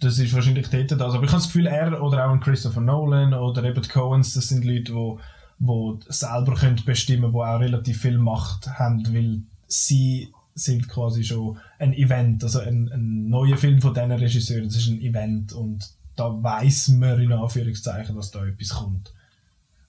das 0.00 0.18
ist 0.18 0.34
wahrscheinlich 0.34 0.68
dort 0.68 0.90
das. 0.92 1.00
Aber 1.14 1.22
ich 1.24 1.30
habe 1.30 1.38
das 1.38 1.46
Gefühl, 1.46 1.66
er 1.66 2.02
oder 2.02 2.26
auch 2.26 2.32
ein 2.32 2.40
Christopher 2.40 2.80
Nolan 2.80 3.32
oder 3.34 3.64
eben 3.64 3.80
die 3.82 3.88
Coens, 3.88 4.34
das 4.34 4.48
sind 4.48 4.64
Leute, 4.64 4.92
die 4.92 5.12
wo 5.60 5.98
selber 6.08 6.54
können 6.56 6.80
bestimmen 6.84 7.30
die 7.32 7.38
auch 7.38 7.60
relativ 7.60 8.00
viel 8.02 8.18
Macht 8.18 8.68
haben, 8.78 9.04
weil 9.14 9.38
sie 9.82 10.32
sind 10.54 10.88
quasi 10.88 11.24
schon 11.24 11.58
ein 11.78 11.92
Event, 11.94 12.44
also 12.44 12.60
ein, 12.60 12.88
ein 12.92 13.28
neuer 13.28 13.56
Film 13.56 13.80
von 13.80 13.92
diesen 13.92 14.12
Regisseuren, 14.12 14.64
das 14.64 14.76
ist 14.76 14.88
ein 14.88 15.00
Event 15.00 15.52
und 15.52 15.90
da 16.16 16.30
weiß 16.42 16.88
man 16.88 17.20
in 17.20 17.32
Anführungszeichen, 17.32 18.14
dass 18.14 18.30
da 18.30 18.44
etwas 18.46 18.68
kommt. 18.70 19.12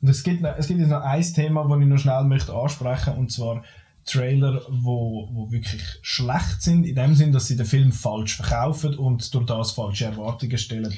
Und 0.02 0.10
es 0.10 0.24
gibt, 0.24 0.42
noch- 0.42 0.56
es 0.58 0.68
gibt 0.68 0.80
jetzt 0.80 0.90
noch 0.90 1.02
ein 1.04 1.22
Thema, 1.22 1.68
das 1.68 1.80
ich 1.80 1.86
noch 1.88 1.98
schnell 2.00 2.24
möchte 2.24 2.54
ansprechen 2.54 3.14
und 3.14 3.32
zwar 3.32 3.64
Trailer, 4.06 4.62
wo, 4.70 5.30
wo 5.34 5.52
wirklich 5.52 5.82
schlecht 6.02 6.62
sind, 6.62 6.84
in 6.86 6.96
dem 6.96 7.16
Sinn, 7.16 7.32
dass 7.32 7.48
sie 7.48 7.56
den 7.58 7.66
Film 7.66 7.92
falsch 7.92 8.36
verkaufen 8.36 8.96
und 8.98 9.34
durch 9.34 9.46
das 9.48 9.72
falsche 9.72 10.06
Erwartungen 10.06 10.58
stellen. 10.58 10.94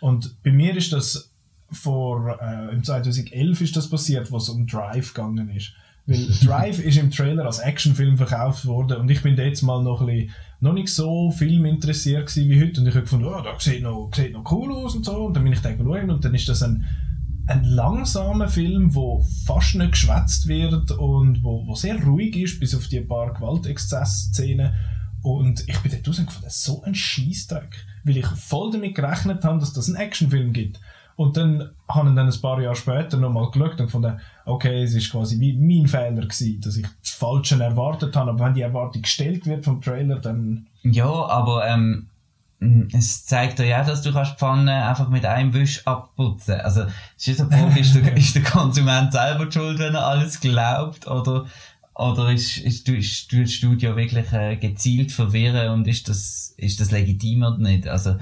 Und 0.00 0.42
bei 0.42 0.52
mir 0.52 0.76
ist 0.76 0.92
das 0.92 1.30
vor, 1.70 2.38
äh, 2.42 2.74
im 2.74 2.84
2011 2.84 3.60
ist 3.62 3.76
das 3.76 3.88
passiert, 3.88 4.30
wo 4.30 4.36
es 4.36 4.48
um 4.50 4.66
Drive 4.66 5.14
gegangen 5.14 5.48
ist. 5.50 5.72
Weil 6.06 6.26
Drive 6.44 6.80
ist 6.80 6.98
im 6.98 7.10
Trailer 7.10 7.46
als 7.46 7.60
Actionfilm 7.60 8.16
verkauft 8.16 8.66
worden 8.66 8.98
und 8.98 9.10
ich 9.10 9.22
bin 9.22 9.36
jetzt 9.36 9.62
mal 9.62 9.82
noch, 9.82 10.00
ein 10.00 10.08
bisschen, 10.08 10.30
noch 10.60 10.72
nicht 10.72 10.88
so 10.88 11.30
film 11.30 11.64
interessiert 11.64 12.34
wie 12.34 12.60
heute 12.60 12.80
und 12.80 12.88
ich 12.88 12.94
habe 12.94 13.02
gefunden, 13.02 13.26
oh, 13.26 13.40
das 13.40 13.62
sieht 13.62 13.82
noch, 13.82 14.10
sieht 14.12 14.32
noch 14.32 14.50
cool 14.50 14.72
aus 14.72 14.96
und 14.96 15.04
so 15.04 15.26
und 15.26 15.36
dann 15.36 15.44
bin 15.44 15.52
ich 15.52 15.60
da 15.60 15.70
und 15.70 16.24
dann 16.24 16.34
ist 16.34 16.48
das 16.48 16.64
ein, 16.64 16.84
ein 17.46 17.64
langsamer 17.64 18.48
Film, 18.48 18.94
wo 18.94 19.24
fast 19.46 19.76
nicht 19.76 19.92
geschwätzt 19.92 20.48
wird 20.48 20.90
und 20.92 21.42
wo, 21.42 21.66
wo 21.66 21.74
sehr 21.74 22.02
ruhig 22.02 22.36
ist, 22.36 22.60
bis 22.60 22.74
auf 22.74 22.88
die 22.88 23.00
paar 23.00 23.32
Gewaltexzess-Szenen. 23.34 24.74
Und 25.22 25.68
ich 25.68 25.78
bin 25.78 25.92
dort 25.92 26.08
rausgefunden, 26.08 26.50
so 26.50 26.82
ein 26.82 26.94
Scheißdreck. 26.94 27.84
Weil 28.04 28.16
ich 28.16 28.26
voll 28.26 28.72
damit 28.72 28.94
gerechnet 28.94 29.44
habe, 29.44 29.60
dass 29.60 29.72
das 29.72 29.88
einen 29.88 29.96
Actionfilm 29.96 30.52
gibt. 30.52 30.80
Und 31.22 31.36
dann 31.36 31.70
habe 31.88 32.08
ich 32.08 32.16
dann 32.16 32.28
ein 32.28 32.40
paar 32.40 32.60
Jahre 32.60 32.74
später 32.74 33.16
nochmal 33.16 33.48
geschaut 33.52 33.78
und 33.78 33.86
gefunden, 33.86 34.20
okay, 34.44 34.82
es 34.82 34.92
ist 34.92 35.12
quasi 35.12 35.38
wie 35.38 35.52
mein 35.52 35.86
Fehler 35.86 36.22
gewesen, 36.22 36.60
dass 36.60 36.76
ich 36.76 36.86
das 37.00 37.10
Falsche 37.10 37.62
erwartet 37.62 38.16
habe. 38.16 38.30
Aber 38.30 38.44
wenn 38.44 38.54
die 38.54 38.62
Erwartung 38.62 39.02
gestellt 39.02 39.46
wird 39.46 39.64
vom 39.64 39.80
Trailer, 39.80 40.18
dann 40.18 40.66
Ja, 40.82 41.06
aber 41.06 41.64
ähm, 41.68 42.08
es 42.92 43.24
zeigt 43.24 43.60
dir 43.60 43.66
ja, 43.66 43.84
dass 43.84 44.02
du 44.02 44.12
kannst 44.12 44.32
die 44.32 44.38
Pfanne 44.38 44.84
einfach 44.84 45.10
mit 45.10 45.24
einem 45.24 45.54
Wisch 45.54 45.86
abputzen. 45.86 46.60
Also 46.60 46.86
es 47.16 47.28
ist 47.28 47.40
Frage, 47.40 47.78
ist 47.78 47.94
der, 47.94 48.16
ist 48.16 48.34
der 48.34 48.42
Konsument 48.42 49.12
selber 49.12 49.50
schuld, 49.50 49.78
wenn 49.78 49.94
er 49.94 50.04
alles 50.04 50.40
glaubt, 50.40 51.06
oder 51.06 51.46
oder 51.94 52.32
ist, 52.32 52.56
ist, 52.56 52.88
ist, 52.88 53.30
du 53.30 53.42
das 53.42 53.52
Studio 53.52 53.96
wirklich 53.96 54.32
äh, 54.32 54.56
gezielt 54.56 55.12
verwirren 55.12 55.70
und 55.70 55.86
ist 55.86 56.08
das, 56.08 56.54
ist 56.56 56.80
das 56.80 56.90
legitim 56.90 57.42
oder 57.42 57.58
nicht? 57.58 57.86
Also 57.86 58.16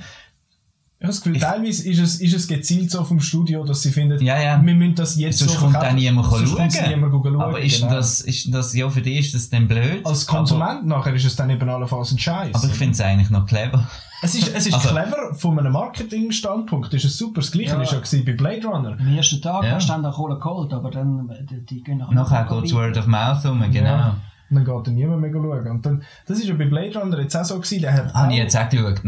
Ich 1.02 1.04
habe 1.04 1.14
das 1.14 1.22
Gefühl, 1.22 1.40
teilweise 1.40 1.88
ist 1.88 1.98
es, 1.98 2.20
ist 2.20 2.34
es 2.34 2.46
gezielt 2.46 2.90
so 2.90 3.02
vom 3.04 3.20
Studio, 3.20 3.64
dass 3.64 3.80
sie 3.80 3.90
finden, 3.90 4.22
Ja, 4.22 4.38
ja. 4.38 4.60
wir 4.62 4.74
müssen 4.74 4.94
das 4.96 5.16
jetzt 5.16 5.38
Sonst 5.38 5.54
so 5.54 5.58
kommt 5.60 5.72
verkaufen. 5.72 5.94
auch 5.96 5.98
niemand 5.98 6.26
Sonst 6.30 6.50
schauen. 6.76 6.88
niemand 6.90 7.12
schauen. 7.24 7.40
Aber 7.40 7.58
ist, 7.58 7.80
genau. 7.80 7.94
das, 7.94 8.20
ist 8.20 8.52
das, 8.54 8.74
ja, 8.74 8.86
für 8.90 9.00
dich 9.00 9.18
ist 9.18 9.34
das 9.34 9.48
dann 9.48 9.66
blöd? 9.66 10.04
Als 10.04 10.26
Konsument 10.26 10.86
nachher 10.86 11.14
ist 11.14 11.24
es 11.24 11.34
dann 11.36 11.48
eben 11.48 11.66
allenfalls 11.70 12.12
ein 12.12 12.18
Scheiß. 12.18 12.54
Aber, 12.54 12.64
aber 12.64 12.72
ich 12.72 12.78
finde 12.78 12.92
es 12.92 13.00
eigentlich 13.00 13.30
noch 13.30 13.46
clever. 13.46 13.88
es 14.20 14.34
ist, 14.34 14.54
es 14.54 14.66
ist 14.66 14.74
Also- 14.74 14.90
clever, 14.90 15.34
von 15.38 15.58
einem 15.58 15.72
Marketing-Standpunkt 15.72 16.92
ist 16.92 17.04
es 17.06 17.16
super. 17.16 17.40
Das 17.40 17.50
Gleiche 17.50 17.70
Ja. 17.70 17.80
ist 17.82 17.92
ja 17.92 17.98
gewesen 17.98 18.24
bei 18.26 18.32
Blade 18.32 18.66
Runner. 18.66 18.96
Am 19.00 19.16
ersten 19.16 19.40
Tag 19.40 19.64
Ja. 19.64 19.70
hast 19.76 19.88
du 19.88 19.92
dann 19.94 20.04
auch 20.04 20.14
Kohle 20.14 20.38
geholt, 20.38 20.72
aber 20.74 20.90
dann, 20.90 21.30
die, 21.50 21.64
die 21.64 21.82
gehen 21.82 21.96
nachher 21.96 22.14
Nachher 22.14 22.44
noch 22.44 22.60
geht 22.60 22.70
es 22.70 22.74
weiter. 22.76 22.84
Word 22.88 22.98
of 22.98 23.06
Mouth 23.06 23.44
um, 23.46 23.72
genau. 23.72 23.86
Ja. 23.88 24.16
Und 24.50 24.56
dann 24.56 24.64
geht 24.64 24.86
dann 24.86 24.94
niemand 24.94 25.20
mehr 25.20 25.32
schauen. 25.32 25.70
Und 25.70 25.86
dann, 25.86 26.02
das 26.26 26.40
ist 26.40 26.48
ja 26.48 26.54
bei 26.54 26.66
Blade 26.66 26.98
Runner 26.98 27.20
jetzt 27.20 27.36
auch 27.36 27.44
so 27.44 27.60
gewesen, 27.60 27.82
der 27.82 27.92
hat 27.94 28.12
ich 28.32 28.36
jetzt 28.36 28.56
auch 28.56 28.68
geschaut, 28.68 29.04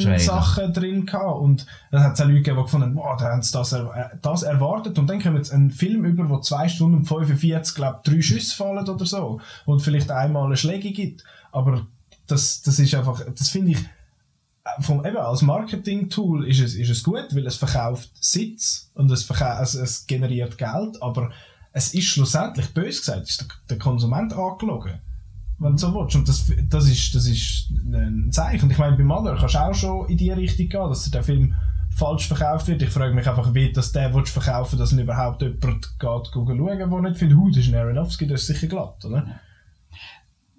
Trailer. 0.00 0.16
Action-Sachen 0.16 0.72
drin 0.72 1.04
gehabt. 1.04 1.40
Und 1.40 1.66
dann 1.90 2.02
hat 2.02 2.14
es 2.14 2.20
auch 2.20 2.24
Leute 2.24 2.38
gegeben, 2.38 2.56
die 2.56 2.62
gefunden 2.62 2.86
haben, 2.86 2.96
wow, 2.96 3.16
da 3.18 3.30
haben 3.30 3.42
sie 3.42 3.52
das, 3.52 3.72
er 3.72 3.94
äh, 3.94 4.16
das 4.22 4.42
erwartet. 4.42 4.98
Und 4.98 5.08
dann 5.08 5.20
kommen 5.20 5.36
jetzt 5.36 5.52
einen 5.52 5.70
Film 5.70 6.06
über, 6.06 6.30
wo 6.30 6.40
2 6.40 6.68
Stunden 6.68 6.96
und 6.96 7.04
45, 7.04 7.74
glaube 7.74 8.00
drei 8.04 8.22
Schüsse 8.22 8.56
fallen 8.56 8.88
oder 8.88 9.04
so. 9.04 9.40
Und 9.66 9.80
vielleicht 9.80 10.10
einmal 10.10 10.46
eine 10.46 10.56
Schläge 10.56 10.92
gibt. 10.92 11.24
Aber 11.52 11.86
das, 12.26 12.62
das 12.62 12.78
ist 12.78 12.94
einfach, 12.94 13.20
das 13.36 13.50
finde 13.50 13.72
ich, 13.72 13.78
äh, 13.78 14.82
vom, 14.82 15.04
eben 15.04 15.18
als 15.18 15.42
Marketing-Tool 15.42 16.48
ist 16.48 16.60
es, 16.60 16.74
ist 16.74 16.88
es 16.88 17.02
gut, 17.02 17.34
weil 17.34 17.46
es 17.46 17.56
verkauft 17.56 18.10
Sitz 18.18 18.90
und 18.94 19.10
es, 19.10 19.24
verkau 19.24 19.62
es, 19.62 19.74
es 19.74 20.06
generiert 20.06 20.56
Geld, 20.56 21.02
aber 21.02 21.32
es 21.76 21.92
ist 21.92 22.06
schlussendlich, 22.06 22.72
bös 22.72 23.00
gesagt, 23.00 23.28
ist 23.28 23.46
der, 23.68 23.78
Konsument 23.78 24.32
angelogen. 24.32 24.94
Wenn 25.58 25.72
du 25.72 25.78
so 25.78 25.94
willst. 25.94 26.16
Und 26.16 26.26
das, 26.26 26.50
das, 26.70 26.88
ist, 26.88 27.14
das 27.14 27.26
ist 27.26 27.70
ein 27.70 28.32
Zeichen. 28.32 28.64
Und 28.64 28.70
ich 28.70 28.78
meine, 28.78 28.96
bei 28.96 29.04
Mother 29.04 29.36
kannst 29.38 29.56
du 29.56 29.58
auch 29.58 29.74
schon 29.74 30.08
in 30.08 30.16
die 30.16 30.30
Richtung 30.30 30.70
gehen, 30.70 30.88
dass 30.88 31.10
der 31.10 31.22
Film 31.22 31.54
falsch 31.90 32.28
verkauft 32.28 32.68
wird. 32.68 32.80
Ich 32.80 32.88
frage 32.88 33.14
mich 33.14 33.28
einfach, 33.28 33.52
wie 33.52 33.72
das 33.72 33.92
der 33.92 34.14
willst 34.14 34.32
verkaufen 34.32 34.78
dass 34.78 34.92
ihn 34.92 35.00
überhaupt 35.00 35.42
jemand 35.42 35.98
geht 35.98 36.26
schauen, 36.32 36.46
der 36.78 37.10
nicht 37.10 37.20
huh, 37.36 37.50
das 37.50 37.66
ist 37.66 37.74
Aronofsky, 37.74 38.26
das 38.26 38.40
ist 38.40 38.46
sicher 38.46 38.68
glatt, 38.68 39.04
oder? 39.04 39.38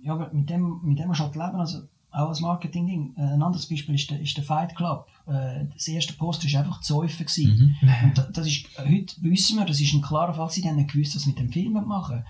Ja, 0.04 0.14
aber 0.14 0.32
mit 0.32 0.48
dem, 0.52 0.82
mit 0.84 1.00
dem 1.00 1.08
musst 1.08 1.20
du 1.20 1.24
halt 1.24 1.36
leben. 1.36 1.56
Also, 1.56 1.80
auch 2.12 2.30
als 2.30 2.40
Marketing-Ding. 2.42 3.14
Äh, 3.18 3.22
Ein 3.22 3.42
anderes 3.44 3.66
Beispiel 3.68 3.96
ist 3.96 4.10
der, 4.10 4.20
ist 4.22 4.36
der 4.38 4.44
Fight 4.44 4.76
Club. 4.76 5.08
Äh, 5.28 5.66
Das 5.74 5.88
erste 5.88 6.14
Poster 6.14 6.52
war 6.52 6.62
einfach 6.62 6.82
Zäufen. 6.82 7.26
gewesen. 7.26 7.76
Und 8.04 8.18
da- 8.18 8.30
das 8.32 8.48
ist, 8.48 8.66
heute 8.78 9.16
wissen 9.22 9.58
wir, 9.60 9.66
das 9.66 9.80
ist 9.82 9.94
ein 9.94 10.02
klarer 10.02 10.34
Fall, 10.34 10.50
sie 10.50 10.64
haben 10.68 10.78
nicht 10.78 10.92
gewusst, 10.92 11.16
was 11.16 11.24
sie 11.24 11.30
mit 11.30 11.40
dem 11.40 11.52
Film 11.52 11.74
machen. 11.74 12.24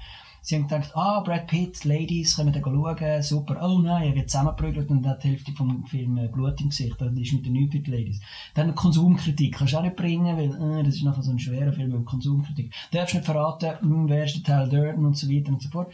Sie 0.44 0.56
haben 0.56 0.68
gedacht, 0.68 0.92
ah, 0.96 1.20
Brad 1.20 1.48
Pitt, 1.48 1.84
Ladies, 1.84 2.38
können 2.38 2.54
wir 2.54 2.62
da 2.62 2.70
schauen, 2.70 3.22
super. 3.22 3.58
Oh 3.62 3.80
nein, 3.80 4.04
er 4.10 4.16
wird 4.16 4.30
zusammengeprügelt 4.30 4.90
und 4.90 5.06
hat 5.06 5.22
die 5.22 5.30
Hälfte 5.30 5.52
vom 5.52 5.86
Film 5.88 6.18
äh, 6.18 6.28
Blut 6.30 6.62
im 6.62 6.70
Gesicht. 6.70 6.96
Das 7.00 7.12
ist 7.12 7.34
mit 7.34 7.46
den 7.46 7.52
nichts 7.54 7.76
für 7.76 7.82
die 7.82 7.92
Ladies. 7.92 8.22
Dann 8.54 8.74
Konsumkritik 8.74 9.56
kannst 9.58 9.74
du 9.74 9.78
auch 9.78 9.82
nicht 9.84 9.98
bringen, 9.98 10.38
weil 10.38 10.80
äh, 10.80 10.84
das 10.86 10.96
ist 10.96 11.04
nachher 11.04 11.22
so 11.24 11.32
ein 11.32 11.40
schwerer 11.40 11.74
Film 11.74 11.92
mit 11.92 12.06
Konsumkritik. 12.06 12.72
Du 12.92 12.98
darfst 12.98 13.16
nicht 13.16 13.26
verraten, 13.26 13.72
hm, 13.82 14.08
wer 14.08 14.24
ist 14.24 14.36
der 14.38 14.44
Teil 14.44 14.70
Durden 14.70 15.06
und 15.06 15.18
so 15.18 15.30
weiter 15.30 15.50
und 15.52 15.62
so 15.62 15.68
fort. 15.70 15.92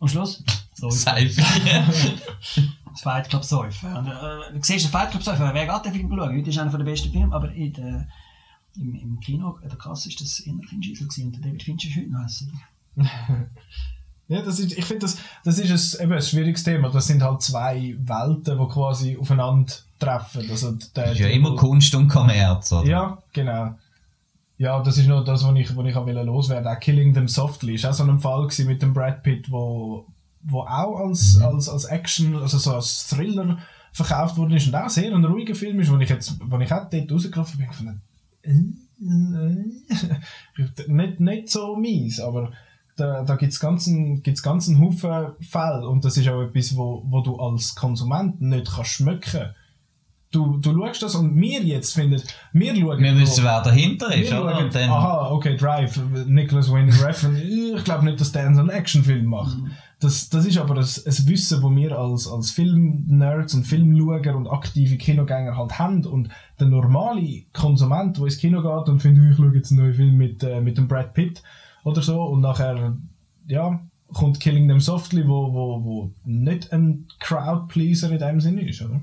Am 0.00 0.06
Schluss, 0.06 0.44
so 0.74 0.88
Seife. 0.90 1.42
das 2.98 3.02
Fight 3.02 3.28
Club 3.28 3.44
Säufen. 3.44 3.96
Und, 3.96 4.06
äh, 4.08 4.52
du 4.52 4.62
siehst 4.62 4.84
den 4.84 4.90
Fight 4.90 5.10
Club 5.10 5.22
Säufen, 5.22 5.50
wer 5.52 5.66
geht 5.66 5.84
den 5.84 5.92
Film 5.92 6.08
schauen? 6.10 6.36
Heute 6.36 6.50
ist 6.50 6.58
einer 6.58 6.70
der 6.70 6.84
besten 6.84 7.12
Filme, 7.12 7.34
aber 7.34 7.52
in 7.52 7.72
der, 7.72 8.08
im, 8.76 8.94
im 8.94 9.20
Kino, 9.20 9.58
in 9.62 9.68
der 9.68 9.78
Kasse, 9.78 10.08
ist 10.08 10.20
das 10.20 10.40
eher 10.40 10.54
ein 10.54 10.80
gewesen. 10.80 11.26
Und 11.26 11.36
der 11.36 11.42
David 11.42 11.62
Fincher 11.62 11.88
ist 11.88 11.96
heute 11.96 12.10
noch 12.10 12.24
hässlich. 12.24 12.54
Ja, 14.30 14.42
das 14.42 14.58
ist, 14.58 14.76
ich 14.76 14.84
finde, 14.84 15.06
das, 15.06 15.16
das 15.42 15.58
ist 15.58 15.98
ein, 16.00 16.04
eben 16.04 16.12
ein 16.12 16.20
schwieriges 16.20 16.62
Thema. 16.62 16.90
Das 16.90 17.06
sind 17.06 17.22
halt 17.22 17.40
zwei 17.40 17.96
Welten, 17.98 18.58
die 18.58 18.68
quasi 18.68 19.16
aufeinander 19.18 19.72
treffen. 19.98 20.46
Also 20.50 20.76
der, 20.94 21.12
ist 21.12 21.20
ja 21.20 21.28
immer 21.28 21.56
Kunst 21.56 21.94
und 21.94 22.08
Kommerz, 22.08 22.70
oder? 22.70 22.86
Ja, 22.86 23.18
genau. 23.32 23.74
Ja, 24.58 24.82
das 24.82 24.98
ist 24.98 25.06
noch 25.06 25.24
das, 25.24 25.44
was 25.44 25.56
ich, 25.56 25.74
was 25.74 25.86
ich 25.86 25.96
auch 25.96 26.04
will 26.04 26.20
loswerden 26.20 26.66
Auch 26.66 26.78
Killing 26.78 27.14
Them 27.14 27.26
Softly 27.26 27.76
ist 27.76 27.86
auch 27.86 27.94
so 27.94 28.04
ein 28.04 28.20
Fall 28.20 28.42
gewesen 28.42 28.66
mit 28.66 28.82
dem 28.82 28.92
Brad 28.92 29.22
Pitt, 29.22 29.50
wo, 29.50 30.04
wo 30.42 30.60
auch 30.60 31.00
als, 31.00 31.40
als, 31.40 31.68
als 31.68 31.84
Action, 31.84 32.36
also 32.36 32.58
so 32.58 32.74
als 32.74 33.06
Thriller 33.08 33.58
verkauft 33.92 34.36
worden 34.36 34.56
ist 34.56 34.66
und 34.66 34.74
auch 34.74 34.88
sehr 34.88 35.14
ein 35.14 35.24
ruhiger 35.24 35.54
Film 35.54 35.80
ist, 35.80 35.90
wo 35.90 35.98
ich 35.98 36.08
jetzt, 36.08 36.38
wo 36.40 36.58
ich 36.58 36.72
auch 36.72 36.88
dort 36.88 37.12
rausgelaufen 37.12 37.58
bin, 37.58 37.68
gefunden, 37.68 38.02
äh, 38.44 38.78
nicht, 40.92 41.20
nicht 41.20 41.48
so 41.48 41.76
mies, 41.76 42.20
aber 42.20 42.52
da, 42.96 43.22
da 43.22 43.36
gibt 43.36 43.52
es 43.52 43.60
ganzen, 43.60 44.22
gibt's 44.22 44.42
ganzen 44.42 44.80
Haufen 44.80 45.32
Fälle 45.40 45.88
und 45.88 46.04
das 46.04 46.16
ist 46.16 46.28
auch 46.28 46.42
etwas, 46.42 46.76
wo, 46.76 47.04
wo 47.06 47.20
du 47.20 47.36
als 47.36 47.74
Konsument 47.74 48.40
nicht 48.40 48.70
kannst 48.74 48.90
schmecken 48.90 49.54
Du, 50.30 50.58
du 50.58 50.74
schaust 50.74 51.02
das 51.02 51.14
und 51.14 51.40
wir 51.40 51.62
jetzt 51.62 51.94
finden, 51.94 52.22
wir 52.52 52.76
schauen... 52.76 53.02
Wir 53.02 53.16
wissen, 53.16 53.44
wer 53.44 53.62
dahinter 53.62 54.14
ist, 54.14 54.30
oder? 54.30 54.58
schauen, 54.58 54.70
dann, 54.70 54.90
aha, 54.90 55.30
okay, 55.30 55.56
Drive, 55.56 55.98
Nicholas 56.26 56.70
Winding 56.70 57.00
Refn, 57.00 57.34
ich 57.34 57.82
glaube 57.82 58.04
nicht, 58.04 58.20
dass 58.20 58.32
der 58.32 58.46
einen 58.46 58.68
Actionfilm 58.68 59.24
macht. 59.24 59.56
Das, 60.00 60.28
das 60.28 60.46
ist 60.46 60.58
aber 60.58 60.76
ein, 60.76 60.84
ein 60.84 61.28
Wissen, 61.28 61.60
das 61.60 61.70
wir 61.70 61.98
als, 61.98 62.28
als 62.28 62.50
Filmnerds 62.52 63.54
und 63.54 63.64
Filmschauer 63.64 64.36
und 64.36 64.46
aktive 64.46 64.96
Kinogänger 64.96 65.56
halt 65.56 65.78
haben. 65.78 66.06
Und 66.06 66.28
der 66.60 66.68
normale 66.68 67.42
Konsument, 67.52 68.16
der 68.16 68.24
ins 68.24 68.38
Kino 68.38 68.62
geht 68.62 68.88
und 68.88 69.00
findet, 69.00 69.30
ich 69.30 69.36
schaue 69.36 69.54
jetzt 69.54 69.72
einen 69.72 69.80
neuen 69.80 69.94
Film 69.94 70.16
mit, 70.16 70.42
äh, 70.44 70.60
mit 70.60 70.78
dem 70.78 70.86
Brad 70.86 71.14
Pitt 71.14 71.42
oder 71.82 72.00
so 72.02 72.22
und 72.22 72.40
nachher, 72.40 72.96
ja, 73.48 73.80
kommt 74.12 74.40
Killing 74.40 74.68
Them 74.68 74.80
Softly, 74.80 75.26
wo, 75.26 75.52
wo, 75.52 75.84
wo 75.84 76.10
nicht 76.24 76.72
ein 76.72 77.06
Crowd-Pleaser 77.18 78.10
in 78.12 78.18
dem 78.18 78.40
Sinne 78.40 78.68
ist, 78.68 78.82
oder? 78.82 79.00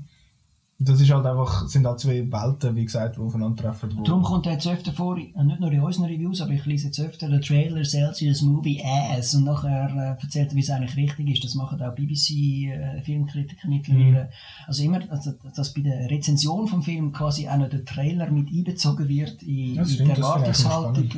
Das 0.78 1.00
ist 1.00 1.10
halt 1.10 1.24
einfach, 1.24 1.66
sind 1.68 1.86
halt 1.86 2.00
zwei 2.00 2.30
Welten, 2.30 2.76
wie 2.76 2.84
gesagt, 2.84 3.16
die 3.16 3.20
aufeinandertreffen. 3.20 3.96
Wo 3.96 4.02
Darum 4.02 4.22
kommt 4.22 4.44
er 4.44 4.52
jetzt 4.52 4.66
öfter 4.66 4.92
vor, 4.92 5.16
äh, 5.16 5.44
nicht 5.44 5.58
nur 5.58 5.72
in 5.72 5.80
unseren 5.80 6.04
Reviews, 6.04 6.42
aber 6.42 6.52
ich 6.52 6.66
lese 6.66 6.88
jetzt 6.88 7.00
öfter 7.00 7.30
den 7.30 7.40
Trailer 7.40 7.82
sells 7.82 8.20
you 8.20 8.28
this 8.28 8.42
movie 8.42 8.82
ass 8.84 9.34
und 9.34 9.44
nachher 9.44 10.16
äh, 10.20 10.22
erzählt 10.22 10.50
er, 10.50 10.54
wie 10.54 10.60
es 10.60 10.68
eigentlich 10.68 10.96
richtig 10.96 11.30
ist. 11.30 11.44
Das 11.44 11.54
machen 11.54 11.80
auch 11.80 11.94
BBC-Filmkritiker 11.94 13.68
mittlerweile. 13.68 14.28
Also 14.66 14.82
immer, 14.82 15.00
also, 15.10 15.32
dass 15.54 15.72
bei 15.72 15.80
der 15.80 16.10
Rezension 16.10 16.68
vom 16.68 16.82
Film 16.82 17.10
quasi 17.10 17.48
auch 17.48 17.56
noch 17.56 17.70
der 17.70 17.86
Trailer 17.86 18.30
mit 18.30 18.48
einbezogen 18.52 19.08
wird 19.08 19.42
in, 19.42 19.76
in 19.76 19.86
stimmt, 19.86 20.08
die 20.08 20.20
Erwartungshaltung. 20.20 21.08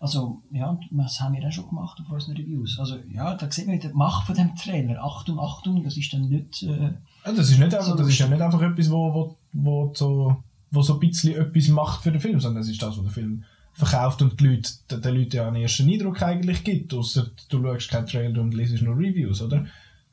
Also, 0.00 0.40
ja, 0.50 0.78
das 0.92 1.20
haben 1.20 1.34
wir 1.34 1.46
auch 1.46 1.52
schon 1.52 1.68
gemacht 1.68 2.00
auf 2.00 2.10
unseren 2.10 2.34
Reviews. 2.34 2.78
Also, 2.78 2.96
ja, 3.12 3.34
da 3.34 3.50
sieht 3.50 3.66
man 3.66 3.76
wieder 3.76 3.90
die 3.90 3.96
Macht 3.96 4.26
von 4.26 4.34
dem 4.34 4.56
Trailer. 4.56 5.04
Achtung, 5.04 5.38
Achtung, 5.38 5.84
das 5.84 5.96
ist 5.98 6.10
dann 6.14 6.28
nicht, 6.28 6.62
äh, 6.62 6.94
Ja, 7.24 7.32
das 7.36 7.50
ist, 7.50 7.58
nicht 7.58 7.74
einfach, 7.74 7.86
So 7.86 7.94
das 7.94 8.08
ist 8.08 8.18
ja 8.18 8.26
nicht 8.26 8.40
einfach 8.40 8.62
etwas, 8.62 8.90
wo, 8.90 9.12
wo, 9.12 9.36
wo, 9.52 9.92
so, 9.94 10.42
wo 10.70 10.80
so 10.80 10.94
ein 10.94 11.00
bisschen 11.00 11.34
etwas 11.38 11.68
macht 11.68 12.02
für 12.02 12.12
den 12.12 12.20
Film, 12.20 12.40
sondern 12.40 12.62
es 12.62 12.70
ist 12.70 12.82
das, 12.82 12.96
was 12.96 13.04
der 13.04 13.12
Film 13.12 13.44
verkauft 13.74 14.22
und 14.22 14.40
die 14.40 14.46
Leute, 14.46 14.70
den, 14.90 15.02
den 15.02 15.14
Leuten 15.16 15.36
ja 15.36 15.46
einen 15.46 15.56
ersten 15.56 15.88
Eindruck 15.88 16.22
eigentlich 16.22 16.64
gibt, 16.64 16.94
außer 16.94 17.26
du 17.50 17.62
schaust 17.62 17.90
keinen 17.90 18.06
Trailer 18.06 18.40
und 18.40 18.54
liest 18.54 18.80
nur 18.82 18.96
Reviews, 18.96 19.42
oder? 19.42 19.66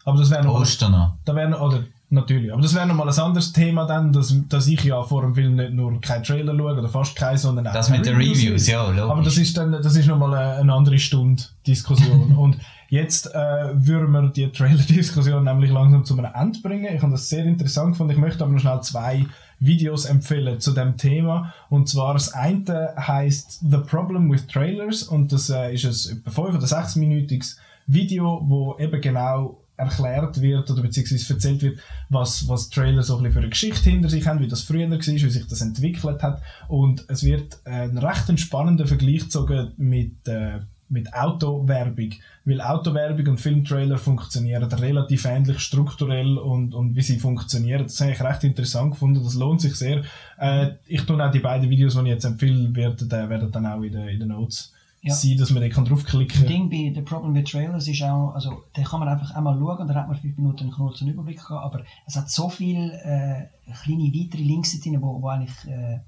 Aber 0.04 0.18
das 0.20 0.30
wäre 0.30 0.44
noch, 0.44 0.58
Poster 0.58 0.90
noch. 0.90 1.16
da 1.24 1.34
wäre 1.34 1.58
oder 1.60 1.86
natürlich, 2.10 2.52
aber 2.52 2.62
das 2.62 2.74
wäre 2.74 2.88
noch 2.88 2.96
mal 2.96 3.10
ein 3.10 3.20
anderes 3.20 3.52
Thema 3.52 3.86
dann, 3.86 4.14
dass, 4.14 4.34
dass 4.48 4.68
ich 4.68 4.84
ja 4.84 5.04
vor 5.04 5.22
dem 5.24 5.36
Film 5.36 5.56
nicht 5.56 5.74
nur 5.74 6.00
keinen 6.00 6.24
Trailer 6.24 6.56
schaue 6.56 6.78
oder 6.78 6.88
fast 6.88 7.16
keinen, 7.16 7.38
sondern 7.38 7.68
auch 7.68 7.74
Das 7.74 7.90
mit 7.90 8.06
den 8.06 8.16
Reviews 8.16 8.68
ja, 8.68 8.88
logisch. 8.88 9.02
Aber 9.02 9.22
das 9.22 9.38
ist 9.38 9.58
dann, 9.58 9.72
das 9.72 9.96
ist 9.96 10.08
nochmal 10.08 10.34
eine, 10.34 10.62
eine 10.62 10.74
andere 10.74 11.00
Stunde 11.00 11.44
Diskussion. 11.66 12.36
und 12.38 12.58
jetzt 12.90 13.34
äh, 13.34 13.70
würden 13.74 14.12
wir 14.12 14.30
die 14.30 14.50
Trailer-Diskussion 14.50 15.44
nämlich 15.44 15.72
langsam 15.72 16.06
zu 16.06 16.18
einem 16.18 16.32
Ende 16.34 16.60
bringen. 16.62 16.96
Ich 16.96 17.02
habe 17.02 17.12
das 17.12 17.28
sehr 17.28 17.44
interessant 17.44 17.92
gefunden. 17.92 18.14
Ich 18.14 18.20
möchte 18.20 18.44
aber 18.44 18.54
noch 18.54 18.62
schnell 18.62 18.82
zwei 18.82 19.26
Videos 19.60 20.06
empfehlen 20.06 20.60
zu 20.60 20.72
dem 20.72 20.98
Thema. 20.98 21.54
Und 21.70 21.90
zwar 21.90 22.14
das 22.14 22.34
eine 22.34 22.94
heißt 22.98 23.66
The 23.70 23.78
Problem 23.78 24.32
with 24.32 24.48
Trailers 24.48 25.04
und 25.04 25.32
das 25.34 25.50
äh, 25.50 25.74
ist 25.74 26.10
ein 26.10 26.20
etwa 26.20 26.44
5 26.44 26.56
oder 26.58 26.68
6 26.68 26.96
minütiges 26.96 27.58
Video, 27.88 28.42
wo 28.46 28.78
eben 28.80 29.02
genau 29.02 29.58
erklärt 29.78 30.42
wird 30.42 30.70
oder 30.72 30.82
beziehungsweise 30.82 31.34
erzählt 31.34 31.62
wird, 31.62 31.80
was, 32.10 32.48
was 32.48 32.70
Trailer 32.70 33.04
so 33.04 33.18
ein 33.18 33.24
bisschen 33.24 33.34
für 33.34 33.40
eine 33.40 33.50
Geschichte 33.50 33.90
hinter 33.90 34.10
sich 34.10 34.26
haben, 34.28 34.40
wie 34.40 34.48
das 34.48 34.64
früher 34.64 34.90
war, 34.90 34.98
wie 34.98 35.18
sich 35.18 35.48
das 35.48 35.62
entwickelt 35.62 36.24
hat. 36.24 36.42
Und 36.68 37.06
es 37.08 37.24
wird 37.24 37.60
ein 37.66 37.98
recht 37.98 38.40
spannender 38.40 38.88
Vergleich 38.88 39.22
gezogen 39.22 39.72
mit, 39.78 40.28
äh, 40.28 40.60
mit 40.90 41.14
Autowerbung. 41.14 42.14
Weil 42.46 42.62
Autowerbung 42.62 43.28
und 43.28 43.42
Filmtrailer 43.42 43.98
funktionieren 43.98 44.64
relativ 44.64 45.26
ähnlich 45.26 45.60
strukturell 45.60 46.38
und, 46.38 46.74
und 46.74 46.96
wie 46.96 47.02
sie 47.02 47.20
funktionieren. 47.20 47.84
Das 47.84 48.02
habe 48.02 48.12
ich 48.12 48.22
recht 48.22 48.44
interessant 48.46 48.92
gefunden. 48.92 49.24
Das 49.24 49.36
lohnt 49.36 49.62
sich 49.62 49.76
sehr. 49.76 50.02
Äh, 50.40 50.72
ich 50.88 51.04
tue 51.04 51.24
auch 51.24 51.32
die 51.32 51.40
beiden 51.40 51.70
Videos, 51.70 51.94
die 51.94 52.02
ich 52.02 52.08
jetzt 52.08 52.26
empfehle, 52.26 52.76
werden, 52.76 53.12
äh, 53.12 53.30
werden 53.30 53.52
dann 53.52 53.68
auch 53.68 53.82
in 53.84 53.92
den, 53.92 54.08
in 54.08 54.20
den 54.20 54.30
Notes 54.30 54.74
Ja. 55.08 55.14
sein, 55.16 55.38
dass 55.38 55.50
man 55.52 55.62
da 55.62 55.68
draufklicken 55.70 56.42
Das 56.42 56.50
kann. 56.50 56.70
Ding 56.70 56.70
bei 56.70 56.94
The 56.94 57.02
Problem 57.02 57.34
with 57.34 57.50
Trailers 57.50 57.88
ist 57.88 58.02
auch, 58.04 58.34
also 58.34 58.64
da 58.74 58.82
kann 58.84 59.00
man 59.00 59.10
einfach 59.10 59.32
einmal 59.32 59.58
schauen 59.58 59.78
und 59.80 59.88
dann 59.88 59.96
hat 59.98 60.08
man 60.08 60.18
fünf 60.18 60.38
Minuten 60.38 60.64
einen 60.64 60.72
kurzen 60.72 61.08
Überblick 61.08 61.38
gehabt, 61.38 61.64
aber 61.66 61.84
es 62.06 62.16
hat 62.16 62.30
so 62.30 62.50
viele 62.50 62.94
äh, 63.04 63.48
kleine 63.84 64.12
weitere 64.14 64.42
Links 64.44 64.80
drin, 64.80 65.02
wo, 65.02 65.22
wo 65.22 65.28
eigentlich 65.28 65.68
äh, 65.68 66.00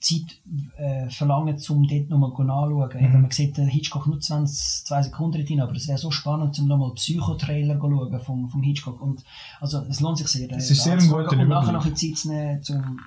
Zeit 0.00 0.38
äh, 0.76 1.08
verlangen, 1.08 1.56
um 1.70 1.88
dort 1.88 2.10
nochmal 2.10 2.28
nachzuschauen. 2.30 2.90
Mhm. 3.00 3.04
Eben, 3.06 3.22
Man 3.22 3.30
sieht 3.30 3.56
den 3.56 3.68
Hitchcock 3.68 4.06
nur 4.06 4.20
20, 4.20 4.84
2 4.86 5.02
Sekunden 5.04 5.46
drin, 5.46 5.60
aber 5.62 5.72
es 5.74 5.88
wäre 5.88 5.96
so 5.96 6.10
spannend, 6.10 6.58
um 6.58 6.68
nochmal 6.68 6.92
Psycho-Trailer 6.92 7.80
zu 7.80 7.88
schauen 7.88 8.20
vom, 8.20 8.48
vom 8.50 8.62
Hitchcock. 8.62 9.00
Und, 9.00 9.24
also 9.60 9.78
es 9.88 10.00
lohnt 10.00 10.18
sich 10.18 10.28
sehr. 10.28 10.50
Es 10.52 10.70
ist 10.70 10.84
sehr 10.84 10.98
ein 10.98 11.08
guter 11.08 11.32
Und 11.32 11.48
nachher 11.48 11.70
Überblick. 11.70 11.72
noch 11.72 11.86
ein 11.86 11.96
Zeit 11.96 12.16
zu 12.18 12.28
nehmen, 12.28 12.60
um 12.68 12.98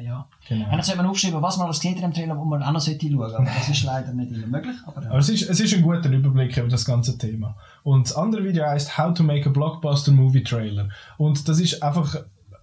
ja. 0.00 0.28
Genau. 0.48 0.66
Eigentlich 0.66 0.86
sollte 0.86 1.02
man 1.02 1.10
aufschreiben, 1.10 1.42
was 1.42 1.56
man 1.56 1.66
alles 1.66 1.84
in 1.84 2.00
dem 2.00 2.12
Trailer, 2.12 2.36
wo 2.36 2.44
man 2.44 2.62
auch 2.62 2.72
noch 2.72 2.80
sollte 2.80 3.08
schauen. 3.08 3.34
Aber 3.34 3.44
das 3.44 3.68
ist 3.68 3.84
leider 3.84 4.12
nicht 4.12 4.32
immer 4.32 4.46
möglich. 4.46 4.76
Aber, 4.86 5.02
ja. 5.02 5.08
Aber 5.10 5.18
es 5.18 5.28
ist, 5.28 5.48
es 5.48 5.60
ist 5.60 5.74
ein 5.74 5.82
guter 5.82 6.10
Überblick 6.10 6.56
über 6.56 6.68
das 6.68 6.84
ganze 6.84 7.18
Thema. 7.18 7.56
Und 7.82 8.08
das 8.08 8.16
andere 8.16 8.44
Video 8.44 8.64
heißt 8.64 8.98
How 8.98 9.14
to 9.14 9.22
Make 9.22 9.48
a 9.48 9.52
Blockbuster 9.52 10.12
Movie 10.12 10.42
Trailer. 10.44 10.88
Und 11.16 11.48
das 11.48 11.60
ist 11.60 11.82
einfach 11.82 12.16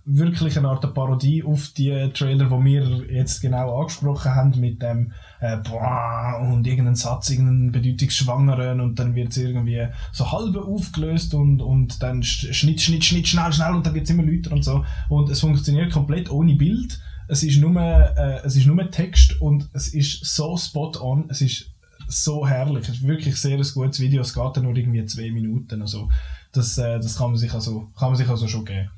wirklich 0.06 0.58
eine 0.58 0.68
Art 0.68 0.94
Parodie 0.94 1.44
auf 1.44 1.70
die 1.70 2.10
Trailer, 2.14 2.46
die 2.46 2.66
wir 2.66 3.14
jetzt 3.14 3.42
genau 3.42 3.80
angesprochen 3.80 4.36
haben, 4.36 4.60
mit 4.60 4.82
dem 4.82 5.14
äh, 5.40 5.58
boah, 5.58 6.40
und 6.42 6.68
irgendeinen 6.68 6.96
Satz, 6.96 7.30
irgendeinen 7.30 7.72
bedeutungsschwangeren 7.72 8.82
und 8.82 9.00
dann 9.00 9.16
wird 9.16 9.30
es 9.30 9.38
irgendwie 9.38 9.88
so 10.12 10.32
halb 10.32 10.58
aufgelöst 10.58 11.34
und, 11.34 11.62
und 11.62 12.04
dann 12.04 12.22
Schnitt, 12.24 12.82
Schnitt, 12.82 13.06
Schnitt, 13.06 13.28
schnell, 13.28 13.54
schnell 13.54 13.74
und 13.74 13.86
dann 13.86 13.94
wird 13.94 14.04
es 14.06 14.10
immer 14.10 14.24
lauter 14.24 14.52
und 14.52 14.64
so. 14.64 14.84
Und 15.08 15.30
es 15.30 15.40
funktioniert 15.40 15.92
komplett 15.92 16.30
ohne 16.30 16.56
Bild. 16.56 17.00
Es 17.34 17.42
ist 17.42 17.60
nur, 17.60 17.76
äh, 17.82 18.42
es 18.46 18.56
ist 18.56 18.68
nur 18.68 18.92
Text 18.92 19.42
und 19.42 19.68
es 19.74 19.88
ist 19.88 20.24
so 20.24 20.56
spot 20.56 20.92
on. 21.02 21.26
Es 21.30 21.42
ist 21.42 21.66
so 22.08 22.48
herrlich. 22.48 22.88
Es 22.88 22.98
ist 22.98 23.08
wirklich 23.08 23.38
sehr 23.38 23.58
ein 23.58 23.68
gutes 23.74 24.00
Video. 24.00 24.22
Es 24.22 24.36
geht 24.36 24.56
dann 24.56 24.66
nur 24.66 24.76
irgendwie 24.76 25.04
zwei 25.06 25.32
Minuten. 25.32 25.82
Also, 25.82 26.10
das, 26.52 26.78
äh, 26.78 27.00
das 27.00 27.18
kann 27.18 27.32
man 27.32 27.38
sich 27.38 27.52
also, 27.52 27.90
kann 27.98 28.10
man 28.10 28.18
sich 28.18 28.30
also 28.30 28.48
schon 28.48 28.66
geben. 28.66 28.92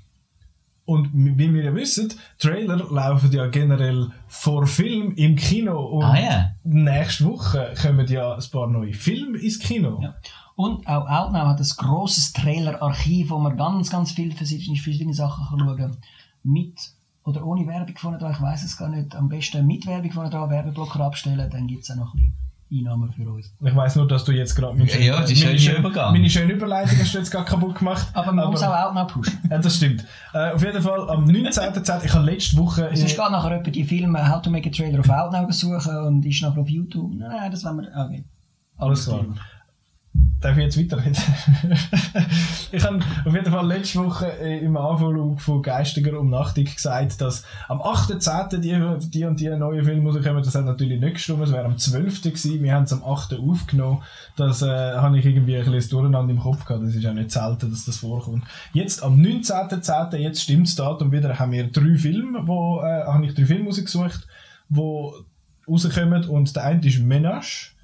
Und 0.83 1.11
wie 1.13 1.53
wir 1.53 1.63
ja 1.63 1.73
wissen, 1.73 2.13
Trailer 2.37 2.75
laufen 2.91 3.31
ja 3.31 3.47
generell 3.47 4.09
vor 4.27 4.67
Film 4.67 5.13
im 5.15 5.37
Kino. 5.37 5.79
Und 5.85 6.03
Ah, 6.03 6.19
ja. 6.19 6.51
nächste 6.65 7.23
Woche 7.23 7.73
kommen 7.81 8.05
ja 8.07 8.35
ein 8.35 8.43
paar 8.51 8.67
neue 8.67 8.93
Filme 8.93 9.37
ins 9.37 9.59
Kino. 9.59 10.01
Ja. 10.01 10.13
Und 10.57 10.85
auch 10.87 11.07
Outnow 11.07 11.47
hat 11.47 11.59
ein 11.61 11.71
grosses 11.77 12.33
Trailer-Archiv, 12.33 13.29
wo 13.29 13.39
man 13.39 13.55
ganz, 13.55 13.89
ganz 13.89 14.11
viele 14.11 14.35
verschiedene, 14.35 14.77
verschiedene 14.77 15.13
Sachen 15.13 15.45
kann 15.47 15.59
schauen 15.59 15.77
kann. 15.77 15.97
Mit 16.43 16.75
oder 17.25 17.45
ohne 17.45 17.65
Werbung 17.67 17.97
vorne 17.97 18.17
dran, 18.17 18.31
ich 18.31 18.41
weiß 18.41 18.63
es 18.63 18.77
gar 18.77 18.89
nicht. 18.89 19.15
Am 19.15 19.27
besten 19.27 19.65
mit 19.65 19.85
Werbung 19.85 20.11
vorne 20.11 20.29
dran, 20.29 20.49
Werbeblocker 20.49 21.01
abstellen, 21.01 21.49
dann 21.49 21.67
gibt 21.67 21.83
es 21.83 21.91
auch 21.91 21.95
noch 21.95 22.13
ein 22.13 22.19
bisschen 22.19 22.45
Einnahmen 22.71 23.11
für 23.11 23.29
uns. 23.29 23.53
Ich 23.63 23.75
weiss 23.75 23.95
nur, 23.95 24.07
dass 24.07 24.23
du 24.25 24.31
jetzt 24.31 24.55
gerade 24.55 24.77
meine 24.77 24.89
Ja, 24.99 25.21
das 25.21 25.31
ist 25.31 25.39
meine 25.39 25.51
ein 25.51 25.59
schöner 25.59 25.79
Übergang. 25.79 26.13
Meine 26.13 26.29
schöne 26.29 26.53
Überleitung 26.53 26.97
hast 26.99 27.13
du 27.13 27.17
jetzt 27.19 27.31
gerade 27.31 27.45
kaputt 27.45 27.75
gemacht. 27.75 28.07
Aber 28.13 28.31
man 28.31 28.49
muss 28.49 28.63
auch 28.63 28.73
Outnow 28.73 29.07
pushen. 29.07 29.39
Ja, 29.49 29.57
das 29.59 29.75
stimmt. 29.75 30.05
Äh, 30.33 30.51
auf 30.51 30.63
jeden 30.63 30.81
Fall 30.81 31.09
am 31.09 31.25
19.10. 31.25 32.05
ich 32.05 32.13
habe 32.13 32.25
letzte 32.25 32.57
Woche... 32.57 32.89
Sonst 32.93 33.15
geht 33.15 33.17
nachher 33.17 33.57
jemand 33.57 33.75
die 33.75 33.83
Filme 33.83 34.29
How 34.29 34.41
to 34.41 34.49
Make 34.49 34.69
a 34.69 34.71
Trailer 34.71 34.99
auf 34.99 35.09
Outnow 35.09 35.51
suchen 35.51 35.97
und 35.97 36.25
ist 36.25 36.41
nachher 36.41 36.61
auf 36.61 36.69
YouTube. 36.69 37.13
Nein, 37.15 37.29
nein, 37.29 37.51
das 37.51 37.63
wollen 37.63 37.81
wir... 37.81 38.05
Okay. 38.05 38.25
Alles 38.77 39.05
klar. 39.05 39.25
Darf 40.39 40.57
ich 40.57 40.63
jetzt 40.63 40.79
weiterreden? 40.79 41.17
ich 42.71 42.83
habe 42.83 42.99
auf 43.25 43.33
jeden 43.33 43.51
Fall 43.51 43.67
letzte 43.67 43.99
Woche 44.03 44.31
äh, 44.39 44.59
im 44.59 44.77
Anflug 44.77 45.41
von 45.41 45.61
Geistiger 45.61 46.19
Umnachtung 46.19 46.65
gesagt, 46.65 47.19
dass 47.19 47.43
am 47.67 47.81
8.10. 47.81 48.57
Die, 48.57 49.09
die 49.09 49.25
und 49.25 49.39
die 49.39 49.49
neuen 49.49 49.83
Filme 49.83 50.11
rauskommen. 50.11 50.43
Das 50.43 50.53
hat 50.53 50.65
natürlich 50.65 51.01
nicht 51.01 51.15
gestimmt, 51.15 51.43
es 51.43 51.51
wäre 51.51 51.65
am 51.65 51.77
12. 51.77 52.21
gewesen. 52.21 52.63
Wir 52.63 52.73
haben 52.73 52.83
es 52.83 52.93
am 52.93 53.03
8. 53.03 53.39
aufgenommen. 53.39 54.03
Das 54.35 54.61
äh, 54.61 54.67
habe 54.67 55.17
ich 55.17 55.25
irgendwie 55.25 55.57
ein 55.57 55.71
bisschen 55.71 55.89
Durcheinander 55.89 56.33
im 56.33 56.39
Kopf 56.39 56.63
gehabt. 56.63 56.83
Das 56.83 56.93
ist 56.93 57.03
ja 57.03 57.13
nicht 57.13 57.31
selten, 57.31 57.71
dass 57.71 57.85
das 57.85 57.97
vorkommt. 57.97 58.43
Jetzt 58.71 59.03
am 59.03 59.19
19.10., 59.19 60.17
jetzt 60.17 60.41
stimmt 60.41 60.67
das 60.67 60.75
Datum 60.75 61.11
wieder, 61.11 61.39
haben 61.39 61.51
wir 61.51 61.71
drei 61.71 61.97
Filme, 61.97 62.45
wo, 62.45 62.81
äh, 62.81 63.03
habe 63.05 63.25
ich 63.25 63.33
drei 63.33 63.45
Filme 63.45 63.65
rausgesucht, 63.65 64.27
die 64.69 65.09
rauskommen 65.67 66.25
und 66.25 66.55
der 66.55 66.63
eine 66.65 66.85
ist 66.85 66.99
Menage. 66.99 67.74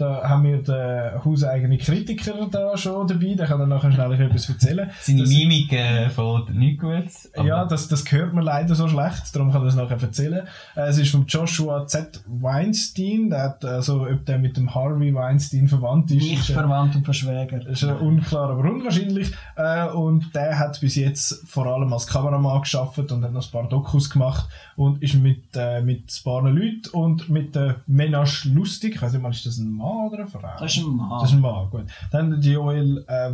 Da 0.00 0.22
haben 0.28 0.44
wir 0.44 0.62
den 0.62 1.24
hauseigenen 1.24 1.78
Kritiker 1.78 2.48
da 2.50 2.76
schon 2.76 3.06
dabei, 3.06 3.34
der 3.34 3.46
kann 3.46 3.58
dann 3.58 3.68
nachher 3.68 3.92
schnell 3.92 4.12
etwas 4.20 4.48
erzählen. 4.48 4.90
Seine 5.00 5.20
Das- 5.20 5.28
Mimik 5.30 5.72
äh, 5.72 6.08
von 6.08 6.44
nicht 6.52 6.80
gut. 6.80 7.04
aber- 7.36 7.46
Ja, 7.46 7.64
das, 7.66 7.88
das 7.88 8.10
hört 8.10 8.32
man 8.32 8.44
leider 8.44 8.74
so 8.74 8.88
schlecht, 8.88 9.34
darum 9.34 9.52
kann 9.52 9.60
ich 9.62 9.66
das 9.68 9.76
nachher 9.76 10.00
erzählen. 10.02 10.46
Äh, 10.76 10.88
es 10.88 10.98
ist 10.98 11.10
von 11.10 11.26
Joshua 11.26 11.86
Z. 11.86 12.22
Weinstein, 12.26 13.30
der 13.30 13.42
hat, 13.42 13.64
also, 13.64 14.06
ob 14.06 14.24
der 14.24 14.38
mit 14.38 14.56
dem 14.56 14.74
Harvey 14.74 15.14
Weinstein 15.14 15.68
verwandt 15.68 16.10
ist. 16.10 16.22
Nicht 16.22 16.40
ist, 16.48 16.50
verwandt 16.52 16.96
und 16.96 17.04
verschwägert. 17.04 17.66
ist 17.66 17.82
äh, 17.82 17.92
unklar, 17.92 18.50
aber 18.50 18.70
unwahrscheinlich. 18.70 19.32
Äh, 19.56 19.88
und 19.88 20.34
der 20.34 20.58
hat 20.58 20.80
bis 20.80 20.94
jetzt 20.96 21.42
vor 21.48 21.66
allem 21.66 21.92
als 21.92 22.06
Kameramann 22.06 22.60
geschafft 22.62 22.98
und 23.12 23.22
hat 23.24 23.32
noch 23.32 23.44
ein 23.46 23.50
paar 23.50 23.68
Dokus 23.68 24.08
gemacht 24.10 24.48
und 24.76 25.02
ist 25.02 25.14
mit, 25.14 25.44
äh, 25.54 25.80
mit 25.82 26.04
ein 26.10 26.24
paar 26.24 26.42
Leuten 26.42 26.88
und 26.92 27.28
mit 27.28 27.54
der 27.54 27.76
Menage 27.86 28.48
lustig. 28.52 28.94
Ich 28.96 29.02
weiß 29.02 29.12
nicht 29.12 29.22
mal, 29.22 29.30
ist 29.30 29.44
das 29.46 29.58
ein 29.58 29.70
Mann 29.70 29.89
oder 30.06 30.18
eine 30.18 30.26
Frau? 30.26 30.40
Das 30.58 30.76
ist 30.76 30.82
ein 30.84 30.96
Mann. 30.96 31.10
Das 31.20 31.30
ist 31.30 31.34
ein 31.36 31.40
Mann, 31.40 31.70
gut. 31.70 31.84
Dann 32.10 32.40
die 32.40 32.52
Joel 32.52 33.04
äh, 33.08 33.30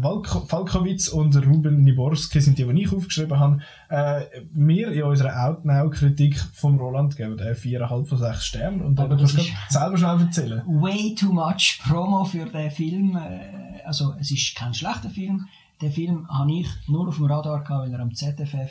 Falkowitz 0.46 1.08
und 1.08 1.36
Ruben 1.46 1.82
Niborski 1.84 2.40
sind 2.40 2.58
die, 2.58 2.64
die 2.64 2.82
ich 2.82 2.92
aufgeschrieben 2.92 3.38
habe. 3.38 3.58
Äh, 3.88 4.22
wir 4.52 4.92
in 4.92 5.02
unserer 5.02 5.48
Outnow-Kritik 5.48 6.38
vom 6.52 6.78
Roland 6.78 7.16
geben 7.16 7.38
äh, 7.38 7.52
4,5 7.52 8.06
von 8.06 8.18
6 8.18 8.44
Sternen. 8.44 8.80
Und 8.82 8.96
dann 8.96 9.06
Aber 9.06 9.16
kannst 9.16 9.36
du 9.38 9.42
selber 9.68 9.96
schnell 9.96 10.20
erzählen. 10.20 10.62
way 10.66 11.14
too 11.14 11.32
much 11.32 11.80
Promo 11.88 12.24
für 12.24 12.46
den 12.46 12.70
Film. 12.70 13.16
Äh, 13.16 13.82
Also, 13.86 14.14
es 14.18 14.30
ist 14.30 14.56
kein 14.56 14.74
schlechter 14.74 15.10
Film. 15.10 15.46
Den 15.80 15.92
Film 15.92 16.26
habe 16.28 16.50
ich 16.52 16.66
nur 16.88 17.06
auf 17.08 17.16
dem 17.16 17.26
Radar 17.26 17.62
gehabt, 17.62 17.84
weil 17.86 17.92
er 17.92 18.00
am 18.00 18.14
ZFF 18.14 18.70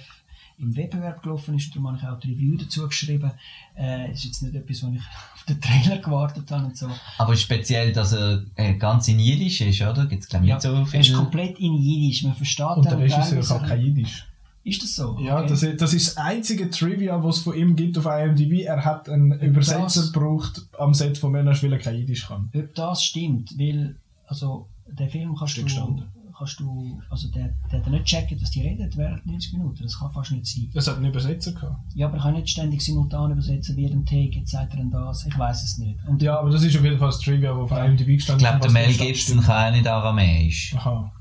im 0.57 0.75
Wettbewerb 0.75 1.21
gelaufen 1.21 1.55
ist. 1.55 1.67
Und 1.67 1.75
darum 1.75 1.87
habe 1.89 1.97
ich 2.01 2.07
auch 2.07 2.19
die 2.19 2.31
Review 2.33 2.57
dazu 2.57 2.87
geschrieben. 2.87 3.31
Äh, 3.75 4.11
es 4.11 4.19
ist 4.19 4.25
jetzt 4.25 4.41
nicht 4.43 4.55
etwas, 4.55 4.83
wo 4.83 4.87
ich 4.93 4.99
auf 5.33 5.43
den 5.47 5.59
Trailer 5.61 5.97
gewartet 5.97 6.49
habe 6.51 6.65
und 6.65 6.77
so. 6.77 6.89
Aber 7.17 7.35
speziell, 7.35 7.91
dass 7.93 8.13
er 8.13 8.43
äh, 8.55 8.73
ganz 8.75 9.07
in 9.07 9.19
Jiddisch 9.19 9.61
ist, 9.61 9.81
oder? 9.81 10.05
Gibt 10.05 10.23
es, 10.23 10.29
glaube 10.29 10.45
ich, 10.45 10.51
nicht 10.53 10.61
so 10.61 10.73
er 10.73 10.81
ist 10.99 11.07
viel. 11.07 11.15
komplett 11.15 11.59
in 11.59 11.75
Jiddisch. 11.75 12.23
Man 12.23 12.33
versteht 12.35 12.65
Und 12.77 12.85
der 12.85 12.93
dann 12.93 13.01
Regisseur 13.01 13.41
kann 13.59 13.67
kein 13.67 13.81
Jiddisch. 13.81 14.25
Ist 14.63 14.81
das 14.81 14.95
so? 14.95 15.19
Ja, 15.21 15.39
Okay. 15.41 15.49
das, 15.49 15.61
ist, 15.61 15.79
das 15.81 15.93
ist 15.93 16.07
das 16.07 16.17
einzige 16.17 16.69
Trivia, 16.71 17.23
was 17.23 17.37
es 17.37 17.43
von 17.43 17.55
ihm 17.55 17.75
gibt 17.75 17.97
auf 17.99 18.05
IMDb. 18.07 18.63
Er 18.63 18.83
hat 18.83 19.07
einen 19.09 19.31
Übersetzer 19.39 20.01
das- 20.01 20.11
gebraucht 20.11 20.61
am 20.79 20.93
Set 20.95 21.19
von 21.19 21.31
Menage, 21.33 21.61
weil 21.63 21.73
er 21.73 21.79
kein 21.79 21.95
Jiddisch 21.97 22.27
kann. 22.27 22.49
Ob 22.55 22.73
das 22.73 23.03
stimmt, 23.03 23.59
weil, 23.59 23.95
also, 24.25 24.67
den 24.87 25.07
Film 25.09 25.35
kannst 25.35 25.57
du, 25.57 25.63
gestanden. 25.63 26.05
Kannst 26.37 26.59
du, 26.59 27.01
also 27.09 27.29
der, 27.29 27.53
der 27.71 27.79
hat 27.79 27.87
nicht 27.87 28.05
checken, 28.05 28.41
was 28.41 28.51
die 28.51 28.61
reden 28.61 28.89
während 28.95 29.25
90 29.25 29.53
Minuten. 29.53 29.83
Das 29.83 29.99
kann 29.99 30.11
fast 30.11 30.31
nicht 30.31 30.45
sein. 30.45 30.69
Es 30.73 30.87
hat 30.87 30.97
einen 30.97 31.05
Übersetzer 31.05 31.51
gehabt. 31.51 31.79
Ja, 31.93 32.07
aber 32.07 32.17
ich 32.17 32.23
kann 32.23 32.33
nicht 32.33 32.49
ständig 32.49 32.81
simultan 32.81 33.31
übersetzen, 33.31 33.75
wie 33.75 33.81
jedem 33.81 34.05
Take, 34.05 34.39
jetzt 34.39 34.51
sagt 34.51 34.73
er 34.73 34.77
denn 34.77 34.91
das. 34.91 35.25
Ich 35.25 35.37
weiß 35.37 35.63
es 35.63 35.77
nicht. 35.77 35.99
Und 36.07 36.21
Ja, 36.21 36.39
aber 36.39 36.49
das 36.49 36.63
ist 36.63 36.75
auf 36.77 36.83
jeden 36.83 36.97
Fall 36.99 37.09
das 37.09 37.19
Trivia, 37.19 37.53
das 37.53 37.71
auf 37.71 37.71
IMDb 37.71 38.07
Ich 38.09 38.17
gestanden 38.17 38.45
glaube, 38.45 38.59
der 38.59 38.71
Mel 38.71 38.93
Gibson 38.93 39.41
kann 39.41 39.73
nicht 39.73 39.87
Aramäisch. 39.87 40.75
Aha. 40.77 41.11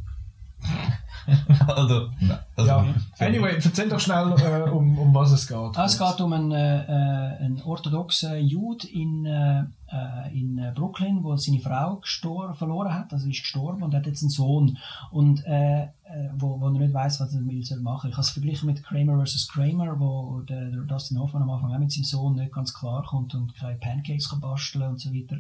oder? 1.63 2.11
Also, 2.57 2.71
Ja. 2.71 2.87
Anyway, 3.19 3.55
erzähl 3.55 3.89
doch 3.89 4.01
schnell, 4.01 4.33
äh, 4.33 4.71
um, 4.71 4.99
um 4.99 5.15
was 5.15 5.33
es 5.33 5.47
geht. 5.47 5.57
Ah, 5.57 5.85
es 5.85 5.99
geht 5.99 6.21
um 6.21 6.33
einen, 6.33 6.53
äh, 6.53 6.83
äh, 6.85 7.45
einen 7.45 7.63
orthodoxen 7.65 8.47
Jude 8.47 8.87
in, 8.87 9.25
äh, 9.25 9.65
äh, 9.95 10.39
in 10.39 10.59
äh, 10.59 10.73
Brooklyn, 10.75 11.23
wo 11.23 11.37
seine 11.37 11.61
Frau 11.61 12.01
verloren 12.55 12.93
hat, 12.93 13.13
also 13.13 13.29
ist 13.29 13.43
gestorben 13.43 13.83
und 13.83 13.95
hat 13.95 14.07
jetzt 14.07 14.23
einen 14.23 14.31
Sohn 14.31 14.79
und 15.11 15.45
äh, 15.47 15.85
äh, 15.85 16.29
wo, 16.37 16.61
wo 16.61 16.67
er 16.67 16.73
nicht 16.73 16.93
weiß, 16.93 17.21
was 17.21 17.35
er 17.35 17.41
mit 17.41 17.65
soll 17.65 17.81
machen. 17.81 18.11
Ich 18.11 18.17
habe 18.17 18.23
es 18.23 18.31
verglichen 18.31 18.67
mit 18.67 18.83
Kramer 18.83 19.25
vs. 19.25 19.49
Kramer, 19.49 19.99
wo 19.99 20.41
der, 20.41 20.71
der 20.71 20.83
Dustin 20.83 21.19
Hoffman 21.19 21.43
am 21.43 21.51
Anfang 21.51 21.73
auch 21.73 21.79
mit 21.79 21.93
seinem 21.93 22.05
Sohn 22.05 22.35
nicht 22.35 22.53
ganz 22.53 22.75
klar 22.75 23.05
kommt 23.05 23.35
und 23.35 23.55
keine 23.55 23.79
Pancakes 23.79 24.29
kann 24.29 24.41
basteln 24.41 24.91
und 24.91 25.01
so 25.01 25.15
weiter. 25.15 25.39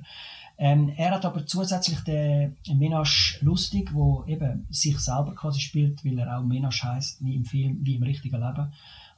Ähm, 0.56 0.92
er 0.96 1.10
hat 1.10 1.24
aber 1.24 1.46
zusätzlich 1.46 2.00
den 2.00 2.56
Menage 2.74 3.38
lustig, 3.40 3.92
wo 3.92 4.24
eben 4.26 4.66
sich 4.70 4.98
selber 5.00 5.34
quasi 5.34 5.60
spielt, 5.60 6.04
weil 6.04 6.18
er 6.18 6.38
auch 6.38 6.44
Menage 6.44 6.84
heißt, 6.84 7.24
wie 7.24 7.34
im 7.34 7.44
Film, 7.44 7.78
wie 7.82 7.96
im 7.96 8.02
richtigen 8.04 8.40
Leben 8.40 8.72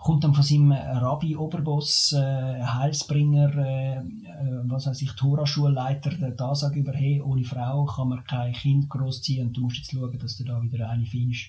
kommt 0.07 0.23
dann 0.23 0.35
von 0.35 0.45
seinem 0.45 0.71
Rabbi, 0.71 1.35
Oberboss, 1.35 2.13
äh, 2.13 2.63
Heilsbringer, 2.63 3.57
äh, 3.57 3.97
äh, 3.97 4.03
was 4.67 4.87
weiß 4.87 5.03
ich, 5.03 5.11
Tora-Schulleiter, 5.15 6.11
der 6.11 6.31
da 6.31 6.55
sagt 6.55 6.77
über, 6.77 6.93
hey, 6.93 7.21
ohne 7.21 7.43
Frau 7.43 7.87
kann 7.87 8.11
man 8.11 8.23
kein 8.23 8.53
Kind 8.53 8.89
großziehen 8.89 9.49
und 9.49 9.57
du 9.57 9.63
musst 9.63 9.79
jetzt 9.79 9.91
schauen, 9.91 10.17
dass 10.17 10.37
du 10.37 10.45
da 10.45 10.63
wieder 10.63 10.89
eine 10.89 11.05
findest. 11.05 11.47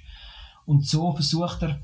Und 0.66 0.88
so 0.88 1.12
versucht 1.12 1.62
er, 1.62 1.78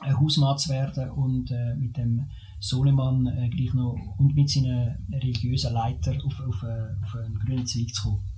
ein 0.00 0.20
Hausmann 0.20 0.58
zu 0.58 0.68
werden 0.68 1.08
und 1.08 1.50
äh, 1.50 1.74
mit 1.74 1.96
dem 1.96 2.26
Sohnemann 2.60 3.26
äh, 3.26 3.48
gleich 3.48 3.72
noch 3.72 3.96
und 4.18 4.34
mit 4.34 4.50
seinen 4.50 5.06
religiösen 5.10 5.72
Leiter 5.72 6.12
auf, 6.22 6.38
auf, 6.46 6.62
äh, 6.64 7.02
auf 7.02 7.16
einen 7.16 7.38
grünen 7.38 7.66
Zweig 7.66 7.94
zu 7.94 8.02
kommen. 8.02 8.33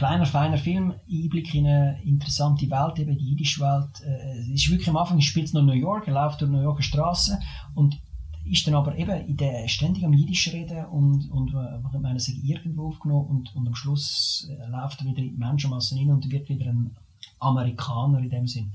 Kleiner, 0.00 0.24
feiner 0.24 0.56
Film, 0.56 0.94
Einblick 1.12 1.54
in 1.54 1.66
eine 1.66 2.00
interessante 2.04 2.70
Welt, 2.70 2.98
eben 2.98 3.18
die 3.18 3.32
jüdische 3.32 3.60
Welt. 3.60 4.00
Äh, 4.02 4.38
es 4.38 4.48
ist 4.48 4.70
wirklich 4.70 4.88
am 4.88 4.96
Anfang, 4.96 5.20
spielt 5.20 5.48
es 5.48 5.52
noch 5.52 5.60
in 5.60 5.66
New 5.66 5.74
York, 5.74 6.08
er 6.08 6.14
läuft 6.14 6.40
durch 6.40 6.50
New 6.50 6.62
Yorker 6.62 6.82
Straßen 6.82 7.36
und 7.74 8.00
ist 8.46 8.66
dann 8.66 8.76
aber 8.76 8.96
eben 8.96 9.10
in 9.26 9.36
der, 9.36 9.68
ständig 9.68 10.02
am 10.06 10.14
Jiddisch 10.14 10.54
reden 10.54 10.86
und, 10.86 11.30
und 11.30 11.52
äh, 11.52 11.80
ich 11.92 12.00
meine, 12.00 12.18
sich 12.18 12.42
irgendwo 12.42 12.88
aufgenommen 12.88 13.26
und, 13.26 13.54
und 13.54 13.66
am 13.66 13.74
Schluss 13.74 14.50
äh, 14.50 14.70
läuft 14.70 15.02
er 15.02 15.06
wieder 15.06 15.18
in 15.18 15.32
die 15.32 15.36
Menschenmassen 15.36 15.98
hin 15.98 16.10
und 16.10 16.30
wird 16.30 16.48
wieder 16.48 16.70
ein 16.70 16.96
Amerikaner 17.38 18.20
in 18.20 18.30
dem 18.30 18.46
Sinn. 18.46 18.72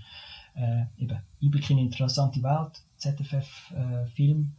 Äh, 0.54 0.86
eben, 1.00 1.18
Einblick 1.42 1.68
in 1.72 1.78
eine 1.78 1.88
interessante 1.88 2.44
Welt, 2.44 2.84
ZFF-Film, 2.98 4.52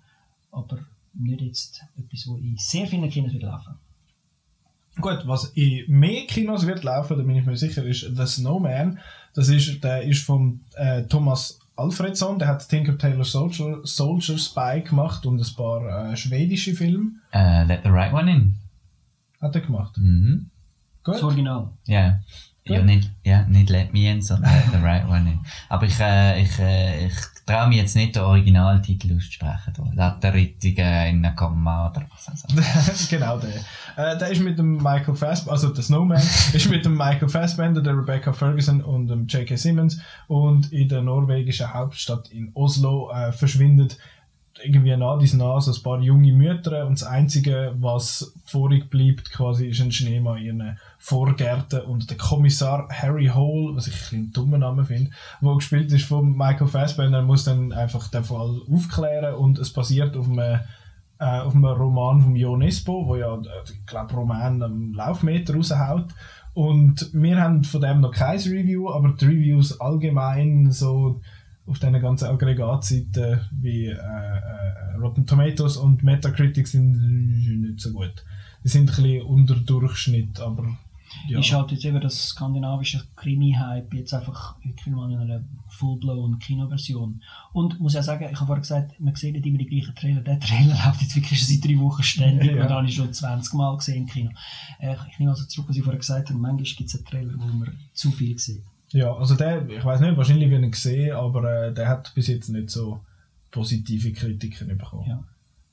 aber 0.50 0.78
nicht 1.14 1.42
jetzt 1.42 1.84
etwas, 1.96 2.26
wo 2.26 2.38
in 2.38 2.56
sehr 2.56 2.88
vielen 2.88 3.08
Kinos 3.08 3.32
wird 3.32 3.44
laufen. 3.44 3.76
Gut, 5.00 5.26
was 5.26 5.44
in 5.54 5.84
mehr 5.88 6.26
Kinos 6.26 6.66
wird 6.66 6.82
laufen, 6.82 7.16
da 7.18 7.22
bin 7.22 7.36
ich 7.36 7.44
mir 7.44 7.56
sicher, 7.56 7.84
ist 7.84 8.00
The 8.16 8.26
Snowman. 8.26 8.98
Das 9.34 9.48
ist, 9.48 9.84
der 9.84 10.02
ist 10.02 10.24
von 10.24 10.60
äh, 10.76 11.02
Thomas 11.04 11.58
Alfredson, 11.76 12.38
der 12.38 12.48
hat 12.48 12.66
Tinker 12.68 12.96
Tailor 12.96 13.24
Soldier, 13.24 13.80
Soldier 13.84 14.38
Spy 14.38 14.80
gemacht 14.80 15.26
und 15.26 15.38
ein 15.38 15.54
paar 15.56 16.10
äh, 16.12 16.16
schwedische 16.16 16.74
Filme 16.74 17.10
Äh, 17.32 17.64
let 17.64 17.80
the 17.82 17.90
right 17.90 18.12
one 18.14 18.30
in. 18.32 18.54
hat 19.42 19.54
er 19.54 19.60
gemacht. 19.60 19.98
Mhm. 19.98 20.48
Das 21.04 21.16
Gut. 21.16 21.24
Original. 21.24 21.68
Ja. 21.86 22.20
Ja, 22.68 22.82
nicht, 22.82 23.10
ja, 23.24 23.44
nicht 23.44 23.70
Let 23.70 23.92
Me 23.92 24.10
In, 24.10 24.22
sondern 24.22 24.50
the 24.72 24.78
Right 24.78 25.06
One 25.06 25.30
In. 25.30 25.40
Aber 25.68 25.86
ich, 25.86 25.98
äh, 26.00 26.42
ich, 26.42 26.58
äh, 26.58 27.06
ich 27.06 27.14
traue 27.46 27.68
mich 27.68 27.78
jetzt 27.78 27.94
nicht, 27.94 28.16
den 28.16 28.22
Originaltitel 28.22 29.16
auszusprechen. 29.16 29.72
Da. 29.74 29.84
Laterittige 29.94 30.82
in 30.82 31.24
einer 31.24 31.32
Komma 31.32 31.90
oder 31.90 32.06
was 32.10 32.44
auch 32.44 32.50
immer. 32.50 32.62
genau 33.10 33.38
der. 33.38 33.50
Äh, 33.96 34.18
der 34.18 34.28
ist 34.30 34.42
mit 34.42 34.58
dem 34.58 34.76
Michael 34.76 35.14
Fassbender, 35.14 35.52
also 35.52 35.68
der 35.68 35.84
Snowman, 35.84 36.18
ist 36.52 36.68
mit 36.68 36.84
dem 36.84 36.96
Michael 36.96 37.28
Fassbender, 37.28 37.80
der 37.80 37.96
Rebecca 37.96 38.32
Ferguson 38.32 38.82
und 38.82 39.06
dem 39.06 39.26
J.K. 39.26 39.56
Simmons 39.56 40.00
und 40.26 40.72
in 40.72 40.88
der 40.88 41.02
norwegischen 41.02 41.72
Hauptstadt 41.72 42.28
in 42.30 42.50
Oslo 42.54 43.10
äh, 43.12 43.32
verschwindet 43.32 43.96
irgendwie 44.62 44.96
nah 44.96 45.16
dies 45.16 45.34
nah 45.34 45.60
so 45.60 45.72
ein 45.72 45.82
paar 45.82 46.00
junge 46.00 46.32
Mütter 46.32 46.86
und 46.86 47.00
das 47.00 47.06
Einzige, 47.06 47.74
was 47.78 48.34
vorig 48.44 48.90
bleibt, 48.90 49.30
quasi, 49.30 49.66
ist 49.68 49.80
ein 49.80 49.92
Schneemann 49.92 50.38
in 50.38 50.44
ihren 50.44 50.78
Vorgärten 50.98 51.82
und 51.82 52.10
der 52.10 52.16
Kommissar 52.16 52.88
Harry 52.90 53.26
Hole, 53.26 53.76
was 53.76 53.86
ich 53.86 54.12
einen 54.12 54.32
dummen 54.32 54.60
Namen 54.60 54.84
finde, 54.84 55.10
wo 55.40 55.54
gespielt 55.54 55.92
ist 55.92 56.06
von 56.06 56.36
Michael 56.36 56.68
Fassbender, 56.68 57.22
muss 57.22 57.44
dann 57.44 57.72
einfach 57.72 58.08
den 58.08 58.24
Fall 58.24 58.60
aufklären 58.70 59.34
und 59.34 59.58
es 59.58 59.72
basiert 59.72 60.16
auf 60.16 60.28
einem 60.28 60.60
äh, 61.18 61.40
auf 61.40 61.54
einem 61.54 61.64
Roman 61.64 62.20
von 62.20 62.36
Jo 62.36 62.56
Nesbo, 62.56 63.06
wo 63.06 63.16
ja, 63.16 63.34
äh, 63.34 63.40
ich 63.70 63.86
glaube, 63.86 64.14
Roman 64.14 64.62
am 64.62 64.92
Laufmeter 64.92 65.54
raushaut. 65.54 66.08
Und 66.52 67.10
wir 67.12 67.40
haben 67.40 67.64
von 67.64 67.82
dem 67.82 68.00
noch 68.00 68.12
kein 68.12 68.38
Review, 68.38 68.90
aber 68.90 69.14
die 69.18 69.26
Reviews 69.26 69.78
allgemein 69.80 70.70
so 70.72 71.20
auf 71.66 71.78
diesen 71.78 72.00
ganzen 72.00 72.26
Aggregatseiten 72.28 73.40
wie 73.50 73.86
äh, 73.86 73.92
äh, 73.94 74.94
Rotten 75.00 75.26
Tomatoes 75.26 75.76
und 75.76 76.02
Metacritic 76.02 76.66
sind 76.68 77.60
nicht 77.62 77.80
so 77.80 77.92
gut. 77.92 78.24
Die 78.64 78.68
sind 78.68 78.82
ein 78.82 78.86
bisschen 79.02 79.22
unter 79.22 79.54
Durchschnitt, 79.56 80.40
aber 80.40 80.76
ja. 81.28 81.38
Ist 81.38 81.52
halt 81.52 81.72
jetzt 81.72 81.84
eben 81.84 82.00
das 82.00 82.28
skandinavische 82.30 83.02
Krimi-Hype 83.16 83.94
jetzt 83.94 84.12
einfach 84.12 84.56
wirklich 84.62 84.94
mal 84.94 85.10
in 85.10 85.18
einer 85.18 85.42
full-blown 85.68 86.38
Kinoversion. 86.38 87.22
Und 87.52 87.80
muss 87.80 87.94
ja 87.94 88.02
sagen, 88.02 88.24
ich 88.24 88.36
habe 88.36 88.46
vorhin 88.46 88.62
gesagt, 88.62 89.00
man 89.00 89.14
sieht 89.14 89.32
nicht 89.34 89.46
immer 89.46 89.58
die 89.58 89.66
gleichen 89.66 89.94
Trailer. 89.94 90.20
Der 90.20 90.38
Trailer 90.40 90.74
läuft 90.84 91.02
jetzt 91.02 91.16
wirklich 91.16 91.38
schon 91.40 91.48
seit 91.48 91.64
drei 91.64 91.78
Wochen 91.78 92.02
ständig 92.02 92.54
Ja. 92.54 92.64
und 92.64 92.70
habe 92.70 92.86
ich 92.86 92.94
schon 92.94 93.12
20 93.12 93.54
Mal 93.54 93.76
gesehen 93.76 94.02
im 94.02 94.06
Kino. 94.06 94.30
Äh, 94.78 94.96
ich 95.10 95.18
nehme 95.18 95.30
also 95.30 95.44
zurück, 95.44 95.68
was 95.68 95.76
ich 95.76 95.82
vorhin 95.82 96.00
gesagt 96.00 96.28
habe. 96.28 96.38
Manchmal 96.38 96.64
gibt 96.64 96.88
es 96.90 96.96
einen 96.96 97.04
Trailer, 97.04 97.34
wo 97.38 97.46
man 97.46 97.72
zu 97.92 98.10
viel 98.10 98.38
sieht. 98.38 98.62
Ja, 98.90 99.14
also 99.14 99.34
der, 99.34 99.68
ich 99.68 99.84
weiß 99.84 100.00
nicht, 100.00 100.16
wahrscheinlich 100.16 100.50
wird 100.50 100.62
er 100.62 100.70
gesehen, 100.70 101.16
aber 101.16 101.68
äh, 101.68 101.74
der 101.74 101.88
hat 101.88 102.14
bis 102.14 102.28
jetzt 102.28 102.48
nicht 102.48 102.70
so 102.70 103.00
positive 103.50 104.12
Kritiken 104.12 104.76
bekommen. 104.76 105.06
Ja. 105.08 105.24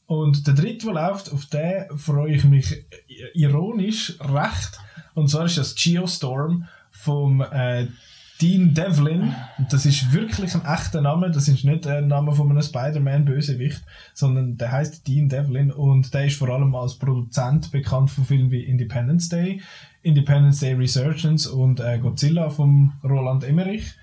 Und 0.05 0.47
der 0.47 0.53
dritte, 0.53 0.85
der 0.87 0.95
läuft, 0.95 1.31
auf 1.31 1.45
den 1.45 1.97
freue 1.97 2.35
ich 2.35 2.43
mich 2.43 2.85
ironisch 3.33 4.17
recht. 4.19 4.79
Und 5.13 5.29
zwar 5.29 5.45
ist 5.45 5.57
das 5.57 5.75
Geostorm 5.75 6.67
vom 6.91 7.41
äh, 7.41 7.87
Dean 8.43 8.73
Devlin. 8.73 9.33
Das 9.69 9.85
ist 9.85 10.11
wirklich 10.11 10.53
ein 10.53 10.65
echter 10.65 10.99
Name. 10.99 11.31
Das 11.31 11.47
ist 11.47 11.63
nicht 11.63 11.87
ein 11.87 12.09
Name 12.09 12.33
von 12.33 12.51
einem 12.51 12.61
Spider-Man-Bösewicht, 12.61 13.81
sondern 14.13 14.57
der 14.57 14.69
heißt 14.69 15.07
Dean 15.07 15.29
Devlin 15.29 15.71
und 15.71 16.13
der 16.13 16.25
ist 16.25 16.35
vor 16.35 16.49
allem 16.49 16.75
als 16.75 16.95
Produzent 16.95 17.71
bekannt 17.71 18.11
von 18.11 18.25
Filmen 18.25 18.51
wie 18.51 18.61
Independence 18.61 19.29
Day, 19.29 19.61
Independence 20.01 20.59
Day 20.59 20.73
Resurgence 20.73 21.47
und 21.47 21.79
äh, 21.79 21.97
Godzilla 21.99 22.49
von 22.49 22.91
Roland 23.01 23.45
Emmerich. 23.45 23.93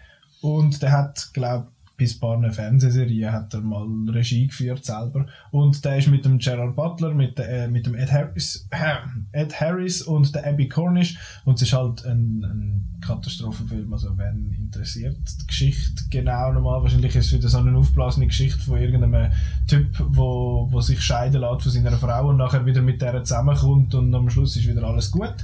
Und 0.40 0.80
der 0.80 0.92
hat, 0.92 1.34
glaube 1.34 1.68
bis 2.00 2.18
paar 2.18 2.50
Fernsehserien 2.50 3.30
hat 3.30 3.52
er 3.52 3.60
mal 3.60 3.86
Regie 4.08 4.46
geführt 4.46 4.86
selber. 4.86 5.26
Und 5.50 5.84
der 5.84 5.98
ist 5.98 6.08
mit 6.08 6.24
dem 6.24 6.38
Gerard 6.38 6.74
Butler, 6.74 7.12
mit, 7.12 7.38
äh, 7.38 7.68
mit 7.68 7.84
dem 7.84 7.94
Ed 7.94 8.10
Harris, 8.10 8.66
äh, 8.70 8.96
Ed 9.38 9.60
Harris 9.60 10.00
und 10.00 10.34
der 10.34 10.46
Abby 10.46 10.66
Cornish. 10.66 11.18
Und 11.44 11.56
es 11.56 11.62
ist 11.68 11.74
halt 11.74 12.06
ein, 12.06 12.42
ein 12.42 13.00
Katastrophenfilm. 13.02 13.92
Also, 13.92 14.16
wen 14.16 14.56
interessiert 14.58 15.18
die 15.42 15.46
Geschichte 15.46 16.04
genau 16.08 16.54
nochmal? 16.54 16.82
Wahrscheinlich 16.82 17.14
ist 17.14 17.26
es 17.26 17.32
wieder 17.34 17.50
so 17.50 17.58
eine 17.58 17.76
aufblasene 17.76 18.26
Geschichte 18.26 18.60
von 18.60 18.78
irgendeinem 18.78 19.30
Typ, 19.68 20.02
wo, 20.08 20.68
wo 20.70 20.80
sich 20.80 21.02
scheiden 21.02 21.42
lässt 21.42 21.64
von 21.64 21.72
seiner 21.72 21.98
Frau 21.98 22.30
und 22.30 22.38
nachher 22.38 22.64
wieder 22.64 22.80
mit 22.80 23.02
der 23.02 23.22
zusammenkommt 23.24 23.94
und 23.94 24.14
am 24.14 24.30
Schluss 24.30 24.56
ist 24.56 24.66
wieder 24.66 24.84
alles 24.84 25.10
gut 25.10 25.34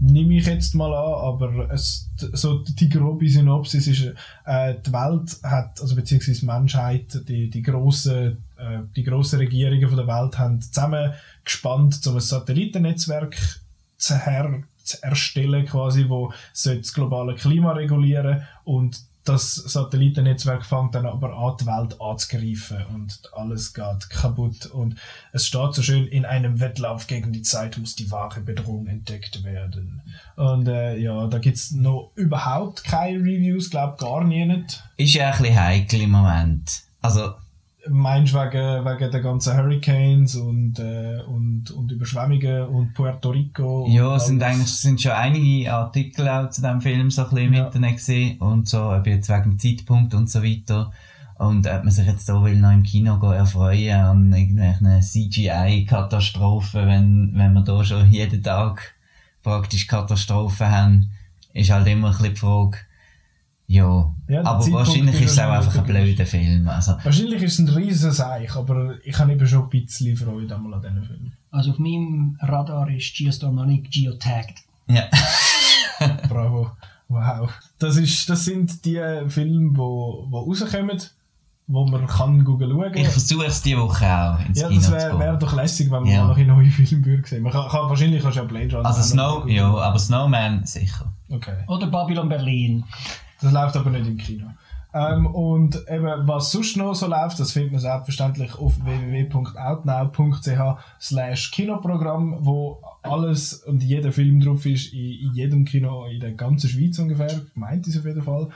nehme 0.00 0.34
ich 0.34 0.46
jetzt 0.46 0.74
mal 0.74 0.94
an, 0.94 1.24
aber 1.24 1.70
es, 1.72 2.08
so 2.32 2.58
die 2.58 2.88
grobe 2.88 3.28
Synopsis 3.28 3.86
ist, 3.86 4.14
äh, 4.44 4.74
die 4.84 4.92
Welt 4.92 5.36
hat, 5.42 5.80
also 5.80 5.96
beziehungsweise 5.96 6.40
die 6.40 6.46
Menschheit, 6.46 7.28
die, 7.28 7.50
die 7.50 7.62
grossen, 7.62 8.44
äh, 8.56 8.80
die 8.94 9.02
grossen 9.02 9.40
Regierungen 9.40 9.88
von 9.88 9.96
der 9.96 10.06
Welt 10.06 10.38
haben 10.38 10.60
zusammengespannt, 10.60 12.06
um 12.06 12.14
ein 12.14 12.20
Satellitennetzwerk 12.20 13.36
zu, 13.96 14.16
her, 14.16 14.62
zu 14.84 15.02
erstellen, 15.02 15.66
quasi, 15.66 16.08
wo 16.08 16.32
das 16.52 16.92
globale 16.92 17.34
Klima 17.34 17.72
regulieren 17.72 18.42
und 18.64 19.02
das 19.28 19.54
Satellitennetzwerk 19.54 20.64
fängt 20.64 20.94
dann 20.94 21.06
aber 21.06 21.36
an, 21.36 21.56
die 21.60 21.66
Welt 21.66 22.00
anzugreifen 22.00 22.84
und 22.94 23.20
alles 23.32 23.74
geht 23.74 24.10
kaputt. 24.10 24.66
Und 24.66 24.96
es 25.32 25.46
steht 25.46 25.74
so 25.74 25.82
schön, 25.82 26.06
in 26.06 26.24
einem 26.24 26.60
Wettlauf 26.60 27.06
gegen 27.06 27.32
die 27.32 27.42
Zeit 27.42 27.76
muss 27.78 27.96
die 27.96 28.10
wahre 28.10 28.40
Bedrohung 28.40 28.86
entdeckt 28.86 29.44
werden. 29.44 30.02
Und 30.36 30.68
äh, 30.68 30.96
ja, 30.96 31.26
da 31.26 31.38
gibt 31.38 31.56
es 31.56 31.72
noch 31.72 32.12
überhaupt 32.14 32.84
keine 32.84 33.18
Reviews, 33.18 33.70
glaube 33.70 33.96
gar 33.98 34.24
nicht. 34.24 34.82
Ist 34.96 35.14
ja 35.14 35.30
ein 35.30 35.38
bisschen 35.38 35.60
heikel 35.60 36.00
im 36.02 36.10
Moment. 36.10 36.82
Also, 37.02 37.34
Meinst 37.90 38.34
du 38.34 38.38
wegen, 38.38 38.84
wegen 38.84 39.10
der 39.10 39.20
ganzen 39.20 39.56
Hurricanes 39.56 40.36
und, 40.36 40.78
äh, 40.78 41.20
und, 41.26 41.70
und 41.70 41.90
Überschwemmungen 41.92 42.66
und 42.68 42.94
Puerto 42.94 43.30
Rico? 43.30 43.84
und 43.84 43.92
ja, 43.92 44.16
es 44.16 44.26
sind 44.26 44.42
eigentlich 44.42 44.68
sind 44.68 45.00
schon 45.00 45.12
einige 45.12 45.72
Artikel 45.72 46.28
auch 46.28 46.50
zu 46.50 46.60
diesem 46.60 46.80
Film 46.80 47.10
so 47.10 47.22
ein 47.22 47.28
bisschen 47.30 47.46
im 47.46 47.54
Ja. 47.54 47.66
Internet 47.66 47.96
gesehen 47.96 48.38
und 48.38 48.68
so, 48.68 48.90
ob 48.90 49.06
jetzt 49.06 49.28
wegen 49.28 49.42
dem 49.42 49.58
Zeitpunkt 49.58 50.14
und 50.14 50.28
so 50.30 50.42
weiter. 50.42 50.92
Und 51.38 51.68
ob 51.68 51.84
man 51.84 51.90
sich 51.90 52.06
jetzt 52.06 52.28
da 52.28 52.42
will 52.42 52.56
noch 52.56 52.72
im 52.72 52.82
Kino 52.82 53.18
gehen 53.20 53.32
erfreuen 53.32 53.94
an 54.00 54.32
irgendwelchen 54.32 55.00
CGI-Katastrophen, 55.00 56.86
wenn, 56.86 57.32
wenn 57.34 57.52
wir 57.52 57.62
da 57.62 57.84
schon 57.84 58.10
jeden 58.10 58.42
Tag 58.42 58.94
praktisch 59.42 59.86
Katastrophen 59.86 60.70
haben, 60.70 61.10
ist 61.54 61.70
halt 61.70 61.86
immer 61.86 62.08
ein 62.08 62.12
bisschen 62.12 62.34
die 62.34 62.40
Frage, 62.40 62.78
ja, 63.68 64.12
Ja, 64.28 64.40
aber 64.44 64.60
Zeitpunkt 64.60 64.88
wahrscheinlich 64.88 65.20
ist 65.20 65.32
es 65.32 65.38
auch 65.38 65.50
einfach 65.50 65.76
ein 65.78 65.84
blöder 65.84 66.26
Film. 66.26 66.68
Also, 66.68 66.96
Wahrscheinlich 67.04 67.42
ist 67.42 67.52
es 67.52 67.58
ein 67.60 67.68
riesen 67.68 68.12
Seich, 68.12 68.56
aber 68.56 68.94
ich 69.04 69.16
habe 69.18 69.32
eben 69.32 69.46
schon 69.46 69.62
ein 69.64 69.68
bisschen 69.68 70.16
Freude 70.16 70.54
einmal 70.56 70.74
an 70.74 70.80
diesen 70.82 71.04
Film. 71.04 71.32
Also 71.50 71.70
auf 71.72 71.78
meinem 71.78 72.36
Radar 72.40 72.88
ist 72.90 73.14
Geostorm 73.16 73.54
noch 73.56 73.66
nicht 73.66 73.90
geotagged. 73.92 74.58
ja. 74.88 75.04
Bravo. 76.28 76.70
Wow. 77.08 77.50
Das, 77.78 77.96
ist, 77.96 78.28
das 78.28 78.44
sind 78.44 78.84
die 78.84 79.00
Filme, 79.28 79.70
die 79.72 79.76
wo, 79.76 80.26
wo 80.30 80.40
rauskommen, 80.40 81.00
wo 81.66 81.84
man 81.86 82.06
kann 82.06 82.44
Google 82.44 82.70
schauen 82.70 82.94
Ich 82.94 83.08
versuche 83.08 83.46
es 83.46 83.62
diese 83.62 83.78
Woche 83.78 84.06
auch 84.06 84.46
ins 84.46 84.60
Ja, 84.60 84.68
das 84.68 84.90
wäre 84.92 85.18
wär 85.18 85.36
doch 85.36 85.54
lässig, 85.54 85.90
wenn 85.90 86.02
man 86.02 86.10
Ja. 86.12 86.26
noch 86.26 86.36
in 86.38 86.46
neue 86.46 86.70
Filme 86.70 87.04
würde 87.04 87.26
sehen. 87.26 87.42
Man 87.42 87.52
kann, 87.52 87.68
kann, 87.68 87.88
wahrscheinlich 87.88 88.22
kannst 88.22 88.36
du 88.36 88.42
ja 88.42 88.46
Blade 88.46 88.76
Runner 88.76 88.86
Also 88.86 89.02
Snow, 89.02 89.46
ja, 89.48 89.74
aber 89.74 89.98
Snowman 89.98 90.64
sicher. 90.66 91.12
Okay. 91.30 91.56
Oder 91.66 91.86
Babylon 91.88 92.28
Berlin. 92.28 92.84
Das 93.40 93.52
läuft 93.52 93.76
aber 93.76 93.90
nicht 93.90 94.06
im 94.06 94.16
Kino. 94.16 94.46
Ähm, 94.94 95.26
und 95.26 95.84
eben, 95.88 96.26
was 96.26 96.50
sonst 96.50 96.76
noch 96.76 96.94
so 96.94 97.06
läuft, 97.06 97.38
das 97.38 97.52
findet 97.52 97.72
man 97.72 97.80
selbstverständlich 97.80 98.58
auf 98.58 98.82
www.outnow.ch 98.82 100.60
slash 100.98 101.50
Kinoprogramm, 101.50 102.38
wo 102.40 102.82
alles 103.02 103.54
und 103.64 103.82
jeder 103.82 104.12
Film 104.12 104.40
drauf 104.40 104.64
ist, 104.64 104.94
in, 104.94 105.28
in 105.28 105.34
jedem 105.34 105.64
Kino 105.66 106.06
in 106.06 106.20
der 106.20 106.32
ganzen 106.32 106.70
Schweiz 106.70 106.98
ungefähr, 106.98 107.42
meint 107.54 107.86
es 107.86 107.98
auf 107.98 108.06
jeden 108.06 108.22
Fall. 108.22 108.48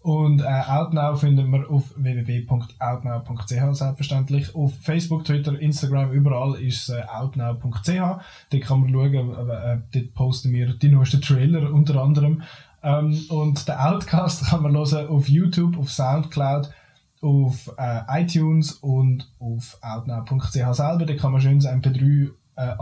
Und 0.00 0.42
äh, 0.42 0.44
Outnow 0.44 1.18
finden 1.18 1.50
wir 1.50 1.68
auf 1.68 1.92
www.outnow.ch 1.96 3.76
selbstverständlich. 3.76 4.54
Auf 4.54 4.72
Facebook, 4.80 5.24
Twitter, 5.24 5.58
Instagram, 5.58 6.12
überall 6.12 6.54
ist 6.54 6.88
es 6.88 6.94
äh, 6.94 7.02
outnow.ch. 7.02 7.88
Dort 7.88 8.62
kann 8.62 8.80
man 8.80 8.92
schauen, 8.92 9.12
äh, 9.14 9.72
äh, 9.74 9.78
dort 9.92 10.14
posten 10.14 10.52
wir 10.52 10.74
die 10.74 10.88
neuesten 10.88 11.20
Trailer 11.20 11.72
unter 11.72 12.00
anderem. 12.00 12.42
Ähm, 12.88 13.20
und 13.28 13.68
den 13.68 13.74
Outcast 13.74 14.46
kann 14.46 14.62
man 14.62 14.74
hören 14.74 15.08
auf 15.08 15.28
YouTube, 15.28 15.78
auf 15.78 15.90
Soundcloud, 15.90 16.70
auf 17.20 17.72
äh, 17.76 18.22
iTunes 18.22 18.72
und 18.72 19.30
auf 19.38 19.78
outnow.ch 19.82 20.52
selber. 20.52 21.04
Da 21.04 21.14
kann 21.14 21.32
man 21.32 21.40
schön 21.40 21.58
das 21.58 21.70
MP3 21.70 22.30
äh, 22.56 22.74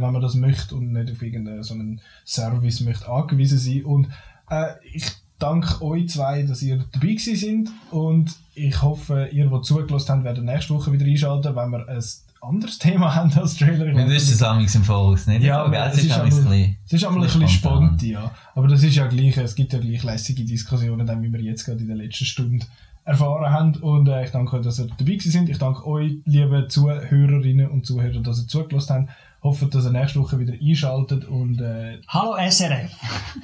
wenn 0.00 0.12
man 0.12 0.20
das 0.20 0.34
möchte 0.34 0.74
und 0.74 0.92
nicht 0.92 1.10
auf 1.10 1.22
irgendeinen 1.22 2.00
Service 2.24 2.80
möchte 2.80 3.08
angewiesen 3.08 3.58
sein. 3.58 3.84
Und 3.84 4.08
äh, 4.50 4.74
ich 4.92 5.06
danke 5.38 5.82
euch 5.82 6.08
zwei, 6.08 6.42
dass 6.42 6.62
ihr 6.62 6.84
dabei 6.92 7.08
gewesen 7.08 7.36
sind 7.36 7.70
und 7.90 8.36
ich 8.54 8.82
hoffe, 8.82 9.28
ihr, 9.32 9.48
die 9.48 9.60
zugelassen 9.62 10.12
habt, 10.12 10.24
werden 10.24 10.44
nächste 10.44 10.74
Woche 10.74 10.92
wieder 10.92 11.06
einschalten, 11.06 11.56
wenn 11.56 11.70
wir 11.70 11.88
ein 11.88 12.02
anderes 12.46 12.78
Thema 12.78 13.14
haben 13.14 13.32
als 13.34 13.56
Trailer. 13.56 13.86
Wir 13.86 13.94
wissen 13.94 14.08
nicht. 14.08 14.34
es 14.34 14.42
amigs 14.42 14.74
im 14.74 14.84
Voraus 14.84 15.26
nicht. 15.26 15.42
Ja, 15.42 15.60
so, 15.60 15.66
aber 15.66 15.86
es 15.86 15.98
ist 15.98 16.12
amigs 16.12 16.38
ein 16.38 16.44
bisschen... 16.44 16.76
es 16.86 16.92
ist 16.92 17.04
einmal 17.04 17.22
ein 17.22 17.26
bisschen 17.26 17.48
spontan. 17.48 17.82
spannend, 17.82 18.02
ja. 18.02 18.30
Aber 18.54 18.68
das 18.68 18.82
ist 18.82 18.94
ja 18.94 19.06
gleich, 19.06 19.36
es 19.36 19.54
gibt 19.54 19.72
ja 19.72 19.78
gleich 19.78 20.02
lässige 20.02 20.44
Diskussionen, 20.44 21.06
dann 21.06 21.22
wie 21.22 21.32
wir 21.32 21.40
jetzt 21.40 21.64
gerade 21.64 21.80
in 21.80 21.88
der 21.88 21.96
letzten 21.96 22.24
Stunde 22.24 22.66
erfahren 23.04 23.52
habt. 23.52 23.76
Und 23.78 24.08
äh, 24.08 24.24
ich 24.24 24.30
danke 24.30 24.56
euch, 24.56 24.64
dass 24.64 24.78
ihr 24.78 24.86
dabei 24.86 25.12
gewesen 25.12 25.30
sind. 25.30 25.48
Ich 25.48 25.58
danke 25.58 25.86
euch, 25.86 26.16
liebe 26.24 26.68
Zuhörerinnen 26.68 27.70
und 27.70 27.86
Zuhörer, 27.86 28.20
dass 28.20 28.40
ihr 28.42 28.48
zugelassen 28.48 28.94
habt. 28.94 29.10
Hoffe, 29.42 29.66
dass 29.66 29.84
ihr 29.84 29.92
nächste 29.92 30.20
Woche 30.20 30.38
wieder 30.38 30.54
einschaltet 30.54 31.24
und 31.24 31.60
äh, 31.60 32.00
Hallo 32.08 32.36
SRF. 32.50 32.90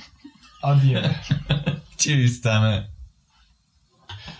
adieu. 0.62 1.00
Tschüss 1.96 2.42
zusammen. 2.42 2.84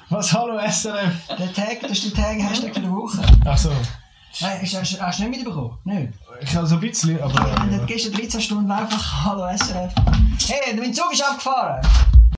Was, 0.08 0.32
hallo 0.32 0.58
SRF? 0.58 1.36
Der 1.38 1.52
Tag, 1.52 1.80
das 1.80 1.92
ist 1.92 2.04
der 2.04 2.24
Tag, 2.24 2.38
Hashtag 2.38 2.74
für 2.74 2.80
die 2.80 2.90
Woche. 2.90 3.22
Achso, 3.46 3.70
Nein, 4.40 4.58
hast, 4.62 4.74
hast, 4.74 5.00
hast 5.00 5.18
du 5.18 5.24
nicht 5.24 5.36
mitbekommen? 5.38 5.78
Nein. 5.84 6.12
ich 6.40 6.56
habe 6.56 6.66
so 6.66 6.76
ein 6.76 6.80
bisschen, 6.80 7.20
aber... 7.20 7.34
Ja, 7.34 7.64
Äh, 7.66 7.70
dann 7.76 7.86
gehst 7.86 8.06
du 8.06 8.10
13 8.10 8.40
Stunden 8.40 8.70
einfach 8.70 9.24
Hallo 9.24 9.46
SRF. 9.56 9.92
Hey, 10.48 10.74
mein 10.76 10.92
Zug 10.94 11.12
ist 11.12 11.22
abgefahren. 11.22 11.80